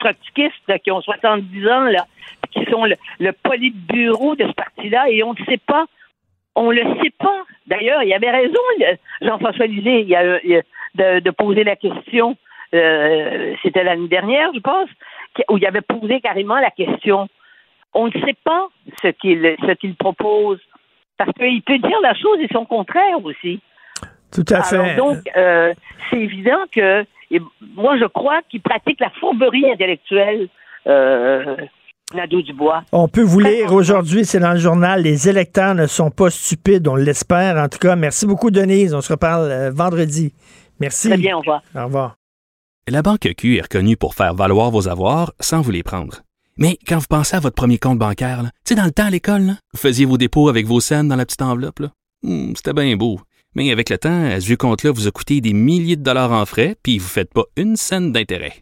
trotskistes 0.00 0.78
qui 0.82 0.90
ont 0.90 1.00
70 1.00 1.68
ans, 1.68 1.84
là, 1.84 2.06
qui 2.50 2.64
sont 2.70 2.84
le, 2.84 2.96
le 3.20 3.32
politburo 3.32 4.34
de 4.34 4.46
ce 4.48 4.52
parti-là, 4.52 5.08
et 5.08 5.22
on 5.22 5.34
ne 5.34 5.44
sait 5.44 5.60
pas. 5.64 5.86
On 6.54 6.70
le 6.70 6.82
sait 7.02 7.12
pas. 7.18 7.42
D'ailleurs, 7.66 8.02
il 8.02 8.12
avait 8.12 8.30
raison, 8.30 8.60
Jean-François 9.22 9.66
Lisée, 9.66 10.00
il 10.00 10.08
y 10.08 10.16
a, 10.16 10.38
il 10.42 10.50
y 10.50 10.56
a- 10.56 10.62
de, 10.94 11.20
de 11.20 11.30
poser 11.30 11.64
la 11.64 11.74
question. 11.76 12.36
euh, 12.74 13.54
C'était 13.62 13.82
l'année 13.84 14.08
dernière, 14.08 14.50
je 14.54 14.60
pense, 14.60 14.90
où 15.48 15.56
il 15.56 15.64
avait 15.66 15.80
posé 15.80 16.20
carrément 16.20 16.58
la 16.58 16.70
question. 16.70 17.28
On 17.94 18.06
ne 18.08 18.12
sait 18.12 18.36
pas 18.44 18.68
ce 19.02 19.08
qu'il 19.08 19.56
ce 19.66 19.72
qu'il 19.72 19.94
propose. 19.94 20.60
Parce 21.16 21.32
qu'il 21.32 21.62
peut 21.62 21.78
dire 21.78 22.00
la 22.02 22.14
chose 22.14 22.38
et 22.40 22.48
son 22.52 22.64
contraire 22.66 23.24
aussi. 23.24 23.60
Tout 24.34 24.44
à 24.50 24.62
fait. 24.62 24.76
Alors 24.76 24.96
donc, 24.96 25.18
euh, 25.36 25.72
c'est 26.10 26.18
évident 26.20 26.64
que 26.70 27.04
et 27.30 27.40
moi, 27.74 27.96
je 27.96 28.04
crois 28.04 28.40
qu'il 28.50 28.60
pratique 28.60 29.00
la 29.00 29.08
fourberie 29.10 29.70
intellectuelle, 29.70 30.48
euh, 30.86 31.56
Nadeau-Dubois. 32.14 32.84
On 32.92 33.08
peut 33.08 33.22
vous 33.22 33.40
lire 33.40 33.72
aujourd'hui, 33.72 34.24
c'est 34.24 34.40
dans 34.40 34.52
le 34.52 34.58
journal, 34.58 35.02
les 35.02 35.28
électeurs 35.28 35.74
ne 35.74 35.86
sont 35.86 36.10
pas 36.10 36.30
stupides, 36.30 36.86
on 36.88 36.94
l'espère. 36.96 37.56
En 37.56 37.68
tout 37.68 37.78
cas, 37.78 37.96
merci 37.96 38.26
beaucoup, 38.26 38.50
Denise. 38.50 38.94
On 38.94 39.00
se 39.00 39.12
reparle 39.12 39.50
euh, 39.50 39.70
vendredi. 39.70 40.32
Merci. 40.80 41.08
Très 41.08 41.18
bien, 41.18 41.36
au 41.36 41.40
revoir. 41.40 41.62
Au 41.74 41.84
revoir. 41.84 42.16
La 42.88 43.02
Banque 43.02 43.28
Q 43.36 43.56
est 43.58 43.62
reconnue 43.62 43.96
pour 43.96 44.14
faire 44.14 44.34
valoir 44.34 44.70
vos 44.70 44.88
avoirs 44.88 45.32
sans 45.40 45.60
vous 45.60 45.70
les 45.70 45.82
prendre. 45.84 46.22
Mais 46.58 46.76
quand 46.86 46.98
vous 46.98 47.06
pensez 47.08 47.36
à 47.36 47.40
votre 47.40 47.54
premier 47.54 47.78
compte 47.78 47.98
bancaire, 47.98 48.42
tu 48.42 48.50
sais, 48.70 48.74
dans 48.74 48.84
le 48.84 48.90
temps 48.90 49.06
à 49.06 49.10
l'école, 49.10 49.42
là, 49.42 49.52
vous 49.72 49.78
faisiez 49.78 50.04
vos 50.04 50.18
dépôts 50.18 50.48
avec 50.48 50.66
vos 50.66 50.80
scènes 50.80 51.08
dans 51.08 51.16
la 51.16 51.24
petite 51.24 51.42
enveloppe. 51.42 51.78
là. 51.80 51.88
Hmm, 52.22 52.52
C'était 52.56 52.72
bien 52.72 52.96
beau. 52.96 53.20
Mais 53.54 53.70
avec 53.70 53.90
le 53.90 53.98
temps, 53.98 54.24
à 54.24 54.40
ce 54.40 54.54
compte-là 54.54 54.90
vous 54.92 55.06
a 55.06 55.10
coûté 55.10 55.40
des 55.40 55.52
milliers 55.52 55.96
de 55.96 56.02
dollars 56.02 56.32
en 56.32 56.44
frais, 56.46 56.74
puis 56.82 56.98
vous 56.98 57.04
ne 57.04 57.10
faites 57.10 57.32
pas 57.32 57.44
une 57.56 57.76
scène 57.76 58.10
d'intérêt. 58.12 58.61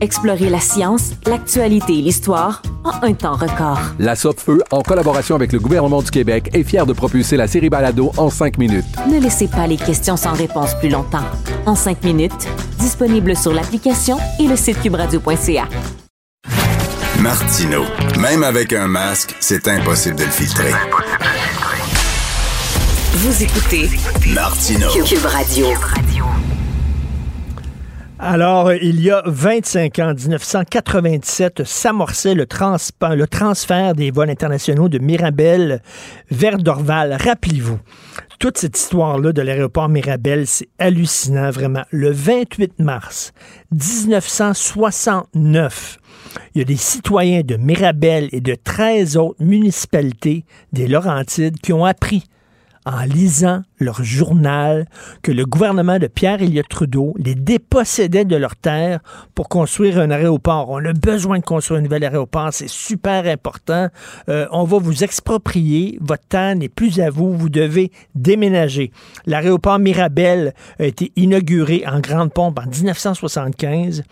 Explorez 0.00 0.50
la 0.50 0.60
science, 0.60 1.12
l'actualité 1.26 1.98
et 1.98 2.02
l'histoire 2.02 2.62
en 2.84 3.06
un 3.06 3.14
temps 3.14 3.34
record. 3.36 3.78
La 3.98 4.14
Feu, 4.14 4.62
en 4.70 4.82
collaboration 4.82 5.34
avec 5.34 5.52
le 5.52 5.58
gouvernement 5.58 6.02
du 6.02 6.10
Québec, 6.10 6.50
est 6.52 6.64
fière 6.64 6.86
de 6.86 6.92
propulser 6.92 7.36
la 7.36 7.46
série 7.46 7.70
Balado 7.70 8.12
en 8.16 8.30
cinq 8.30 8.58
minutes. 8.58 8.84
Ne 9.10 9.20
laissez 9.20 9.48
pas 9.48 9.66
les 9.66 9.76
questions 9.76 10.16
sans 10.16 10.32
réponse 10.32 10.74
plus 10.80 10.88
longtemps. 10.88 11.24
En 11.66 11.74
cinq 11.74 12.02
minutes, 12.04 12.48
disponible 12.78 13.36
sur 13.36 13.52
l'application 13.52 14.18
et 14.38 14.46
le 14.46 14.56
site 14.56 14.80
cubradio.ca. 14.82 15.68
Martino. 17.20 17.84
Même 18.20 18.42
avec 18.42 18.72
un 18.72 18.86
masque, 18.86 19.34
c'est 19.40 19.68
impossible 19.68 20.16
de 20.16 20.24
le 20.24 20.30
filtrer. 20.30 20.72
Vous 23.14 23.42
écoutez 23.42 23.88
Martino. 24.34 24.88
Cube 25.06 25.24
Radio. 25.24 25.68
Alors, 28.26 28.72
il 28.72 29.02
y 29.02 29.10
a 29.10 29.22
25 29.26 29.98
ans, 29.98 30.14
1997, 30.14 31.62
s'amorçait 31.64 32.34
le, 32.34 32.46
le 32.46 33.26
transfert 33.26 33.94
des 33.94 34.10
vols 34.10 34.30
internationaux 34.30 34.88
de 34.88 34.98
Mirabel 34.98 35.82
vers 36.30 36.56
Dorval. 36.56 37.18
Rappelez-vous, 37.20 37.78
toute 38.38 38.56
cette 38.56 38.78
histoire-là 38.78 39.34
de 39.34 39.42
l'aéroport 39.42 39.90
Mirabel, 39.90 40.46
c'est 40.46 40.70
hallucinant, 40.78 41.50
vraiment. 41.50 41.82
Le 41.90 42.12
28 42.12 42.78
mars 42.78 43.34
1969, 43.72 45.98
il 46.54 46.60
y 46.60 46.62
a 46.62 46.64
des 46.64 46.76
citoyens 46.76 47.42
de 47.42 47.56
Mirabel 47.56 48.30
et 48.32 48.40
de 48.40 48.54
13 48.54 49.18
autres 49.18 49.44
municipalités 49.44 50.46
des 50.72 50.88
Laurentides 50.88 51.60
qui 51.60 51.74
ont 51.74 51.84
appris 51.84 52.24
en 52.86 53.04
lisant 53.04 53.62
leur 53.78 54.02
journal 54.02 54.86
que 55.22 55.32
le 55.32 55.46
gouvernement 55.46 55.98
de 55.98 56.06
Pierre 56.06 56.42
Elliott 56.42 56.68
Trudeau 56.68 57.14
les 57.18 57.34
dépossédait 57.34 58.24
de 58.24 58.36
leurs 58.36 58.56
terres 58.56 59.00
pour 59.34 59.48
construire 59.48 59.98
un 59.98 60.10
aéroport. 60.10 60.70
On 60.70 60.84
a 60.84 60.92
besoin 60.92 61.38
de 61.38 61.44
construire 61.44 61.80
un 61.80 61.82
nouvel 61.82 62.04
aéroport, 62.04 62.50
c'est 62.52 62.68
super 62.68 63.26
important. 63.26 63.88
Euh, 64.28 64.46
on 64.52 64.64
va 64.64 64.78
vous 64.78 65.02
exproprier, 65.04 65.98
votre 66.00 66.26
terre 66.26 66.56
n'est 66.56 66.68
plus 66.68 67.00
à 67.00 67.10
vous, 67.10 67.36
vous 67.36 67.48
devez 67.48 67.90
déménager. 68.14 68.92
L'aéroport 69.26 69.78
Mirabel 69.78 70.54
a 70.78 70.84
été 70.84 71.12
inauguré 71.16 71.84
en 71.86 72.00
grande 72.00 72.32
pompe 72.32 72.58
en 72.58 72.66
1975 72.66 74.04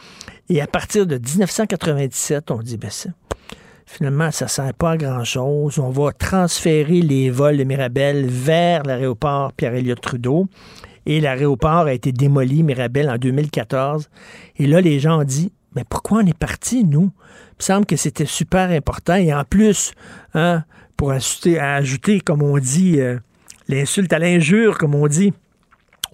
et 0.48 0.60
à 0.60 0.66
partir 0.66 1.06
de 1.06 1.16
1997, 1.16 2.50
on 2.50 2.58
dit, 2.58 2.76
ben 2.76 2.90
ça, 2.90 3.10
Finalement, 3.92 4.30
ça 4.30 4.46
ne 4.46 4.48
sert 4.48 4.72
pas 4.72 4.92
à 4.92 4.96
grand-chose. 4.96 5.78
On 5.78 5.90
va 5.90 6.12
transférer 6.12 7.02
les 7.02 7.28
vols 7.28 7.58
de 7.58 7.64
Mirabel 7.64 8.24
vers 8.26 8.84
l'aéroport 8.84 9.52
Pierre-Éliott 9.52 10.00
Trudeau. 10.00 10.46
Et 11.04 11.20
l'aéroport 11.20 11.84
a 11.84 11.92
été 11.92 12.10
démoli, 12.10 12.62
Mirabel, 12.62 13.10
en 13.10 13.18
2014. 13.18 14.08
Et 14.56 14.66
là, 14.66 14.80
les 14.80 14.98
gens 14.98 15.20
ont 15.20 15.24
dit, 15.24 15.52
mais 15.76 15.84
pourquoi 15.86 16.22
on 16.22 16.26
est 16.26 16.36
parti, 16.36 16.84
nous? 16.84 17.10
Il 17.50 17.56
me 17.58 17.62
semble 17.62 17.84
que 17.84 17.96
c'était 17.96 18.24
super 18.24 18.70
important. 18.70 19.16
Et 19.16 19.34
en 19.34 19.44
plus, 19.44 19.92
hein, 20.32 20.64
pour 20.96 21.12
ajouter, 21.12 22.20
comme 22.20 22.40
on 22.40 22.56
dit, 22.56 22.98
euh, 22.98 23.18
l'insulte 23.68 24.14
à 24.14 24.18
l'injure, 24.18 24.78
comme 24.78 24.94
on 24.94 25.06
dit, 25.06 25.34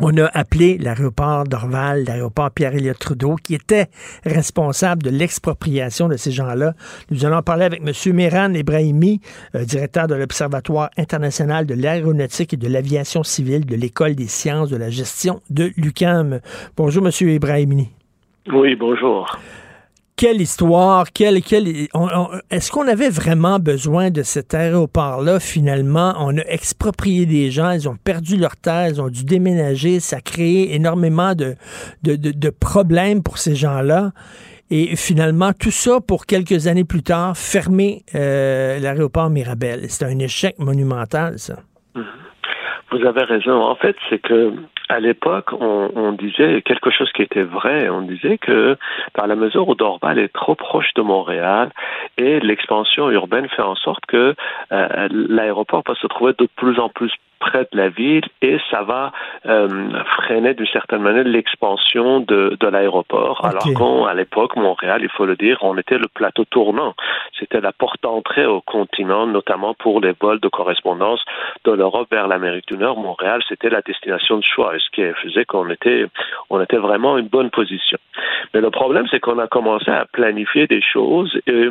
on 0.01 0.17
a 0.17 0.27
appelé 0.27 0.79
l'aéroport 0.79 1.45
d'Orval, 1.45 2.05
l'aéroport 2.05 2.51
Pierre-Éliott 2.51 2.99
Trudeau, 2.99 3.37
qui 3.37 3.55
était 3.55 3.87
responsable 4.25 5.03
de 5.03 5.11
l'expropriation 5.11 6.09
de 6.09 6.17
ces 6.17 6.31
gens-là. 6.31 6.75
Nous 7.11 7.25
allons 7.25 7.43
parler 7.43 7.65
avec 7.65 7.83
M. 7.85 8.15
Mehran 8.15 8.55
Ebrahimi, 8.55 9.21
euh, 9.55 9.65
directeur 9.65 10.07
de 10.07 10.15
l'Observatoire 10.15 10.91
international 10.97 11.67
de 11.67 11.75
l'aéronautique 11.75 12.55
et 12.55 12.57
de 12.57 12.69
l'aviation 12.69 13.23
civile 13.23 13.67
de 13.67 13.75
l'École 13.75 14.15
des 14.15 14.29
sciences 14.29 14.71
de 14.71 14.77
la 14.77 14.91
gestion 14.91 15.41
de 15.51 15.71
l'UCAM. 15.77 16.41
Bonjour, 16.77 17.05
M. 17.07 17.29
Ebrahimi. 17.29 17.89
Oui, 18.53 18.75
bonjour. 18.77 19.39
Quelle 20.19 20.41
histoire, 20.41 21.05
quelle, 21.15 21.41
quelle, 21.43 21.69
est-ce 22.51 22.73
qu'on 22.73 22.89
avait 22.89 23.09
vraiment 23.09 23.61
besoin 23.61 24.11
de 24.11 24.25
cet 24.25 24.53
aéroport-là 24.53 25.39
finalement? 25.39 26.13
On 26.19 26.37
a 26.37 26.43
exproprié 26.49 27.25
des 27.25 27.53
gens, 27.53 27.71
ils 27.71 27.89
ont 27.89 27.95
perdu 27.95 28.37
leur 28.37 28.57
terre, 28.57 28.89
ils 28.89 29.01
ont 29.01 29.11
dû 29.11 29.25
déménager, 29.25 30.01
ça 30.01 30.17
a 30.17 30.21
créé 30.21 30.75
énormément 30.75 31.37
de, 31.37 31.55
de, 32.03 32.17
de- 32.17 32.33
de 32.33 32.51
problèmes 32.51 33.23
pour 33.23 33.39
ces 33.39 33.55
gens-là. 33.55 34.11
Et 34.71 34.97
finalement, 34.97 35.53
tout 35.53 35.71
ça 35.71 36.01
pour 36.01 36.27
quelques 36.27 36.67
années 36.67 36.85
plus 36.85 37.05
tard, 37.05 37.37
fermer 37.37 38.03
euh, 38.17 38.81
l'aéroport 38.81 39.31
Mirabel. 39.31 39.83
C'est 39.89 40.05
un 40.05 40.19
échec 40.19 40.59
monumental, 40.59 41.39
ça. 41.39 41.61
Vous 41.95 43.07
avez 43.07 43.23
raison. 43.23 43.53
En 43.63 43.77
fait, 43.77 43.95
c'est 44.11 44.19
que 44.21 44.53
à 44.89 45.01
l'époque, 45.01 45.53
on, 45.53 46.13
disait 46.13 46.63
quelque 46.63 46.91
chose 46.91 47.11
qui 47.13 47.23
était 47.23 47.43
vrai. 47.43 47.89
On 47.89 48.03
disait 48.03 48.39
que 48.39 48.77
dans 49.17 49.27
la 49.27 49.37
mesure 49.37 49.69
où 49.69 49.75
Dorval 49.75 50.19
est 50.19 50.33
trop 50.33 50.55
proche 50.55 50.93
de 50.95 51.03
Montréal 51.03 51.71
et 52.17 52.41
l'expansion 52.41 53.11
urbaine 53.11 53.49
fait 53.49 53.63
en 53.63 53.77
sorte 53.77 54.05
que 54.07 54.35
euh, 54.73 55.09
l'aéroport 55.11 55.83
va 55.87 55.95
se 55.95 56.07
trouver 56.07 56.33
de 56.39 56.49
plus 56.57 56.81
en 56.81 56.89
plus 56.89 57.13
près 57.39 57.67
de 57.73 57.77
la 57.77 57.89
ville 57.89 58.25
et 58.43 58.59
ça 58.71 58.83
va 58.83 59.13
euh, 59.47 59.69
freiner 60.17 60.55
d'une 60.55 60.67
certaine 60.67 61.03
manière 61.03 61.25
l'expansion 61.25 62.21
de, 62.21 62.57
de 62.59 62.67
l'aéroport. 62.69 63.45
Alors 63.45 63.63
qu'à 63.63 64.15
l'époque, 64.15 64.57
Montréal, 64.57 65.01
il 65.03 65.09
faut 65.11 65.27
le 65.27 65.37
dire, 65.37 65.59
on 65.63 65.77
était 65.77 65.99
le 65.99 66.09
plateau 66.09 66.45
tournant. 66.45 66.95
C'était 67.39 67.61
la 67.61 67.73
porte 67.73 68.03
d'entrée 68.03 68.47
au 68.47 68.61
continent, 68.61 69.27
notamment 69.27 69.75
pour 69.75 70.01
les 70.01 70.15
vols 70.21 70.41
de 70.41 70.49
correspondance 70.49 71.25
de 71.65 71.73
l'Europe 71.73 72.09
vers 72.11 72.29
l'Amérique 72.29 72.69
du 72.69 72.77
Nord. 72.77 72.99
Montréal, 72.99 73.43
c'était 73.49 73.71
la 73.71 73.83
destination 73.83 74.39
de 74.39 74.45
choix, 74.45 74.73
ce 74.79 74.91
qui 74.91 75.03
faisait 75.23 75.45
qu'on 75.45 75.69
était, 75.71 76.07
on 76.51 76.61
était 76.61 76.77
vraiment 76.77 77.19
une 77.19 77.29
bonne 77.29 77.51
position. 77.51 77.99
Mais 78.55 78.61
le 78.61 78.71
problème, 78.71 79.07
c'est 79.11 79.21
qu'on 79.21 79.39
a 79.39 79.47
commencé 79.47 79.91
à 79.91 80.07
planifier 80.07 80.67
des 80.67 80.83
choses 80.83 81.39
et 81.47 81.69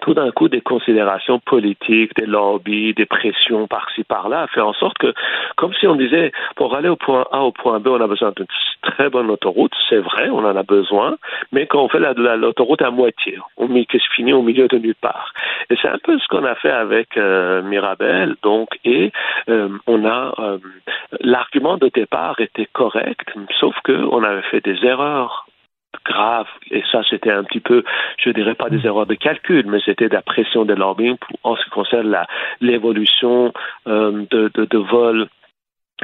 tout 0.00 0.14
d'un 0.14 0.30
coup, 0.30 0.48
des 0.48 0.60
considérations 0.60 1.38
politiques, 1.40 2.14
des 2.16 2.26
lobbies, 2.26 2.94
des 2.94 3.06
pressions 3.06 3.66
par-ci, 3.66 4.04
par-là, 4.04 4.46
fait 4.48 4.60
en 4.60 4.72
sorte 4.72 4.98
que, 4.98 5.12
comme 5.56 5.72
si 5.74 5.86
on 5.86 5.96
disait, 5.96 6.32
pour 6.56 6.74
aller 6.74 6.88
au 6.88 6.96
point 6.96 7.24
A 7.32 7.40
au 7.42 7.52
point 7.52 7.80
B, 7.80 7.88
on 7.88 8.00
a 8.00 8.06
besoin 8.06 8.32
d'une 8.36 8.46
très 8.82 9.08
bonne 9.10 9.30
autoroute. 9.30 9.72
C'est 9.88 9.98
vrai, 9.98 10.28
on 10.30 10.44
en 10.44 10.56
a 10.56 10.62
besoin, 10.62 11.16
mais 11.52 11.66
quand 11.66 11.82
on 11.82 11.88
fait 11.88 12.00
la- 12.00 12.14
la- 12.14 12.36
l'autoroute 12.36 12.82
à 12.82 12.90
moitié, 12.90 13.38
on 13.56 13.68
met 13.68 13.84
qui 13.86 13.98
finit 14.14 14.32
au 14.32 14.42
milieu 14.42 14.68
de 14.68 14.78
nulle 14.78 14.94
part? 14.94 15.32
Et 15.70 15.76
c'est 15.80 15.88
un 15.88 15.98
peu 15.98 16.18
ce 16.18 16.26
qu'on 16.28 16.44
a 16.44 16.54
fait 16.54 16.70
avec 16.70 17.16
euh, 17.16 17.62
Mirabel. 17.62 18.36
Donc, 18.42 18.68
et 18.84 19.12
euh, 19.48 19.68
on 19.86 20.04
a 20.04 20.34
euh, 20.38 20.58
l'argument 21.20 21.76
de 21.76 21.88
départ 21.88 22.40
était 22.40 22.68
correct, 22.72 23.28
sauf 23.58 23.74
que 23.84 23.92
on 23.92 24.22
avait 24.22 24.42
fait 24.42 24.60
des 24.60 24.84
erreurs 24.84 25.43
grave. 26.04 26.46
Et 26.70 26.82
ça, 26.90 27.02
c'était 27.08 27.32
un 27.32 27.44
petit 27.44 27.60
peu, 27.60 27.84
je 28.18 28.30
dirais 28.30 28.54
pas 28.54 28.70
des 28.70 28.84
erreurs 28.86 29.06
de 29.06 29.14
calcul, 29.14 29.66
mais 29.66 29.80
c'était 29.84 30.08
de 30.08 30.14
la 30.14 30.22
pression 30.22 30.64
de 30.64 30.74
lobbying 30.74 31.16
en 31.42 31.56
ce 31.56 31.64
qui 31.64 31.70
concerne 31.70 32.16
l'évolution 32.60 33.52
euh, 33.86 34.24
de, 34.30 34.50
de, 34.54 34.66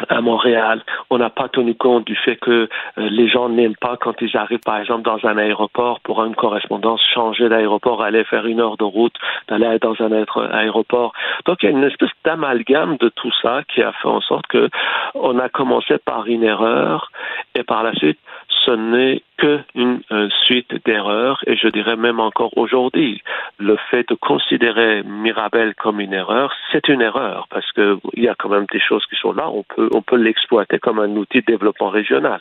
à 0.09 0.20
Montréal. 0.20 0.82
On 1.10 1.18
n'a 1.18 1.31
pas 1.31 1.48
tenu 1.48 1.74
compte 1.74 2.06
du 2.06 2.16
fait 2.16 2.36
que 2.36 2.51
euh, 2.51 2.68
les 2.97 3.28
gens 3.28 3.48
n'aiment 3.48 3.77
pas 3.77 3.97
quand 3.97 4.14
ils 4.20 4.36
arrivent, 4.36 4.60
par 4.64 4.78
exemple, 4.78 5.02
dans 5.02 5.18
un 5.27 5.36
aéroport 5.36 6.01
pour 6.01 6.22
une 6.24 6.35
correspondance, 6.35 7.02
changer 7.12 7.48
d'aéroport, 7.48 8.02
aller 8.02 8.24
faire 8.24 8.47
une 8.47 8.60
heure 8.60 8.77
de 8.77 8.85
route, 8.85 9.14
d'aller 9.48 9.78
dans 9.81 10.01
un 10.01 10.12
autre 10.12 10.48
aéroport. 10.52 11.12
Donc, 11.44 11.62
il 11.62 11.66
y 11.66 11.68
a 11.68 11.77
une 11.77 11.85
espèce 11.85 12.10
d'amalgame 12.24 12.97
de 12.98 13.09
tout 13.09 13.32
ça 13.43 13.62
qui 13.72 13.82
a 13.82 13.93
fait 13.93 14.09
en 14.09 14.20
sorte 14.20 14.47
que 14.47 14.68
on 15.14 15.39
a 15.39 15.48
commencé 15.48 15.98
par 15.98 16.27
une 16.27 16.44
erreur 16.44 17.10
et 17.55 17.64
par 17.64 17.82
la 17.82 17.93
suite, 17.94 18.18
ce 18.65 18.70
n'est 18.73 19.23
que 19.39 19.61
une 19.74 20.01
euh, 20.11 20.28
suite 20.45 20.70
d'erreurs 20.85 21.43
et 21.47 21.57
je 21.57 21.69
dirais 21.69 21.97
même 21.97 22.20
encore 22.20 22.57
aujourd'hui, 22.57 23.23
le 23.59 23.77
fait 23.91 24.07
de 24.09 24.15
considérer 24.15 25.03
Mirabel 25.03 25.74
comme 25.74 26.01
une 26.01 26.12
erreur, 26.12 26.53
c'est 26.73 26.89
une 26.89 27.01
erreur 27.01 27.47
parce 27.51 27.70
que 27.73 27.99
il 28.15 28.24
y 28.24 28.28
a 28.28 28.35
quand 28.39 28.51
même 28.51 28.66
des 28.73 28.81
choses 28.81 29.05
qui 29.07 29.16
sont 29.16 29.32
là. 29.32 29.49
On 29.49 29.62
peut 29.62 29.89
on 29.95 30.03
peut 30.03 30.16
l'exploiter 30.16 30.78
comme 30.78 30.99
un 30.99 31.11
outil 31.16 31.41
de 31.41 31.47
développement 31.47 31.89
régional, 31.89 32.41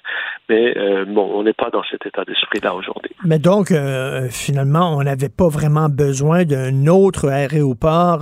mais 0.50 0.78
euh, 0.78 1.06
bon, 1.06 1.32
on 1.34 1.44
n'est 1.44 1.54
pas 1.54 1.70
dans 1.70 1.84
cet 1.90 2.06
état 2.06 2.26
d'esprit 2.26 2.60
là 2.62 2.76
aujourd'hui. 2.76 3.12
Mais 3.24 3.40
donc 3.40 3.72
euh, 3.72 4.28
finalement, 4.30 4.96
on 4.98 5.04
n'avait 5.04 5.30
pas 5.30 5.48
vraiment 5.48 5.90
besoin 5.90 6.44
d'un 6.44 6.88
autre 6.88 7.30
aéroport 7.30 8.20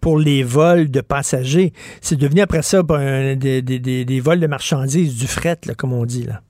pour 0.00 0.18
les 0.18 0.42
vols 0.42 0.90
de 0.90 1.00
passagers. 1.00 1.72
C'est 2.00 2.18
devenu 2.18 2.40
après 2.40 2.62
ça 2.62 2.82
ben, 2.82 3.38
des, 3.38 3.62
des, 3.62 4.20
vols 4.20 4.40
de 4.40 4.46
marchandises, 4.46 5.18
du 5.18 5.26
fret, 5.26 5.58
comme 5.78 5.92
on 5.92 6.04
dit 6.04 6.26
là. 6.26 6.40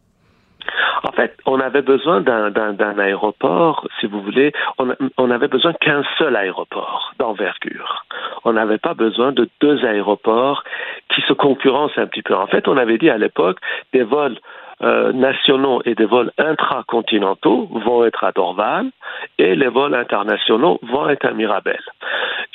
En 1.03 1.13
fait, 1.13 1.37
on 1.47 1.61
avait 1.61 1.83
besoin 1.83 2.21
d'un 2.21 2.99
aéroport, 2.99 3.87
si 4.01 4.07
vous 4.07 4.21
voulez, 4.21 4.53
on, 4.79 4.95
on 5.19 5.31
avait 5.31 5.49
besoin 5.49 5.73
qu'un 5.75 6.03
seul 6.19 6.37
aéroport 6.37 7.13
d'envergure. 7.19 8.05
On 8.45 8.53
n'avait 8.53 8.79
pas 8.79 8.95
besoin 8.95 9.33
de 9.33 9.49
deux 9.61 9.85
aéroports 9.85 10.65
qui 11.09 11.21
se 11.23 11.33
concurrencent 11.33 11.99
un 11.99 12.07
petit 12.07 12.23
peu. 12.23 12.35
En 12.35 12.47
fait, 12.47 12.69
on 12.69 12.77
avait 12.77 12.99
dit 12.99 13.11
à 13.11 13.19
l'époque 13.19 13.59
des 13.93 14.03
vols 14.03 14.39
euh, 14.83 15.13
nationaux 15.13 15.81
et 15.85 15.95
des 15.95 16.05
vols 16.05 16.33
intracontinentaux 16.39 17.69
vont 17.71 18.05
être 18.05 18.25
à 18.25 18.33
Dorval 18.33 18.91
et 19.39 19.55
les 19.55 19.69
vols 19.69 19.95
internationaux 19.95 20.79
vont 20.83 21.09
être 21.09 21.25
à 21.25 21.33
Mirabel. 21.33 21.81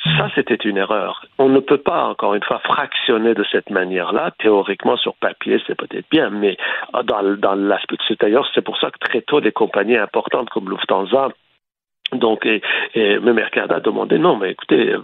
Ça, 0.04 0.28
c'était 0.34 0.54
une 0.54 0.76
erreur. 0.76 1.26
On 1.38 1.48
ne 1.48 1.60
peut 1.60 1.78
pas, 1.78 2.04
encore 2.04 2.34
une 2.34 2.42
fois, 2.42 2.60
fractionner 2.60 3.34
de 3.34 3.44
cette 3.50 3.70
manière-là. 3.70 4.30
Théoriquement, 4.38 4.96
sur 4.96 5.14
papier, 5.14 5.60
c'est 5.66 5.76
peut-être 5.76 6.06
bien, 6.10 6.30
mais 6.30 6.56
dans, 7.04 7.22
dans 7.36 7.54
l'aspect, 7.54 7.96
d'ailleurs, 8.20 8.48
c'est 8.54 8.62
pour 8.62 8.78
ça 8.78 8.90
que 8.90 8.98
très 8.98 9.22
tôt, 9.22 9.40
des 9.40 9.52
compagnies 9.52 9.96
importantes 9.96 10.50
comme 10.50 10.70
Lufthansa 10.70 11.28
donc, 12.12 12.46
et, 12.46 12.60
et 12.94 13.18
même 13.18 13.38
Air 13.38 13.50
Canada 13.50 13.76
a 13.76 13.80
demandé 13.80 14.18
non, 14.18 14.36
mais 14.36 14.50
écoutez, 14.50 14.94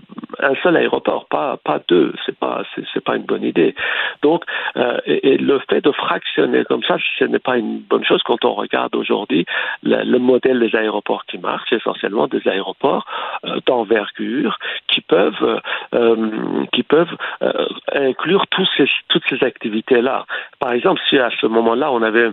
un 0.41 0.55
seul 0.63 0.77
aéroport, 0.77 1.27
pas 1.27 1.57
pas 1.65 1.81
deux, 1.89 2.13
c'est 2.25 2.37
pas 2.39 2.63
c'est 2.93 3.05
pas 3.05 3.17
une 3.17 3.25
bonne 3.25 3.43
idée. 3.43 3.75
Donc, 4.23 4.45
euh, 4.77 4.99
et, 5.07 5.37
le 5.39 5.61
fait 5.71 5.81
de 5.81 5.93
fractionner 5.93 6.65
comme 6.65 6.83
ça, 6.83 6.97
ce 7.19 7.25
n'est 7.25 7.39
pas 7.39 7.57
une 7.57 7.81
bonne 7.81 8.05
chose 8.05 8.23
quand 8.25 8.45
on 8.45 8.55
regarde 8.55 8.95
aujourd'hui 8.95 9.47
le, 9.83 10.05
le, 10.05 10.19
modèle 10.19 10.61
des 10.61 10.75
aéroports 10.77 11.25
qui 11.27 11.39
marchent, 11.39 11.73
essentiellement 11.73 12.27
des 12.27 12.47
aéroports 12.47 13.07
euh, 13.45 13.61
d'envergure 13.67 14.59
qui 14.89 15.01
peuvent 15.01 15.61
euh, 15.95 16.67
qui 16.73 16.83
peuvent 16.83 17.17
euh, 17.43 17.67
inclure 17.95 18.47
tous 18.49 18.69
ces, 18.77 18.89
toutes 19.09 19.25
ces 19.29 19.45
activités 19.45 20.03
là. 20.03 20.27
Par 20.59 20.73
exemple, 20.73 21.01
si 21.09 21.19
à 21.19 21.31
ce 21.41 21.47
moment-là 21.47 21.91
on 21.93 22.03
avait 22.03 22.31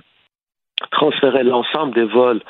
transférer 0.91 1.43
l'ensemble 1.43 1.93
des 1.93 2.03
vols 2.03 2.41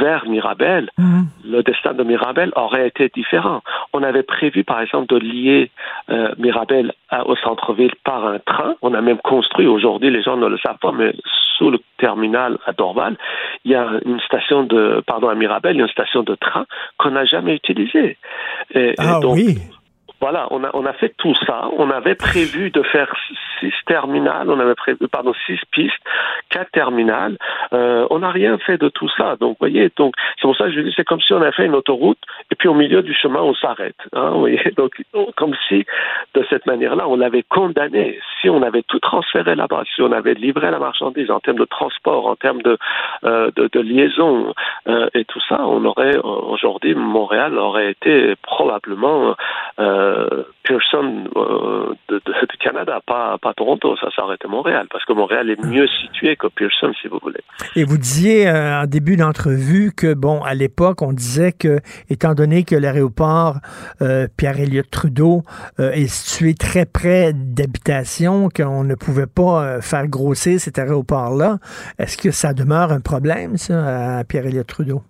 vers 0.00 0.26
Mirabel, 0.26 0.88
mmh. 0.96 1.22
le 1.44 1.62
destin 1.62 1.92
de 1.92 2.02
Mirabel 2.02 2.50
aurait 2.56 2.88
été 2.88 3.10
différent. 3.14 3.60
On 3.92 4.02
avait 4.02 4.22
prévu, 4.22 4.64
par 4.64 4.80
exemple, 4.80 5.12
de 5.14 5.18
lier 5.18 5.70
euh, 6.10 6.34
Mirabel 6.38 6.92
à, 7.10 7.26
au 7.26 7.36
centre-ville 7.36 7.92
par 8.04 8.26
un 8.26 8.38
train. 8.38 8.74
On 8.80 8.94
a 8.94 9.00
même 9.00 9.18
construit, 9.18 9.66
aujourd'hui, 9.66 10.10
les 10.10 10.22
gens 10.22 10.36
ne 10.36 10.46
le 10.46 10.58
savent 10.58 10.78
pas, 10.80 10.92
mais 10.92 11.12
sous 11.58 11.70
le 11.70 11.78
terminal 11.98 12.58
à 12.66 12.72
Dorval, 12.72 13.16
il 13.64 13.72
y 13.72 13.74
a 13.74 13.88
une 14.04 14.20
station 14.20 14.64
de, 14.64 15.02
pardon, 15.06 15.28
à 15.28 15.34
Mirabel, 15.34 15.76
il 15.76 15.78
y 15.78 15.82
a 15.82 15.84
une 15.84 15.90
station 15.90 16.22
de 16.22 16.34
train 16.34 16.66
qu'on 16.98 17.10
n'a 17.10 17.26
jamais 17.26 17.54
utilisée. 17.54 18.16
Et, 18.74 18.94
ah 18.98 19.18
et 19.18 19.20
donc, 19.20 19.34
oui 19.34 19.58
voilà, 20.24 20.48
on 20.52 20.64
a, 20.64 20.70
on 20.72 20.86
a 20.86 20.94
fait 20.94 21.12
tout 21.18 21.34
ça. 21.46 21.68
On 21.76 21.90
avait 21.90 22.14
prévu 22.14 22.70
de 22.70 22.82
faire 22.82 23.14
six 23.60 23.74
terminales, 23.86 24.48
on 24.48 24.58
avait 24.58 24.74
prévu, 24.74 25.06
pardon, 25.06 25.34
six 25.44 25.58
pistes, 25.70 26.00
quatre 26.48 26.70
terminales. 26.70 27.36
Euh, 27.74 28.06
on 28.08 28.20
n'a 28.20 28.30
rien 28.30 28.56
fait 28.56 28.78
de 28.78 28.88
tout 28.88 29.10
ça. 29.18 29.36
Donc, 29.38 29.50
vous 29.50 29.66
voyez, 29.68 29.90
donc 29.98 30.14
c'est 30.36 30.48
pour 30.48 30.56
ça 30.56 30.64
que 30.64 30.72
je 30.72 30.80
dis, 30.80 30.94
c'est 30.96 31.04
comme 31.04 31.20
si 31.20 31.34
on 31.34 31.42
avait 31.42 31.52
fait 31.52 31.66
une 31.66 31.74
autoroute 31.74 32.16
et 32.50 32.54
puis 32.54 32.68
au 32.68 32.74
milieu 32.74 33.02
du 33.02 33.12
chemin, 33.12 33.40
on 33.42 33.52
s'arrête. 33.54 33.96
Hein, 34.14 34.30
vous 34.30 34.40
voyez, 34.40 34.62
donc 34.78 34.94
comme 35.36 35.54
si 35.68 35.84
de 36.32 36.46
cette 36.48 36.64
manière-là, 36.64 37.06
on 37.06 37.16
l'avait 37.16 37.42
condamné. 37.42 38.18
Si 38.40 38.48
on 38.48 38.62
avait 38.62 38.82
tout 38.82 39.00
transféré 39.00 39.54
là-bas, 39.54 39.82
si 39.94 40.00
on 40.00 40.12
avait 40.12 40.32
livré 40.32 40.70
la 40.70 40.78
marchandise 40.78 41.30
en 41.30 41.40
termes 41.40 41.58
de 41.58 41.66
transport, 41.66 42.28
en 42.28 42.36
termes 42.36 42.62
de, 42.62 42.78
euh, 43.24 43.50
de, 43.54 43.80
liaison 43.80 44.54
euh, 44.88 45.10
et 45.12 45.26
tout 45.26 45.40
ça, 45.50 45.66
on 45.66 45.84
aurait 45.84 46.16
aujourd'hui 46.16 46.94
Montréal 46.94 47.58
aurait 47.58 47.90
été 47.90 48.34
probablement 48.42 49.34
Pearson 50.64 51.24
euh, 51.36 51.94
de, 52.08 52.20
Canada, 52.62 53.00
pas, 53.06 53.38
Toronto, 53.56 53.96
ça 53.96 54.08
s'arrête 54.16 54.42
à 54.44 54.48
Montréal, 54.48 54.86
parce 54.90 55.04
que 55.04 55.12
Montréal 55.12 55.50
est 55.50 55.62
mieux 55.64 55.86
situé 55.86 56.36
que 56.36 56.46
Pearson, 56.46 56.92
si 57.00 57.08
vous 57.08 57.18
voulez. 57.22 57.40
Et 57.76 57.84
vous 57.84 57.98
disiez 57.98 58.48
euh, 58.48 58.82
en 58.82 58.86
début 58.86 59.16
d'entrevue 59.16 59.92
que, 59.94 60.14
bon, 60.14 60.42
à 60.42 60.54
l'époque, 60.54 61.02
on 61.02 61.12
disait 61.12 61.52
que, 61.52 61.80
étant 62.08 62.34
donné 62.34 62.64
que 62.64 62.74
l'aéroport 62.74 63.56
euh, 64.00 64.26
Pierre-Éliott 64.36 64.90
Trudeau 64.90 65.42
euh, 65.78 65.92
est 65.92 66.06
situé 66.06 66.54
très 66.54 66.86
près 66.86 67.32
d'habitations, 67.34 68.48
qu'on 68.48 68.84
ne 68.84 68.94
pouvait 68.94 69.26
pas 69.26 69.64
euh, 69.64 69.80
faire 69.80 70.06
grossir 70.08 70.58
cet 70.58 70.78
aéroport-là, 70.78 71.58
est-ce 71.98 72.16
que 72.16 72.30
ça 72.30 72.54
demeure 72.54 72.92
un 72.92 73.00
problème, 73.00 73.56
ça, 73.56 74.18
à 74.18 74.24
Pierre-Éliott 74.24 74.66
Trudeau? 74.66 75.02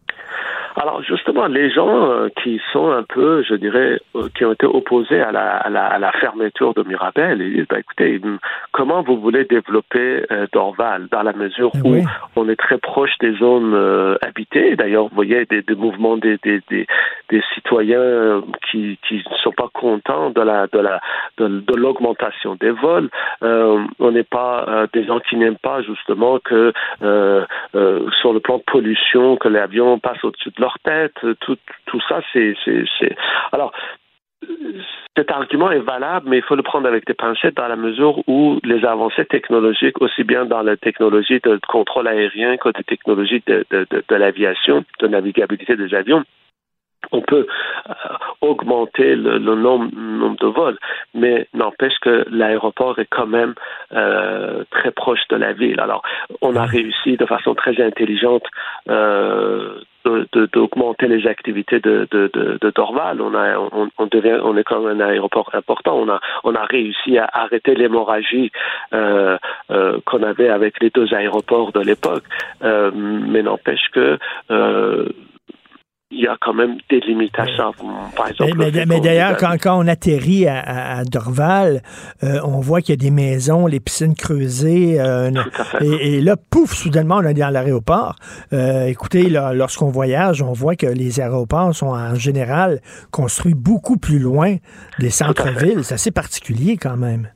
Alors 0.77 1.03
justement, 1.03 1.47
les 1.47 1.71
gens 1.71 2.11
euh, 2.11 2.29
qui 2.43 2.61
sont 2.73 2.91
un 2.91 3.05
peu, 3.05 3.45
je 3.45 3.55
dirais, 3.55 4.01
euh, 4.17 4.29
qui 4.37 4.45
ont 4.45 4.53
été 4.53 4.67
opposés 4.67 5.21
à 5.21 5.31
la, 5.31 5.57
à 5.59 5.71
la, 5.71 5.87
à 5.87 5.99
la 6.01 6.11
fermeture 6.13 6.75
de 6.75 6.83
Mirabel, 6.83 7.41
ils 7.41 7.57
disent, 7.59 7.67
bah, 7.69 7.79
écoutez, 7.79 8.21
comment 8.73 9.03
vous 9.03 9.21
voulez 9.21 9.45
développer 9.45 10.25
euh, 10.33 10.47
Dorval 10.53 11.07
dans 11.13 11.23
la 11.23 11.33
mesure 11.33 11.71
où 11.85 11.93
oui. 11.93 12.03
on 12.35 12.49
est 12.49 12.57
très 12.57 12.79
proche 12.79 13.17
des 13.21 13.35
zones 13.37 13.73
euh, 13.75 14.17
habitées? 14.23 14.75
D'ailleurs, 14.75 15.05
vous 15.05 15.15
voyez 15.15 15.45
des, 15.47 15.63
des 15.63 15.75
mouvements 15.77 16.17
des, 16.17 16.39
des, 16.43 16.61
des, 16.69 16.87
des 17.31 17.43
citoyens 17.55 18.43
qui 18.71 18.99
qui 19.07 19.23
ne 19.31 19.37
sont 19.43 19.53
pas 19.53 19.69
contents 19.73 20.31
de 20.31 20.41
la 20.41 20.67
de 20.67 20.79
la 20.81 21.01
de, 21.39 21.47
de 21.47 21.75
l'augmentation 21.77 22.57
des 22.57 22.71
vols. 22.71 23.11
on 23.43 24.11
n'est 24.11 24.25
pas 24.25 24.87
des 24.93 25.05
gens 25.05 25.21
qui 25.21 25.37
n'aiment 25.37 25.57
pas 25.57 25.83
justement 25.83 26.39
que 26.41 26.73
sur 28.21 28.33
le 28.33 28.41
plan 28.41 28.59
de 28.59 28.63
pollution 28.67 29.37
que 29.37 29.49
l'avion 29.49 29.99
passe 29.99 30.23
au-dessus 30.25 30.51
de 30.57 30.64
leur 30.65 30.79
tête, 30.83 31.19
tout, 31.41 31.59
tout 31.87 32.01
ça, 32.09 32.21
c'est, 32.33 32.55
Alors, 33.53 33.73
cet 35.17 35.31
argument 35.31 35.71
est 35.71 35.87
valable, 35.95 36.29
mais 36.29 36.39
il 36.39 36.43
faut 36.43 36.57
le 36.57 36.63
prendre 36.63 36.89
avec 36.89 37.07
des 37.07 37.15
pincettes 37.15 37.57
dans 37.57 37.69
la 37.69 37.77
mesure 37.77 38.27
où 38.29 38.59
les 38.65 38.85
avancées 38.85 39.27
technologiques, 39.27 40.01
aussi 40.01 40.25
bien 40.25 40.45
dans 40.47 40.63
la 40.63 40.77
technologie 40.77 41.41
de 41.43 41.61
contrôle 41.69 42.09
aérien 42.09 42.57
que 42.57 42.71
des 42.71 42.85
technologies 42.85 43.43
de, 43.47 43.65
de, 43.71 43.87
de 43.91 44.15
l'aviation, 44.17 44.85
de 45.01 45.07
navigabilité 45.07 45.77
des 45.77 45.95
avions, 45.95 46.25
on 47.13 47.21
peut 47.21 47.47
euh, 47.89 47.93
augmenter 48.41 49.15
le, 49.17 49.39
le 49.39 49.55
nombre, 49.55 49.91
nombre, 49.95 50.37
de 50.39 50.47
vols, 50.47 50.79
mais 51.15 51.49
n'empêche 51.55 51.99
que 52.01 52.25
l'aéroport 52.31 52.99
est 52.99 53.09
quand 53.11 53.27
même 53.27 53.55
euh, 53.93 54.65
très 54.71 54.91
proche 54.91 55.27
de 55.31 55.37
la 55.37 55.53
ville. 55.53 55.81
Alors, 55.81 56.03
on 56.41 56.57
a 56.57 56.65
réussi 56.65 57.17
de 57.17 57.27
façon 57.27 57.55
très 57.55 57.81
intelligente 57.83 58.45
euh, 58.89 59.81
d'augmenter 60.53 61.09
les 61.09 61.27
activités 61.27 61.81
de, 61.81 62.07
de, 62.11 62.31
de, 62.35 62.59
de, 62.61 62.71
Dorval. 62.71 63.23
On, 63.23 63.35
a, 63.35 63.59
on, 63.59 63.89
on, 63.97 64.07
devient, 64.07 64.39
on 64.43 64.57
est 64.57 64.65
comme 64.65 64.87
un 64.87 65.01
aéroport 65.01 65.51
important. 65.55 65.97
On 65.99 66.09
a, 66.11 66.21
on 66.45 66.55
a 66.55 66.65
réussi 66.65 67.17
à 67.17 67.29
arrêter 67.33 67.75
l'hémorragie 67.75 68.51
euh, 68.93 69.39
euh, 69.71 69.99
qu'on 70.05 70.23
avait 70.23 70.51
avec 70.51 70.83
les 70.83 70.91
deux 70.91 71.15
aéroports 71.15 71.73
de 71.73 71.81
l'époque. 71.81 72.25
Euh, 72.63 72.91
mais 72.95 73.43
n'empêche 73.43 73.89
que 73.93 74.19
il 76.15 76.23
y 76.23 76.27
a 76.29 76.37
quand 76.41 76.55
même 76.55 76.77
des 76.91 77.01
limitations. 77.01 77.73
Par 78.17 78.29
exemple, 78.29 78.53
mais, 78.57 78.71
mais, 78.73 78.87
mais 78.87 79.01
d'ailleurs, 79.01 79.37
quand, 79.37 79.57
quand, 79.61 79.79
on 79.79 79.87
atterrit 79.89 80.47
à, 80.47 80.99
à 80.99 81.05
Dorval, 81.05 81.83
euh, 82.23 82.39
on 82.45 82.61
voit 82.61 82.81
qu'il 82.81 82.91
y 82.91 82.99
a 82.99 83.03
des 83.03 83.11
maisons, 83.11 83.67
les 83.67 83.81
piscines 83.81 84.15
creusées. 84.15 85.01
Euh, 85.01 85.31
et, 85.81 86.17
et, 86.17 86.21
là, 86.21 86.37
pouf, 86.37 86.73
soudainement, 86.73 87.17
on 87.17 87.25
est 87.25 87.35
dans 87.35 87.51
l'aéroport. 87.51 88.17
Euh, 88.53 88.87
écoutez, 88.87 89.29
lorsqu'on 89.29 89.91
voyage, 89.91 90.41
on 90.43 90.53
voit 90.53 90.77
que 90.77 90.87
les 90.87 91.21
aéroports 91.21 91.75
sont 91.75 91.89
en 91.89 92.15
général 92.15 92.81
construits 93.11 93.55
beaucoup 93.55 93.97
plus 93.97 94.19
loin 94.19 94.57
des 95.01 95.11
centres-villes. 95.11 95.83
C'est 95.83 95.95
assez 95.95 96.13
particulier 96.13 96.77
quand 96.77 96.97
même. 96.97 97.29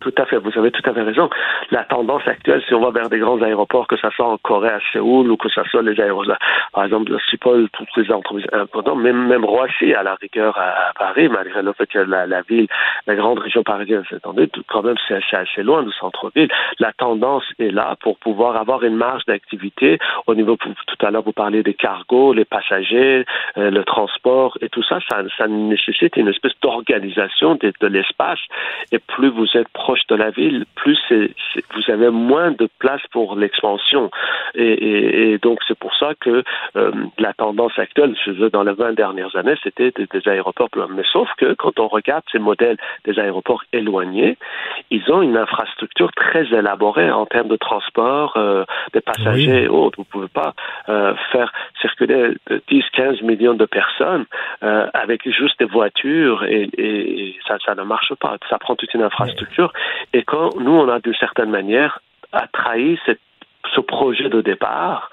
Tout 0.00 0.14
à 0.16 0.24
fait, 0.24 0.38
vous 0.38 0.56
avez 0.58 0.70
tout 0.70 0.88
à 0.88 0.94
fait 0.94 1.02
raison. 1.02 1.28
La 1.70 1.84
tendance 1.84 2.26
actuelle, 2.26 2.62
si 2.66 2.74
on 2.74 2.80
va 2.80 2.90
vers 2.90 3.10
des 3.10 3.18
grands 3.18 3.40
aéroports, 3.42 3.86
que 3.86 3.96
ce 3.96 4.08
soit 4.10 4.26
en 4.26 4.38
Corée, 4.38 4.70
à 4.70 4.80
Séoul, 4.92 5.30
ou 5.30 5.36
que 5.36 5.48
ce 5.48 5.62
soit 5.64 5.82
les 5.82 6.00
aéroports, 6.00 6.36
par 6.72 6.84
exemple, 6.84 7.12
le 7.12 7.18
Schiphol, 7.18 7.68
toutes 7.72 7.96
les 7.96 8.10
entreprises 8.12 8.46
importantes, 8.52 8.98
même, 8.98 9.26
même 9.26 9.44
Roissy, 9.44 9.92
à 9.94 10.02
la 10.02 10.14
rigueur, 10.14 10.56
à, 10.58 10.92
Paris, 10.98 11.28
malgré 11.28 11.62
le 11.62 11.72
fait 11.72 11.86
que 11.86 11.98
la, 11.98 12.42
ville, 12.42 12.66
la 13.06 13.14
grande 13.14 13.38
région 13.38 13.62
parisienne 13.62 14.04
s'étendait, 14.08 14.48
quand 14.68 14.82
même, 14.82 14.96
c'est 15.08 15.36
assez 15.36 15.62
loin 15.62 15.82
du 15.82 15.92
centre-ville. 15.92 16.48
La 16.78 16.92
tendance 16.92 17.44
est 17.58 17.70
là 17.70 17.96
pour 18.00 18.18
pouvoir 18.18 18.56
avoir 18.56 18.82
une 18.84 18.96
marge 18.96 19.24
d'activité 19.26 19.98
au 20.26 20.34
niveau, 20.34 20.56
tout 20.56 21.06
à 21.06 21.10
l'heure, 21.10 21.22
vous 21.22 21.32
parlez 21.32 21.62
des 21.62 21.74
cargos, 21.74 22.32
les 22.32 22.44
passagers, 22.44 23.24
euh, 23.58 23.70
le 23.70 23.84
transport 23.84 24.56
et 24.60 24.68
tout 24.68 24.82
ça, 24.82 24.98
ça, 25.08 25.22
ça 25.36 25.46
nécessite 25.48 26.16
une 26.16 26.28
espèce 26.28 26.52
d'organisation 26.62 27.56
de, 27.56 27.86
l'espace. 27.86 28.38
Et 28.92 28.98
plus 28.98 29.28
vous 29.28 29.46
êtes 29.54 29.68
proche 29.90 30.06
de 30.08 30.14
la 30.14 30.30
ville, 30.30 30.64
plus 30.76 30.98
vous 31.74 31.90
avez 31.92 32.10
moins 32.10 32.52
de 32.52 32.68
place 32.78 33.02
pour 33.10 33.34
l'expansion. 33.34 34.08
Et, 34.54 34.62
et- 34.62 35.32
et 35.32 35.38
donc 35.38 35.58
c'est 35.66 35.76
pour 35.78 35.92
ça 35.96 36.10
que 36.20 36.44
euh, 36.76 36.92
la 37.18 37.32
tendance 37.32 37.76
actuelle, 37.76 38.14
je 38.24 38.30
veux, 38.30 38.50
dans 38.50 38.62
les 38.62 38.72
20 38.72 38.92
dernières 38.92 39.34
années, 39.34 39.56
c'était 39.64 39.90
des, 39.96 40.06
des 40.06 40.28
aéroports 40.28 40.70
plus. 40.70 40.82
Mais 40.90 41.02
sauf 41.12 41.28
que 41.38 41.54
quand 41.54 41.80
on 41.80 41.88
regarde 41.88 42.22
ces 42.30 42.38
modèles 42.38 42.76
des 43.04 43.18
aéroports 43.18 43.64
éloignés, 43.72 44.36
ils 44.90 45.02
ont 45.10 45.22
une 45.22 45.36
infrastructure 45.36 46.12
très 46.12 46.44
élaborée 46.60 47.10
en 47.10 47.26
termes 47.26 47.48
de 47.48 47.56
transport 47.56 48.34
euh, 48.36 48.64
des 48.92 49.00
passagers 49.00 49.64
et 49.64 49.68
autres. 49.68 49.96
Vous 49.98 50.04
pouvez 50.04 50.28
pas 50.28 50.54
euh, 50.88 51.14
faire 51.32 51.52
circuler 51.80 52.34
10, 52.68 52.84
15 52.92 53.22
millions 53.22 53.54
de 53.54 53.64
personnes 53.66 54.24
avec 54.94 55.28
juste 55.40 55.58
des 55.58 55.64
voitures 55.64 56.44
et, 56.44 56.68
et- 56.78 57.28
et 57.30 57.36
ça, 57.48 57.56
ça 57.66 57.74
ne 57.74 57.82
marche 57.82 58.12
pas. 58.20 58.36
Ça 58.48 58.58
prend 58.58 58.76
toute 58.76 58.92
une 58.94 59.02
infrastructure. 59.02 59.72
Et 60.12 60.22
quand 60.24 60.58
nous, 60.60 60.72
on 60.72 60.88
a 60.88 61.00
d'une 61.00 61.14
certaine 61.14 61.50
manière 61.50 62.00
trahi 62.52 62.98
cette 63.06 63.20
ce 63.74 63.80
projet 63.80 64.28
de 64.28 64.40
départ 64.40 65.10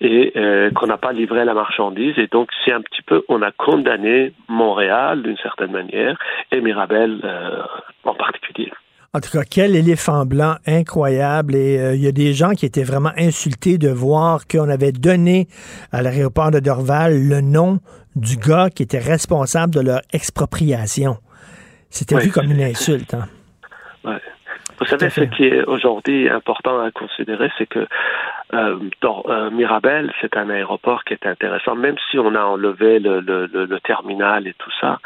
et 0.00 0.32
euh, 0.36 0.70
qu'on 0.72 0.86
n'a 0.86 0.98
pas 0.98 1.12
livré 1.12 1.44
la 1.44 1.54
marchandise 1.54 2.18
et 2.18 2.26
donc 2.26 2.50
c'est 2.64 2.72
un 2.72 2.80
petit 2.80 3.02
peu 3.02 3.22
on 3.28 3.40
a 3.42 3.50
condamné 3.52 4.32
Montréal 4.48 5.22
d'une 5.22 5.36
certaine 5.38 5.70
manière 5.70 6.18
et 6.50 6.60
Mirabel 6.60 7.20
euh, 7.24 7.62
en 8.04 8.14
particulier. 8.14 8.72
En 9.16 9.20
tout 9.20 9.30
cas, 9.30 9.44
quel 9.48 9.76
éléphant 9.76 10.26
blanc 10.26 10.56
incroyable. 10.66 11.54
Et 11.54 11.78
euh, 11.78 11.94
il 11.94 12.02
y 12.02 12.08
a 12.08 12.12
des 12.12 12.32
gens 12.32 12.50
qui 12.50 12.66
étaient 12.66 12.82
vraiment 12.82 13.12
insultés 13.16 13.78
de 13.78 13.88
voir 13.88 14.40
qu'on 14.48 14.68
avait 14.68 14.90
donné 14.90 15.46
à 15.92 16.02
l'aéroport 16.02 16.50
de 16.50 16.58
Dorval 16.58 17.28
le 17.28 17.40
nom 17.40 17.78
du 18.16 18.36
gars 18.36 18.70
qui 18.74 18.82
était 18.82 18.98
responsable 18.98 19.72
de 19.72 19.80
leur 19.80 20.00
expropriation. 20.12 21.16
C'était 21.90 22.18
vu 22.18 22.32
comme 22.32 22.50
une 22.50 22.62
insulte. 22.62 23.14
hein. 23.14 23.28
Ouais. 24.04 24.20
Vous 24.78 24.86
savez, 24.86 25.08
ce 25.10 25.20
qui 25.22 25.44
est 25.44 25.64
aujourd'hui 25.64 26.28
important 26.28 26.80
à 26.80 26.90
considérer, 26.90 27.50
c'est 27.58 27.66
que 27.66 27.86
euh, 28.52 28.76
dans, 29.00 29.22
euh, 29.28 29.50
Mirabel, 29.50 30.12
c'est 30.20 30.36
un 30.36 30.50
aéroport 30.50 31.04
qui 31.04 31.14
est 31.14 31.26
intéressant, 31.26 31.74
même 31.74 31.96
si 32.10 32.18
on 32.18 32.34
a 32.34 32.42
enlevé 32.44 32.98
le, 32.98 33.20
le, 33.20 33.46
le, 33.46 33.64
le 33.64 33.80
terminal 33.80 34.46
et 34.46 34.54
tout 34.58 34.70
ça, 34.80 34.98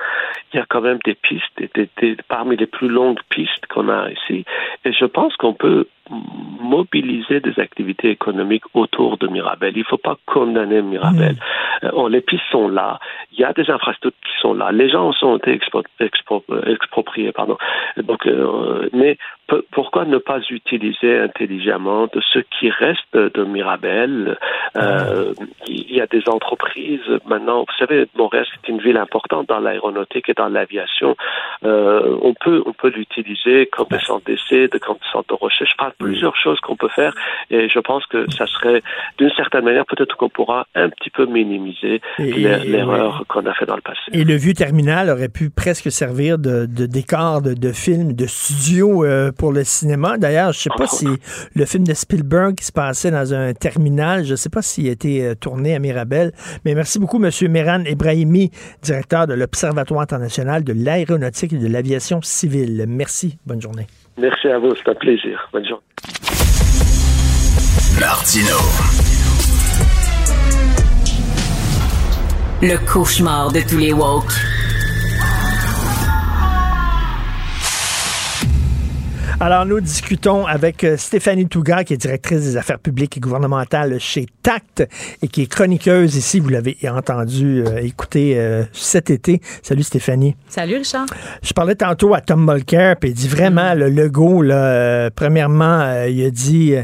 il 0.53 0.59
y 0.59 0.61
a 0.61 0.67
quand 0.69 0.81
même 0.81 0.99
des 1.05 1.15
pistes, 1.15 1.45
des- 1.75 1.89
des- 2.01 2.17
parmi 2.29 2.57
les 2.57 2.67
plus 2.67 2.89
longues 2.89 3.21
pistes 3.29 3.67
qu'on 3.69 3.89
a 3.89 4.11
ici. 4.11 4.45
Et 4.85 4.93
je 4.93 5.05
pense 5.05 5.37
qu'on 5.37 5.55
peut 5.55 5.87
mobiliser 6.11 7.41
des 7.41 7.59
activités 7.61 8.11
économiques 8.11 8.65
autour 8.75 9.17
de 9.19 9.29
Mirabel. 9.29 9.73
Il 9.77 9.81
ne 9.81 9.85
faut 9.85 9.97
pas 9.99 10.17
condamner 10.27 10.83
Mirabel. 10.83 11.37
Euh, 11.85 11.91
on- 11.95 12.09
les 12.09 12.21
pistes 12.21 12.43
sont 12.51 12.69
là. 12.69 12.99
Il 13.33 13.41
y 13.41 13.45
a 13.45 13.53
des 13.53 13.71
infrastructures 13.71 14.21
qui 14.23 14.41
sont 14.41 14.55
là. 14.55 14.73
Les 14.73 14.89
gens 14.91 15.11
ont 15.23 15.37
été 15.37 15.59
expropriés, 16.71 17.33
pardon. 17.33 17.57
Donc, 17.97 18.27
euh, 18.27 18.89
mais 18.93 19.17
pourquoi 19.73 20.05
ne 20.05 20.19
pas 20.19 20.41
utiliser 20.51 21.19
intelligemment 21.19 22.07
de 22.13 22.21
ce 22.33 22.39
qui 22.41 22.71
reste 22.71 23.15
de 23.17 23.45
Mirabel? 23.45 24.37
Euh, 24.77 25.33
Il 25.67 25.95
y 25.95 26.01
a 26.01 26.07
des 26.07 26.23
entreprises 26.29 27.01
maintenant. 27.27 27.61
Vous 27.61 27.75
savez, 27.79 28.07
Montréal 28.17 28.47
c'est 28.53 28.69
une 28.69 28.79
ville 28.81 28.97
importante 28.97 29.49
dans 29.49 29.59
l'aéronautique 29.59 30.29
et 30.29 30.35
dans 30.35 30.49
l'aviation. 30.49 31.17
Euh, 31.65 32.17
on 32.23 32.35
peut 32.35 32.63
on 32.67 32.73
peut 32.73 32.91
l'utiliser 32.91 33.67
comme 33.67 33.87
des 33.91 33.99
centres 34.01 34.25
d'essai, 34.27 34.69
de- 34.69 34.79
comme 34.79 34.97
des 34.97 35.11
centres 35.13 35.29
de 35.29 35.35
recherche. 35.41 35.75
Plusieurs 35.99 36.37
choses 36.37 36.61
qu'on 36.61 36.77
peut 36.77 36.89
faire. 36.89 37.15
Et 37.51 37.69
je 37.69 37.79
pense 37.79 38.07
que 38.07 38.31
ça 38.31 38.47
serait 38.47 38.83
d'une 39.19 39.31
certaine 39.37 39.65
manière 39.65 39.87
peut-être 39.87 40.17
qu'on 40.17 40.29
pourra 40.29 40.67
un 40.75 40.89
petit 40.91 41.11
peu 41.11 41.27
minimiser 41.27 42.01
l'erreur 42.19 43.25
qu'on 43.29 43.45
a 43.47 43.55
fait 43.55 43.67
dans 43.67 43.77
le 43.77 43.83
passé. 43.83 44.01
Et 44.13 44.25
le 44.25 44.35
vieux 44.35 44.55
terminal 44.55 45.11
aurait 45.11 45.29
pu 45.29 45.51
presque 45.51 45.91
servir 45.91 46.39
de, 46.39 46.67
de 46.67 46.87
décor 46.87 47.43
de, 47.43 47.55
de 47.55 47.73
film, 47.73 48.13
de 48.13 48.27
studio 48.27 49.05
euh, 49.05 49.33
pour 49.33 49.53
le 49.53 49.65
cinéma. 49.65 50.19
D'ailleurs, 50.19 50.53
je 50.53 50.61
sais 50.61 50.71
pas 50.77 50.87
si 50.87 51.07
le 51.55 51.65
film 51.65 51.85
de 51.85 51.95
Spielberg 51.95 52.55
qui 52.55 52.65
se 52.65 52.73
passait 52.73 53.11
dans 53.11 53.35
un 53.35 53.53
terminal, 53.53 54.25
je 54.25 54.35
sais 54.35 54.51
pas 54.51 54.63
s'il 54.63 54.89
a 54.89 54.93
été 54.93 55.25
euh, 55.25 55.35
tourné 55.35 55.75
à 55.75 55.79
Mirabel. 55.79 56.33
Mais 56.65 56.75
merci 56.75 56.99
beaucoup, 56.99 57.23
M. 57.23 57.31
Meran 57.51 57.85
Ebrahimi, 57.85 58.51
directeur 58.83 59.27
de 59.27 59.35
l'Observatoire 59.35 60.01
international 60.01 60.65
de 60.65 60.73
l'aéronautique 60.73 61.53
et 61.53 61.59
de 61.59 61.69
l'aviation 61.69 62.21
civile. 62.23 62.85
Merci. 62.89 63.39
Bonne 63.47 63.61
journée. 63.61 63.87
Merci 64.19 64.49
à 64.49 64.59
vous, 64.59 64.75
c'est 64.75 64.91
un 64.91 64.95
plaisir. 64.95 65.49
Bonne 65.53 65.65
journée. 65.65 65.83
Martino. 68.01 68.57
Le 72.61 72.77
cauchemar 72.93 73.53
de 73.53 73.61
tous 73.61 73.79
les 73.79 73.93
woke. 73.93 74.33
Alors, 79.41 79.65
nous 79.65 79.81
discutons 79.81 80.47
avec 80.47 80.83
euh, 80.83 80.97
Stéphanie 80.97 81.47
Touga, 81.47 81.85
qui 81.85 81.95
est 81.95 81.97
directrice 81.97 82.41
des 82.41 82.57
affaires 82.57 82.81
publiques 82.81 83.17
et 83.19 83.21
gouvernementales 83.21 84.01
chez 84.01 84.27
TACT 84.43 84.89
et 85.23 85.29
qui 85.29 85.43
est 85.43 85.47
chroniqueuse 85.47 86.17
ici. 86.17 86.41
Vous 86.41 86.49
l'avez 86.49 86.77
entendu 86.91 87.63
euh, 87.65 87.77
écouter 87.77 88.37
euh, 88.37 88.65
cet 88.73 89.11
été. 89.11 89.41
Salut 89.63 89.85
Stéphanie. 89.85 90.35
Salut 90.49 90.79
Richard. 90.79 91.07
Je 91.41 91.53
parlais 91.53 91.77
tantôt 91.77 92.15
à 92.15 92.21
Tom 92.21 92.45
Mulcair, 92.53 92.97
puis 92.97 93.11
il 93.11 93.15
dit 93.15 93.29
vraiment, 93.29 93.75
le 93.75 93.89
Legault, 93.91 94.43
là, 94.43 94.57
euh, 94.57 95.11
premièrement, 95.15 96.03
il 96.09 96.25
a 96.25 96.31
dit... 96.31 96.75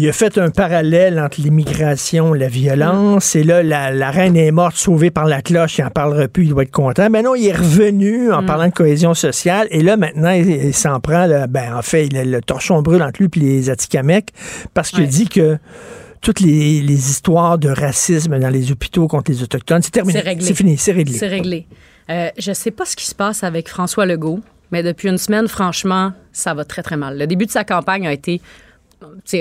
il 0.00 0.08
a 0.08 0.12
fait 0.12 0.38
un 0.38 0.48
parallèle 0.48 1.20
entre 1.20 1.42
l'immigration 1.42 2.34
et 2.34 2.38
la 2.38 2.48
violence. 2.48 3.36
Et 3.36 3.44
là, 3.44 3.62
la, 3.62 3.90
la 3.90 4.10
reine 4.10 4.34
est 4.34 4.50
morte, 4.50 4.76
sauvée 4.76 5.10
par 5.10 5.26
la 5.26 5.42
cloche. 5.42 5.76
Il 5.76 5.84
n'en 5.84 5.90
parlera 5.90 6.26
plus, 6.26 6.44
il 6.44 6.48
doit 6.50 6.62
être 6.62 6.70
content. 6.70 7.10
Mais 7.10 7.22
non, 7.22 7.34
il 7.34 7.46
est 7.46 7.52
revenu 7.56 8.32
en 8.32 8.42
parlant 8.42 8.68
de 8.68 8.72
cohésion 8.72 9.12
sociale. 9.12 9.68
Et 9.70 9.82
là, 9.82 9.98
maintenant, 9.98 10.30
il, 10.30 10.48
il 10.48 10.74
s'en 10.74 11.00
prend. 11.00 11.26
là, 11.26 11.46
ben, 11.46 11.74
en 11.76 11.82
fait, 11.82 12.06
il 12.06 12.16
a 12.16 12.24
le 12.24 12.40
torchon 12.40 12.80
brûle 12.80 13.02
entre 13.02 13.20
lui 13.20 13.28
et 13.36 13.40
les 13.40 13.68
Atikamekw 13.68 14.32
parce 14.72 14.90
qu'il 14.90 15.06
dit 15.06 15.28
que 15.28 15.58
toutes 16.22 16.40
les, 16.40 16.80
les 16.80 17.10
histoires 17.10 17.58
de 17.58 17.68
racisme 17.68 18.38
dans 18.38 18.48
les 18.48 18.72
hôpitaux 18.72 19.06
contre 19.06 19.30
les 19.30 19.42
Autochtones, 19.42 19.82
c'est 19.82 19.90
terminé. 19.90 20.18
C'est 20.18 20.28
réglé. 20.28 20.46
C'est 20.46 20.54
fini, 20.54 20.78
c'est 20.78 20.92
réglé. 20.92 21.18
C'est 21.18 21.28
réglé. 21.28 21.66
Euh, 22.08 22.30
je 22.38 22.52
sais 22.52 22.70
pas 22.70 22.86
ce 22.86 22.96
qui 22.96 23.04
se 23.04 23.14
passe 23.14 23.44
avec 23.44 23.68
François 23.68 24.06
Legault, 24.06 24.40
mais 24.70 24.82
depuis 24.82 25.08
une 25.10 25.18
semaine, 25.18 25.46
franchement, 25.46 26.12
ça 26.32 26.54
va 26.54 26.64
très, 26.64 26.82
très 26.82 26.96
mal. 26.96 27.18
Le 27.18 27.26
début 27.26 27.44
de 27.44 27.50
sa 27.50 27.64
campagne 27.64 28.06
a 28.06 28.12
été 28.14 28.40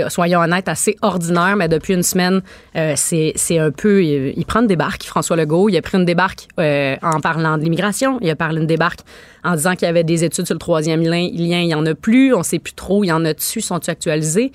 soyons 0.09 0.39
honnêtes, 0.39 0.69
assez 0.69 0.95
ordinaire, 1.01 1.55
mais 1.55 1.67
depuis 1.67 1.93
une 1.93 2.03
semaine, 2.03 2.41
euh, 2.75 2.93
c'est 2.95 3.57
un 3.57 3.71
peu. 3.71 4.03
Il, 4.03 4.45
prend 4.45 4.61
une 4.61 4.67
débarque, 4.67 5.03
François 5.03 5.35
Legault. 5.35 5.69
Il 5.69 5.77
a 5.77 5.81
pris 5.81 5.97
une 5.97 6.05
débarque 6.05 6.47
euh, 6.59 6.95
en 7.01 7.19
parlant 7.19 7.57
de 7.57 7.63
l'immigration. 7.63 8.19
Il 8.21 8.29
a 8.29 8.35
parlé 8.35 8.61
une 8.61 8.67
débarque 8.67 8.99
en 9.43 9.55
disant 9.55 9.73
qu'il 9.75 9.85
y 9.85 9.89
avait 9.89 10.03
des 10.03 10.23
études 10.23 10.45
sur 10.45 10.55
le 10.55 10.59
troisième 10.59 11.01
lien. 11.01 11.17
il 11.17 11.47
n'y 11.47 11.73
en 11.73 11.85
a 11.85 11.95
plus. 11.95 12.33
On 12.33 12.43
sait 12.43 12.59
plus 12.59 12.73
trop. 12.73 13.03
Il 13.03 13.07
y 13.07 13.11
en 13.11 13.25
a 13.25 13.33
dessus. 13.33 13.61
Sont-ils 13.61 13.91
actualisés? 13.91 14.51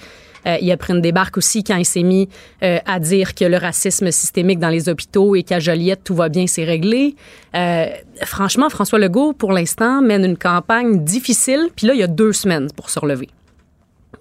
Euh, 0.46 0.56
il 0.60 0.70
a 0.70 0.76
pris 0.76 0.92
une 0.92 1.00
débarque 1.00 1.36
aussi 1.36 1.64
quand 1.64 1.76
il 1.76 1.84
s'est 1.84 2.02
mis 2.02 2.28
euh, 2.62 2.78
à 2.86 3.00
dire 3.00 3.34
que 3.34 3.44
le 3.44 3.56
racisme 3.56 4.10
systémique 4.10 4.58
dans 4.58 4.68
les 4.68 4.88
hôpitaux 4.88 5.34
et 5.34 5.42
qu'à 5.42 5.60
Joliette, 5.60 6.04
tout 6.04 6.14
va 6.14 6.28
bien, 6.28 6.46
c'est 6.46 6.64
réglé. 6.64 7.16
Euh, 7.54 7.86
franchement, 8.22 8.68
François 8.68 8.98
Legault, 8.98 9.32
pour 9.32 9.52
l'instant, 9.52 10.02
mène 10.02 10.24
une 10.24 10.36
campagne 10.36 11.02
difficile. 11.02 11.68
Puis 11.74 11.86
là, 11.86 11.94
il 11.94 12.00
y 12.00 12.02
a 12.02 12.08
deux 12.08 12.32
semaines 12.32 12.68
pour 12.76 12.90
se 12.90 12.98
relever. 12.98 13.28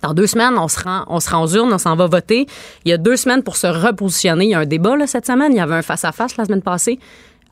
Dans 0.04 0.14
deux 0.14 0.28
semaines, 0.28 0.58
on 0.58 0.68
se 0.68 0.84
rend, 0.84 1.06
on 1.08 1.22
se 1.22 1.30
rend 1.30 1.44
aux 1.44 1.56
urnes, 1.56 1.72
on 1.72 1.78
s'en 1.78 1.96
va 1.96 2.08
voter. 2.08 2.46
Il 2.84 2.90
y 2.90 2.94
a 2.94 2.98
deux 2.98 3.16
semaines 3.16 3.42
pour 3.42 3.56
se 3.56 3.68
repositionner. 3.68 4.44
Il 4.44 4.50
y 4.50 4.54
a 4.54 4.60
un 4.60 4.66
débat 4.66 4.98
là, 4.98 5.08
cette 5.08 5.26
semaine. 5.26 5.54
Il 5.54 5.58
y 5.58 5.62
avait 5.62 5.76
un 5.76 5.82
face-à-face 5.82 6.36
la 6.36 6.44
semaine 6.44 6.62
passée. 6.62 7.00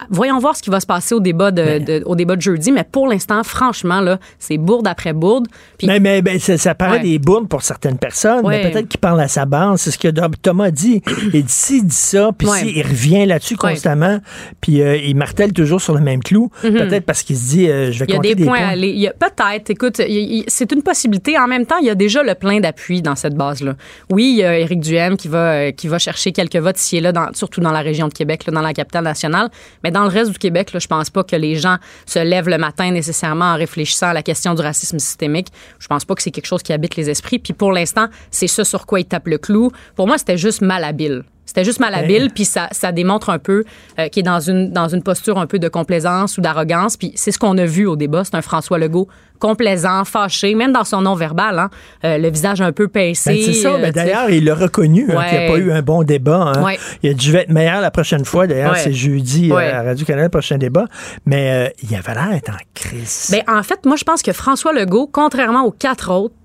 Voyons 0.09 0.39
voir 0.39 0.55
ce 0.55 0.61
qui 0.63 0.69
va 0.69 0.79
se 0.79 0.85
passer 0.85 1.13
au 1.15 1.19
débat 1.19 1.51
de, 1.51 1.79
de- 1.79 2.03
au 2.05 2.15
débat 2.15 2.35
de 2.35 2.41
jeudi. 2.41 2.71
Mais 2.71 2.83
pour 2.83 3.07
l'instant, 3.07 3.43
franchement, 3.43 4.01
là, 4.01 4.19
c'est 4.39 4.57
bourde 4.57 4.87
après 4.87 5.13
bourde. 5.13 5.47
Puis- 5.77 5.87
mais 5.87 5.99
mais 5.99 6.21
ben, 6.21 6.39
ça, 6.39 6.57
ça 6.57 6.75
paraît 6.75 6.97
Ouais. 6.97 7.03
des 7.03 7.19
bourdes 7.19 7.47
pour 7.47 7.61
certaines 7.61 7.97
personnes, 7.97 8.45
Ouais. 8.45 8.63
mais 8.63 8.71
peut-être 8.71 8.87
qu'il 8.87 8.99
parle 8.99 9.21
à 9.21 9.27
sa 9.27 9.45
bande. 9.45 9.77
C'est 9.77 9.91
ce 9.91 9.97
que 9.97 10.07
Thomas 10.41 10.71
dit. 10.71 11.01
Il 11.33 11.43
dit 11.43 11.51
s'il 11.51 11.85
dit 11.85 11.95
ça, 11.95 12.31
puis 12.37 12.47
Ouais. 12.47 12.59
s'il 12.59 12.81
revient 12.83 13.25
là-dessus 13.25 13.55
constamment, 13.57 14.19
puis 14.59 14.81
euh, 14.81 14.97
il 14.97 15.15
martèle 15.15 15.53
toujours 15.53 15.81
sur 15.81 15.93
le 15.93 16.01
même 16.01 16.21
clou, 16.23 16.49
Mhm. 16.63 16.71
peut-être 16.73 17.05
parce 17.05 17.23
qu'il 17.23 17.37
se 17.37 17.49
dit 17.49 17.69
euh, 17.69 17.91
je 17.91 17.99
vais 17.99 18.05
Il 18.05 18.11
y 18.11 18.13
a 18.13 18.15
compter 18.17 18.35
des, 18.35 18.45
points, 18.45 18.57
points. 18.57 18.67
à 18.67 18.71
aller. 18.71 19.09
Peut-être, 19.19 19.69
écoute, 19.69 20.01
c'est 20.47 20.71
une 20.71 20.81
possibilité. 20.83 21.37
En 21.37 21.47
même 21.47 21.65
temps, 21.65 21.77
il 21.81 21.87
y 21.87 21.89
a 21.89 21.95
déjà 21.95 22.23
le 22.23 22.35
plein 22.35 22.59
d'appui 22.59 23.01
dans 23.01 23.15
cette 23.15 23.35
base-là. 23.35 23.75
Oui, 24.09 24.31
il 24.31 24.37
y 24.37 24.43
a 24.43 24.57
Éric 24.59 24.79
Duhem 24.79 25.17
qui 25.17 25.27
va, 25.27 25.51
euh, 25.53 25.71
qui 25.71 25.87
va 25.87 25.99
chercher 25.99 26.31
quelques 26.31 26.55
votes 26.57 26.79
ici 26.79 26.97
et 26.97 27.01
là, 27.01 27.11
dans- 27.11 27.31
surtout 27.33 27.61
dans 27.61 27.71
la 27.71 27.81
région 27.81 28.07
de 28.07 28.13
Québec, 28.13 28.45
là, 28.47 28.53
dans 28.53 28.61
la 28.61 28.73
capitale 28.73 29.03
nationale. 29.03 29.49
Mais 29.83 29.90
dans 29.91 30.03
le 30.03 30.09
reste 30.09 30.31
du 30.31 30.39
Québec, 30.39 30.73
là, 30.73 30.80
je 30.80 30.88
pense 30.88 31.09
pas 31.09 31.23
que 31.23 31.35
les 31.35 31.55
gens 31.55 31.77
se 32.05 32.19
lèvent 32.19 32.49
le 32.49 32.57
matin 32.57 32.91
nécessairement 32.91 33.53
en 33.53 33.55
réfléchissant 33.55 34.07
à 34.07 34.13
la 34.13 34.23
question 34.23 34.53
du 34.53 34.61
racisme 34.61 34.99
systémique. 34.99 35.47
Je 35.80 35.88
pense 35.88 36.05
pas 36.05 36.15
que 36.15 36.22
c'est 36.22 36.31
quelque 36.31 36.47
chose 36.47 36.63
qui 36.63 36.73
habite 36.73 36.95
les 36.95 37.09
esprits. 37.09 37.39
Puis 37.39 37.53
pour 37.53 37.72
l'instant, 37.72 38.07
c'est 38.31 38.47
ce 38.47 38.63
sur 38.63 38.85
quoi 38.85 38.99
il 38.99 39.05
tape 39.05 39.27
le 39.27 39.38
clou. 39.38 39.72
Pour 39.95 40.07
moi, 40.07 40.18
c'était 40.18 40.38
juste 40.38 40.61
malhabile. 40.61 41.23
C'était 41.51 41.65
juste 41.65 41.81
malhabile, 41.81 42.29
puis 42.33 42.45
ça, 42.45 42.69
ça 42.71 42.93
démontre 42.93 43.29
un 43.29 43.37
peu 43.37 43.65
euh, 43.99 44.07
qu'il 44.07 44.21
est 44.21 44.23
dans 44.23 44.39
une, 44.39 44.71
dans 44.71 44.87
une 44.87 45.03
posture 45.03 45.37
un 45.37 45.47
peu 45.47 45.59
de 45.59 45.67
complaisance 45.67 46.37
ou 46.37 46.41
d'arrogance. 46.41 46.95
Puis 46.95 47.11
c'est 47.15 47.33
ce 47.33 47.37
qu'on 47.37 47.57
a 47.57 47.65
vu 47.65 47.85
au 47.85 47.97
débat. 47.97 48.23
C'est 48.23 48.35
un 48.35 48.41
François 48.41 48.77
Legault 48.77 49.09
complaisant, 49.37 50.05
fâché, 50.05 50.55
même 50.55 50.71
dans 50.71 50.85
son 50.85 51.01
nom 51.01 51.13
verbal, 51.13 51.59
hein, 51.59 51.69
euh, 52.05 52.17
le 52.17 52.29
visage 52.29 52.61
un 52.61 52.71
peu 52.71 52.87
pincé. 52.87 53.31
Ben, 53.33 53.41
c'est 53.43 53.53
ça. 53.53 53.73
euh, 53.73 53.81
Ben. 53.81 53.91
D'ailleurs, 53.91 54.29
il 54.29 54.45
l'a 54.45 54.55
reconnu 54.55 55.11
hein, 55.11 55.25
qu'il 55.27 55.39
n'y 55.39 55.45
a 55.45 55.47
pas 55.51 55.57
eu 55.57 55.71
un 55.73 55.81
bon 55.81 56.03
débat. 56.03 56.53
hein. 56.55 56.63
Ouais. 56.63 56.79
Il 57.03 57.09
a 57.09 57.13
dit 57.13 57.25
je 57.25 57.31
vais 57.33 57.39
être 57.41 57.49
meilleur 57.49 57.81
la 57.81 57.91
prochaine 57.91 58.23
fois. 58.23 58.47
D'ailleurs, 58.47 58.71
Ouais. 58.71 58.79
c'est 58.79 58.93
jeudi 58.93 59.51
à 59.51 59.83
Radio-Canada, 59.83 60.23
le 60.27 60.29
prochain 60.29 60.57
débat. 60.57 60.85
Mais 61.25 61.67
euh, 61.67 61.69
il 61.83 61.93
avait 61.95 62.13
l'air 62.13 62.29
d'être 62.31 62.51
en 62.51 62.57
crise. 62.73 63.27
Ben, 63.29 63.41
en 63.53 63.61
fait, 63.63 63.85
moi, 63.85 63.97
je 63.97 64.05
pense 64.05 64.21
que 64.21 64.31
François 64.31 64.71
Legault, 64.71 65.09
contrairement 65.11 65.65
aux 65.65 65.71
quatre 65.71 66.13
autres, 66.13 66.35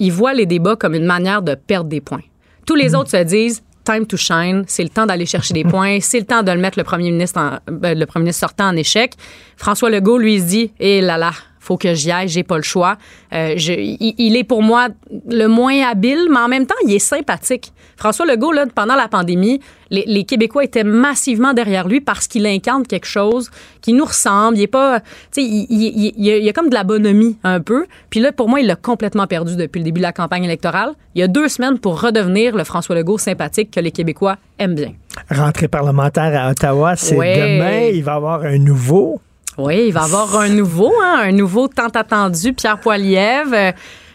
il 0.00 0.10
voit 0.10 0.34
les 0.34 0.46
débats 0.46 0.74
comme 0.74 0.94
une 0.94 1.04
manière 1.06 1.42
de 1.42 1.54
perdre 1.54 1.88
des 1.88 2.00
points. 2.00 2.22
Tous 2.66 2.74
les 2.74 2.96
autres 2.96 3.10
se 3.10 3.22
disent 3.22 3.62
time 3.90 4.06
to 4.06 4.16
shine, 4.16 4.64
c'est 4.66 4.82
le 4.82 4.88
temps 4.88 5.06
d'aller 5.06 5.26
chercher 5.26 5.54
des 5.54 5.64
points, 5.64 5.98
c'est 6.00 6.20
le 6.20 6.26
temps 6.26 6.42
de 6.42 6.52
le 6.52 6.58
mettre 6.58 6.78
le 6.78 6.84
premier 6.84 7.10
ministre, 7.10 7.38
en- 7.40 7.58
ben, 7.70 7.98
le 7.98 8.06
premier 8.06 8.24
ministre 8.24 8.40
sortant 8.40 8.68
en 8.68 8.76
échec. 8.76 9.14
François 9.56 9.90
Legault, 9.90 10.18
lui, 10.18 10.40
dit, 10.42 10.72
eh 10.80 11.00
là 11.00 11.18
là, 11.18 11.32
faut 11.58 11.76
que 11.76 11.92
j'y 11.94 12.10
aille, 12.10 12.28
j'ai 12.28 12.42
pas 12.42 12.56
le 12.56 12.62
choix. 12.62 12.96
Euh, 13.32 13.54
je- 13.56 13.72
il, 13.72 14.14
il 14.18 14.36
est 14.36 14.44
pour 14.44 14.62
moi 14.62 14.88
le 15.28 15.46
moins 15.46 15.82
habile, 15.88 16.28
mais 16.30 16.38
en 16.38 16.48
même 16.48 16.66
temps, 16.66 16.74
il 16.86 16.94
est 16.94 16.98
sympathique. 16.98 17.72
François 18.00 18.24
Legault, 18.26 18.50
là, 18.52 18.64
pendant 18.74 18.96
la 18.96 19.06
pandémie, 19.08 19.60
les, 19.90 20.04
les 20.06 20.24
Québécois 20.24 20.64
étaient 20.64 20.84
massivement 20.84 21.52
derrière 21.52 21.86
lui 21.86 22.00
parce 22.00 22.26
qu'il 22.26 22.46
incarne 22.46 22.86
quelque 22.86 23.06
chose 23.06 23.50
qui 23.82 23.92
nous 23.92 24.06
ressemble. 24.06 24.56
Il 24.56 24.62
est 24.62 24.66
pas, 24.66 25.00
tu 25.00 25.06
sais, 25.32 25.42
il, 25.42 25.66
il- 25.70 26.06
il- 26.06 26.14
il 26.16 26.44
y 26.44 26.48
a- 26.48 26.52
comme 26.54 26.70
de 26.70 26.74
la 26.74 26.82
bonhomie 26.82 27.36
un 27.44 27.60
peu. 27.60 27.84
Puis 28.08 28.18
là, 28.20 28.32
pour 28.32 28.48
moi, 28.48 28.60
il 28.60 28.66
l'a 28.66 28.74
complètement 28.76 29.26
perdu 29.26 29.54
depuis 29.54 29.78
le 29.80 29.84
début 29.84 30.00
de 30.00 30.06
la 30.06 30.12
campagne 30.12 30.44
électorale. 30.44 30.94
Il 31.14 31.20
y 31.20 31.22
a 31.22 31.28
deux 31.28 31.48
semaines 31.48 31.78
pour 31.78 32.00
redevenir 32.00 32.56
le 32.56 32.64
François 32.64 32.96
Legault 32.96 33.18
sympathique 33.18 33.70
que 33.70 33.80
les 33.80 33.90
Québécois 33.92 34.36
aiment 34.58 34.74
bien. 34.74 34.92
Rentrée 35.30 35.68
parlementaire 35.68 36.32
à 36.42 36.50
Ottawa, 36.50 36.96
c'est 36.96 37.16
Ouais. 37.16 37.36
demain. 37.36 37.90
Il 37.94 38.02
va 38.02 38.12
y 38.12 38.16
avoir 38.16 38.42
un 38.44 38.56
nouveau. 38.58 39.20
Oui, 39.58 39.84
il 39.88 39.92
va 39.92 40.00
y 40.00 40.04
avoir 40.04 40.36
un 40.38 40.48
nouveau, 40.48 40.90
hein, 41.04 41.18
un 41.24 41.32
nouveau 41.32 41.68
tant 41.68 41.88
attendu, 41.88 42.54
Pierre 42.54 42.80
Poilievre. 42.80 43.52
Euh, 43.52 43.72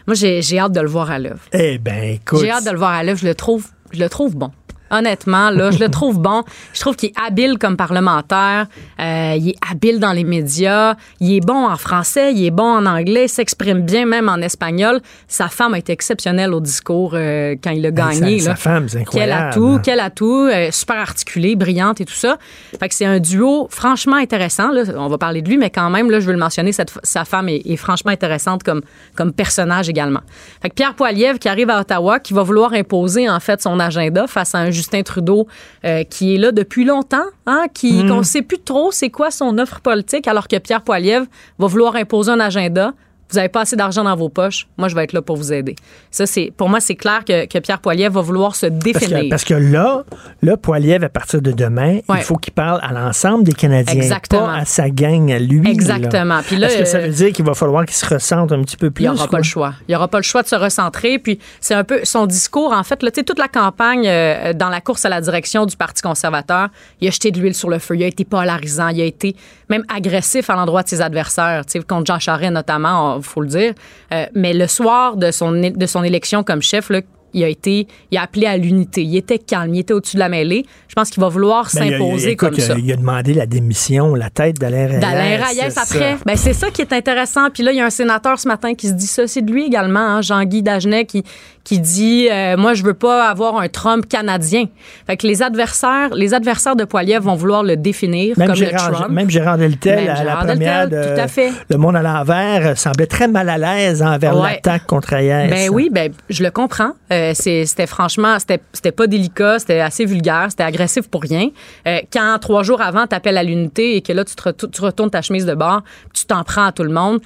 moi, 0.08 0.14
j'ai 0.14 0.42
j'ai 0.42 0.58
hâte 0.58 0.72
de 0.72 0.80
le 0.80 0.88
voir 0.88 1.10
à 1.10 1.18
l'œuvre. 1.20 1.40
Eh 1.52 1.78
bien, 1.78 2.00
écoute. 2.02 2.40
J'ai 2.40 2.50
hâte 2.50 2.64
de 2.64 2.70
le 2.70 2.78
voir 2.78 2.90
à 2.92 3.04
l'œuvre. 3.04 3.18
Je 3.20 3.26
le 3.26 3.34
trouve, 3.34 3.66
je 3.96 4.00
le 4.02 4.10
trouve 4.10 4.36
bon. 4.36 4.50
Honnêtement, 4.90 5.50
là, 5.50 5.70
je 5.70 5.78
le 5.78 5.88
trouve 5.88 6.20
bon. 6.20 6.44
Je 6.72 6.80
trouve 6.80 6.96
qu'il 6.96 7.10
est 7.10 7.14
habile 7.26 7.58
comme 7.58 7.76
parlementaire. 7.76 8.66
Euh, 9.00 9.34
il 9.36 9.50
est 9.50 9.56
habile 9.70 9.98
dans 10.00 10.12
les 10.12 10.24
médias. 10.24 10.94
Il 11.20 11.32
est 11.34 11.40
bon 11.40 11.66
en 11.66 11.76
français. 11.76 12.32
Il 12.32 12.44
est 12.44 12.50
bon 12.50 12.76
en 12.78 12.86
anglais. 12.86 13.24
Il 13.24 13.28
s'exprime 13.28 13.80
bien 13.82 14.06
même 14.06 14.28
en 14.28 14.36
espagnol. 14.36 15.00
Sa 15.28 15.48
femme 15.48 15.74
a 15.74 15.78
été 15.78 15.92
exceptionnelle 15.92 16.54
au 16.54 16.60
discours 16.60 17.12
euh, 17.14 17.54
quand 17.62 17.70
il 17.70 17.84
a 17.86 17.90
gagné. 17.90 18.38
Sa- 18.40 18.50
là. 18.50 18.56
sa 18.56 18.62
femme, 18.62 18.88
c'est 18.88 19.04
Quel 19.10 19.30
incroyable. 19.32 19.48
atout, 19.50 19.80
quel 19.82 20.00
atout. 20.00 20.48
euh, 20.52 20.70
super 20.70 20.96
articulé, 20.96 21.56
brillante 21.56 22.00
et 22.00 22.04
tout 22.04 22.14
ça. 22.14 22.38
Fait 22.78 22.88
que 22.88 22.94
c'est 22.94 23.06
un 23.06 23.18
duo 23.20 23.66
franchement 23.70 24.16
intéressant. 24.16 24.70
Là. 24.70 24.82
On 24.96 25.08
va 25.08 25.18
parler 25.18 25.42
de 25.42 25.48
lui, 25.48 25.58
mais 25.58 25.70
quand 25.70 25.90
même, 25.90 26.10
là, 26.10 26.20
je 26.20 26.26
veux 26.26 26.32
le 26.32 26.38
mentionner, 26.38 26.72
cette, 26.72 26.92
sa 27.02 27.24
femme 27.24 27.48
est, 27.48 27.62
est 27.66 27.76
franchement 27.76 28.12
intéressante 28.12 28.62
comme, 28.62 28.82
comme 29.16 29.32
personnage 29.32 29.88
également. 29.88 30.20
Fait 30.62 30.68
que 30.70 30.74
Pierre 30.74 30.94
Poilievre 30.94 31.38
qui 31.38 31.48
arrive 31.48 31.70
à 31.70 31.80
Ottawa, 31.80 32.20
qui 32.20 32.32
va 32.34 32.42
vouloir 32.42 32.72
imposer 32.72 33.28
en 33.28 33.40
fait 33.40 33.60
son 33.62 33.80
agenda 33.80 34.26
face 34.26 34.54
à 34.54 34.58
un 34.58 34.70
Justin 34.76 35.02
Trudeau 35.02 35.46
euh, 35.84 36.04
qui 36.04 36.34
est 36.34 36.38
là 36.38 36.52
depuis 36.52 36.84
longtemps, 36.84 37.24
hein, 37.46 37.64
qui 37.72 38.04
Mm. 38.04 38.08
qu'on 38.08 38.22
sait 38.22 38.42
plus 38.42 38.58
trop 38.58 38.90
c'est 38.92 39.10
quoi 39.10 39.30
son 39.30 39.58
offre 39.58 39.80
politique, 39.80 40.28
alors 40.28 40.46
que 40.48 40.56
Pierre 40.58 40.82
Poilievre 40.82 41.26
va 41.58 41.66
vouloir 41.66 41.96
imposer 41.96 42.30
un 42.32 42.40
agenda. 42.40 42.92
Vous 43.30 43.36
n'avez 43.36 43.48
pas 43.48 43.62
assez 43.62 43.74
d'argent 43.76 44.04
dans 44.04 44.14
vos 44.14 44.28
poches. 44.28 44.66
Moi, 44.76 44.88
je 44.88 44.94
vais 44.94 45.02
être 45.04 45.12
là 45.12 45.20
pour 45.22 45.36
vous 45.36 45.52
aider. 45.52 45.74
Ça, 46.10 46.26
c'est 46.26 46.52
pour 46.56 46.68
moi, 46.68 46.78
c'est 46.80 46.94
clair 46.94 47.24
que, 47.26 47.46
que 47.46 47.58
Pierre 47.58 47.80
Poilievre 47.80 48.14
va 48.14 48.20
vouloir 48.20 48.54
se 48.54 48.66
Parce 48.66 48.78
définir. 48.84 49.20
que, 49.22 49.28
parce 49.30 49.44
que 49.44 49.54
là, 49.54 50.04
là, 50.42 50.56
Poiliev, 50.56 51.02
à 51.04 51.08
partir 51.08 51.42
de 51.42 51.50
demain, 51.52 51.98
Ouais. 52.08 52.18
il 52.18 52.22
faut 52.22 52.36
qu'il 52.36 52.52
parle 52.52 52.78
à 52.82 52.92
l'ensemble 52.92 53.42
des 53.44 53.52
Canadiens, 53.52 53.94
Exactement. 54.00 54.46
pas 54.46 54.54
à 54.58 54.64
sa 54.64 54.90
gang, 54.90 55.30
à 55.32 55.38
lui. 55.38 55.62
là. 55.62 55.70
Exactement. 55.70 56.40
Puis 56.46 56.56
là, 56.56 56.68
Est-ce 56.68 56.78
que 56.78 56.84
ça 56.84 56.98
euh, 56.98 57.06
veut 57.06 57.12
dire 57.12 57.32
qu'il 57.32 57.44
va 57.44 57.54
falloir 57.54 57.84
qu'il 57.84 57.96
se 57.96 58.06
recentre 58.06 58.52
un 58.54 58.62
petit 58.62 58.76
peu 58.76 58.90
plus? 58.90 59.04
Il 59.04 59.10
n'y 59.10 59.16
aura 59.16 59.26
pas 59.28 59.38
le 59.38 59.42
choix. 59.42 59.74
Il 59.88 59.90
n'y 59.90 59.96
aura 59.96 60.08
pas 60.08 60.18
le 60.18 60.22
choix 60.22 60.42
de 60.42 60.48
se 60.48 60.56
recentrer. 60.56 61.18
Puis 61.18 61.38
c'est 61.60 61.74
un 61.74 61.84
peu 61.84 62.00
son 62.04 62.26
discours, 62.26 62.72
en 62.72 62.82
fait, 62.84 63.02
là, 63.02 63.10
tu 63.10 63.20
sais, 63.20 63.24
toute 63.24 63.38
la 63.38 63.48
campagne 63.48 64.06
euh, 64.06 64.52
dans 64.52 64.68
la 64.68 64.80
course 64.80 65.04
à 65.04 65.08
la 65.08 65.20
direction 65.20 65.66
du 65.66 65.76
Parti 65.76 66.00
conservateur, 66.02 66.68
il 67.00 67.08
a 67.08 67.10
jeté 67.10 67.30
de 67.32 67.40
l'huile 67.40 67.54
sur 67.54 67.70
le 67.70 67.78
feu. 67.78 67.96
Il 67.96 68.02
a 68.04 68.06
été 68.06 68.24
polarisant. 68.24 68.88
Il 68.88 69.00
a 69.00 69.04
été 69.04 69.34
même 69.68 69.82
agressif 69.94 70.48
à 70.48 70.54
l'endroit 70.54 70.82
de 70.84 70.88
ses 70.88 71.00
adversaires, 71.00 71.62
contre 71.88 72.06
Jean 72.06 72.18
Charest 72.20 72.52
notamment, 72.52 73.15
faut 73.22 73.40
le 73.40 73.48
dire. 73.48 73.74
Euh, 74.12 74.26
mais 74.34 74.52
le 74.52 74.66
soir 74.66 75.16
de 75.16 75.30
son, 75.30 75.52
de 75.52 75.86
son 75.86 76.02
élection 76.02 76.42
comme 76.42 76.62
chef, 76.62 76.90
là, 76.90 77.00
il 77.36 77.44
a 77.44 77.48
été, 77.48 77.86
il 78.10 78.18
a 78.18 78.22
appelé 78.22 78.46
à 78.46 78.56
l'unité. 78.56 79.02
Il 79.02 79.16
était 79.16 79.38
calme, 79.38 79.74
il 79.74 79.80
était 79.80 79.92
au-dessus 79.94 80.16
de 80.16 80.20
la 80.20 80.28
mêlée. 80.28 80.64
Je 80.88 80.94
pense 80.94 81.10
qu'il 81.10 81.20
va 81.20 81.28
vouloir 81.28 81.68
Ben, 81.74 81.90
s'imposer 81.90 82.34
comme 82.36 82.58
ça. 82.58 82.74
Il 82.78 82.90
a 82.90 82.96
demandé 82.96 83.34
la 83.34 83.46
démission, 83.46 84.14
la 84.14 84.30
tête 84.30 84.58
d'Alain 84.58 84.86
Reyes. 84.88 84.98
D'Alain 85.00 85.44
Reyes 85.44 85.60
après. 85.60 85.84
ça. 85.84 86.16
Ben, 86.24 86.36
c'est 86.36 86.54
ça 86.54 86.70
qui 86.70 86.80
est 86.82 86.92
intéressant. 86.92 87.50
Puis 87.52 87.62
là, 87.62 87.72
il 87.72 87.76
y 87.78 87.80
a 87.80 87.84
un 87.84 87.90
sénateur 87.90 88.38
ce 88.38 88.48
matin 88.48 88.74
qui 88.74 88.88
se 88.88 88.94
dit 88.94 89.06
ça. 89.06 89.26
C'est 89.26 89.42
de 89.42 89.52
lui 89.52 89.66
également, 89.66 90.00
hein, 90.00 90.22
Jean-Guy 90.22 90.62
Dagenet, 90.62 91.04
qui, 91.04 91.22
qui 91.64 91.78
dit 91.80 92.28
euh, 92.30 92.56
Moi, 92.56 92.72
je 92.74 92.82
veux 92.82 92.94
pas 92.94 93.28
avoir 93.28 93.58
un 93.58 93.68
Trump 93.68 94.06
canadien. 94.08 94.64
Fait 95.06 95.16
que 95.18 95.26
les 95.26 95.42
adversaires, 95.42 96.14
les 96.14 96.32
adversaires 96.32 96.76
de 96.76 96.84
Poiliev 96.84 97.22
vont 97.22 97.34
vouloir 97.34 97.62
le 97.62 97.76
définir 97.76 98.38
Même 98.38 98.48
comme 98.48 98.58
le 98.58 98.66
Gérard, 98.66 98.92
Trump. 98.92 99.10
même 99.10 99.28
Gérard 99.28 99.58
Deltel, 99.58 100.04
Même 100.06 100.16
à 100.16 100.24
la 100.24 100.36
première 100.36 100.88
Deltel, 100.88 101.10
de 101.10 101.14
tout 101.16 101.20
à 101.20 101.28
fait. 101.28 101.52
Le 101.68 101.76
Monde 101.76 101.96
à 101.96 102.02
l'envers, 102.02 102.66
euh, 102.68 102.74
semblait 102.74 103.06
très 103.06 103.28
mal 103.28 103.50
à 103.50 103.58
l'aise 103.58 104.02
envers 104.02 104.34
Ouais. 104.38 104.52
l'attaque 104.52 104.86
contre 104.86 105.08
Reyes. 105.14 105.48
Ben 105.50 105.68
oui, 105.70 105.88
ben 105.92 106.10
je 106.30 106.42
le 106.42 106.50
comprends. 106.50 106.92
Euh, 107.12 107.25
c'est- 107.34 107.66
c'était 107.66 107.86
franchement, 107.86 108.38
c'était 108.38 108.92
pas 108.92 109.06
délicat, 109.06 109.58
c'était 109.58 109.80
assez 109.80 110.04
vulgaire, 110.04 110.46
c'était 110.50 110.62
agressif 110.64 111.08
pour 111.08 111.22
rien. 111.22 111.50
Euh, 111.86 111.98
quand 112.12 112.38
trois 112.40 112.62
jours 112.62 112.80
avant 112.80 113.06
t'appelles 113.06 113.38
à 113.38 113.42
l'unité 113.42 113.96
et 113.96 114.02
que 114.02 114.12
là 114.12 114.24
tu, 114.24 114.34
te 114.34 114.82
retournes 114.82 115.10
ta 115.10 115.22
chemise 115.22 115.46
de 115.46 115.54
bord, 115.54 115.82
tu 116.12 116.24
t'en 116.26 116.42
prends 116.44 116.66
à 116.66 116.72
tout 116.72 116.82
le 116.82 116.92
monde. 116.92 117.20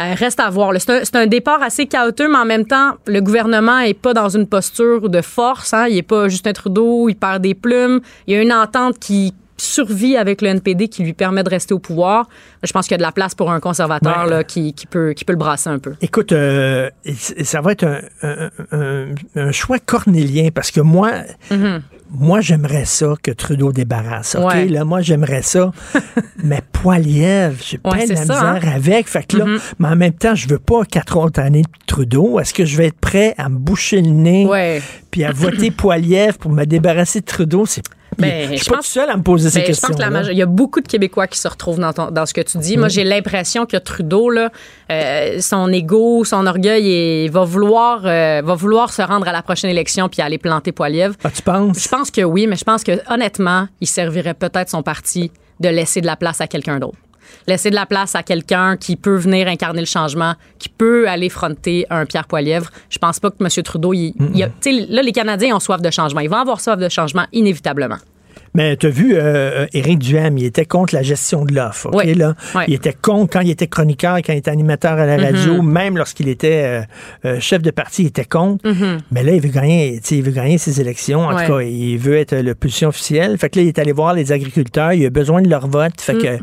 Euh, 0.00 0.14
reste 0.14 0.38
à 0.38 0.48
voir. 0.48 0.72
là. 0.72 0.78
C'est 0.78 0.90
un, 0.92 1.04
c'est 1.04 1.16
un 1.16 1.26
départ 1.26 1.60
assez 1.62 1.86
chaotique, 1.86 2.28
mais 2.30 2.38
en 2.38 2.44
même 2.44 2.66
temps, 2.66 2.92
le 3.06 3.20
gouvernement 3.20 3.80
est 3.80 3.94
pas 3.94 4.14
dans 4.14 4.28
une 4.28 4.46
posture 4.46 5.08
de 5.08 5.20
force. 5.20 5.74
Hein. 5.74 5.86
Il 5.88 5.96
est 5.96 6.02
pas 6.02 6.28
Justin 6.28 6.52
Trudeau, 6.52 7.08
il 7.08 7.16
perd 7.16 7.42
des 7.42 7.54
plumes. 7.54 8.00
Il 8.26 8.34
y 8.34 8.36
a 8.36 8.42
une 8.42 8.52
entente 8.52 8.98
qui 9.00 9.34
survit 9.60 10.16
avec 10.16 10.40
le 10.42 10.48
NPD 10.48 10.88
qui 10.88 11.02
lui 11.02 11.12
permet 11.12 11.42
de 11.42 11.50
rester 11.50 11.74
au 11.74 11.78
pouvoir. 11.78 12.28
Je 12.62 12.72
pense 12.72 12.86
qu'il 12.86 12.92
y 12.92 12.94
a 12.94 12.98
de 12.98 13.02
la 13.02 13.12
place 13.12 13.34
pour 13.34 13.50
un 13.50 13.60
conservateur 13.60 14.24
Ouais. 14.24 14.30
là, 14.30 14.44
qui, 14.44 14.72
qui 14.72 14.86
peut, 14.86 15.12
qui 15.12 15.24
peut 15.24 15.32
le 15.32 15.38
brasser 15.38 15.68
un 15.70 15.78
peu. 15.78 15.94
Écoute, 16.00 16.32
euh, 16.32 16.88
ça 17.42 17.60
va 17.60 17.72
être 17.72 17.84
un, 17.84 18.00
un- 18.22 18.50
un- 18.72 19.06
un 19.36 19.52
choix 19.52 19.78
cornélien 19.78 20.48
parce 20.54 20.70
que 20.70 20.80
moi, 20.80 21.10
Mhm. 21.50 21.82
moi 22.10 22.40
j'aimerais 22.40 22.84
ça 22.84 23.14
que 23.22 23.30
Trudeau 23.30 23.72
débarrasse. 23.72 24.36
OK, 24.36 24.44
Ouais. 24.46 24.66
là, 24.68 24.84
moi 24.84 25.00
j'aimerais 25.00 25.42
ça. 25.42 25.72
mais 26.42 26.60
Poiliev, 26.72 27.60
j'ai 27.64 27.76
Ouais, 27.84 27.90
pas 27.90 28.04
de 28.06 28.10
la 28.10 28.16
ça, 28.16 28.22
misère 28.22 28.44
hein? 28.64 28.72
avec. 28.74 29.08
Fait 29.08 29.24
que 29.26 29.36
là, 29.38 29.44
Mhm. 29.44 29.58
mais 29.80 29.88
en 29.88 29.96
même 29.96 30.12
temps, 30.12 30.34
je 30.34 30.48
veux 30.48 30.58
pas 30.58 30.84
quatre 30.84 31.16
autres 31.16 31.40
années 31.40 31.62
de 31.62 31.68
Trudeau. 31.86 32.38
Est-ce 32.40 32.54
que 32.54 32.64
je 32.64 32.76
vais 32.76 32.86
être 32.86 32.98
prêt 33.00 33.34
à 33.38 33.48
me 33.48 33.58
boucher 33.58 34.00
le 34.00 34.10
nez 34.10 34.80
puis 35.10 35.24
à 35.24 35.32
voter 35.32 35.70
Poiliev 35.70 36.38
pour 36.38 36.50
me 36.52 36.64
débarrasser 36.64 37.20
de 37.20 37.24
Trudeau? 37.26 37.66
C'est 37.66 37.82
Ben, 38.18 38.50
je 38.52 38.56
suis 38.56 38.68
pas 38.70 38.76
pense- 38.76 38.86
tout 38.86 38.92
seul 38.92 39.08
à 39.10 39.16
me 39.16 39.22
poser 39.22 39.48
ces 39.50 39.58
Ben, 39.58 39.62
je 39.62 39.66
questions. 39.68 39.88
pense 39.88 39.96
que 39.96 40.02
la 40.02 40.10
majo- 40.10 40.30
il 40.30 40.36
y 40.38 40.42
a 40.42 40.46
beaucoup 40.46 40.80
de 40.80 40.88
Québécois 40.88 41.26
qui 41.26 41.38
se 41.38 41.46
retrouvent 41.48 41.78
dans, 41.78 41.92
ton- 41.92 42.10
dans 42.10 42.26
ce 42.26 42.34
que 42.34 42.40
tu 42.40 42.58
dis. 42.58 42.76
Moi, 42.76 42.86
Mm. 42.88 42.90
j'ai 42.90 43.04
l'impression 43.04 43.64
que 43.66 43.76
Trudeau, 43.76 44.28
là, 44.30 44.50
euh, 44.90 45.40
son 45.40 45.72
ego, 45.72 46.24
son 46.24 46.46
orgueil, 46.46 47.24
il 47.24 47.30
va 47.30 47.44
vouloir, 47.44 48.02
euh, 48.04 48.42
va 48.44 48.54
vouloir 48.54 48.92
se 48.92 49.02
rendre 49.02 49.28
à 49.28 49.32
la 49.32 49.42
prochaine 49.42 49.70
élection 49.70 50.08
puis 50.08 50.20
aller 50.22 50.38
planter 50.38 50.72
Poiliev. 50.72 51.14
Ah, 51.24 51.30
tu 51.30 51.42
penses? 51.42 51.82
Je 51.82 51.88
pense 51.88 52.10
que 52.10 52.22
oui, 52.22 52.46
mais 52.46 52.56
je 52.56 52.64
pense 52.64 52.82
que 52.84 52.92
honnêtement, 53.12 53.68
il 53.80 53.86
servirait 53.86 54.34
peut-être 54.34 54.70
son 54.70 54.82
parti 54.82 55.30
de 55.60 55.68
laisser 55.68 56.00
de 56.00 56.06
la 56.06 56.16
place 56.16 56.40
à 56.40 56.46
quelqu'un 56.46 56.78
d'autre. 56.78 56.96
Laisser 57.48 57.70
de 57.70 57.74
la 57.74 57.86
place 57.86 58.14
à 58.14 58.22
quelqu'un 58.22 58.76
qui 58.76 58.94
peut 58.96 59.16
venir 59.16 59.48
incarner 59.48 59.80
le 59.80 59.86
changement, 59.86 60.34
qui 60.58 60.68
peut 60.68 61.08
aller 61.08 61.28
fronter 61.30 61.86
un 61.90 62.04
Pierre 62.06 62.26
Poilievre. 62.26 62.70
Je 62.90 62.98
pense 62.98 63.18
pas 63.18 63.30
que 63.30 63.36
M. 63.40 63.48
Trudeau, 63.64 63.92
il, 63.94 64.14
il 64.34 64.42
a- 64.42 64.48
tu 64.48 64.52
sais, 64.76 64.86
là, 64.88 65.02
les 65.02 65.12
Canadiens 65.12 65.56
ont 65.56 65.60
soif 65.60 65.80
de 65.82 65.90
changement. 65.90 66.20
Ils 66.20 66.28
vont 66.30 66.36
avoir 66.36 66.60
soif 66.60 66.78
de 66.78 66.88
changement 66.88 67.24
inévitablement. 67.32 67.96
Mais 68.54 68.76
tu 68.76 68.86
as 68.86 68.90
vu, 68.90 69.14
euh, 69.14 69.18
euh, 69.20 69.66
Éric 69.74 69.98
Duham, 69.98 70.36
il 70.38 70.44
était 70.44 70.64
contre 70.64 70.94
la 70.94 71.02
gestion 71.02 71.44
de 71.44 71.54
l'offre. 71.54 71.86
OK, 71.88 71.94
Oui. 72.04 72.14
là? 72.14 72.34
Oui. 72.54 72.62
Il 72.68 72.74
était 72.74 72.94
contre 72.94 73.32
quand 73.34 73.40
il 73.40 73.50
était 73.50 73.66
chroniqueur, 73.66 74.16
quand 74.18 74.32
il 74.32 74.38
était 74.38 74.50
animateur 74.50 74.92
à 74.92 75.04
la 75.06 75.16
radio, 75.18 75.62
Mhm. 75.62 75.70
même 75.70 75.96
lorsqu'il 75.98 76.28
était 76.28 76.82
euh, 77.24 77.40
chef 77.40 77.60
de 77.62 77.70
parti, 77.70 78.02
il 78.04 78.06
était 78.06 78.24
contre. 78.24 78.66
Mhm. 78.68 78.98
Mais 79.12 79.22
là, 79.22 79.32
il 79.32 79.40
veut 79.40 79.50
gagner, 79.50 80.00
il 80.10 80.22
veut 80.22 80.32
gagner 80.32 80.56
ses 80.58 80.80
élections. 80.80 81.20
En 81.26 81.34
Ouais. 81.36 81.46
tout 81.46 81.52
cas, 81.52 81.60
il 81.60 81.98
veut 81.98 82.16
être 82.16 82.34
le 82.36 82.54
position 82.54 82.88
officielle. 82.88 83.36
Fait 83.38 83.50
que 83.50 83.58
là, 83.58 83.62
il 83.64 83.68
est 83.68 83.78
allé 83.78 83.92
voir 83.92 84.14
les 84.14 84.32
agriculteurs. 84.32 84.92
Il 84.94 85.04
a 85.06 85.10
besoin 85.10 85.42
de 85.42 85.48
leur 85.48 85.66
vote. 85.68 86.00
Fait 86.00 86.14
Mm. 86.14 86.22
que 86.22 86.38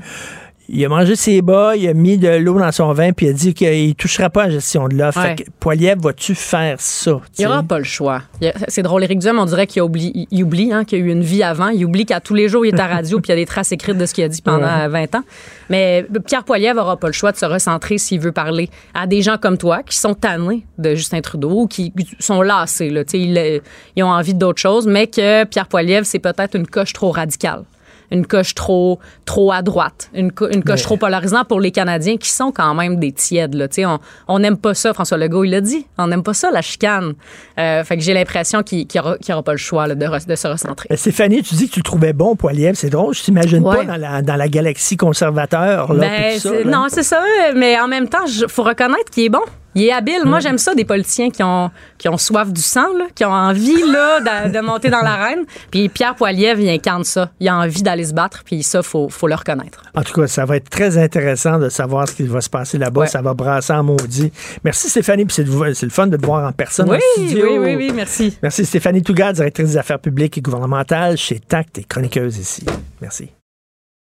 il 0.68 0.84
a 0.84 0.90
mangé 0.90 1.16
ses 1.16 1.42
bas, 1.42 1.76
il 1.76 1.88
a 1.88 1.94
mis 1.94 2.18
de 2.18 2.28
l'eau 2.30 2.58
dans 2.60 2.72
son 2.72 2.92
vin, 2.94 3.12
puis 3.14 3.28
il 3.28 3.30
a 3.30 3.34
dit 3.34 3.54
qu'il 3.54 3.94
touchera 3.96 4.30
pas 4.30 4.44
à 4.44 4.46
la 4.48 4.54
gestion 4.54 4.88
de 4.88 4.96
l'offre. 4.96 5.20
Ouais. 5.22 5.36
Fait 5.38 5.44
que, 5.44 5.50
Poiliev, 5.60 6.00
vas-tu 6.02 6.34
faire 6.36 6.76
ça? 6.80 7.12
Il 7.12 7.18
tu 7.20 7.22
sais? 7.34 7.44
n'y 7.44 7.48
aura 7.48 7.64
pas 7.64 7.78
le 7.78 7.84
choix. 7.84 8.22
C'est 8.68 8.82
drôle, 8.82 9.04
Éric 9.04 9.20
Duhem, 9.20 9.38
on 9.40 9.46
dirait 9.46 9.68
qu'il 9.68 9.82
oublie, 9.84 10.28
il 10.32 10.44
oublie 10.44 10.74
hein, 10.74 10.84
qu'il 10.86 11.00
y 11.00 11.02
a 11.02 11.06
eu 11.06 11.10
une 11.12 11.22
vie 11.22 11.44
avant. 11.44 11.70
Il 11.70 11.86
oublie 11.86 12.06
qu'à 12.06 12.20
tous 12.20 12.34
les 12.34 12.50
jours, 12.50 12.66
il 12.66 12.74
est 12.76 12.80
à 12.80 12.88
radio 12.88 13.20
puis 13.20 13.28
il 13.30 13.32
y 13.32 13.34
a 13.34 13.36
des 13.42 13.46
traces 13.46 13.72
écrites 13.72 13.98
de 13.98 14.06
ce 14.06 14.14
qu'il 14.14 14.24
a 14.24 14.28
dit 14.28 14.42
pendant 14.42 14.66
Ouais. 14.66 14.86
euh, 14.86 14.90
20 14.90 15.16
ans. 15.16 15.24
Mais 15.70 16.06
Pierre 16.26 16.44
Poilievre 16.44 16.76
n'aura 16.76 16.98
pas 16.98 17.08
le 17.08 17.14
choix 17.14 17.32
de 17.32 17.38
se 17.38 17.46
recentrer 17.46 17.98
s'il 17.98 18.20
veut 18.20 18.32
parler 18.32 18.70
à 18.94 19.08
des 19.08 19.22
gens 19.22 19.38
comme 19.38 19.58
toi 19.58 19.82
qui 19.84 19.98
sont 19.98 20.14
tannés 20.14 20.66
de 20.78 20.96
Justin 20.96 21.22
Trudeau 21.22 21.52
ou 21.62 21.68
qui 21.68 21.92
sont 22.20 22.42
lassés. 22.42 22.90
Là. 22.90 23.02
Sais, 23.08 23.20
Ils, 23.20 23.62
ils 23.96 24.04
ont 24.04 24.10
envie 24.10 24.34
d'autre 24.34 24.60
chose, 24.62 24.88
mais 24.88 25.08
que 25.08 25.44
Pierre 25.46 25.68
Poilievre, 25.68 26.06
c'est 26.06 26.20
peut-être 26.20 26.56
une 26.56 26.68
coche 26.68 26.94
trop 26.94 27.12
radicale. 27.12 27.64
Une 28.11 28.26
coche 28.27 28.53
trop, 28.56 28.99
trop 29.26 29.52
à 29.52 29.61
droite, 29.61 30.10
une, 30.14 30.32
co- 30.32 30.48
une 30.49 30.64
coche 30.64 30.80
Mais- 30.80 30.84
trop 30.84 30.98
polarisante 30.98 31.48
pour 31.48 31.60
les 31.60 31.72
Canadiens 31.72 32.18
qui 32.18 32.30
sont 32.30 32.52
quand 32.52 32.73
même 32.76 32.98
des 32.98 33.11
tièdes. 33.11 33.53
Là. 33.56 33.68
On 33.80 33.99
on 34.27 34.40
n'aime 34.40 34.57
pas 34.57 34.73
ça, 34.73 34.94
François 34.94 35.18
Legault, 35.18 35.44
il 35.44 35.52
l'a 35.52 35.61
dit. 35.61 35.86
On 35.98 36.07
n'aime 36.07 36.23
pas 36.23 36.34
ça, 36.34 36.52
la 36.52 36.61
chicane. 36.61 37.14
Euh, 37.60 37.84
fait 37.84 37.98
que 37.98 38.03
j'ai 38.03 38.14
l'impression 38.14 38.64
qu'il 38.64 38.86
n'y 38.94 38.99
aura, 38.99 39.18
qu'il 39.18 39.30
y 39.30 39.34
aura 39.34 39.44
pas 39.44 39.52
le 39.53 39.57
choix 39.57 39.88
là, 39.88 39.95
de, 39.95 40.06
re- 40.06 40.26
de 40.27 40.36
se 40.36 40.48
recentrer. 40.48 40.88
Euh, 40.91 40.95
Stéphanie, 40.95 41.41
tu 41.44 41.56
dis 41.56 41.68
que 41.68 41.73
tu 41.73 41.80
le 41.80 41.84
trouvais 41.84 42.14
bon, 42.14 42.36
Poiliev. 42.36 42.76
C'est 42.76 42.90
drôle, 42.90 43.14
je 43.14 43.23
t'imagine 43.23 43.64
Ouais. 43.65 43.77
pas 43.77 43.84
dans 43.86 43.98
la, 43.98 44.22
dans 44.22 44.36
la 44.36 44.48
galaxie 44.48 44.98
conservateur. 44.98 45.94
Là, 45.94 45.99
Ben, 46.07 46.11
puis 46.32 46.36
tout 46.41 46.48
ça, 46.48 46.49
c'est- 46.49 46.64
là. 46.64 46.72
non, 46.72 46.86
c'est 46.90 47.03
ça. 47.03 47.22
Mais 47.56 47.80
en 47.80 47.88
même 47.88 48.07
temps, 48.10 48.26
il 48.27 48.45
faut 48.49 48.64
reconnaître 48.64 49.10
qu'il 49.11 49.23
est 49.26 49.30
bon. 49.30 49.41
Il 49.76 49.84
est 49.84 49.91
habile. 49.91 50.22
Moi, 50.26 50.39
j'aime 50.39 50.57
ça, 50.57 50.73
des 50.73 50.85
politiciens 50.85 51.30
qui 51.30 51.43
ont, 51.43 51.69
qui 51.97 52.07
ont 52.10 52.18
soif 52.18 52.52
du 52.52 52.61
sang, 52.61 52.93
là, 52.97 53.06
qui 53.14 53.26
ont 53.26 53.31
envie 53.34 53.84
là, 53.91 54.19
de, 54.47 54.53
de 54.53 54.60
monter 54.61 54.89
dans 54.89 55.02
l'arène. 55.02 55.43
Puis 55.69 55.89
Pierre 55.89 56.15
Poilievre, 56.15 56.61
il 56.61 56.69
incarne 56.69 57.03
ça. 57.03 57.31
Il 57.41 57.47
a 57.49 57.57
envie 57.57 57.84
d'aller 57.84 58.06
se 58.06 58.14
battre, 58.14 58.43
puis 58.45 58.64
ça, 58.64 58.80
il 58.80 58.85
faut, 58.85 59.10
faut 59.10 59.27
le 59.27 59.35
reconnaître. 59.35 59.84
En 59.93 60.02
tout 60.02 60.14
cas, 60.14 60.27
ça 60.27 60.45
va 60.45 60.56
être 60.56 60.69
très 60.69 60.97
intéressant 60.97 61.60
de 61.60 61.69
savoir 61.69 62.07
ce 62.07 62.14
qui 62.15 62.23
va 62.23 62.39
se 62.41 62.49
passer 62.49 62.77
là-bas. 62.77 63.02
Ouais. 63.02 63.07
Ça 63.07 63.22
va 63.22 63.34
brasser 63.34 63.73
en 63.73 63.84
maudit. 63.84 64.31
Merci 64.64 64.89
Stéphanie, 64.89 65.26
puis 65.26 65.35
c'est 65.35 65.43
le, 65.43 65.73
c'est 65.73 65.85
le 65.85 65.91
fun 65.91 66.07
de 66.07 66.18
te 66.18 66.26
voir 66.26 66.47
en 66.47 66.52
personne 66.53 66.89
Oui, 66.89 66.97
en 66.97 67.22
studio. 67.22 67.45
oui, 67.52 67.57
oui, 67.57 67.76
oui, 67.76 67.91
merci. 67.93 68.38
Merci 68.41 68.65
Stéphanie 68.65 69.03
Tougat, 69.03 69.34
directrice 69.34 69.72
des 69.72 69.77
affaires 69.77 69.99
publiques 69.99 70.38
et 70.38 70.41
gouvernementales 70.41 71.18
chez 71.18 71.39
TACT 71.39 71.80
et 71.80 71.84
chroniqueuse 71.84 72.38
ici. 72.38 72.65
Merci. 73.02 73.30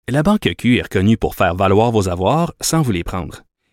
La 0.09 0.23
Banque 0.23 0.49
Q 0.57 0.79
est 0.79 0.83
reconnue 0.83 1.17
pour 1.17 1.35
faire 1.35 1.55
valoir 1.55 1.91
vos 1.91 2.09
avoirs 2.09 2.53
sans 2.61 2.83
vous 2.83 2.93
les 2.93 3.03
prendre. 3.05 3.43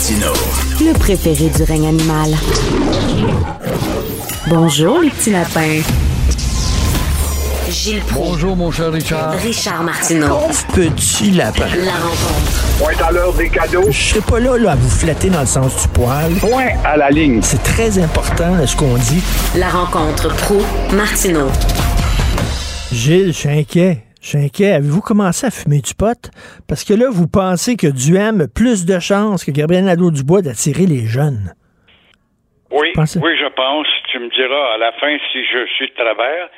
Martino. 0.00 0.32
Le 0.80 0.98
préféré 0.98 1.50
du 1.50 1.62
règne 1.62 1.88
animal. 1.88 2.30
Bonjour 4.48 5.00
les 5.00 5.10
petits 5.10 5.30
lapins. 5.30 5.82
Gilles 7.68 8.02
Bonjour, 8.14 8.56
mon 8.56 8.70
cher 8.70 8.90
Richard. 8.92 9.34
Richard 9.34 9.82
Martineau. 9.82 10.28
Pauvre 10.28 10.66
petit 10.72 11.32
lapin. 11.32 11.66
La 11.84 11.92
rencontre. 11.92 12.78
Point 12.78 13.06
à 13.06 13.12
l'heure 13.12 13.34
des 13.34 13.50
cadeaux. 13.50 13.84
Je 13.90 14.00
serai 14.00 14.20
pas 14.22 14.40
là, 14.40 14.56
là 14.56 14.72
à 14.72 14.76
vous 14.76 14.88
flatter 14.88 15.28
dans 15.28 15.40
le 15.40 15.46
sens 15.46 15.82
du 15.82 15.88
poil. 15.88 16.32
Point 16.36 16.68
à 16.82 16.96
la 16.96 17.10
ligne. 17.10 17.40
C'est 17.42 17.62
très 17.62 17.98
important 17.98 18.54
là, 18.54 18.66
ce 18.66 18.76
qu'on 18.76 18.96
dit. 18.96 19.22
La 19.54 19.68
rencontre 19.68 20.34
pro 20.34 20.62
Martineau. 20.94 21.48
Gilles, 22.90 23.34
je 23.34 23.38
suis 23.38 23.48
inquiet. 23.50 24.09
Je 24.20 24.28
suis 24.28 24.38
inquiet. 24.38 24.72
Avez-vous 24.72 25.00
commencé 25.00 25.46
à 25.46 25.50
fumer 25.50 25.80
du 25.80 25.94
pot? 25.94 26.30
Parce 26.68 26.84
que 26.84 26.92
là, 26.94 27.06
vous 27.10 27.26
pensez 27.28 27.76
que 27.76 27.86
Duhem 27.86 28.42
a 28.42 28.48
plus 28.48 28.84
de 28.84 28.98
chances 29.00 29.44
que 29.44 29.50
Gabriel 29.50 29.84
Nadeau-Dubois 29.84 30.42
d'attirer 30.42 30.86
les 30.86 31.06
jeunes. 31.06 31.54
Oui, 32.70 32.92
Pensez- 32.94 33.18
oui, 33.22 33.32
je 33.40 33.48
pense. 33.54 33.86
Tu 34.12 34.18
me 34.18 34.28
diras 34.30 34.74
à 34.74 34.78
la 34.78 34.92
fin 34.92 35.16
si 35.32 35.42
je 35.44 35.66
suis 35.76 35.88
de 35.88 35.94
travers. 35.94 36.48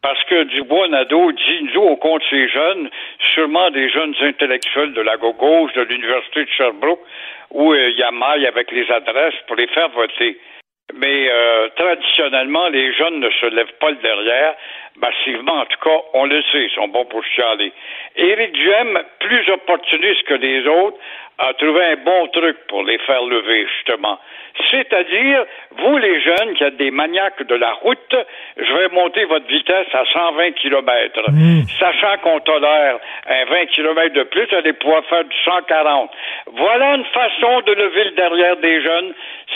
Parce 0.00 0.22
que 0.30 0.44
Dubois-Nadeau 0.44 1.32
dit, 1.32 1.60
nous, 1.74 1.80
on 1.80 1.96
compte 1.96 2.22
ces 2.30 2.48
jeunes, 2.48 2.88
sûrement 3.34 3.68
des 3.72 3.90
jeunes 3.90 4.14
intellectuels 4.22 4.92
de 4.94 5.00
la 5.00 5.16
gauche, 5.16 5.72
de 5.74 5.82
l'Université 5.82 6.44
de 6.44 6.50
Sherbrooke, 6.56 7.00
où 7.50 7.72
euh, 7.72 7.90
il 7.90 7.98
y 7.98 8.02
a 8.04 8.12
maille 8.12 8.46
avec 8.46 8.70
les 8.70 8.88
adresses 8.92 9.34
pour 9.48 9.56
les 9.56 9.66
faire 9.66 9.88
voter. 9.88 10.38
Mais 10.94 11.28
euh, 11.30 11.68
traditionnellement, 11.76 12.68
les 12.68 12.92
jeunes 12.94 13.20
ne 13.20 13.30
se 13.30 13.46
lèvent 13.46 13.76
pas 13.78 13.90
le 13.90 13.96
derrière. 13.96 14.54
Massivement, 14.96 15.60
en 15.60 15.66
tout 15.66 15.78
cas, 15.84 15.98
on 16.14 16.24
le 16.24 16.42
sait, 16.50 16.64
ils 16.64 16.70
sont 16.74 16.88
bons 16.88 17.04
pour 17.04 17.22
chialer. 17.24 17.72
Éric 18.16 18.52
Duhem, 18.52 18.98
plus 19.20 19.48
opportuniste 19.50 20.22
que 20.24 20.34
les 20.34 20.66
autres, 20.66 20.96
a 21.38 21.54
trouvé 21.54 21.84
un 21.84 21.96
bon 21.96 22.26
truc 22.28 22.56
pour 22.68 22.82
les 22.82 22.98
faire 22.98 23.22
lever, 23.22 23.66
justement. 23.76 24.18
C'est-à-dire, 24.70 25.44
vous 25.78 25.96
les 25.98 26.20
jeunes 26.20 26.54
qui 26.54 26.64
êtes 26.64 26.76
des 26.76 26.90
maniaques 26.90 27.42
de 27.44 27.54
la 27.54 27.72
route, 27.74 28.16
je 28.56 28.72
vais 28.72 28.88
monter 28.88 29.24
votre 29.24 29.46
vitesse 29.46 29.86
à 29.92 30.04
120 30.12 30.52
km. 30.52 31.20
Sachant 31.78 32.18
qu'on 32.22 32.40
tolère 32.40 32.98
un 33.26 33.44
20 33.44 33.66
km 33.66 34.14
de 34.14 34.22
plus, 34.24 34.52
allez 34.52 34.72
pouvoir 34.72 35.04
faire 35.04 35.24
du 35.24 35.36
140. 35.44 36.10
Voilà 36.54 36.96
une 36.96 37.04
façon 37.04 37.60
de 37.60 37.72
lever 37.72 38.04
le 38.04 38.10
derrière 38.12 38.56
des 38.56 38.82
jeunes. 38.82 39.14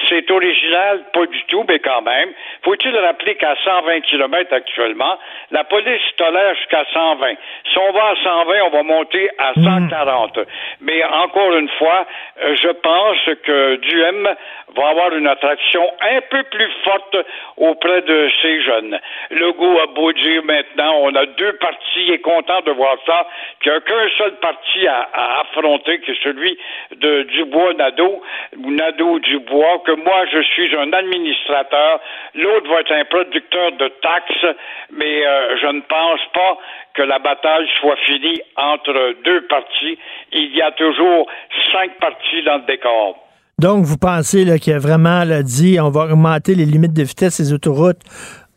C'est 0.08 0.30
original, 0.30 1.04
pas 1.12 1.26
du 1.26 1.42
tout, 1.44 1.64
mais 1.68 1.78
quand 1.78 2.02
même. 2.02 2.30
Faut-il 2.62 2.96
rappeler 2.96 3.34
qu'à 3.34 3.54
120 3.64 4.00
km 4.02 4.52
actuellement, 4.52 5.18
la 5.50 5.64
police 5.64 6.00
tolère 6.16 6.54
jusqu'à 6.54 6.84
120. 6.92 7.34
Si 7.72 7.78
on 7.78 7.92
va 7.92 8.10
à 8.10 8.14
120, 8.22 8.54
on 8.66 8.70
va 8.70 8.82
monter 8.82 9.30
à 9.38 9.52
140. 9.54 10.38
Mais 10.80 11.04
encore 11.04 11.54
une 11.56 11.68
fois, 11.78 12.06
euh, 12.42 12.54
je 12.56 12.68
pense 12.68 13.18
que 13.44 13.76
Duhem 13.76 14.28
va 14.76 14.88
avoir 14.88 15.14
une 15.14 15.26
attraction 15.26 15.82
un 16.00 16.20
peu 16.30 16.42
plus 16.44 16.70
forte 16.84 17.16
auprès 17.56 18.02
de 18.02 18.30
ces 18.40 18.62
jeunes. 18.62 18.98
Le 19.30 19.52
goût 19.52 19.78
a 19.80 19.86
beau 19.86 20.12
dire 20.12 20.42
maintenant, 20.44 20.98
on 21.02 21.14
a 21.14 21.26
deux 21.26 21.52
partis, 21.54 22.12
est 22.12 22.18
content 22.20 22.60
de 22.62 22.72
voir 22.72 22.96
ça, 23.06 23.26
qu'il 23.60 23.72
n'y 23.72 23.78
a 23.78 23.80
qu'un 23.80 24.08
seul 24.18 24.32
parti 24.36 24.86
à, 24.86 25.08
à 25.12 25.40
affronter, 25.40 26.00
qui 26.00 26.12
est 26.12 26.22
celui 26.22 26.58
de 26.96 27.22
Dubois-Nadeau, 27.22 28.22
ou 28.58 28.70
Nadeau-Dubois, 28.70 29.82
que 29.84 29.92
moi 29.92 30.24
je 30.32 30.42
suis 30.42 30.74
un 30.76 30.92
administrateur, 30.92 32.00
l'autre 32.34 32.70
va 32.70 32.80
être 32.80 32.92
un 32.92 33.04
producteur 33.04 33.72
de 33.72 33.88
taxes, 33.88 34.56
mais 34.90 35.26
euh, 35.26 35.56
je 35.58 35.66
ne 35.66 35.80
pense 35.80 36.20
pas 36.32 36.58
que 36.94 37.02
la 37.02 37.18
bataille 37.18 37.68
soit 37.80 37.96
finie 37.96 38.40
entre 38.56 39.14
deux 39.24 39.42
partis. 39.42 39.98
Il 40.32 40.54
y 40.54 40.62
a 40.62 40.70
toujours 40.72 41.26
cinq 41.70 41.98
partis 42.00 42.42
dans 42.44 42.56
le 42.56 42.66
décor. 42.66 43.18
Donc, 43.58 43.84
vous 43.84 43.98
pensez 43.98 44.44
qu'il 44.58 44.72
a 44.72 44.78
vraiment 44.78 45.24
là, 45.24 45.42
dit 45.42 45.78
on 45.80 45.90
va 45.90 46.04
augmenter 46.04 46.54
les 46.54 46.64
limites 46.64 46.94
de 46.94 47.02
vitesse 47.02 47.40
des 47.40 47.52
autoroutes 47.52 48.00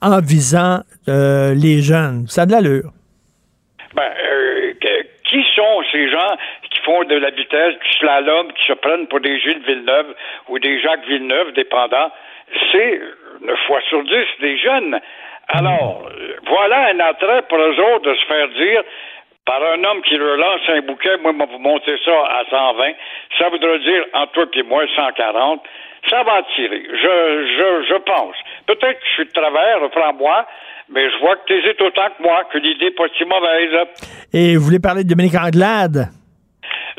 en 0.02 0.20
visant 0.20 0.80
euh, 1.08 1.54
les 1.54 1.82
jeunes. 1.82 2.26
Ça 2.28 2.44
a 2.44 2.46
de 2.46 2.52
l'allure. 2.52 2.90
Ben, 3.94 4.04
euh, 4.04 4.74
qui 5.30 5.44
sont 5.56 5.84
ces 5.92 6.10
gens 6.10 6.38
qui 6.70 6.80
font 6.82 7.04
de 7.04 7.16
la 7.16 7.32
vitesse, 7.32 7.74
du 7.74 7.92
slalom, 8.00 8.52
qui 8.54 8.66
se 8.68 8.74
prennent 8.74 9.08
pour 9.08 9.20
des 9.20 9.40
Gilles 9.40 9.64
Villeneuve 9.66 10.14
ou 10.50 10.60
des 10.60 10.80
Jacques 10.82 11.06
Villeneuve, 11.08 11.54
dépendant, 11.54 12.12
c'est 12.72 13.02
9 13.42 13.60
fois 13.68 13.82
sur 13.90 14.04
10 14.04 14.12
des 14.42 14.58
jeunes. 14.58 15.00
Alors, 15.50 16.08
euh, 16.10 16.36
voilà 16.48 16.88
un 16.90 17.00
attrait 17.00 17.44
pour 17.50 17.58
eux 17.58 17.80
autres 17.94 18.10
de 18.10 18.16
se 18.16 18.26
faire 18.26 18.48
dire 18.50 18.84
par 19.46 19.62
un 19.64 19.84
homme 19.84 20.02
qui 20.02 20.18
leur 20.18 20.38
lance 20.38 20.62
un 20.70 20.82
bouquet, 20.82 21.18
moi, 21.22 21.32
vous 21.32 21.60
monter 21.60 21.96
ça 22.04 22.12
à 22.12 22.44
120, 22.50 22.94
ça 23.38 23.50
voudrait 23.50 23.80
dire, 23.80 24.04
entre 24.14 24.46
toi 24.46 24.46
et 24.56 24.64
moi, 24.64 24.84
140. 24.96 25.62
Ça 26.10 26.24
va 26.24 26.34
attirer. 26.36 26.84
Je, 26.92 27.48
je, 27.58 27.86
je 27.90 27.98
pense. 28.02 28.36
Peut-être 28.68 29.00
que 29.00 29.06
je 29.08 29.14
suis 29.14 29.26
de 29.26 29.32
travers, 29.32 29.82
reprends-moi, 29.82 30.46
mais 30.90 31.10
je 31.10 31.18
vois 31.20 31.36
que 31.38 31.46
tu 31.48 31.54
hésites 31.54 31.82
autant 31.82 32.08
que 32.18 32.24
moi, 32.24 32.44
que 32.52 32.58
l'idée 32.58 32.86
n'est 32.86 32.92
pas 32.92 33.06
si 33.18 33.26
mauvaise. 33.26 33.88
Et 34.34 34.56
vous 34.56 34.64
voulez 34.64 34.80
parler 34.80 35.04
de 35.04 35.10
Dominique 35.10 35.36
Anglade? 35.36 36.10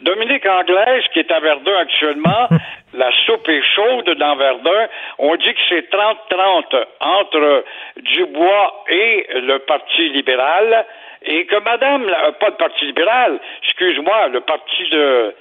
Dominique 0.02 0.47
Anglaise, 0.47 1.05
qui 1.12 1.20
est 1.20 1.31
à 1.31 1.41
Verdun 1.41 1.78
actuellement, 1.78 2.49
la 2.94 3.10
soupe 3.26 3.49
est 3.49 3.62
chaude 3.75 4.10
dans 4.18 4.36
Verdun. 4.36 4.86
On 5.18 5.34
dit 5.36 5.52
que 5.52 5.60
c'est 5.68 5.91
30-30 5.91 6.84
entre 7.00 7.65
Dubois 8.02 8.84
et 8.89 9.26
le 9.34 9.58
Parti 9.60 10.10
libéral. 10.10 10.84
Et 11.27 11.47
que 11.47 11.57
Madame, 11.57 12.07
pas 12.41 12.49
le 12.49 12.57
Parti 12.57 12.87
libéral, 12.87 13.39
excuse-moi, 13.63 14.29
le 14.29 14.41
Parti 14.41 14.89
de, 14.91 15.35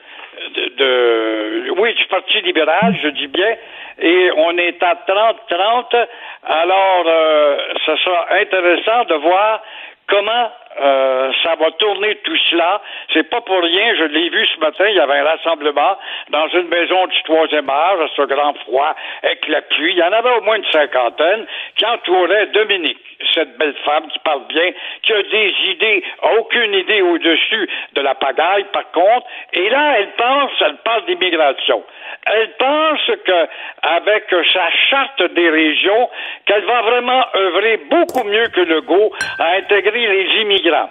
de, 0.77 1.69
oui, 1.77 1.93
du 1.93 2.05
Parti 2.05 2.41
libéral, 2.41 2.95
je 3.01 3.09
dis 3.09 3.27
bien, 3.27 3.55
et 3.99 4.31
on 4.35 4.57
est 4.57 4.81
à 4.83 4.95
30-30. 5.07 6.07
Alors, 6.43 7.03
euh, 7.07 7.57
ce 7.85 7.95
sera 7.97 8.33
intéressant 8.33 9.05
de 9.05 9.15
voir 9.15 9.61
comment 10.07 10.51
euh, 10.79 11.31
ça 11.43 11.55
va 11.55 11.71
tourner 11.71 12.15
tout 12.15 12.37
cela. 12.49 12.81
C'est 13.13 13.29
pas 13.29 13.41
pour 13.41 13.61
rien, 13.61 13.95
je 13.95 14.03
l'ai 14.03 14.29
vu 14.29 14.45
ce 14.45 14.59
matin, 14.59 14.85
il 14.87 14.95
y 14.95 14.99
avait 14.99 15.19
un 15.19 15.23
rassemblement 15.23 15.97
dans 16.29 16.47
une 16.49 16.67
maison 16.67 17.07
du 17.07 17.23
troisième 17.23 17.69
âge, 17.69 17.99
à 18.01 18.07
ce 18.15 18.21
grand 18.23 18.53
froid, 18.65 18.93
avec 19.23 19.47
la 19.47 19.61
pluie. 19.61 19.93
Il 19.93 19.97
y 19.97 20.03
en 20.03 20.11
avait 20.11 20.37
au 20.37 20.41
moins 20.41 20.57
une 20.57 20.71
cinquantaine 20.71 21.45
qui 21.77 21.85
entouraient 21.85 22.47
Dominique, 22.47 23.14
cette 23.33 23.57
belle 23.57 23.75
femme 23.85 24.07
qui 24.07 24.19
parle 24.19 24.45
bien, 24.47 24.71
qui 25.03 25.13
a 25.13 25.23
des 25.23 25.53
idées, 25.65 26.03
aucune 26.37 26.73
idée 26.73 27.01
au-dessus 27.01 27.69
de 27.93 28.01
la 28.01 28.15
pagaille, 28.15 28.65
par 28.71 28.91
contre. 28.91 29.27
Et 29.53 29.69
là, 29.69 29.99
elle 29.99 30.11
pense, 30.17 30.51
elle 30.61 30.77
parle 30.77 31.05
d'immigration. 31.05 31.83
Elle 32.25 32.51
pense 32.57 33.11
que, 33.25 33.47
avec 33.81 34.23
sa 34.53 34.71
charte 34.89 35.23
des 35.33 35.49
régions, 35.49 36.09
qu'elle 36.45 36.65
va 36.65 36.81
vraiment 36.81 37.25
œuvrer 37.35 37.77
beaucoup 37.89 38.23
mieux 38.23 38.47
que 38.49 38.61
Legault 38.61 39.11
à 39.39 39.53
intégrer 39.53 40.07
les 40.07 40.41
immigrants. 40.41 40.89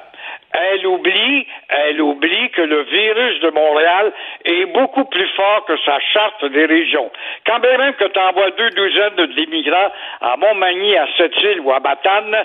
Elle 0.54 0.86
oublie, 0.86 1.46
elle 1.68 2.00
oublie 2.00 2.50
que 2.50 2.62
le 2.62 2.82
virus 2.82 3.40
de 3.40 3.50
Montréal 3.50 4.12
est 4.44 4.66
beaucoup 4.66 5.04
plus 5.04 5.28
fort 5.30 5.64
que 5.66 5.76
sa 5.84 5.98
charte 5.98 6.44
des 6.44 6.66
régions. 6.66 7.10
Quand 7.44 7.58
bien 7.58 7.76
même 7.76 7.94
que 7.94 8.04
tu 8.04 8.18
envoies 8.20 8.52
deux 8.52 8.70
douzaines 8.70 9.26
d'immigrants 9.34 9.90
à 10.20 10.36
Montmagny, 10.36 10.96
à 10.96 11.08
Sept-Îles 11.16 11.60
ou 11.60 11.72
à 11.72 11.80
Batane, 11.80 12.36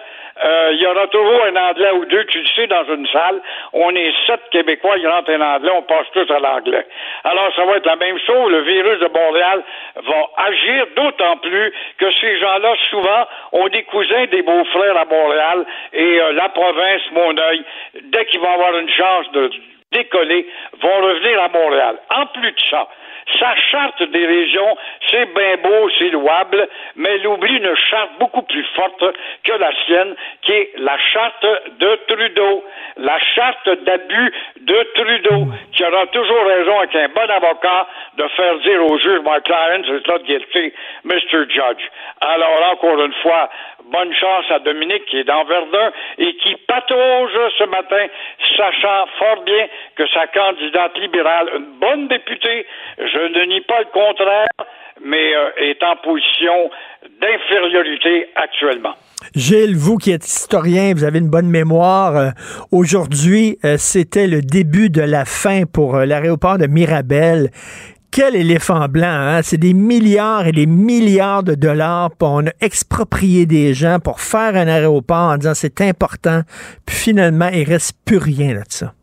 euh, 0.43 0.69
il 0.73 0.79
y 0.79 0.87
aura 0.87 1.05
toujours 1.07 1.43
un 1.45 1.55
Anglais 1.55 1.91
ou 1.91 2.05
deux, 2.05 2.25
tu 2.25 2.39
le 2.39 2.47
sais, 2.55 2.67
dans 2.67 2.85
une 2.85 3.05
salle. 3.07 3.41
On 3.73 3.93
est 3.93 4.13
sept 4.25 4.41
Québécois, 4.51 4.95
il 4.97 5.07
rentre 5.07 5.29
un 5.31 5.41
Anglais, 5.41 5.71
on 5.75 5.81
passe 5.81 6.07
tous 6.13 6.31
à 6.33 6.39
l'anglais. 6.39 6.85
Alors, 7.25 7.53
ça 7.55 7.65
va 7.65 7.75
être 7.75 7.85
la 7.85 7.97
même 7.97 8.17
chose. 8.19 8.51
Le 8.51 8.61
virus 8.61 8.99
de 8.99 9.07
Montréal 9.07 9.61
va 9.97 10.45
agir 10.47 10.87
d'autant 10.95 11.37
plus 11.37 11.73
que 11.97 12.11
ces 12.11 12.39
gens-là, 12.39 12.73
souvent, 12.89 13.27
ont 13.51 13.67
des 13.67 13.83
cousins, 13.83 14.25
des 14.31 14.41
beaux-frères 14.41 14.97
à 14.97 15.05
Montréal 15.05 15.65
et 15.93 16.21
euh, 16.21 16.31
la 16.31 16.49
province, 16.49 17.01
mon 17.11 17.37
œil, 17.37 17.63
dès 18.05 18.25
qu'ils 18.25 18.39
vont 18.39 18.51
avoir 18.51 18.77
une 18.77 18.89
chance 18.89 19.31
de 19.31 19.49
décoller, 19.91 20.47
vont 20.81 21.01
revenir 21.01 21.41
à 21.41 21.49
Montréal. 21.49 21.97
En 22.15 22.25
plus 22.27 22.51
de 22.51 22.61
ça, 22.69 22.87
sa 23.37 23.55
charte 23.55 24.03
des 24.03 24.25
régions, 24.25 24.77
c'est 25.09 25.25
bien 25.33 25.57
beau, 25.57 25.89
c'est 25.97 26.09
louable, 26.09 26.67
mais 26.95 27.09
elle 27.15 27.27
oublie 27.27 27.57
une 27.57 27.75
charte 27.75 28.11
beaucoup 28.19 28.41
plus 28.43 28.65
forte 28.75 29.03
que 29.43 29.51
la 29.51 29.71
sienne, 29.85 30.15
qui 30.41 30.51
est 30.51 30.71
la 30.77 30.97
charte 30.97 31.45
de 31.79 31.95
Trudeau, 32.07 32.63
la 32.97 33.19
charte 33.19 33.69
d'abus 33.83 34.33
de 34.61 34.83
Trudeau, 34.95 35.47
qui 35.73 35.83
aura 35.83 36.07
toujours 36.07 36.43
raison 36.45 36.79
avec 36.79 36.95
un 36.95 37.07
bon 37.09 37.29
avocat 37.29 37.87
de 38.17 38.27
faire 38.29 38.57
dire 38.59 38.85
au 38.85 38.97
juge, 38.97 39.21
my 39.23 39.41
client 39.43 39.83
is 39.83 40.07
not 40.07 40.19
guilty, 40.25 40.73
Mr. 41.03 41.49
Judge. 41.49 41.83
Alors, 42.21 42.71
encore 42.71 42.99
une 43.03 43.13
fois, 43.21 43.49
bonne 43.85 44.13
chance 44.13 44.45
à 44.49 44.59
Dominique 44.59 45.05
qui 45.05 45.19
est 45.19 45.23
dans 45.23 45.43
Verdun 45.43 45.91
et 46.17 46.35
qui 46.35 46.55
patauge 46.67 47.37
ce 47.57 47.63
matin, 47.65 48.05
sachant 48.55 49.07
fort 49.17 49.41
bien 49.43 49.67
que 49.95 50.03
sa 50.13 50.27
candidate 50.27 50.97
libérale, 50.99 51.47
une 51.57 51.79
bonne 51.79 52.07
députée, 52.07 52.65
je 52.97 53.39
ne 53.39 53.45
nie 53.45 53.61
pas 53.61 53.79
le 53.79 53.91
contraire, 53.91 54.47
mais 55.03 55.35
euh, 55.35 55.69
est 55.69 55.81
en 55.83 55.95
position 55.97 56.69
d'infériorité 57.21 58.27
actuellement. 58.35 58.95
Gilles, 59.35 59.75
vous 59.75 59.97
qui 59.97 60.11
êtes 60.11 60.25
historien, 60.25 60.93
vous 60.93 61.03
avez 61.03 61.19
une 61.19 61.29
bonne 61.29 61.49
mémoire. 61.49 62.15
euh, 62.15 62.29
Aujourd'hui, 62.71 63.57
euh, 63.65 63.75
c'était 63.77 64.27
le 64.27 64.41
début 64.41 64.89
de 64.89 65.01
la 65.01 65.25
fin 65.25 65.63
pour 65.65 65.97
l'aéroport 65.97 66.57
de 66.57 66.67
Mirabel. 66.67 67.49
Quel 68.11 68.35
éléphant 68.35 68.87
blanc, 68.87 69.05
hein? 69.07 69.41
C'est 69.43 69.57
des 69.59 69.75
milliards 69.75 70.47
et 70.47 70.51
des 70.51 70.65
milliards 70.65 71.43
de 71.43 71.53
dollars. 71.53 72.09
Puis 72.09 72.27
on 72.27 72.47
a 72.47 72.51
exproprié 72.59 73.45
des 73.45 73.75
gens 73.75 73.99
pour 73.99 74.19
faire 74.19 74.55
un 74.55 74.67
aéroport 74.67 75.31
en 75.33 75.37
disant 75.37 75.53
c'est 75.53 75.79
important. 75.81 76.41
Puis 76.87 76.95
finalement, 76.95 77.49
il 77.53 77.63
reste 77.65 77.93
plus 78.05 78.17
rien 78.17 78.55
là 78.55 78.61
de 78.61 78.71
ça. 78.71 78.93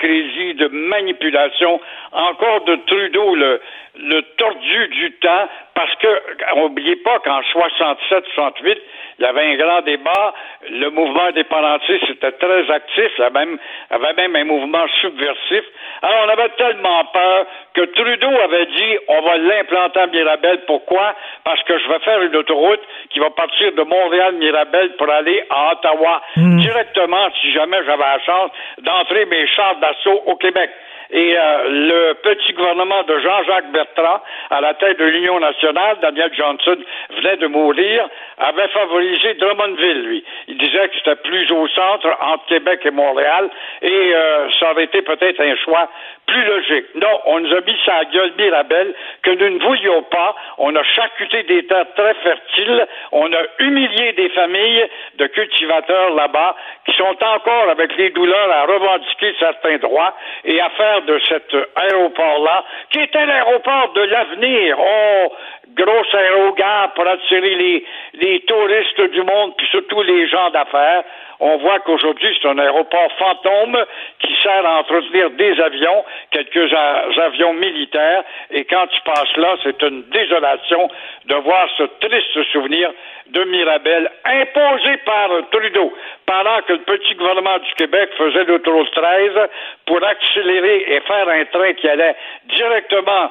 Quelle 0.00 0.10
hypocrisie 0.10 0.54
de 0.54 0.68
manipulation, 0.68 1.80
encore 2.12 2.64
de 2.64 2.76
Trudeau, 2.86 3.34
le, 3.34 3.60
le 3.96 4.22
tordu 4.36 4.88
du 4.88 5.12
temps, 5.12 5.48
parce 5.74 5.94
que, 5.96 6.08
n'oubliez 6.56 6.96
pas 6.96 7.18
qu'en 7.20 7.40
67-68, 7.40 8.78
il 9.20 9.24
y 9.24 9.26
avait 9.26 9.52
un 9.52 9.56
grand 9.56 9.82
débat, 9.82 10.32
le 10.70 10.88
mouvement 10.88 11.24
indépendantiste 11.24 12.08
était 12.08 12.32
très 12.32 12.70
actif, 12.70 13.12
il 13.18 13.20
y 13.20 13.22
avait 13.22 13.44
même, 13.44 13.58
avait 13.90 14.14
même 14.14 14.34
un 14.34 14.44
mouvement 14.44 14.86
subversif. 15.02 15.62
Alors, 16.00 16.24
on 16.24 16.28
avait 16.30 16.48
tellement 16.56 17.04
peur 17.12 17.46
que 17.74 17.82
Trudeau 17.82 18.30
avait 18.42 18.64
dit, 18.64 18.98
on 19.08 19.20
va 19.20 19.36
l'implanter 19.36 20.00
à 20.00 20.06
Mirabel. 20.06 20.62
Pourquoi? 20.66 21.14
Parce 21.44 21.62
que 21.64 21.78
je 21.78 21.88
vais 21.88 21.98
faire 21.98 22.22
une 22.22 22.34
autoroute 22.34 22.80
qui 23.10 23.18
va 23.18 23.28
partir 23.28 23.72
de 23.72 23.82
Montréal-Mirabel 23.82 24.96
pour 24.96 25.10
aller 25.10 25.44
à 25.50 25.72
Ottawa 25.72 26.22
directement, 26.36 27.28
si 27.42 27.52
jamais 27.52 27.84
j'avais 27.84 28.02
la 28.02 28.20
chance 28.20 28.50
d'entrer 28.78 29.26
mes 29.26 29.46
chars 29.48 29.76
d'assaut 29.76 30.22
au 30.26 30.36
Québec. 30.36 30.70
Et 31.12 31.36
euh, 31.36 31.62
le 31.68 32.12
petit 32.14 32.52
gouvernement 32.52 33.02
de 33.02 33.18
Jean-Jacques 33.18 33.72
Bertrand, 33.72 34.20
à 34.50 34.60
la 34.60 34.74
tête 34.74 34.98
de 34.98 35.04
l'Union 35.04 35.40
nationale, 35.40 35.98
Daniel 36.00 36.30
Johnson 36.34 36.76
venait 37.16 37.36
de 37.36 37.46
mourir, 37.48 38.08
avait 38.38 38.68
favorisé 38.68 39.34
Drummondville, 39.34 40.02
lui. 40.02 40.24
Il 40.46 40.58
disait 40.58 40.88
que 40.88 40.94
c'était 40.96 41.16
plus 41.16 41.50
au 41.50 41.66
centre, 41.68 42.08
entre 42.20 42.46
Québec 42.46 42.80
et 42.84 42.90
Montréal, 42.90 43.50
et 43.82 44.14
euh, 44.14 44.48
ça 44.58 44.70
aurait 44.70 44.84
été 44.84 45.02
peut-être 45.02 45.40
un 45.40 45.56
choix 45.56 45.88
plus 46.26 46.44
logique. 46.44 46.86
Non, 46.94 47.20
on 47.26 47.40
nous 47.40 47.52
a 47.54 47.60
mis 47.60 47.76
sa 47.84 48.04
gueule 48.04 48.32
Mirabel 48.38 48.94
que 49.22 49.30
nous 49.30 49.58
ne 49.58 49.64
voulions 49.64 50.02
pas. 50.04 50.36
On 50.58 50.74
a 50.76 50.82
charcuté 50.84 51.42
des 51.42 51.66
terres 51.66 51.92
très 51.96 52.14
fertiles. 52.14 52.86
On 53.10 53.32
a 53.32 53.42
humilié 53.58 54.12
des 54.12 54.28
familles 54.30 54.86
de 55.18 55.26
cultivateurs 55.26 56.14
là-bas 56.14 56.54
qui 56.86 56.92
sont 56.96 57.16
encore 57.20 57.68
avec 57.70 57.96
les 57.96 58.10
douleurs 58.10 58.50
à 58.52 58.64
revendiquer 58.64 59.34
certains 59.40 59.78
droits 59.78 60.14
et 60.44 60.60
à 60.60 60.70
faire 60.70 60.99
de 61.02 61.20
cet 61.28 61.54
aéroport-là, 61.76 62.64
qui 62.90 63.00
était 63.00 63.26
l'aéroport 63.26 63.92
de 63.94 64.02
l'avenir. 64.02 64.76
Oh, 64.78 65.32
gros 65.76 66.16
aérogare 66.16 66.92
pour 66.94 67.06
attirer 67.06 67.54
les, 67.54 67.84
les 68.14 68.40
touristes 68.40 69.00
du 69.12 69.22
monde, 69.22 69.54
puis 69.56 69.66
surtout 69.68 70.02
les 70.02 70.28
gens 70.28 70.50
d'affaires. 70.50 71.04
On 71.42 71.56
voit 71.56 71.78
qu'aujourd'hui, 71.80 72.36
c'est 72.40 72.48
un 72.48 72.58
aéroport 72.58 73.10
fantôme 73.18 73.78
qui 74.18 74.36
sert 74.42 74.66
à 74.66 74.80
entretenir 74.80 75.30
des 75.30 75.58
avions, 75.58 76.04
quelques 76.30 76.70
avions 77.18 77.54
militaires, 77.54 78.24
et 78.50 78.64
quand 78.64 78.86
tu 78.88 79.00
passes 79.02 79.36
là, 79.36 79.56
c'est 79.62 79.82
une 79.82 80.02
désolation 80.10 80.90
de 81.24 81.34
voir 81.36 81.66
ce 81.78 81.84
triste 82.00 82.42
souvenir 82.52 82.90
de 83.32 83.44
Mirabel 83.44 84.10
imposé 84.24 84.96
par 85.04 85.28
Trudeau, 85.50 85.92
pendant 86.26 86.60
que 86.66 86.72
le 86.74 86.80
petit 86.80 87.14
gouvernement 87.14 87.58
du 87.58 87.72
Québec 87.76 88.10
faisait 88.16 88.44
l'autoroute 88.44 88.90
13 88.92 89.48
pour 89.86 90.02
accélérer 90.04 90.84
et 90.88 91.00
faire 91.00 91.28
un 91.28 91.44
train 91.46 91.72
qui 91.74 91.88
allait 91.88 92.16
directement 92.48 93.30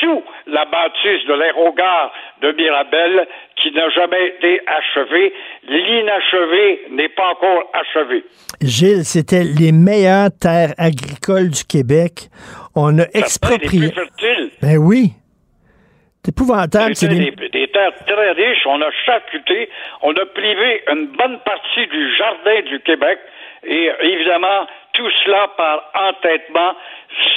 sous 0.00 0.22
la 0.46 0.64
bâtisse 0.64 1.26
de 1.26 1.34
l'aérogare 1.34 2.12
de 2.42 2.52
Mirabel, 2.52 3.26
qui 3.56 3.72
n'a 3.72 3.88
jamais 3.90 4.28
été 4.28 4.60
achevé. 4.66 5.32
L'inachevé 5.68 6.82
n'est 6.90 7.08
pas 7.08 7.30
encore 7.30 7.70
achevé. 7.72 8.24
Gilles, 8.60 9.04
c'était 9.04 9.44
les 9.44 9.72
meilleures 9.72 10.30
terres 10.40 10.74
agricoles 10.78 11.50
du 11.50 11.64
Québec. 11.64 12.28
On 12.74 12.98
a 12.98 13.04
exproprié. 13.14 13.92
Ben 14.60 14.76
oui. 14.76 15.12
C'est 16.22 16.32
épouvantable. 16.32 16.96
C'est 16.96 17.08
des... 17.08 17.32
très 18.06 18.32
riches. 18.32 18.66
On 18.66 18.80
a 18.80 18.90
charcuté, 19.04 19.68
on 20.02 20.12
a 20.12 20.26
privé 20.26 20.82
une 20.92 21.06
bonne 21.06 21.38
partie 21.40 21.86
du 21.86 22.16
jardin 22.16 22.60
du 22.62 22.80
Québec. 22.80 23.18
Et 23.64 23.90
évidemment, 24.00 24.66
tout 24.92 25.10
cela 25.24 25.48
par 25.56 25.90
entêtement, 25.94 26.74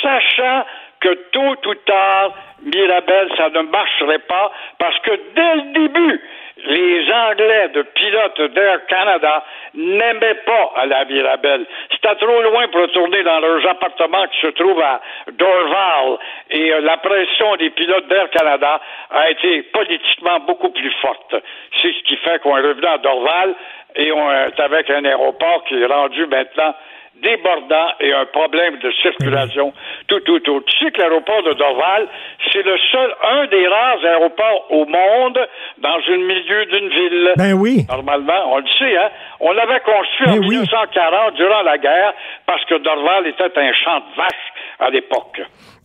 sachant 0.02 0.66
que 1.00 1.14
tôt 1.32 1.56
ou 1.66 1.76
tard, 1.86 2.34
Mirabel, 2.62 3.30
ça 3.38 3.50
ne 3.50 3.62
marcherait 3.62 4.20
pas, 4.20 4.52
parce 4.78 5.00
que 5.00 5.12
dès 5.36 5.56
le 5.56 5.88
début, 5.88 6.22
les 6.66 7.12
Anglais 7.12 7.70
de 7.70 7.82
pilotes 7.82 8.42
d'Air 8.54 8.86
Canada 8.88 9.44
n'aimaient 9.74 10.42
pas 10.46 10.74
à 10.78 10.86
la 10.86 11.06
Mirabel. 11.06 11.66
C'était 11.92 12.16
trop 12.16 12.42
loin 12.42 12.68
pour 12.70 12.82
retourner 12.82 13.24
dans 13.24 13.40
leurs 13.40 13.68
appartements 13.68 14.26
qui 14.28 14.42
se 14.42 14.48
trouvent 14.48 14.82
à 14.82 15.02
Dorval. 15.32 16.18
Et 16.50 16.74
euh, 16.74 16.82
la 16.82 16.98
pression 16.98 17.56
des 17.58 17.70
pilotes 17.70 18.08
d'Air 18.08 18.30
Canada 18.30 18.82
a 19.12 19.30
été 19.30 19.64
politiquement 19.64 20.40
beaucoup 20.42 20.70
plus 20.70 20.92
forte. 21.02 21.36
C'est 21.82 21.94
ce 21.94 22.04
qui 22.04 22.18
fait 22.18 22.42
qu'on 22.42 22.58
est 22.58 22.68
revenu 22.68 22.88
à 22.88 22.98
Dorval 22.98 23.56
et 23.96 24.12
on 24.12 24.32
est 24.32 24.60
avec 24.60 24.90
un 24.90 25.06
aéroport 25.06 25.64
qui 25.66 25.82
est 25.82 25.86
rendu 25.86 26.26
maintenant 26.28 26.74
débordant 27.22 27.90
et 28.00 28.14
un 28.14 28.26
problème 28.26 28.78
de 28.80 28.92
circulation 29.02 29.74
tout 30.08 30.32
autour. 30.32 30.64
Tu 30.66 30.78
sais 30.78 30.92
que 30.92 31.00
l'aéroport 31.00 31.44
de 31.44 31.54
Dorval, 31.54 32.08
c'est 32.52 32.64
le 32.64 32.78
seul, 32.92 33.14
un 33.32 33.46
des 33.48 33.68
rares 33.68 34.04
aéroports 34.04 34.72
au 34.72 34.86
monde 34.86 35.40
dans 35.78 35.98
le 36.08 36.18
milieu 36.18 36.66
d'une 36.66 36.90
ville. 36.90 37.34
Ben 37.38 37.54
oui. 37.54 37.86
Normalement, 37.90 38.54
on 38.54 38.58
le 38.58 38.68
sait, 38.78 38.98
hein. 38.98 39.10
On 39.40 39.52
l'avait 39.52 39.80
construit 39.82 40.30
en 40.30 40.42
1940 40.42 41.36
durant 41.36 41.62
la 41.62 41.78
guerre 41.78 42.14
parce 42.46 42.64
que 42.66 42.76
Dorval 42.76 43.28
était 43.28 43.58
un 43.58 43.74
champ 43.74 44.00
de 44.00 44.16
vaches 44.18 44.54
à 44.80 44.90
l'époque. 44.90 45.42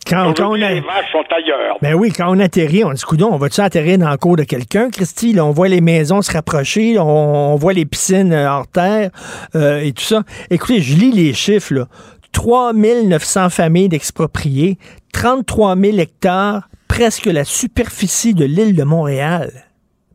Quand, 0.07 0.35
quand 0.35 0.51
on 0.51 0.61
a... 0.61 0.71
Les 0.71 0.81
vaches 0.81 1.11
sont 1.13 1.25
ailleurs. 1.31 1.79
Ben 1.81 1.95
oui, 1.95 2.13
quand 2.13 2.27
on 2.29 2.39
atterrit, 2.39 2.85
on 2.85 2.93
dit, 2.93 3.03
coudon, 3.03 3.31
on 3.33 3.37
va-tu 3.37 3.61
atterrir 3.61 3.99
dans 3.99 4.11
le 4.11 4.17
cours 4.17 4.37
de 4.37 4.45
quelqu'un, 4.45 4.91
Christy? 4.91 5.33
Là, 5.33 5.45
on 5.45 5.51
voit 5.51 5.69
les 5.69 5.81
maisons 5.81 6.21
se 6.23 6.33
rapprocher, 6.33 6.99
on, 6.99 7.53
on 7.53 7.57
voit 7.57 7.73
les 7.73 7.87
piscines 7.87 8.33
euh, 8.33 8.51
hors 8.51 8.67
terre 8.67 9.11
euh, 9.55 9.81
et 9.81 9.93
tout 9.93 10.03
ça. 10.03 10.23
Écoutez, 10.51 10.81
je 10.81 10.97
lis 10.97 11.13
les 11.13 11.33
chiffres, 11.33 11.75
là. 11.75 11.87
3900 12.33 13.49
familles 13.51 13.89
d'expropriés, 13.89 14.77
33 15.13 15.77
000 15.77 15.99
hectares, 15.99 16.69
presque 16.89 17.27
la 17.27 17.45
superficie 17.45 18.35
de 18.35 18.45
l'île 18.45 18.77
de 18.77 18.83
Montréal. 18.85 19.51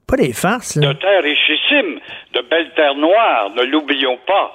Pas 0.07 0.17
des 0.17 0.33
farces, 0.33 0.75
là. 0.75 0.87
De 0.87 0.93
terre 0.93 1.23
richissime, 1.23 1.99
de 2.33 2.41
belles 2.49 2.71
terres 2.75 2.95
noires, 2.95 3.51
ne 3.55 3.63
l'oublions 3.63 4.17
pas. 4.27 4.53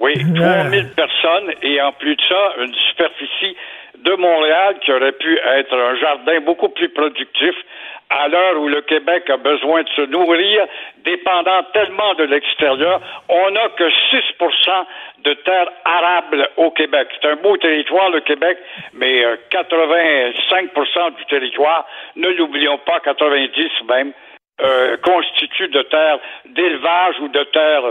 Oui, 0.00 0.14
3000 0.14 0.90
personnes 0.94 1.50
et 1.62 1.80
en 1.80 1.92
plus 1.92 2.14
de 2.14 2.22
ça, 2.22 2.62
une 2.62 2.74
superficie 2.90 3.56
de 4.04 4.14
Montréal 4.14 4.78
qui 4.80 4.92
aurait 4.92 5.12
pu 5.12 5.38
être 5.38 5.74
un 5.74 5.96
jardin 5.96 6.40
beaucoup 6.40 6.68
plus 6.68 6.88
productif 6.90 7.54
à 8.10 8.28
l'heure 8.28 8.58
où 8.60 8.68
le 8.68 8.80
Québec 8.82 9.28
a 9.28 9.36
besoin 9.36 9.82
de 9.82 9.88
se 9.90 10.02
nourrir, 10.02 10.66
dépendant 11.04 11.62
tellement 11.72 12.14
de 12.14 12.24
l'extérieur, 12.24 13.00
on 13.28 13.50
n'a 13.50 13.68
que 13.70 13.84
6% 13.84 14.86
de 15.24 15.34
terres 15.34 15.70
arables 15.84 16.48
au 16.56 16.70
Québec. 16.70 17.08
C'est 17.20 17.28
un 17.28 17.36
beau 17.36 17.56
territoire, 17.58 18.10
le 18.10 18.20
Québec, 18.20 18.58
mais 18.94 19.24
85% 19.50 21.16
du 21.16 21.24
territoire, 21.26 21.86
ne 22.16 22.28
l'oublions 22.28 22.78
pas, 22.78 23.00
90 23.00 23.70
même, 23.88 24.12
euh, 24.60 24.96
constitue 24.98 25.68
de 25.68 25.82
terres 25.82 26.18
d'élevage 26.46 27.20
ou 27.20 27.28
de 27.28 27.42
terres 27.44 27.84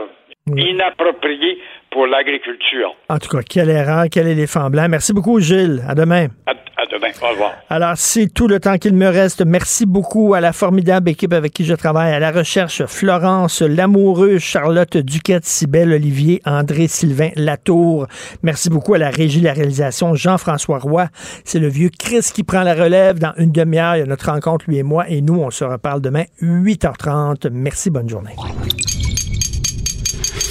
inappropriées 0.56 1.58
pour 1.92 2.08
l'agriculture. 2.08 2.96
En 3.10 3.18
tout 3.18 3.30
cas, 3.30 3.44
quelle 3.44 3.70
erreur, 3.70 4.06
quel 4.12 4.28
éléphant 4.28 4.70
blanc. 4.70 4.88
Merci 4.90 5.14
beaucoup, 5.14 5.40
Gilles. 5.40 5.84
À 5.88 5.96
demain. 5.96 6.28
À, 6.46 6.52
à 6.52 6.86
demain. 6.92 7.08
Au 7.22 7.30
revoir. 7.30 7.54
Alors, 7.70 7.94
c'est 7.96 8.32
tout 8.34 8.48
le 8.48 8.60
temps 8.60 8.78
qu'il 8.78 8.94
me 8.94 9.08
reste. 9.08 9.44
Merci 9.46 9.86
beaucoup 9.86 10.34
à 10.34 10.42
la 10.42 10.54
formidable 10.54 11.10
équipe 11.10 11.34
avec 11.34 11.54
qui 11.54 11.66
je 11.66 11.74
travaille, 11.74 12.14
à 12.14 12.20
la 12.20 12.32
recherche, 12.32 12.86
Florence 12.86 13.62
Lamoureux, 13.62 14.38
Charlotte 14.38 14.98
Duquette, 14.98 15.46
Cybelle 15.46 15.94
Olivier, 15.94 16.42
André 16.46 16.88
Sylvain 16.88 17.30
Latour. 17.36 18.08
Merci 18.44 18.70
beaucoup 18.70 18.94
à 18.94 18.98
la 18.98 19.10
régie, 19.10 19.42
la 19.42 19.54
réalisation, 19.54 20.14
Jean-François 20.14 20.80
Roy. 20.80 21.08
C'est 21.46 21.60
le 21.60 21.68
vieux 21.68 21.90
Chris 21.98 22.30
qui 22.34 22.44
prend 22.44 22.64
la 22.64 22.76
relève. 22.76 23.20
Dans 23.20 23.34
une 23.38 23.52
demi-heure, 23.52 23.96
il 23.96 24.00
y 24.00 24.04
a 24.04 24.06
notre 24.06 24.30
rencontre, 24.30 24.66
lui 24.68 24.78
et 24.78 24.84
moi, 24.84 25.06
et 25.10 25.22
nous, 25.22 25.40
on 25.40 25.52
se 25.52 25.64
reparle 25.64 26.02
demain, 26.02 26.24
8h30. 26.42 27.50
Merci, 27.52 27.90
bonne 27.90 28.10
journée. 28.10 28.36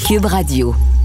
Cube 0.07 0.27
Radio. 0.27 0.96